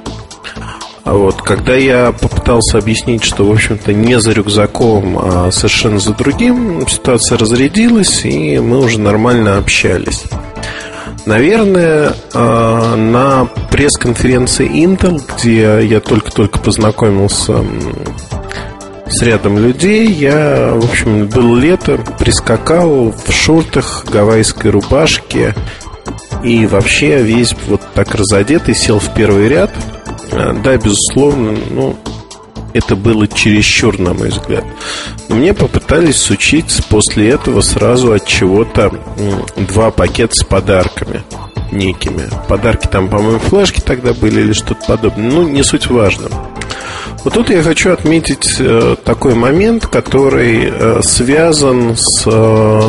А 1.04 1.14
вот, 1.14 1.42
когда 1.42 1.74
я 1.74 2.12
попытался 2.12 2.78
объяснить, 2.78 3.24
что, 3.24 3.44
в 3.44 3.52
общем-то, 3.52 3.92
не 3.92 4.22
за 4.22 4.34
рюкзаком, 4.34 5.18
а 5.20 5.50
совершенно 5.52 5.98
за 5.98 6.14
другим, 6.14 6.88
ситуация 6.88 7.40
разрядилась, 7.40 8.24
и 8.24 8.60
мы 8.60 8.78
уже 8.82 9.00
нормально 9.00 9.58
общались. 9.58 10.26
Наверное, 11.26 12.14
а, 12.36 12.96
на 12.96 13.46
пресс-конференции 13.72 14.70
Intel, 14.70 15.20
где 15.36 15.84
я 15.84 16.02
только-только 16.02 16.60
познакомился 16.60 17.66
с 19.08 19.24
рядом 19.24 19.58
людей, 19.58 20.08
я, 20.08 20.74
в 20.76 20.86
общем, 20.86 21.26
был 21.26 21.56
лето, 21.56 21.98
прискакал 22.20 23.12
в 23.12 23.32
шортах, 23.32 24.06
гавайской 24.12 24.70
рубашке 24.70 25.56
и 26.44 26.66
вообще 26.66 27.22
весь 27.22 27.56
вот 27.68 27.82
так 27.94 28.14
разодетый, 28.16 28.76
сел 28.76 29.00
в 29.00 29.14
первый 29.14 29.48
ряд. 29.50 29.72
А, 30.32 30.54
да, 30.54 30.78
безусловно, 30.78 31.58
ну, 31.70 31.98
это 32.74 32.96
было 32.96 33.28
чересчур, 33.28 34.00
на 34.00 34.14
мой 34.14 34.30
взгляд. 34.30 34.64
Но 35.28 35.36
мне 35.36 35.54
попытались 35.54 36.18
сучить 36.18 36.82
после 36.90 37.30
этого 37.30 37.62
сразу 37.62 38.14
от 38.14 38.26
чего-то 38.26 38.94
два 39.56 39.92
пакета 39.92 40.36
с 40.36 40.44
подарками 40.44 41.24
некими. 41.72 42.30
Подарки 42.48 42.88
там, 42.88 43.10
по-моему, 43.10 43.40
флешки 43.40 43.80
тогда 43.80 44.14
были 44.14 44.42
или 44.42 44.54
что-то 44.54 44.86
подобное. 44.88 45.32
Ну, 45.32 45.48
не 45.48 45.64
суть 45.64 45.88
важно. 45.88 46.30
Вот 47.24 47.34
тут 47.34 47.50
я 47.50 47.62
хочу 47.62 47.92
отметить 47.92 48.56
э, 48.60 48.96
такой 49.04 49.36
момент, 49.36 49.86
который 49.88 50.72
э, 50.72 51.02
связан 51.04 51.96
с 51.96 52.24
э, 52.26 52.82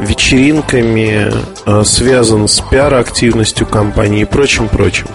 вечеринками, 0.00 1.32
э, 1.66 1.84
связан 1.84 2.48
с 2.48 2.60
пиар-активностью 2.60 3.66
компании 3.66 4.22
и 4.22 4.24
прочим-прочим. 4.24 5.06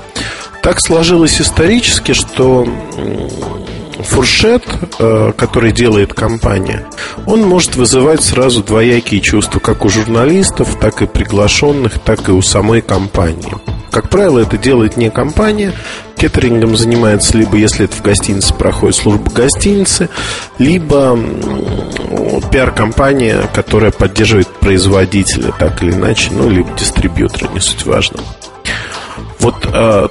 Так 0.61 0.79
сложилось 0.79 1.41
исторически, 1.41 2.13
что 2.13 2.67
фуршет, 4.03 4.63
э, 4.99 5.33
который 5.37 5.71
делает 5.71 6.13
компания, 6.13 6.85
он 7.25 7.41
может 7.41 7.75
вызывать 7.75 8.23
сразу 8.23 8.63
двоякие 8.63 9.21
чувства, 9.21 9.59
как 9.59 9.85
у 9.85 9.89
журналистов, 9.89 10.77
так 10.79 11.01
и 11.01 11.07
приглашенных, 11.07 11.99
так 11.99 12.29
и 12.29 12.31
у 12.31 12.41
самой 12.41 12.81
компании. 12.81 13.55
Как 13.91 14.09
правило, 14.09 14.39
это 14.39 14.57
делает 14.57 14.95
не 14.95 15.09
компания. 15.09 15.73
Кеттерингом 16.15 16.77
занимается 16.77 17.37
либо, 17.37 17.57
если 17.57 17.85
это 17.85 17.95
в 17.95 18.01
гостинице, 18.01 18.53
проходит 18.53 18.95
служба 18.95 19.29
гостиницы, 19.31 20.09
либо 20.59 21.19
пиар-компания, 22.51 23.49
которая 23.53 23.91
поддерживает 23.91 24.47
производителя 24.47 25.51
так 25.57 25.83
или 25.83 25.91
иначе, 25.91 26.29
ну, 26.31 26.49
либо 26.49 26.69
дистрибьютора, 26.77 27.49
не 27.49 27.59
суть 27.59 27.85
важно. 27.85 28.19
Вот 29.39 29.55
э, 29.73 30.07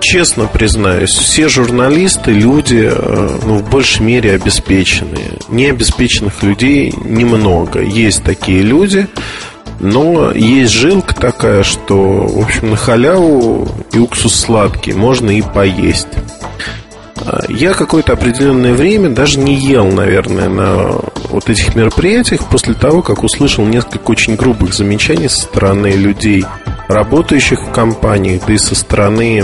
честно 0.00 0.46
признаюсь, 0.46 1.10
все 1.10 1.48
журналисты 1.48 2.32
люди, 2.32 2.90
э, 2.90 3.38
ну, 3.44 3.58
в 3.58 3.70
большей 3.70 4.02
мере 4.02 4.32
обеспеченные. 4.32 5.32
Необеспеченных 5.48 6.42
людей 6.42 6.92
немного. 7.04 7.80
Есть 7.82 8.24
такие 8.24 8.62
люди, 8.62 9.06
но 9.80 10.30
есть 10.30 10.72
жилка 10.72 11.14
такая, 11.14 11.62
что, 11.62 12.26
в 12.26 12.38
общем, 12.38 12.70
на 12.70 12.76
халяву 12.76 13.66
и 13.92 13.98
уксус 13.98 14.34
сладкий 14.34 14.92
можно 14.92 15.30
и 15.30 15.42
поесть. 15.42 16.08
А, 17.16 17.44
я 17.48 17.72
какое-то 17.72 18.12
определенное 18.12 18.74
время 18.74 19.08
даже 19.08 19.38
не 19.38 19.54
ел, 19.54 19.86
наверное, 19.86 20.50
на 20.50 21.00
вот 21.30 21.48
этих 21.48 21.74
мероприятиях 21.74 22.46
после 22.48 22.74
того, 22.74 23.00
как 23.02 23.22
услышал 23.22 23.64
несколько 23.64 24.10
очень 24.10 24.36
грубых 24.36 24.74
замечаний 24.74 25.28
со 25.28 25.42
стороны 25.42 25.88
людей, 25.88 26.44
работающих 26.88 27.60
в 27.62 27.72
компаниях, 27.72 28.42
да 28.46 28.52
и 28.52 28.58
со 28.58 28.74
стороны 28.74 29.42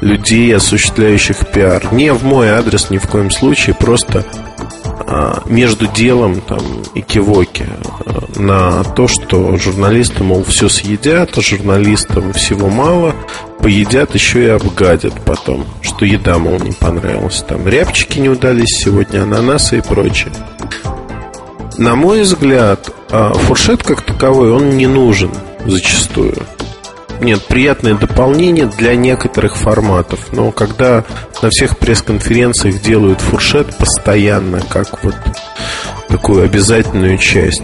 людей, 0.00 0.54
осуществляющих 0.54 1.46
пиар. 1.52 1.92
Не 1.92 2.12
в 2.12 2.24
мой 2.24 2.50
адрес 2.50 2.90
ни 2.90 2.98
в 2.98 3.06
коем 3.06 3.30
случае, 3.30 3.76
просто 3.76 4.24
между 5.46 5.86
делом 5.86 6.40
там, 6.40 6.60
и 6.94 7.02
кивоки 7.02 7.66
а, 8.06 8.40
на 8.40 8.84
то, 8.84 9.08
что 9.08 9.56
журналисты, 9.56 10.24
мол, 10.24 10.44
все 10.44 10.68
съедят, 10.68 11.36
а 11.36 11.40
журналистам 11.40 12.32
всего 12.32 12.68
мало, 12.68 13.14
поедят, 13.60 14.14
еще 14.14 14.44
и 14.44 14.48
обгадят 14.48 15.14
потом, 15.24 15.64
что 15.80 16.04
еда, 16.04 16.38
мол, 16.38 16.58
не 16.58 16.72
понравилась. 16.72 17.44
Там 17.46 17.66
рябчики 17.66 18.18
не 18.18 18.28
удались 18.28 18.82
сегодня, 18.84 19.22
ананасы 19.22 19.78
и 19.78 19.82
прочее. 19.82 20.32
На 21.78 21.94
мой 21.94 22.22
взгляд, 22.22 22.90
а, 23.10 23.32
фуршет 23.32 23.82
как 23.82 24.02
таковой, 24.02 24.52
он 24.52 24.76
не 24.76 24.86
нужен 24.86 25.30
зачастую. 25.64 26.36
Нет, 27.22 27.46
приятное 27.46 27.94
дополнение 27.94 28.66
для 28.66 28.96
некоторых 28.96 29.56
форматов. 29.56 30.32
Но 30.32 30.50
когда 30.50 31.04
на 31.40 31.50
всех 31.50 31.78
пресс-конференциях 31.78 32.82
делают 32.82 33.20
фуршет 33.20 33.76
постоянно, 33.76 34.60
как 34.68 35.04
вот 35.04 35.14
такую 36.08 36.44
обязательную 36.44 37.18
часть, 37.18 37.62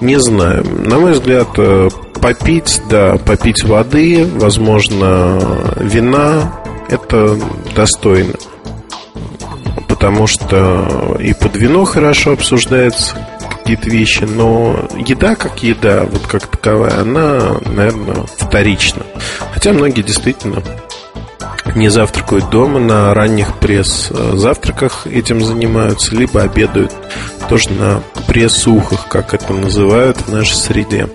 не 0.00 0.20
знаю. 0.20 0.64
На 0.64 1.00
мой 1.00 1.12
взгляд, 1.14 1.48
э, 1.56 1.88
попить, 2.22 2.80
да, 2.88 3.16
попить 3.16 3.64
воды, 3.64 4.24
возможно, 4.24 5.42
вина, 5.80 6.62
это 6.88 7.36
достойно. 7.74 8.34
Потому 9.88 10.28
что 10.28 11.16
и 11.18 11.34
под 11.34 11.56
вино 11.56 11.84
хорошо 11.84 12.34
обсуждается 12.34 13.16
какие-то 13.68 13.90
вещи, 13.90 14.24
но 14.24 14.88
еда 14.96 15.34
как 15.34 15.62
еда, 15.62 16.04
вот 16.04 16.26
как 16.26 16.46
таковая, 16.46 17.00
она, 17.02 17.58
наверное, 17.66 18.24
вторична. 18.38 19.02
Хотя 19.52 19.74
многие 19.74 20.00
действительно 20.00 20.62
не 21.76 21.88
завтракают 21.88 22.50
дома, 22.50 22.78
на 22.80 23.14
ранних 23.14 23.56
пресс-завтраках 23.58 25.06
этим 25.06 25.44
занимаются, 25.44 26.14
либо 26.14 26.42
обедают 26.42 26.92
тоже 27.48 27.70
на 27.70 28.02
пресс-ухах, 28.26 29.08
как 29.08 29.34
это 29.34 29.52
называют 29.52 30.18
в 30.18 30.32
нашей 30.32 30.56
среде. 30.56 31.08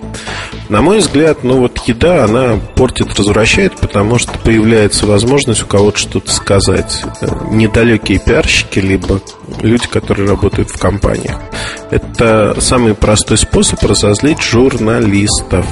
На 0.68 0.80
мой 0.82 0.98
взгляд, 0.98 1.44
ну 1.44 1.60
вот 1.60 1.78
еда, 1.86 2.24
она 2.24 2.58
портит, 2.74 3.14
развращает, 3.18 3.76
потому 3.76 4.18
что 4.18 4.36
появляется 4.38 5.06
возможность 5.06 5.62
у 5.62 5.66
кого-то 5.66 5.98
что-то 5.98 6.32
сказать. 6.32 7.04
Недалекие 7.50 8.18
пиарщики, 8.18 8.78
либо 8.78 9.20
люди, 9.60 9.86
которые 9.86 10.28
работают 10.28 10.70
в 10.70 10.78
компаниях. 10.78 11.38
Это 11.90 12.56
самый 12.60 12.94
простой 12.94 13.38
способ 13.38 13.82
разозлить 13.82 14.42
журналистов. 14.42 15.66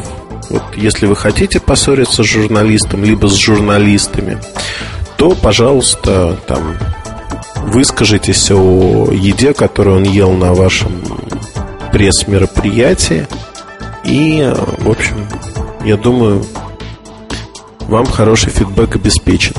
Вот 0.53 0.63
если 0.77 1.07
вы 1.07 1.17
хотите 1.17 1.61
поссориться 1.61 2.23
с 2.23 2.27
журналистом, 2.27 3.05
либо 3.05 3.27
с 3.27 3.35
журналистами, 3.37 4.39
то, 5.17 5.31
пожалуйста, 5.31 6.39
там 6.47 6.77
выскажитесь 7.69 8.51
о 8.51 9.11
еде, 9.11 9.55
которую 9.55 9.97
он 9.97 10.03
ел 10.03 10.33
на 10.33 10.53
вашем 10.53 10.93
пресс-мероприятии. 11.91 13.27
И, 14.05 14.53
в 14.79 14.91
общем, 14.91 15.27
я 15.87 15.97
думаю, 15.97 16.45
вам 17.81 18.05
хороший 18.05 18.51
фидбэк 18.51 18.97
обеспечен. 18.97 19.55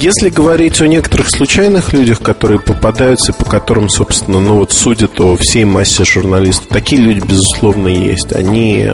Если 0.00 0.28
говорить 0.28 0.80
о 0.80 0.88
некоторых 0.88 1.30
случайных 1.30 1.92
людях, 1.92 2.20
которые 2.20 2.58
попадаются, 2.58 3.32
по 3.32 3.44
которым, 3.44 3.88
собственно, 3.88 4.40
ну 4.40 4.56
вот 4.56 4.72
судят 4.72 5.20
о 5.20 5.36
всей 5.36 5.64
массе 5.64 6.04
журналистов, 6.04 6.66
такие 6.68 7.00
люди, 7.00 7.20
безусловно, 7.24 7.86
есть. 7.86 8.32
Они 8.32 8.90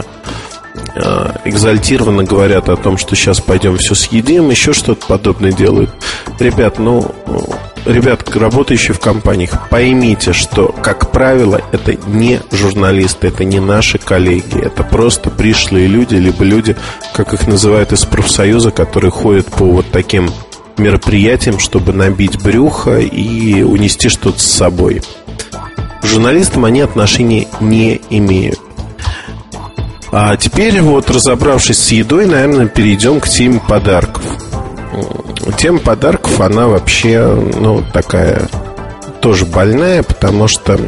экзальтированно 1.44 2.24
говорят 2.24 2.68
о 2.68 2.76
том, 2.76 2.96
что 2.98 3.14
сейчас 3.14 3.40
пойдем 3.40 3.76
все 3.76 3.94
съедим, 3.94 4.50
еще 4.50 4.72
что-то 4.72 5.06
подобное 5.06 5.52
делают. 5.52 5.90
Ребят, 6.38 6.78
ну, 6.78 7.14
ребят, 7.84 8.34
работающие 8.34 8.94
в 8.94 9.00
компаниях, 9.00 9.68
поймите, 9.68 10.32
что, 10.32 10.74
как 10.82 11.10
правило, 11.10 11.60
это 11.72 11.94
не 12.08 12.40
журналисты, 12.50 13.28
это 13.28 13.44
не 13.44 13.60
наши 13.60 13.98
коллеги, 13.98 14.60
это 14.60 14.82
просто 14.82 15.30
пришлые 15.30 15.86
люди, 15.86 16.14
либо 16.14 16.44
люди, 16.44 16.76
как 17.14 17.32
их 17.32 17.46
называют 17.46 17.92
из 17.92 18.04
профсоюза, 18.04 18.70
которые 18.70 19.10
ходят 19.10 19.46
по 19.46 19.64
вот 19.64 19.86
таким 19.90 20.30
мероприятиям, 20.76 21.58
чтобы 21.58 21.92
набить 21.92 22.42
брюхо 22.42 22.98
и 22.98 23.62
унести 23.62 24.08
что-то 24.08 24.38
с 24.38 24.46
собой. 24.46 25.02
К 26.02 26.06
журналистам 26.06 26.64
они 26.64 26.80
отношения 26.80 27.48
не 27.60 28.00
имеют. 28.10 28.60
А 30.10 30.36
теперь 30.36 30.80
вот 30.80 31.10
разобравшись 31.10 31.78
с 31.78 31.92
едой, 31.92 32.26
наверное, 32.26 32.66
перейдем 32.66 33.20
к 33.20 33.28
теме 33.28 33.60
подарков. 33.66 34.24
Тема 35.58 35.78
подарков, 35.78 36.40
она 36.40 36.66
вообще, 36.66 37.24
ну, 37.24 37.82
такая 37.92 38.48
тоже 39.20 39.44
больная, 39.44 40.02
потому 40.02 40.48
что, 40.48 40.78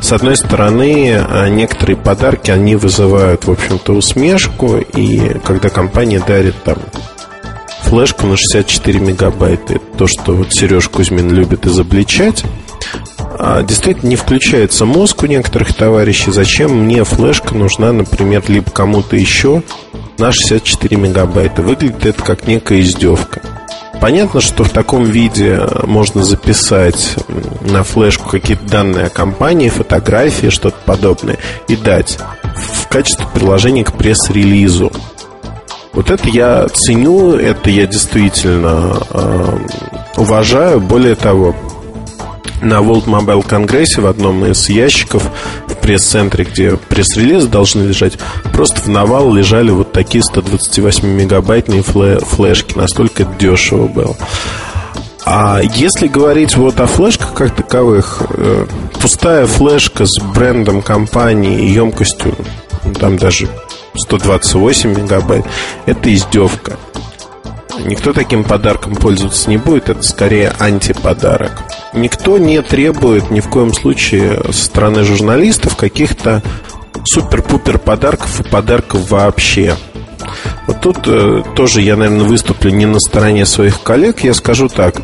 с 0.00 0.12
одной 0.12 0.36
стороны, 0.36 1.14
а, 1.16 1.48
некоторые 1.48 1.96
подарки, 1.96 2.50
они 2.50 2.76
вызывают, 2.76 3.44
в 3.44 3.50
общем-то, 3.50 3.92
усмешку, 3.92 4.78
и 4.78 5.38
когда 5.44 5.68
компания 5.68 6.22
дарит 6.26 6.62
там 6.64 6.78
флешку 7.82 8.26
на 8.26 8.36
64 8.36 9.00
мегабайта, 9.00 9.74
это 9.74 9.98
то, 9.98 10.06
что 10.06 10.34
вот 10.34 10.52
Сереж 10.52 10.88
Кузьмин 10.88 11.30
любит 11.30 11.66
изобличать, 11.66 12.44
действительно 13.62 14.10
не 14.10 14.16
включается 14.16 14.84
мозг 14.84 15.22
у 15.22 15.26
некоторых 15.26 15.74
товарищей, 15.74 16.30
зачем 16.30 16.84
мне 16.84 17.04
флешка 17.04 17.54
нужна, 17.54 17.92
например, 17.92 18.42
либо 18.48 18.70
кому-то 18.70 19.16
еще 19.16 19.62
на 20.18 20.32
64 20.32 20.96
мегабайта. 20.96 21.62
Выглядит 21.62 22.06
это 22.06 22.22
как 22.22 22.46
некая 22.46 22.80
издевка. 22.80 23.42
Понятно, 24.00 24.40
что 24.40 24.64
в 24.64 24.70
таком 24.70 25.04
виде 25.04 25.60
можно 25.84 26.22
записать 26.24 27.16
на 27.62 27.84
флешку 27.84 28.28
какие-то 28.28 28.64
данные 28.64 29.06
о 29.06 29.10
компании, 29.10 29.68
фотографии, 29.68 30.48
что-то 30.50 30.76
подобное 30.84 31.38
и 31.68 31.76
дать 31.76 32.18
в 32.54 32.88
качестве 32.88 33.26
приложения 33.32 33.84
к 33.84 33.94
пресс-релизу. 33.94 34.92
Вот 35.92 36.10
это 36.10 36.28
я 36.28 36.66
ценю, 36.68 37.36
это 37.36 37.70
я 37.70 37.86
действительно 37.86 39.00
э, 39.10 39.58
уважаю. 40.16 40.80
Более 40.80 41.14
того, 41.14 41.54
на 42.64 42.74
World 42.74 43.04
Mobile 43.04 43.46
Конгрессе 43.46 44.00
в 44.00 44.06
одном 44.06 44.44
из 44.46 44.68
ящиков 44.68 45.24
в 45.68 45.74
пресс-центре, 45.76 46.44
где 46.44 46.76
пресс-релизы 46.76 47.48
должны 47.48 47.82
лежать, 47.82 48.18
просто 48.52 48.80
в 48.80 48.88
навал 48.88 49.32
лежали 49.32 49.70
вот 49.70 49.92
такие 49.92 50.22
128-мегабайтные 50.24 51.82
флешки. 52.24 52.76
Настолько 52.76 53.24
это 53.24 53.32
дешево 53.38 53.86
было. 53.86 54.16
А 55.26 55.60
если 55.62 56.06
говорить 56.06 56.56
вот 56.56 56.80
о 56.80 56.86
флешках 56.86 57.32
как 57.32 57.54
таковых, 57.54 58.22
э, 58.28 58.66
пустая 59.00 59.46
флешка 59.46 60.04
с 60.04 60.18
брендом 60.20 60.82
компании 60.82 61.60
и 61.60 61.72
емкостью, 61.72 62.34
там 63.00 63.16
даже 63.16 63.48
128 63.96 64.90
мегабайт, 64.90 65.46
это 65.86 66.12
издевка. 66.12 66.76
Никто 67.80 68.12
таким 68.12 68.44
подарком 68.44 68.94
пользоваться 68.94 69.50
не 69.50 69.56
будет, 69.56 69.88
это 69.88 70.02
скорее 70.02 70.52
антиподарок. 70.58 71.62
Никто 71.92 72.38
не 72.38 72.62
требует 72.62 73.30
ни 73.30 73.40
в 73.40 73.48
коем 73.48 73.72
случае 73.72 74.42
со 74.52 74.64
стороны 74.64 75.04
журналистов 75.04 75.76
каких-то 75.76 76.42
супер-пупер 77.04 77.78
подарков 77.78 78.40
и 78.40 78.44
подарков 78.44 79.10
вообще. 79.10 79.76
Вот 80.66 80.80
тут 80.80 80.98
э, 81.06 81.42
тоже 81.54 81.82
я, 81.82 81.96
наверное, 81.96 82.26
выступлю 82.26 82.70
не 82.70 82.86
на 82.86 82.98
стороне 82.98 83.44
своих 83.44 83.82
коллег. 83.82 84.20
Я 84.20 84.34
скажу 84.34 84.68
так. 84.68 84.96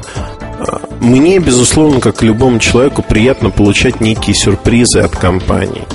Мне, 1.01 1.39
безусловно, 1.39 2.01
как 2.01 2.23
любому 2.23 2.59
человеку, 2.59 3.03
приятно 3.03 3.51
получать 3.51 4.01
некие 4.01 4.35
сюрпризы 4.35 5.01
от 5.01 5.17
компании. 5.17 5.87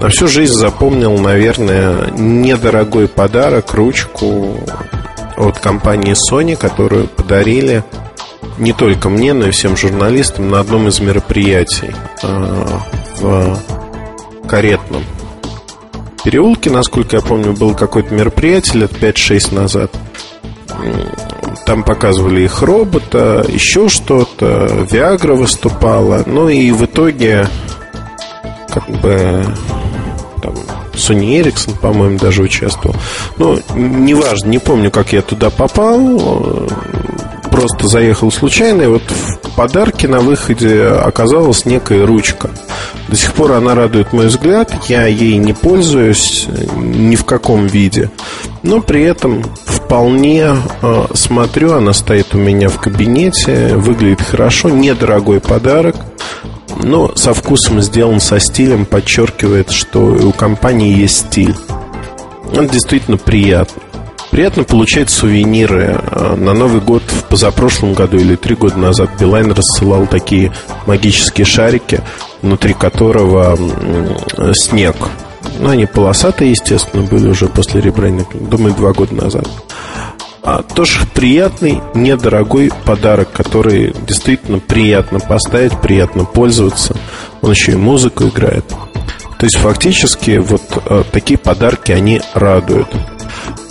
На 0.00 0.08
всю 0.08 0.28
жизнь 0.28 0.54
запомнил, 0.54 1.16
наверное, 1.18 2.10
недорогой 2.10 3.08
подарок, 3.08 3.72
ручку 3.74 4.58
от 5.36 5.58
компании 5.58 6.14
Sony, 6.14 6.56
которую 6.56 7.08
подарили 7.08 7.84
не 8.58 8.72
только 8.72 9.08
мне, 9.08 9.32
но 9.32 9.46
и 9.46 9.50
всем 9.50 9.76
журналистам 9.76 10.50
на 10.50 10.60
одном 10.60 10.88
из 10.88 11.00
мероприятий 11.00 11.94
э, 12.22 12.66
в 13.20 13.58
Каретном 14.48 15.04
переулке, 16.22 16.70
насколько 16.70 17.16
я 17.16 17.22
помню, 17.22 17.52
было 17.52 17.74
какое-то 17.74 18.14
мероприятие 18.14 18.82
лет 18.82 18.92
5-6 18.92 19.54
назад. 19.54 19.90
Там 21.66 21.84
показывали 21.84 22.42
их 22.42 22.62
робота, 22.62 23.44
еще 23.48 23.88
что-то, 23.88 24.86
Виагра 24.90 25.34
выступала. 25.34 26.22
Ну 26.26 26.48
и 26.48 26.70
в 26.70 26.84
итоге 26.84 27.48
как 28.68 28.88
бы 28.88 29.44
там 30.42 30.54
Sony 30.94 31.40
Ericsson, 31.40 31.78
по-моему, 31.78 32.18
даже 32.18 32.42
участвовал. 32.42 32.96
Ну, 33.38 33.58
неважно, 33.74 34.48
не 34.48 34.58
помню, 34.58 34.90
как 34.90 35.12
я 35.12 35.22
туда 35.22 35.50
попал. 35.50 36.68
Просто 37.50 37.86
заехал 37.86 38.32
случайно, 38.32 38.82
и 38.82 38.86
вот 38.86 39.02
в 39.02 39.50
подарке 39.56 40.08
на 40.08 40.20
выходе 40.20 40.84
оказалась 40.84 41.66
некая 41.66 42.06
ручка. 42.06 42.50
До 43.08 43.16
сих 43.16 43.34
пор 43.34 43.52
она 43.52 43.74
радует 43.74 44.12
мой 44.14 44.28
взгляд. 44.28 44.72
Я 44.88 45.06
ей 45.06 45.36
не 45.36 45.52
пользуюсь 45.52 46.46
ни 46.76 47.14
в 47.14 47.26
каком 47.26 47.66
виде. 47.66 48.10
Но 48.62 48.80
при 48.80 49.02
этом 49.02 49.42
вполне 49.66 50.56
э, 50.80 51.04
смотрю, 51.12 51.74
она 51.74 51.92
стоит 51.92 52.34
у 52.34 52.38
меня 52.38 52.70
в 52.70 52.80
кабинете, 52.80 53.76
выглядит 53.76 54.22
хорошо, 54.22 54.70
недорогой 54.70 55.40
подарок 55.40 55.96
но 56.82 57.14
со 57.16 57.34
вкусом 57.34 57.80
сделан, 57.80 58.20
со 58.20 58.40
стилем, 58.40 58.86
подчеркивает, 58.86 59.70
что 59.70 60.00
у 60.00 60.32
компании 60.32 60.96
есть 60.96 61.28
стиль. 61.28 61.54
Это 62.52 62.68
действительно 62.68 63.16
приятно. 63.16 63.82
Приятно 64.30 64.64
получать 64.64 65.10
сувениры. 65.10 66.00
А, 66.10 66.36
на 66.36 66.54
Новый 66.54 66.80
год 66.80 67.02
в 67.06 67.24
позапрошлом 67.24 67.92
году 67.92 68.18
или 68.18 68.34
три 68.34 68.54
года 68.54 68.78
назад 68.78 69.10
Билайн 69.20 69.52
рассылал 69.52 70.06
такие 70.06 70.52
магические 70.86 71.44
шарики, 71.44 72.00
внутри 72.40 72.72
которого 72.72 73.58
снег. 74.54 74.96
Ну, 75.58 75.68
они 75.68 75.86
полосатые, 75.86 76.52
естественно, 76.52 77.02
были 77.02 77.28
уже 77.28 77.46
после 77.46 77.80
ребрендинга, 77.80 78.38
думаю, 78.38 78.74
два 78.74 78.92
года 78.92 79.14
назад 79.14 79.46
а, 80.42 80.62
тоже 80.62 81.06
приятный, 81.14 81.80
недорогой 81.94 82.70
подарок, 82.84 83.30
который 83.32 83.94
действительно 84.06 84.58
приятно 84.58 85.20
поставить, 85.20 85.80
приятно 85.80 86.24
пользоваться. 86.24 86.96
Он 87.42 87.52
еще 87.52 87.72
и 87.72 87.76
музыку 87.76 88.24
играет. 88.24 88.66
То 88.68 89.46
есть 89.46 89.56
фактически 89.56 90.38
вот 90.38 90.62
а, 90.86 91.04
такие 91.04 91.38
подарки, 91.38 91.92
они 91.92 92.20
радуют. 92.34 92.88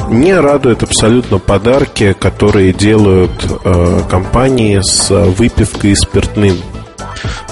Не 0.09 0.33
радуют 0.33 0.83
абсолютно 0.83 1.37
подарки, 1.37 2.13
которые 2.13 2.73
делают 2.73 3.31
э, 3.63 4.01
компании 4.09 4.81
с 4.81 5.09
выпивкой 5.09 5.91
и 5.91 5.95
спиртным 5.95 6.57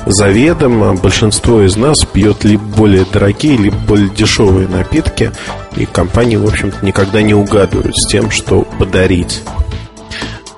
заведомо 0.06 0.94
большинство 0.96 1.62
из 1.62 1.76
нас 1.76 2.06
пьет 2.06 2.44
либо 2.44 2.64
более 2.64 3.06
дорогие, 3.06 3.58
либо 3.58 3.78
более 3.78 4.10
дешевые 4.10 4.68
напитки, 4.68 5.32
и 5.76 5.86
компании, 5.86 6.36
в 6.36 6.46
общем-то, 6.46 6.86
никогда 6.86 7.22
не 7.22 7.34
угадывают 7.34 7.96
с 7.96 8.08
тем, 8.08 8.32
что 8.32 8.62
подарить. 8.62 9.41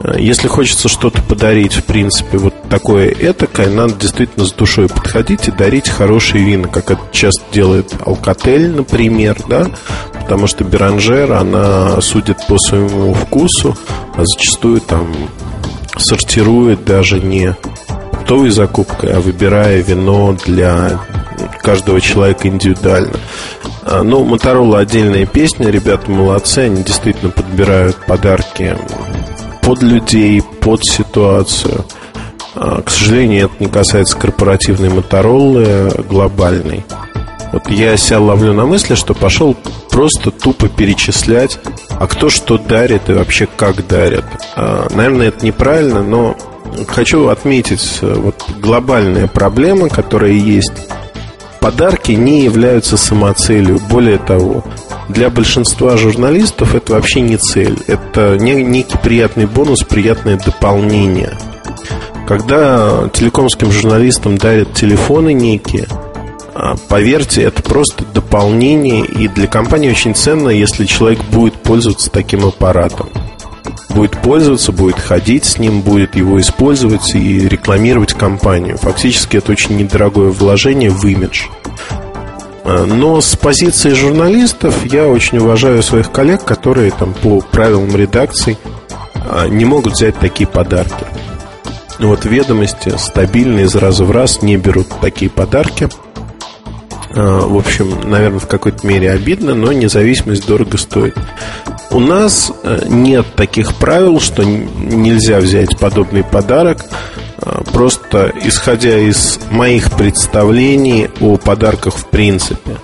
Э, 0.04 0.16
если 0.18 0.48
хочется 0.48 0.90
что-то 0.90 1.22
подарить, 1.22 1.74
в 1.74 1.84
принципе, 1.84 2.38
вот 2.38 2.54
такое 2.70 3.10
этакое, 3.10 3.70
надо 3.70 3.94
действительно 3.96 4.46
с 4.46 4.52
душой 4.52 4.88
подходить 4.88 5.48
и 5.48 5.52
дарить 5.52 5.90
хорошие 5.90 6.44
вина, 6.44 6.68
как 6.68 6.92
это 6.92 7.02
часто 7.12 7.44
делает 7.52 7.94
Алкотель, 8.06 8.72
например, 8.72 9.38
да, 9.48 9.68
потому 10.14 10.48
что 10.48 10.64
Беранжер, 10.64 11.32
она 11.34 12.02
судит 12.02 12.38
по 12.48 12.58
своему 12.58 13.14
вкусу, 13.14 13.78
а 14.16 14.24
зачастую 14.26 14.82
там 14.82 15.08
сортирует 15.98 16.86
даже 16.86 17.20
не 17.20 17.56
оптовой 18.22 18.52
закупкой, 18.52 19.14
а 19.14 19.20
выбирая 19.20 19.82
вино 19.82 20.36
для 20.46 21.00
каждого 21.62 22.00
человека 22.00 22.48
индивидуально. 22.48 23.14
А, 23.84 24.04
ну, 24.04 24.24
Моторола 24.24 24.80
отдельная 24.80 25.26
песня, 25.26 25.70
ребята 25.70 26.10
молодцы, 26.10 26.60
они 26.60 26.84
действительно 26.84 27.32
подбирают 27.32 27.98
подарки 28.06 28.78
под 29.62 29.82
людей, 29.82 30.42
под 30.62 30.84
ситуацию. 30.86 31.84
А, 32.56 32.82
к 32.82 32.92
сожалению, 32.92 33.48
это 33.48 33.64
не 33.64 33.70
касается 33.70 34.18
корпоративной 34.18 34.90
Моторолы 34.90 35.92
глобальной. 36.08 36.86
Вот 37.52 37.70
я 37.70 37.98
себя 37.98 38.20
ловлю 38.20 38.54
на 38.54 38.66
мысли, 38.66 38.96
что 38.96 39.14
пошел 39.14 39.58
просто 39.90 40.32
тупо 40.32 40.70
перечислять, 40.70 41.60
а 41.90 42.08
кто 42.08 42.30
что 42.30 42.58
дарит 42.58 43.10
и 43.10 43.14
вообще 43.14 43.48
как 43.48 43.88
дарит. 43.88 44.24
А, 44.56 44.88
наверное, 44.94 45.30
это 45.30 45.46
неправильно, 45.46 46.04
но 46.04 46.38
хочу 46.88 47.28
отметить 47.28 48.00
э, 48.02 48.14
вот 48.14 48.44
глобальная 48.60 49.28
проблема, 49.28 49.90
которая 49.90 50.32
есть. 50.32 50.74
Подарки 51.60 52.14
не 52.14 52.44
являются 52.44 52.98
самоцелью. 52.98 53.80
Более 53.90 54.18
того, 54.18 54.64
для 55.10 55.30
большинства 55.30 55.96
журналистов 55.98 56.74
это 56.74 56.94
вообще 56.94 57.22
не 57.22 57.38
цель. 57.38 57.78
Это 57.88 58.38
некий 58.38 58.98
приятный 58.98 59.46
бонус, 59.46 59.84
приятное 59.84 60.38
дополнение. 60.38 61.38
Когда 62.28 63.10
телекомским 63.14 63.72
журналистам 63.72 64.38
дарят 64.38 64.74
телефоны 64.74 65.34
некие, 65.34 65.88
а, 66.54 66.76
поверьте, 66.88 67.44
это 67.44 67.62
просто 67.62 68.06
дополнение, 68.14 69.06
и 69.06 69.28
для 69.28 69.48
компании 69.48 69.90
очень 69.90 70.16
ценно, 70.16 70.50
если 70.50 70.86
человек 70.86 71.20
будет 71.26 71.56
пользоваться 71.56 72.10
таким 72.10 72.46
аппаратом 72.46 73.10
будет 73.90 74.20
пользоваться, 74.22 74.72
будет 74.72 75.00
ходить 75.00 75.46
с 75.46 75.58
ним, 75.58 75.82
будет 75.82 76.16
его 76.16 76.40
использовать 76.40 77.16
и 77.16 77.48
рекламировать 77.48 78.14
компанию. 78.14 78.78
Фактически 78.78 79.38
это 79.38 79.52
очень 79.52 79.78
недорогое 79.78 80.30
вложение 80.30 80.90
в 80.90 81.06
имидж. 81.06 81.44
А, 82.64 82.86
но 82.86 83.20
с 83.22 83.36
позиции 83.36 83.92
журналистов 83.94 84.86
я 84.86 85.08
очень 85.08 85.40
уважаю 85.40 85.84
своих 85.84 86.12
коллег, 86.12 86.44
которые 86.44 86.92
там 86.92 87.14
по 87.14 87.42
правилам 87.42 87.96
редакции 87.96 88.58
а, 89.30 89.48
не 89.48 89.66
могут 89.66 89.94
взять 89.94 90.18
такие 90.18 90.48
подарки. 90.48 91.06
Вот 92.00 92.26
ведомости 92.26 92.94
стабильные 92.98 93.66
из 93.66 93.76
раза 93.76 94.06
в 94.06 94.12
раз 94.12 94.42
не 94.42 94.58
берут 94.58 94.88
такие 95.02 95.30
подарки. 95.30 95.88
А, 97.14 97.48
в 97.48 97.58
общем, 97.58 98.10
наверное, 98.10 98.40
в 98.40 98.48
какой-то 98.48 98.86
мере 98.88 99.12
обидно, 99.12 99.54
но 99.54 99.72
независимость 99.72 100.48
дорого 100.48 100.78
стоит. 100.78 101.18
У 101.90 102.00
нас 102.00 102.52
э, 102.64 102.86
нет 102.88 103.26
таких 103.36 103.76
правил, 103.76 104.20
что 104.20 104.44
нельзя 104.44 105.40
взять 105.40 105.78
подобный 105.78 106.24
подарок. 106.24 106.86
Э, 107.42 107.62
просто 107.74 108.32
исходя 108.44 108.98
из 108.98 109.40
моих 109.50 109.92
представлений 109.92 111.10
о 111.20 111.38
подарках 111.38 111.96
в 111.96 112.06
принципе. 112.08 112.78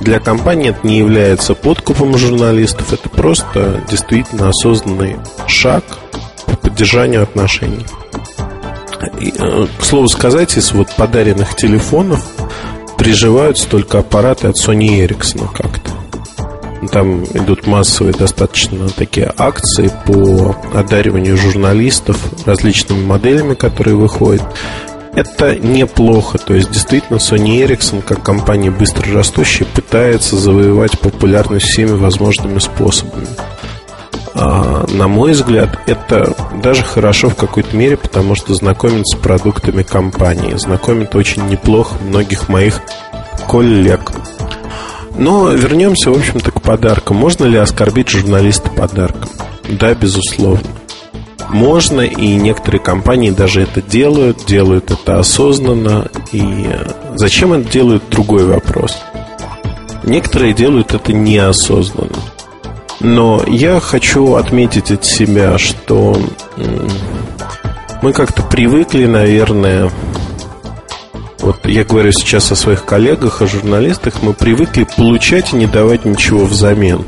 Для 0.00 0.20
компании 0.20 0.70
это 0.70 0.86
не 0.86 0.98
является 0.98 1.54
подкупом 1.54 2.16
журналистов, 2.16 2.92
это 2.92 3.08
просто 3.08 3.82
действительно 3.90 4.50
осознанный 4.50 5.16
шаг 5.48 5.82
в 6.46 6.56
поддержанию 6.58 7.24
отношений. 7.24 7.84
И, 9.20 9.32
э, 9.36 9.66
к 9.80 9.84
слову 9.84 10.06
сказать, 10.06 10.56
из 10.56 10.70
вот 10.72 10.94
подаренных 10.94 11.56
телефонов 11.56 12.24
приживаются 13.08 13.66
только 13.66 14.00
аппараты 14.00 14.48
от 14.48 14.56
Sony 14.56 15.02
Ericsson 15.02 15.48
как-то. 15.56 15.92
Там 16.88 17.24
идут 17.24 17.66
массовые 17.66 18.12
достаточно 18.12 18.86
такие 18.90 19.32
акции 19.38 19.90
по 20.04 20.54
одариванию 20.74 21.38
журналистов 21.38 22.18
различными 22.44 23.02
моделями, 23.06 23.54
которые 23.54 23.96
выходят. 23.96 24.44
Это 25.14 25.56
неплохо. 25.56 26.36
То 26.36 26.52
есть, 26.52 26.70
действительно, 26.70 27.16
Sony 27.16 27.66
Ericsson, 27.66 28.02
как 28.02 28.22
компания 28.22 28.70
быстро 28.70 29.10
растущая, 29.14 29.64
пытается 29.64 30.36
завоевать 30.36 30.98
популярность 30.98 31.64
всеми 31.64 31.92
возможными 31.92 32.58
способами. 32.58 33.26
А, 34.34 34.86
на 34.88 35.08
мой 35.08 35.32
взгляд, 35.32 35.78
это 35.86 36.34
даже 36.62 36.82
хорошо 36.82 37.28
в 37.30 37.34
какой-то 37.34 37.76
мере, 37.76 37.96
потому 37.96 38.34
что 38.34 38.54
знакомит 38.54 39.06
с 39.06 39.16
продуктами 39.16 39.82
компании. 39.82 40.54
Знакомит 40.56 41.14
очень 41.14 41.46
неплохо 41.48 41.96
многих 42.02 42.48
моих 42.48 42.80
коллег. 43.48 44.12
Но 45.16 45.50
вернемся, 45.50 46.10
в 46.10 46.16
общем-то, 46.16 46.52
к 46.52 46.62
подаркам. 46.62 47.16
Можно 47.16 47.44
ли 47.46 47.58
оскорбить 47.58 48.08
журналиста 48.08 48.70
подарком? 48.70 49.28
Да, 49.68 49.94
безусловно. 49.94 50.68
Можно, 51.48 52.02
и 52.02 52.36
некоторые 52.36 52.80
компании 52.80 53.30
даже 53.30 53.62
это 53.62 53.80
делают, 53.80 54.44
делают 54.46 54.90
это 54.90 55.18
осознанно. 55.18 56.08
И 56.32 56.68
зачем 57.16 57.52
это 57.52 57.70
делают, 57.70 58.04
другой 58.10 58.44
вопрос. 58.44 58.98
Некоторые 60.04 60.52
делают 60.52 60.94
это 60.94 61.12
неосознанно. 61.12 62.16
Но 63.00 63.42
я 63.46 63.80
хочу 63.80 64.34
отметить 64.34 64.90
от 64.90 65.04
себя, 65.04 65.56
что 65.58 66.16
мы 68.02 68.12
как-то 68.12 68.42
привыкли, 68.42 69.06
наверное, 69.06 69.90
вот 71.40 71.64
я 71.66 71.84
говорю 71.84 72.10
сейчас 72.12 72.50
о 72.50 72.56
своих 72.56 72.84
коллегах, 72.84 73.40
о 73.40 73.46
журналистах, 73.46 74.22
мы 74.22 74.32
привыкли 74.32 74.86
получать 74.96 75.52
и 75.52 75.56
не 75.56 75.66
давать 75.66 76.04
ничего 76.04 76.44
взамен. 76.44 77.04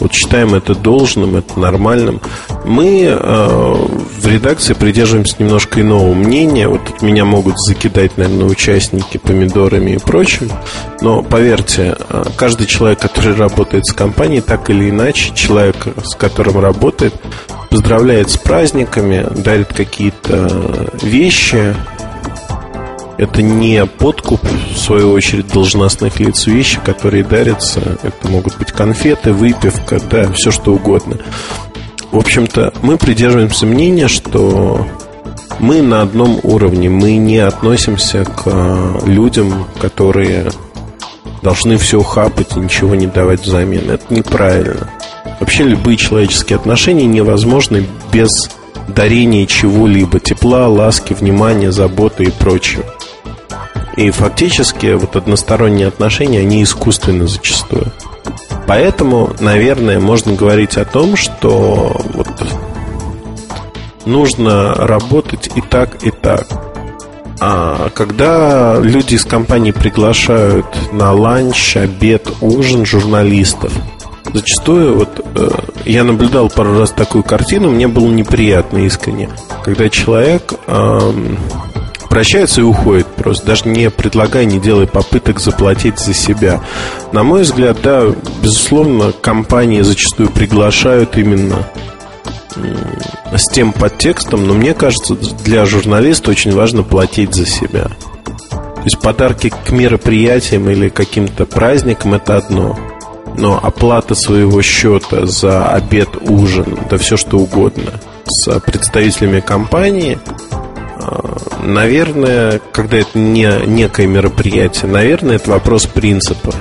Вот 0.00 0.12
считаем 0.12 0.54
это 0.54 0.74
должным, 0.74 1.36
это 1.36 1.58
нормальным. 1.58 2.20
Мы 2.64 3.04
э, 3.04 3.16
в 3.18 4.26
редакции 4.26 4.74
придерживаемся 4.74 5.36
немножко 5.38 5.80
иного 5.80 6.14
мнения. 6.14 6.68
Вот 6.68 6.84
тут 6.84 7.02
меня 7.02 7.24
могут 7.24 7.54
закидать, 7.58 8.16
наверное, 8.16 8.46
участники 8.46 9.18
помидорами 9.18 9.92
и 9.92 9.98
прочим. 9.98 10.50
Но 11.00 11.22
поверьте, 11.22 11.96
э, 12.08 12.24
каждый 12.36 12.66
человек, 12.66 13.00
который 13.00 13.34
работает 13.34 13.86
с 13.86 13.92
компанией, 13.92 14.40
так 14.40 14.70
или 14.70 14.90
иначе, 14.90 15.32
человек, 15.34 15.76
с 16.04 16.14
которым 16.14 16.60
работает, 16.60 17.14
поздравляет 17.70 18.30
с 18.30 18.36
праздниками, 18.36 19.26
дарит 19.36 19.72
какие-то 19.72 20.90
вещи, 21.02 21.74
это 23.18 23.42
не 23.42 23.84
подкуп, 23.84 24.40
в 24.44 24.78
свою 24.78 25.10
очередь, 25.10 25.48
должностных 25.48 26.20
лиц 26.20 26.46
вещи, 26.46 26.80
которые 26.82 27.24
дарятся. 27.24 27.80
Это 28.02 28.28
могут 28.28 28.56
быть 28.56 28.72
конфеты, 28.72 29.32
выпивка, 29.32 30.00
да, 30.08 30.32
все 30.32 30.52
что 30.52 30.72
угодно. 30.72 31.18
В 32.12 32.16
общем-то, 32.16 32.72
мы 32.80 32.96
придерживаемся 32.96 33.66
мнения, 33.66 34.06
что 34.06 34.86
мы 35.58 35.82
на 35.82 36.02
одном 36.02 36.38
уровне. 36.44 36.88
Мы 36.88 37.16
не 37.16 37.38
относимся 37.38 38.24
к 38.24 38.44
а, 38.46 39.00
людям, 39.04 39.66
которые 39.80 40.50
должны 41.42 41.76
все 41.76 42.00
хапать 42.02 42.56
и 42.56 42.60
ничего 42.60 42.94
не 42.94 43.08
давать 43.08 43.40
взамен. 43.40 43.90
Это 43.90 44.14
неправильно. 44.14 44.90
Вообще 45.40 45.64
любые 45.64 45.96
человеческие 45.96 46.56
отношения 46.56 47.06
невозможны 47.06 47.84
без 48.12 48.30
дарения 48.86 49.46
чего-либо. 49.46 50.20
Тепла, 50.20 50.68
ласки, 50.68 51.14
внимания, 51.14 51.72
заботы 51.72 52.24
и 52.24 52.30
прочего. 52.30 52.84
И 53.98 54.12
фактически 54.12 54.94
вот 54.94 55.16
односторонние 55.16 55.88
отношения, 55.88 56.38
они 56.38 56.62
искусственны 56.62 57.26
зачастую. 57.26 57.92
Поэтому, 58.68 59.34
наверное, 59.40 59.98
можно 59.98 60.34
говорить 60.34 60.76
о 60.76 60.84
том, 60.84 61.16
что 61.16 62.00
вот 62.14 62.28
нужно 64.06 64.72
работать 64.74 65.50
и 65.56 65.60
так, 65.60 66.04
и 66.04 66.12
так. 66.12 66.46
А 67.40 67.90
когда 67.90 68.78
люди 68.80 69.14
из 69.14 69.24
компании 69.24 69.72
приглашают 69.72 70.92
на 70.92 71.12
ланч, 71.12 71.76
обед, 71.76 72.30
ужин 72.40 72.86
журналистов, 72.86 73.72
зачастую 74.32 74.98
вот 74.98 75.26
э, 75.34 75.48
я 75.86 76.04
наблюдал 76.04 76.50
пару 76.50 76.78
раз 76.78 76.92
такую 76.92 77.24
картину, 77.24 77.70
мне 77.70 77.88
было 77.88 78.06
неприятно 78.06 78.78
искренне, 78.78 79.28
когда 79.64 79.88
человек 79.88 80.52
э, 80.68 81.12
прощается 82.08 82.60
и 82.60 82.64
уходит 82.64 83.06
просто, 83.06 83.46
даже 83.46 83.68
не 83.68 83.90
предлагая, 83.90 84.44
не 84.44 84.58
делая 84.58 84.86
попыток 84.86 85.40
заплатить 85.40 85.98
за 85.98 86.14
себя. 86.14 86.60
На 87.12 87.22
мой 87.22 87.42
взгляд, 87.42 87.78
да, 87.82 88.04
безусловно, 88.42 89.12
компании 89.12 89.82
зачастую 89.82 90.30
приглашают 90.30 91.16
именно 91.16 91.66
с 93.34 93.52
тем 93.52 93.72
подтекстом, 93.72 94.46
но 94.46 94.54
мне 94.54 94.74
кажется, 94.74 95.14
для 95.44 95.64
журналиста 95.66 96.30
очень 96.30 96.54
важно 96.54 96.82
платить 96.82 97.34
за 97.34 97.46
себя. 97.46 97.88
То 98.50 98.84
есть 98.84 98.98
подарки 99.00 99.50
к 99.50 99.70
мероприятиям 99.70 100.68
или 100.70 100.88
каким-то 100.88 101.46
праздникам 101.46 102.14
это 102.14 102.36
одно. 102.36 102.78
Но 103.36 103.58
оплата 103.62 104.14
своего 104.14 104.62
счета 104.62 105.26
за 105.26 105.68
обед, 105.68 106.08
ужин, 106.20 106.78
да 106.90 106.96
все 106.96 107.16
что 107.16 107.38
угодно 107.38 107.92
с 108.26 108.58
представителями 108.60 109.40
компании 109.40 110.18
Наверное, 111.62 112.60
когда 112.72 112.98
это 112.98 113.18
не 113.18 113.48
некое 113.66 114.06
мероприятие, 114.06 114.90
наверное, 114.90 115.36
это 115.36 115.50
вопрос 115.50 115.86
принципа. 115.86 116.54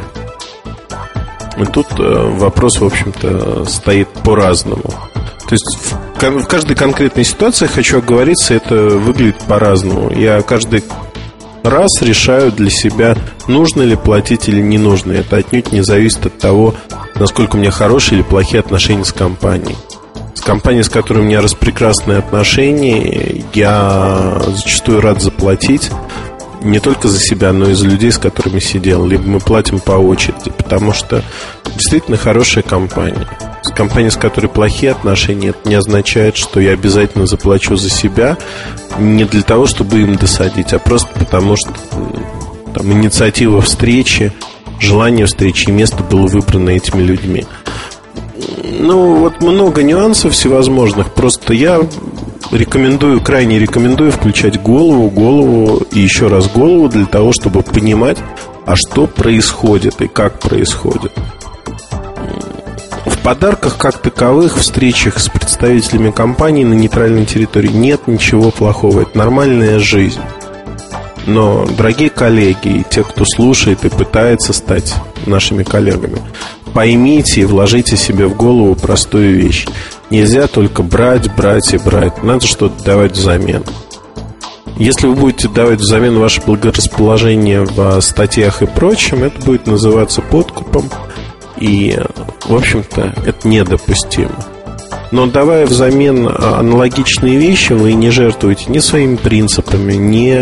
И 1.58 1.66
тут 1.66 1.88
э, 2.00 2.04
вопрос, 2.38 2.80
в 2.80 2.86
общем-то, 2.86 3.66
стоит 3.66 4.10
по-разному. 4.24 4.84
То 5.48 5.54
есть 5.54 5.78
в 6.16 6.46
каждой 6.48 6.76
конкретной 6.76 7.24
ситуации, 7.24 7.68
хочу 7.68 8.00
оговориться, 8.00 8.54
это 8.54 8.76
выглядит 8.76 9.38
по-разному. 9.48 10.12
Я 10.12 10.42
каждый 10.42 10.84
раз 11.64 12.02
решаю 12.02 12.52
для 12.52 12.70
себя, 12.70 13.16
нужно 13.48 13.82
ли 13.82 13.96
платить 13.96 14.50
или 14.50 14.62
не 14.62 14.78
нужно. 14.78 15.14
Это 15.14 15.38
отнюдь 15.38 15.72
не 15.72 15.82
зависит 15.82 16.26
от 16.26 16.38
того, 16.38 16.76
насколько 17.16 17.56
у 17.56 17.60
меня 17.60 17.72
хорошие 17.72 18.20
или 18.20 18.24
плохие 18.24 18.60
отношения 18.60 19.06
с 19.06 19.14
компанией 19.14 19.78
компания, 20.42 20.84
с 20.84 20.90
которой 20.90 21.20
у 21.20 21.24
меня 21.24 21.42
распрекрасные 21.42 22.20
отношения, 22.20 23.44
я 23.54 24.42
зачастую 24.48 25.02
рад 25.02 25.22
заплатить 25.22 25.92
не 26.62 26.80
только 26.80 27.08
за 27.08 27.20
себя, 27.20 27.54
но 27.54 27.70
и 27.70 27.74
за 27.74 27.88
людей, 27.88 28.12
с 28.12 28.18
которыми 28.18 28.60
сидел. 28.60 29.06
Либо 29.06 29.24
мы 29.24 29.40
платим 29.40 29.80
по 29.80 29.92
очереди, 29.92 30.52
потому 30.56 30.94
что 30.94 31.24
действительно 31.66 32.18
хорошая 32.18 32.64
компания. 32.64 33.28
С 33.64 33.72
компанией, 33.72 34.12
с 34.12 34.18
которой 34.18 34.48
плохие 34.48 34.92
отношения, 34.92 35.50
это 35.50 35.68
не 35.68 35.76
означает, 35.76 36.38
что 36.38 36.60
я 36.60 36.72
обязательно 36.72 37.28
заплачу 37.28 37.76
за 37.76 37.90
себя 37.90 38.38
не 38.98 39.26
для 39.26 39.44
того, 39.44 39.68
чтобы 39.68 40.00
им 40.02 40.16
досадить, 40.16 40.74
а 40.74 40.80
просто 40.80 41.10
потому, 41.18 41.56
что 41.56 41.74
там 42.74 42.92
инициатива 42.94 43.62
встречи, 43.62 44.34
желание 44.80 45.26
встречи 45.26 45.70
и 45.70 45.72
место 45.72 46.04
было 46.04 46.28
выбрано 46.28 46.70
этими 46.70 47.02
людьми. 47.02 47.46
Ну, 48.80 49.16
вот 49.16 49.42
много 49.42 49.84
нюансов 49.84 50.34
всевозможных. 50.34 51.14
Просто 51.14 51.54
я 51.54 51.82
рекомендую, 52.52 53.22
крайне 53.22 53.60
рекомендую 53.60 54.12
включать 54.12 54.62
голову, 54.62 55.10
голову 55.10 55.82
и 55.92 56.00
еще 56.00 56.28
раз 56.28 56.50
голову 56.50 56.90
для 56.90 57.06
того, 57.06 57.32
чтобы 57.34 57.64
понимать, 57.64 58.18
а 58.66 58.76
что 58.76 59.08
происходит 59.08 60.02
и 60.02 60.08
как 60.08 60.40
происходит. 60.40 61.12
В 63.06 63.18
подарках 63.24 63.78
как 63.78 63.98
таковых, 63.98 64.58
встречах 64.58 65.20
с 65.20 65.30
представителями 65.30 66.12
компании 66.12 66.64
на 66.64 66.74
нейтральной 66.74 67.26
территории 67.26 67.70
нет 67.70 68.08
ничего 68.08 68.52
плохого. 68.52 69.02
Это 69.02 69.18
нормальная 69.18 69.80
жизнь. 69.80 70.22
Но, 71.26 71.66
дорогие 71.66 72.10
коллеги 72.10 72.80
и 72.80 72.86
те, 72.90 73.04
кто 73.04 73.26
слушает 73.26 73.84
и 73.84 73.90
пытается 73.90 74.54
стать 74.54 74.96
нашими 75.26 75.64
коллегами, 75.64 76.20
поймите 76.74 77.42
и 77.42 77.46
вложите 77.46 77.98
себе 77.98 78.28
в 78.28 78.36
голову 78.36 78.76
простую 78.76 79.36
вещь. 79.38 79.66
Нельзя 80.10 80.48
только 80.48 80.84
брать, 80.84 81.34
брать 81.36 81.74
и 81.74 81.78
брать. 81.78 82.24
Надо 82.24 82.46
что-то 82.46 82.84
давать 82.84 83.14
взамен. 83.14 83.64
Если 84.78 85.08
вы 85.08 85.16
будете 85.16 85.50
давать 85.50 85.80
взамен 85.80 86.20
ваше 86.20 86.42
благорасположение 86.42 87.64
в 87.64 88.00
статьях 88.02 88.62
и 88.62 88.68
прочем, 88.68 89.24
это 89.24 89.44
будет 89.44 89.66
называться 89.66 90.22
подкупом. 90.22 90.90
И, 91.60 92.00
в 92.46 92.56
общем-то, 92.56 93.16
это 93.26 93.48
недопустимо. 93.48 94.36
Но 95.12 95.26
давая 95.26 95.66
взамен 95.66 96.28
аналогичные 96.28 97.38
вещи, 97.38 97.74
вы 97.74 97.94
не 97.94 98.12
жертвуете 98.12 98.66
ни 98.68 98.80
своими 98.80 99.16
принципами, 99.16 99.94
не 99.94 100.40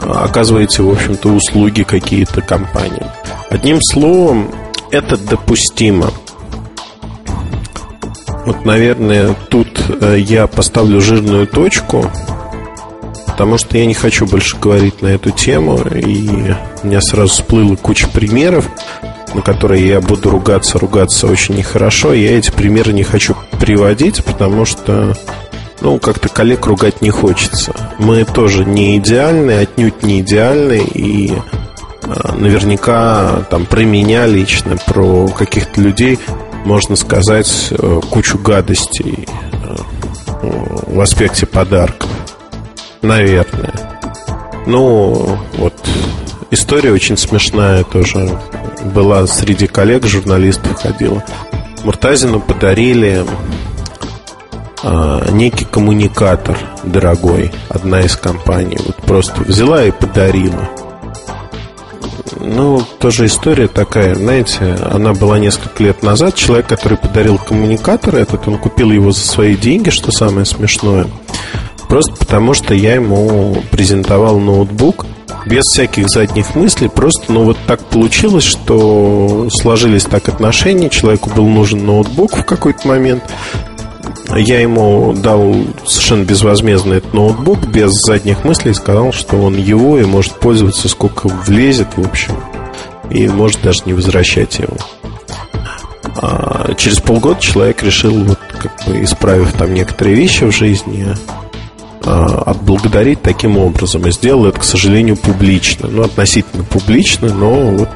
оказываете, 0.00 0.82
в 0.82 0.90
общем-то, 0.90 1.28
услуги 1.28 1.82
какие-то 1.82 2.40
компаниям. 2.40 3.08
Одним 3.50 3.78
словом, 3.82 4.50
это 4.92 5.16
допустимо. 5.16 6.10
Вот, 8.44 8.64
наверное, 8.64 9.34
тут 9.48 9.68
э, 9.88 10.18
я 10.18 10.46
поставлю 10.46 11.00
жирную 11.00 11.46
точку, 11.46 12.10
потому 13.26 13.56
что 13.56 13.78
я 13.78 13.86
не 13.86 13.94
хочу 13.94 14.26
больше 14.26 14.56
говорить 14.58 15.00
на 15.00 15.08
эту 15.08 15.30
тему, 15.30 15.78
и 15.78 16.54
у 16.82 16.86
меня 16.86 17.00
сразу 17.00 17.32
всплыла 17.32 17.76
куча 17.76 18.06
примеров, 18.08 18.68
на 19.32 19.42
которые 19.42 19.88
я 19.88 20.00
буду 20.00 20.28
ругаться, 20.28 20.78
ругаться 20.78 21.26
очень 21.26 21.54
нехорошо. 21.54 22.12
Я 22.12 22.36
эти 22.36 22.50
примеры 22.50 22.92
не 22.92 23.04
хочу 23.04 23.34
приводить, 23.60 24.22
потому 24.24 24.64
что, 24.64 25.16
ну, 25.80 25.98
как-то 25.98 26.28
коллег 26.28 26.66
ругать 26.66 27.00
не 27.00 27.10
хочется. 27.10 27.72
Мы 27.98 28.24
тоже 28.24 28.64
не 28.64 28.98
идеальны, 28.98 29.52
отнюдь 29.52 30.02
не 30.02 30.20
идеальны, 30.20 30.82
и 30.82 31.32
наверняка 32.34 33.44
там 33.50 33.66
про 33.66 33.80
меня 33.80 34.26
лично, 34.26 34.76
про 34.86 35.28
каких-то 35.28 35.80
людей 35.80 36.18
можно 36.64 36.96
сказать 36.96 37.68
э, 37.70 38.00
кучу 38.10 38.38
гадостей 38.38 39.26
э, 39.26 39.76
в 40.86 41.00
аспекте 41.00 41.46
подарков. 41.46 42.08
Наверное. 43.02 43.74
Ну, 44.66 45.38
вот 45.54 45.74
история 46.50 46.92
очень 46.92 47.16
смешная 47.16 47.82
тоже 47.84 48.38
была 48.94 49.26
среди 49.26 49.66
коллег, 49.66 50.06
журналистов 50.06 50.80
ходила. 50.80 51.24
Муртазину 51.84 52.40
подарили 52.40 53.24
некий 55.30 55.64
коммуникатор 55.64 56.58
дорогой, 56.82 57.52
одна 57.68 58.00
из 58.00 58.16
компаний. 58.16 58.78
Вот 58.84 58.96
просто 58.96 59.40
взяла 59.42 59.84
и 59.84 59.90
подарила. 59.90 60.68
Ну, 62.44 62.82
тоже 62.98 63.26
история 63.26 63.68
такая, 63.68 64.14
знаете, 64.14 64.76
она 64.90 65.12
была 65.12 65.38
несколько 65.38 65.82
лет 65.84 66.02
назад. 66.02 66.34
Человек, 66.34 66.66
который 66.66 66.98
подарил 66.98 67.38
коммуникатор 67.38 68.16
этот, 68.16 68.48
он 68.48 68.58
купил 68.58 68.90
его 68.90 69.12
за 69.12 69.20
свои 69.20 69.56
деньги, 69.56 69.90
что 69.90 70.10
самое 70.10 70.44
смешное. 70.44 71.06
Просто 71.88 72.12
потому, 72.12 72.54
что 72.54 72.74
я 72.74 72.94
ему 72.94 73.56
презентовал 73.70 74.38
ноутбук 74.38 75.06
без 75.46 75.64
всяких 75.64 76.08
задних 76.08 76.54
мыслей. 76.54 76.88
Просто, 76.88 77.32
ну, 77.32 77.44
вот 77.44 77.58
так 77.66 77.84
получилось, 77.84 78.44
что 78.44 79.48
сложились 79.50 80.04
так 80.04 80.28
отношения. 80.28 80.88
Человеку 80.88 81.30
был 81.30 81.46
нужен 81.46 81.84
ноутбук 81.84 82.36
в 82.36 82.44
какой-то 82.44 82.88
момент. 82.88 83.22
Я 84.34 84.60
ему 84.60 85.12
дал 85.12 85.54
совершенно 85.84 86.24
безвозмездно 86.24 86.94
этот 86.94 87.12
ноутбук, 87.12 87.66
без 87.66 87.92
задних 87.92 88.44
мыслей, 88.44 88.72
сказал, 88.72 89.12
что 89.12 89.36
он 89.36 89.56
его 89.56 89.98
и 89.98 90.04
может 90.04 90.32
пользоваться 90.40 90.88
сколько 90.88 91.28
влезет, 91.28 91.88
в 91.96 92.06
общем, 92.06 92.34
и 93.10 93.28
может 93.28 93.60
даже 93.62 93.82
не 93.84 93.92
возвращать 93.92 94.58
его. 94.58 94.76
А 96.16 96.74
через 96.76 97.00
полгода 97.00 97.40
человек 97.40 97.82
решил, 97.82 98.14
вот, 98.24 98.38
как 98.58 98.72
бы 98.86 99.02
исправив 99.02 99.52
там 99.52 99.74
некоторые 99.74 100.16
вещи 100.16 100.44
в 100.44 100.52
жизни, 100.52 101.06
а, 102.04 102.42
отблагодарить 102.46 103.22
таким 103.22 103.58
образом. 103.58 104.06
И 104.06 104.12
сделал 104.12 104.46
это, 104.46 104.60
к 104.60 104.64
сожалению, 104.64 105.16
публично. 105.16 105.88
Ну, 105.88 106.02
относительно 106.02 106.64
публично, 106.64 107.32
но 107.32 107.70
вот 107.70 107.90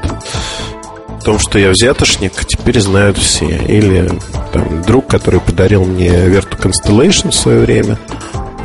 том, 1.23 1.39
что 1.39 1.59
я 1.59 1.69
взятошник, 1.69 2.33
теперь 2.45 2.79
знают 2.79 3.17
все. 3.17 3.47
Или 3.67 4.09
там, 4.53 4.81
друг, 4.83 5.07
который 5.07 5.39
подарил 5.39 5.83
мне 5.85 6.09
Vertu 6.09 6.57
Constellation 6.59 7.31
в 7.31 7.35
свое 7.35 7.59
время, 7.59 7.97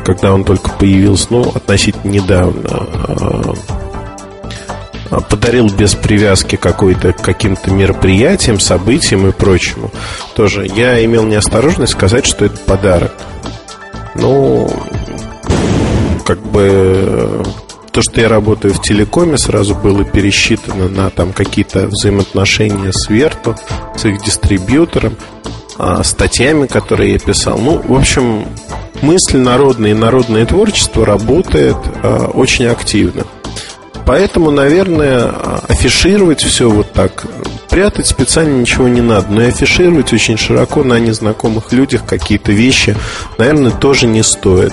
когда 0.04 0.32
он 0.32 0.44
только 0.44 0.70
появился, 0.70 1.26
ну, 1.30 1.42
относительно 1.54 2.10
недавно, 2.10 2.68
а, 2.68 3.54
а, 5.10 5.20
подарил 5.20 5.68
без 5.68 5.94
привязки 5.94 6.56
какой-то 6.56 7.12
каким-то 7.12 7.70
мероприятиям, 7.70 8.58
событиям 8.58 9.26
и 9.26 9.32
прочему. 9.32 9.90
Тоже 10.34 10.66
я 10.66 11.04
имел 11.04 11.24
неосторожность 11.24 11.92
сказать, 11.92 12.26
что 12.26 12.44
это 12.44 12.56
подарок. 12.58 13.12
Ну, 14.14 14.70
как 16.24 16.38
бы 16.38 17.44
то, 17.93 18.01
что 18.01 18.23
я 18.23 18.28
работаю 18.28 18.73
в 18.73 18.81
телекоме, 18.81 19.36
сразу 19.36 19.74
было 19.74 20.02
пересчитано 20.05 20.89
на 20.89 21.10
там 21.10 21.32
какие-то 21.32 21.89
взаимоотношения 21.89 22.90
с 22.90 23.09
Верту, 23.10 23.55
с 23.97 24.05
их 24.06 24.23
дистрибьютором, 24.23 25.16
а, 25.78 26.02
статьями, 26.02 26.66
которые 26.66 27.12
я 27.12 27.19
писал. 27.19 27.59
Ну, 27.59 27.82
в 27.86 27.94
общем, 27.94 28.47
мысль 29.02 29.36
народная 29.36 29.90
и 29.90 29.94
народное 29.94 30.47
творчество 30.47 31.05
работает 31.05 31.77
а, 32.02 32.31
очень 32.32 32.64
активно. 32.66 33.24
Поэтому, 34.06 34.51
наверное, 34.51 35.31
афишировать 35.69 36.40
все 36.40 36.69
вот 36.69 36.93
так, 36.93 37.27
прятать 37.69 38.06
специально 38.06 38.59
ничего 38.59 38.89
не 38.89 39.01
надо, 39.01 39.31
но 39.31 39.43
и 39.43 39.48
афишировать 39.48 40.12
очень 40.12 40.39
широко 40.39 40.82
на 40.82 40.98
незнакомых 40.98 41.73
людях 41.73 42.05
какие-то 42.06 42.52
вещи, 42.52 42.97
наверное, 43.39 43.70
тоже 43.70 44.06
не 44.06 44.24
стоит 44.24 44.73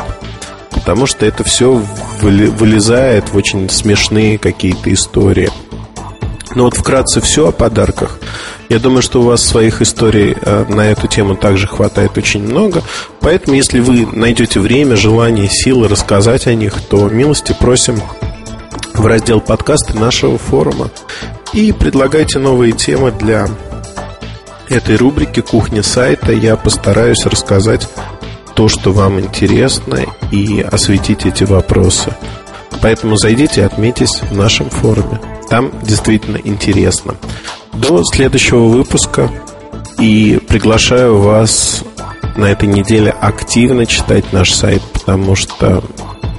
потому 0.79 1.05
что 1.05 1.25
это 1.25 1.43
все 1.43 1.81
вылезает 2.21 3.29
в 3.29 3.35
очень 3.35 3.69
смешные 3.69 4.37
какие-то 4.37 4.91
истории. 4.93 5.49
Ну 6.55 6.63
вот 6.63 6.75
вкратце 6.75 7.21
все 7.21 7.49
о 7.49 7.51
подарках. 7.51 8.19
Я 8.69 8.79
думаю, 8.79 9.01
что 9.01 9.21
у 9.21 9.25
вас 9.25 9.43
своих 9.43 9.81
историй 9.81 10.35
э, 10.39 10.65
на 10.67 10.87
эту 10.87 11.07
тему 11.07 11.35
также 11.35 11.67
хватает 11.67 12.17
очень 12.17 12.43
много. 12.43 12.81
Поэтому, 13.19 13.55
если 13.55 13.79
вы 13.79 14.07
найдете 14.07 14.59
время, 14.59 14.95
желание, 14.95 15.47
силы 15.49 15.87
рассказать 15.87 16.47
о 16.47 16.53
них, 16.53 16.73
то 16.89 17.07
милости 17.09 17.55
просим 17.59 18.01
в 18.93 19.05
раздел 19.05 19.41
подкасты 19.41 19.97
нашего 19.97 20.37
форума. 20.37 20.89
И 21.53 21.71
предлагайте 21.71 22.39
новые 22.39 22.73
темы 22.73 23.11
для 23.11 23.47
этой 24.69 24.97
рубрики 24.97 25.41
«Кухня 25.41 25.83
сайта». 25.83 26.31
Я 26.31 26.55
постараюсь 26.55 27.25
рассказать 27.25 27.87
то, 28.59 28.67
что 28.67 28.91
вам 28.91 29.21
интересно, 29.21 30.01
и 30.31 30.59
осветить 30.59 31.25
эти 31.25 31.45
вопросы. 31.45 32.13
Поэтому 32.81 33.15
зайдите 33.15 33.61
и 33.61 33.63
отметьтесь 33.63 34.21
в 34.21 34.35
нашем 34.35 34.69
форуме. 34.69 35.21
Там 35.49 35.71
действительно 35.81 36.37
интересно. 36.43 37.15
До 37.71 38.03
следующего 38.03 38.65
выпуска 38.65 39.31
и 39.97 40.41
приглашаю 40.45 41.21
вас 41.21 41.85
на 42.35 42.47
этой 42.47 42.67
неделе 42.67 43.11
активно 43.11 43.85
читать 43.85 44.33
наш 44.33 44.51
сайт, 44.51 44.81
потому 44.91 45.37
что 45.37 45.81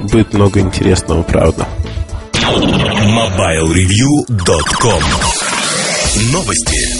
будет 0.02 0.34
много 0.34 0.60
интересного, 0.60 1.22
правда. 1.22 1.66
MobileReview.com 2.34 5.02
Новости. 6.32 6.99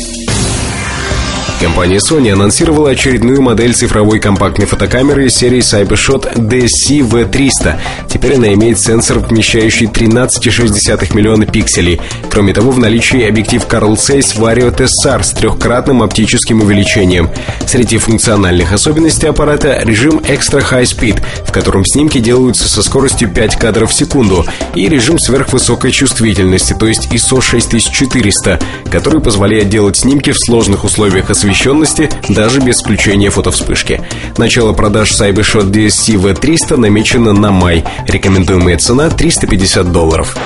Компания 1.60 1.98
Sony 1.98 2.32
анонсировала 2.32 2.88
очередную 2.88 3.42
модель 3.42 3.74
цифровой 3.74 4.18
компактной 4.18 4.64
фотокамеры 4.64 5.28
серии 5.28 5.58
CyberShot 5.58 6.36
DSC-V300. 6.36 7.78
Теперь 8.08 8.36
она 8.36 8.54
имеет 8.54 8.80
сенсор, 8.80 9.18
вмещающий 9.18 9.84
13,6 9.84 11.14
миллиона 11.14 11.44
пикселей. 11.44 12.00
Кроме 12.30 12.54
того, 12.54 12.70
в 12.70 12.78
наличии 12.78 13.28
объектив 13.28 13.62
Carl 13.66 13.92
Zeiss 13.96 14.38
Vario 14.38 14.74
TSR 14.74 15.22
с 15.22 15.32
трехкратным 15.32 16.02
оптическим 16.02 16.62
увеличением. 16.62 17.28
Среди 17.66 17.98
функциональных 17.98 18.72
особенностей 18.72 19.26
аппарата 19.26 19.80
режим 19.84 20.16
Extra 20.20 20.64
High 20.66 20.84
Speed, 20.84 21.22
в 21.46 21.52
котором 21.52 21.84
снимки 21.84 22.20
делаются 22.20 22.70
со 22.70 22.82
скоростью 22.82 23.28
5 23.28 23.56
кадров 23.56 23.90
в 23.90 23.94
секунду, 23.94 24.46
и 24.74 24.88
режим 24.88 25.18
сверхвысокой 25.18 25.90
чувствительности, 25.90 26.72
то 26.72 26.86
есть 26.86 27.08
ISO 27.12 27.42
6400, 27.42 28.58
который 28.90 29.20
позволяет 29.20 29.68
делать 29.68 29.98
снимки 29.98 30.30
в 30.30 30.38
сложных 30.38 30.84
условиях 30.84 31.28
освещения 31.28 31.49
освещенности 31.51 32.09
даже 32.28 32.60
без 32.60 32.81
включения 32.81 33.28
фотовспышки. 33.28 34.01
Начало 34.39 34.72
продаж 34.72 35.10
Cybershot 35.10 35.70
DSC 35.70 36.14
V300 36.14 36.77
намечено 36.77 37.32
на 37.32 37.51
май. 37.51 37.85
Рекомендуемая 38.06 38.78
цена 38.78 39.10
350 39.10 39.90
долларов. 39.90 40.36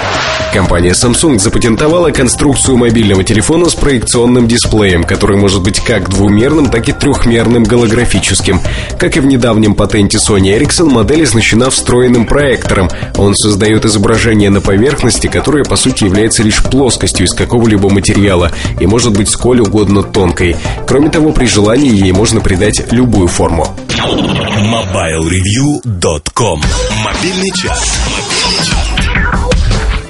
Компания 0.54 0.92
Samsung 0.92 1.38
запатентовала 1.38 2.10
конструкцию 2.10 2.78
мобильного 2.78 3.22
телефона 3.22 3.68
с 3.68 3.74
проекционным 3.74 4.48
дисплеем, 4.48 5.04
который 5.04 5.36
может 5.36 5.62
быть 5.62 5.80
как 5.80 6.08
двумерным, 6.08 6.70
так 6.70 6.88
и 6.88 6.92
трехмерным 6.92 7.64
голографическим. 7.64 8.60
Как 8.98 9.16
и 9.16 9.20
в 9.20 9.26
недавнем 9.26 9.74
патенте 9.74 10.18
Sony 10.18 10.56
Ericsson, 10.56 10.88
модель 10.88 11.24
оснащена 11.24 11.70
встроенным 11.70 12.24
проектором. 12.24 12.88
Он 13.18 13.34
создает 13.34 13.84
изображение 13.84 14.48
на 14.48 14.60
поверхности, 14.60 15.26
которая 15.26 15.64
по 15.64 15.76
сути 15.76 16.04
является 16.04 16.42
лишь 16.42 16.62
плоскостью 16.62 17.26
из 17.26 17.34
какого-либо 17.34 17.90
материала 17.90 18.52
и 18.80 18.86
может 18.86 19.12
быть 19.12 19.28
сколь 19.28 19.60
угодно 19.60 20.02
тонкой. 20.02 20.56
Кроме 20.94 21.10
того, 21.10 21.32
при 21.32 21.46
желании 21.46 21.90
ей 21.90 22.12
можно 22.12 22.40
придать 22.40 22.92
любую 22.92 23.26
форму. 23.26 23.66
MobileReview.com 23.88 26.62
Мобильный 27.02 27.50
час. 27.50 27.98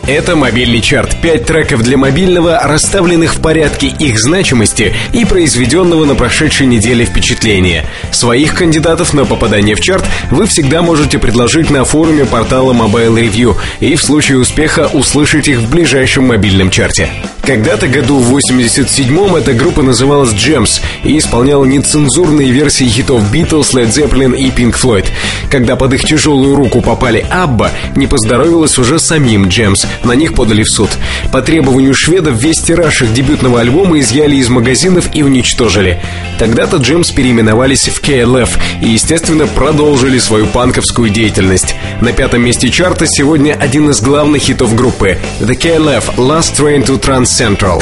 Это 0.07 0.37
мобильный 0.37 0.83
чарт. 0.83 1.17
Пять 1.23 1.47
треков 1.47 1.83
для 1.83 1.97
мобильного, 1.97 2.61
расставленных 2.63 3.35
в 3.35 3.41
порядке 3.41 3.87
их 3.87 4.21
значимости 4.21 4.95
и 5.15 5.25
произведенного 5.25 6.05
на 6.05 6.15
прошедшей 6.15 6.67
неделе 6.67 7.07
впечатления. 7.07 7.87
Своих 8.11 8.55
кандидатов 8.55 9.15
на 9.15 9.25
попадание 9.25 9.77
в 9.77 9.81
чарт 9.81 10.05
вы 10.31 10.47
всегда 10.47 10.83
можете 10.83 11.19
предложить 11.19 11.71
на 11.71 11.87
форуме 11.87 12.27
портала 12.27 12.75
Mobile 12.75 13.19
Review 13.19 13.57
и 13.81 13.97
в 13.97 14.03
случае 14.03 14.37
успеха 14.37 14.91
услышать 14.93 15.49
их 15.49 15.61
в 15.61 15.71
ближайшем 15.71 16.29
мобильном 16.29 16.71
чарте. 16.71 17.09
Когда-то 17.47 17.89
году 17.89 18.21
в 18.21 18.35
87-м 18.35 19.37
эта 19.37 19.53
группа 19.53 19.83
называлась 19.83 20.33
Gems 20.33 20.81
и 21.03 21.19
исполняла 21.19 21.67
нецензурные 21.67 22.51
версии 22.51 22.85
хитов 22.85 23.23
Beatles, 23.31 23.75
Led 23.75 23.89
Zeppelin 23.91 24.35
и 24.35 24.49
Pink 24.49 24.81
Floyd. 24.81 25.05
Когда 25.51 25.77
под 25.77 25.93
их 25.93 26.05
тяжелую 26.05 26.57
руку 26.57 26.81
попали 26.81 27.25
Абба, 27.31 27.71
не 27.97 28.07
поздоровилось 28.07 28.79
уже 28.79 28.99
самим 28.99 29.45
Gems. 29.45 29.87
На 30.05 30.13
них 30.13 30.33
подали 30.33 30.63
в 30.63 30.71
суд. 30.71 30.89
По 31.33 31.43
требованию 31.43 31.93
шведов 31.95 32.43
весь 32.43 32.63
тираж 32.63 33.03
их 33.03 33.13
дебютного 33.13 33.61
альбома 33.61 33.99
изъяли 33.99 34.37
из 34.37 34.49
магазинов 34.49 35.15
и 35.15 35.23
уничтожили. 35.23 36.01
Тогда-то 36.39 36.79
Gems 36.79 37.15
переименовались 37.15 37.89
в 37.89 38.01
KLF 38.01 38.49
и, 38.81 38.89
естественно, 38.89 39.47
продолжили 39.47 40.19
свою 40.19 40.47
панковскую 40.47 41.11
деятельность. 41.11 41.75
На 42.01 42.13
пятом 42.13 42.43
месте 42.43 42.71
чарта 42.71 43.05
сегодня 43.07 43.53
один 43.53 43.91
из 43.91 44.01
главных 44.01 44.41
хитов 44.41 44.75
группы 44.75 45.19
The 45.41 45.59
KLF 45.59 46.17
Last 46.17 46.57
Train 46.59 46.87
to 46.87 46.99
Trans 46.99 47.34
Central. 47.35 47.81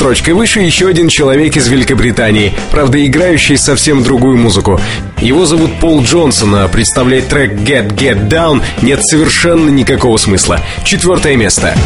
Строчкой 0.00 0.32
выше 0.32 0.60
еще 0.60 0.88
один 0.88 1.08
человек 1.08 1.58
из 1.58 1.68
Великобритании, 1.68 2.54
правда 2.70 3.04
играющий 3.04 3.58
совсем 3.58 4.02
другую 4.02 4.38
музыку. 4.38 4.80
Его 5.20 5.44
зовут 5.44 5.78
Пол 5.78 6.02
Джонсон, 6.02 6.54
а 6.54 6.68
представлять 6.68 7.28
трек 7.28 7.52
Get 7.52 7.94
Get 7.96 8.26
Down 8.26 8.62
нет 8.80 9.04
совершенно 9.04 9.68
никакого 9.68 10.16
смысла. 10.16 10.58
Четвертое 10.84 11.36
место. 11.36 11.76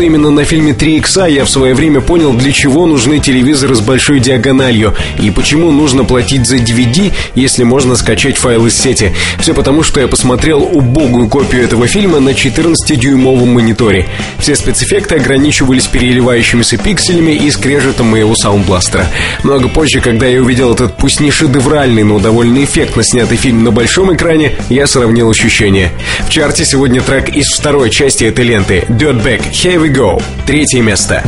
Что 0.00 0.06
именно 0.06 0.30
на 0.30 0.44
фильме 0.44 0.72
3 0.72 0.96
икса 0.96 1.26
я 1.26 1.44
в 1.44 1.50
свое 1.50 1.74
время 1.74 2.00
понял, 2.00 2.32
для 2.32 2.52
чего 2.52 2.86
нужны 2.86 3.18
телевизоры 3.18 3.74
с 3.74 3.80
большой 3.80 4.18
диагональю 4.18 4.94
и 5.22 5.30
почему 5.30 5.72
нужно 5.72 6.04
платить 6.04 6.46
за 6.46 6.56
DVD, 6.56 7.12
если 7.34 7.64
можно 7.64 7.94
скачать 7.96 8.38
файл 8.38 8.64
из 8.64 8.74
сети. 8.78 9.12
Все 9.40 9.52
потому, 9.52 9.82
что 9.82 10.00
я 10.00 10.08
посмотрел 10.08 10.62
убогую 10.62 11.28
копию 11.28 11.64
этого 11.64 11.86
фильма 11.86 12.18
на 12.18 12.30
14-дюймовом 12.30 13.52
мониторе. 13.52 14.08
Все 14.38 14.56
спецэффекты 14.56 15.16
ограничивались 15.16 15.86
переливающимися 15.86 16.78
пикселями 16.78 17.32
и 17.32 17.50
скрежетом 17.50 18.06
моего 18.06 18.34
саундбластера. 18.34 19.06
Много 19.42 19.68
позже, 19.68 20.00
когда 20.00 20.24
я 20.24 20.40
увидел 20.40 20.72
этот 20.72 20.96
пусть 20.96 21.20
не 21.20 21.30
шедевральный, 21.30 22.04
но 22.04 22.18
довольно 22.18 22.64
эффектно 22.64 23.02
снятый 23.02 23.36
фильм 23.36 23.64
на 23.64 23.70
большом 23.70 24.14
экране, 24.14 24.52
я 24.70 24.86
сравнил 24.86 25.28
ощущения. 25.28 25.92
В 26.26 26.30
чарте 26.30 26.64
сегодня 26.64 27.02
трек 27.02 27.28
из 27.28 27.48
второй 27.52 27.90
части 27.90 28.24
этой 28.24 28.46
ленты 28.46 28.86
Dirtbag 28.88 29.42
we 29.89 29.89
go. 29.92 30.20
Третье 30.46 30.82
место. 30.82 31.22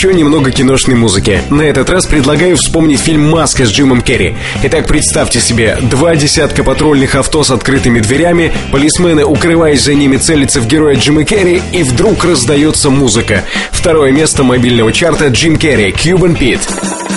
Еще 0.00 0.14
немного 0.14 0.50
киношной 0.50 0.96
музыки. 0.96 1.42
На 1.50 1.60
этот 1.60 1.90
раз 1.90 2.06
предлагаю 2.06 2.56
вспомнить 2.56 3.00
фильм 3.00 3.28
«Маска» 3.28 3.66
с 3.66 3.70
Джимом 3.70 4.00
Керри. 4.00 4.34
Итак, 4.62 4.86
представьте 4.86 5.40
себе, 5.40 5.76
два 5.82 6.16
десятка 6.16 6.64
патрульных 6.64 7.14
авто 7.16 7.44
с 7.44 7.50
открытыми 7.50 8.00
дверями, 8.00 8.50
полисмены, 8.72 9.26
укрываясь 9.26 9.82
за 9.82 9.92
ними, 9.92 10.16
целятся 10.16 10.62
в 10.62 10.66
героя 10.66 10.94
Джима 10.94 11.24
Керри, 11.24 11.60
и 11.74 11.82
вдруг 11.82 12.24
раздается 12.24 12.88
музыка. 12.88 13.44
Второе 13.72 14.10
место 14.10 14.42
мобильного 14.42 14.90
чарта 14.90 15.26
Джим 15.28 15.58
Керри, 15.58 15.90
Cuban 15.90 16.34
Pete. 16.34 17.09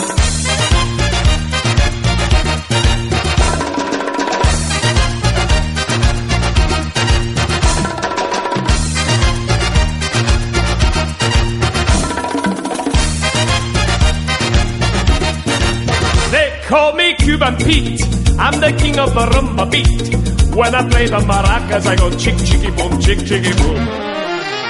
When 20.64 20.76
I 20.76 20.90
play 20.90 21.08
the 21.08 21.20
maracas, 21.20 21.86
I 21.86 21.96
go 21.98 22.10
chick 22.12 22.38
chicky 22.38 22.72
boom, 22.72 22.98
chick 23.02 23.20
chicky 23.28 23.52
boom. 23.60 23.76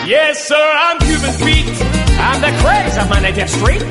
Yes, 0.07 0.47
sir, 0.47 0.55
I'm 0.57 0.97
Cuban 0.97 1.35
Pete. 1.37 1.69
I'm 2.17 2.41
the 2.41 2.51
craze 2.61 2.97
of 2.97 3.09
my 3.11 3.19
native 3.21 3.47
street. 3.47 3.83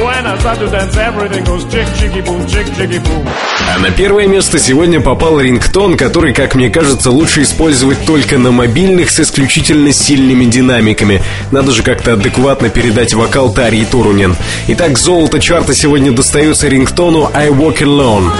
When 0.00 0.26
I 0.26 0.38
start 0.38 0.58
to 0.60 0.70
dance, 0.70 0.96
everything 0.96 1.44
goes 1.44 1.64
chick 1.70 1.86
chicky 1.98 2.22
boom, 2.22 2.46
chick 2.46 2.64
chicky 2.74 2.98
boom. 2.98 3.28
А 3.68 3.78
на 3.78 3.90
первое 3.90 4.26
место 4.26 4.58
сегодня 4.58 5.02
попал 5.02 5.38
рингтон, 5.38 5.98
который, 5.98 6.32
как 6.32 6.54
мне 6.54 6.70
кажется, 6.70 7.10
лучше 7.10 7.42
использовать 7.42 8.06
только 8.06 8.38
на 8.38 8.52
мобильных 8.52 9.10
с 9.10 9.20
исключительно 9.20 9.92
сильными 9.92 10.46
динамиками. 10.46 11.22
Надо 11.50 11.72
же 11.72 11.82
как-то 11.82 12.14
адекватно 12.14 12.70
передать 12.70 13.12
вокал 13.12 13.52
Тарии 13.52 13.84
Турунен. 13.84 14.34
Итак, 14.68 14.96
золото 14.96 15.38
чарта 15.38 15.74
сегодня 15.74 16.10
достается 16.10 16.68
рингтону 16.68 17.30
I 17.34 17.50
Walk 17.50 17.82
Alone. 17.82 18.30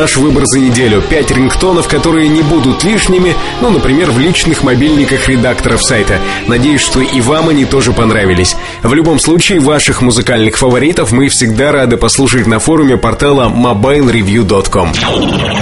Наш 0.00 0.16
выбор 0.16 0.44
за 0.46 0.60
неделю. 0.60 1.02
Пять 1.02 1.30
рингтонов, 1.30 1.86
которые 1.86 2.28
не 2.28 2.40
будут 2.40 2.84
лишними, 2.84 3.36
ну, 3.60 3.68
например, 3.68 4.10
в 4.10 4.18
личных 4.18 4.62
мобильниках 4.62 5.28
редакторов 5.28 5.82
сайта. 5.82 6.18
Надеюсь, 6.46 6.80
что 6.80 7.02
и 7.02 7.20
вам 7.20 7.50
они 7.50 7.66
тоже 7.66 7.92
понравились. 7.92 8.56
В 8.82 8.94
любом 8.94 9.18
случае, 9.20 9.60
ваших 9.60 10.00
музыкальных 10.00 10.56
фаворитов 10.56 11.12
мы 11.12 11.28
всегда 11.28 11.70
рады 11.70 11.98
послушать 11.98 12.46
на 12.46 12.58
форуме 12.58 12.96
портала 12.96 13.48
mobilereview.com. 13.48 14.92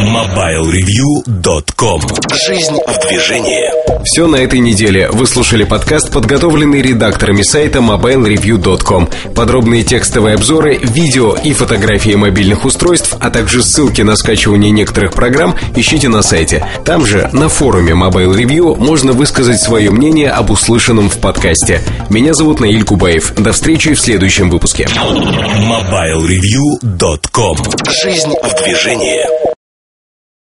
MobileReview.com 0.09 2.01
Жизнь 2.47 2.77
в 2.87 3.09
движении. 3.09 3.79
Все 4.05 4.27
на 4.29 4.37
этой 4.37 4.61
неделе. 4.61 5.11
Вы 5.11 5.27
слушали 5.27 5.65
подкаст, 5.65 6.13
подготовленный 6.13 6.81
редакторами 6.81 7.43
сайта 7.43 7.81
mobilereview.com. 7.81 9.09
Подробные 9.35 9.83
текстовые 9.83 10.37
обзоры, 10.37 10.79
видео 10.81 11.35
и 11.35 11.53
фотографии 11.53 12.15
мобильных 12.15 12.65
устройств, 12.65 13.17
а 13.21 13.31
также 13.31 13.65
ссылки 13.65 14.03
на 14.03 14.15
скачивание 14.15 14.71
некоторых 14.71 15.13
программ 15.13 15.57
ищите 15.75 16.09
на 16.09 16.23
сайте. 16.23 16.65
Там 16.85 17.05
же, 17.05 17.29
на 17.33 17.49
форуме 17.49 17.95
Mobile 17.95 18.35
Review, 18.35 18.77
можно 18.77 19.13
высказать 19.13 19.61
свое 19.61 19.91
мнение 19.91 20.31
об 20.31 20.51
услышанном 20.51 21.11
в 21.11 21.19
подкасте. 21.19 21.81
Меня 22.09 22.33
зовут 22.35 22.61
Наиль 22.61 22.85
Кубаев. 23.09 23.33
До 23.37 23.53
встречи 23.53 23.95
в 23.95 24.01
следующем 24.01 24.51
выпуске. 24.51 24.85
MobileReview.com 24.85 27.57
Жизнь 28.03 28.35
в 28.43 28.63
движении. 28.63 29.48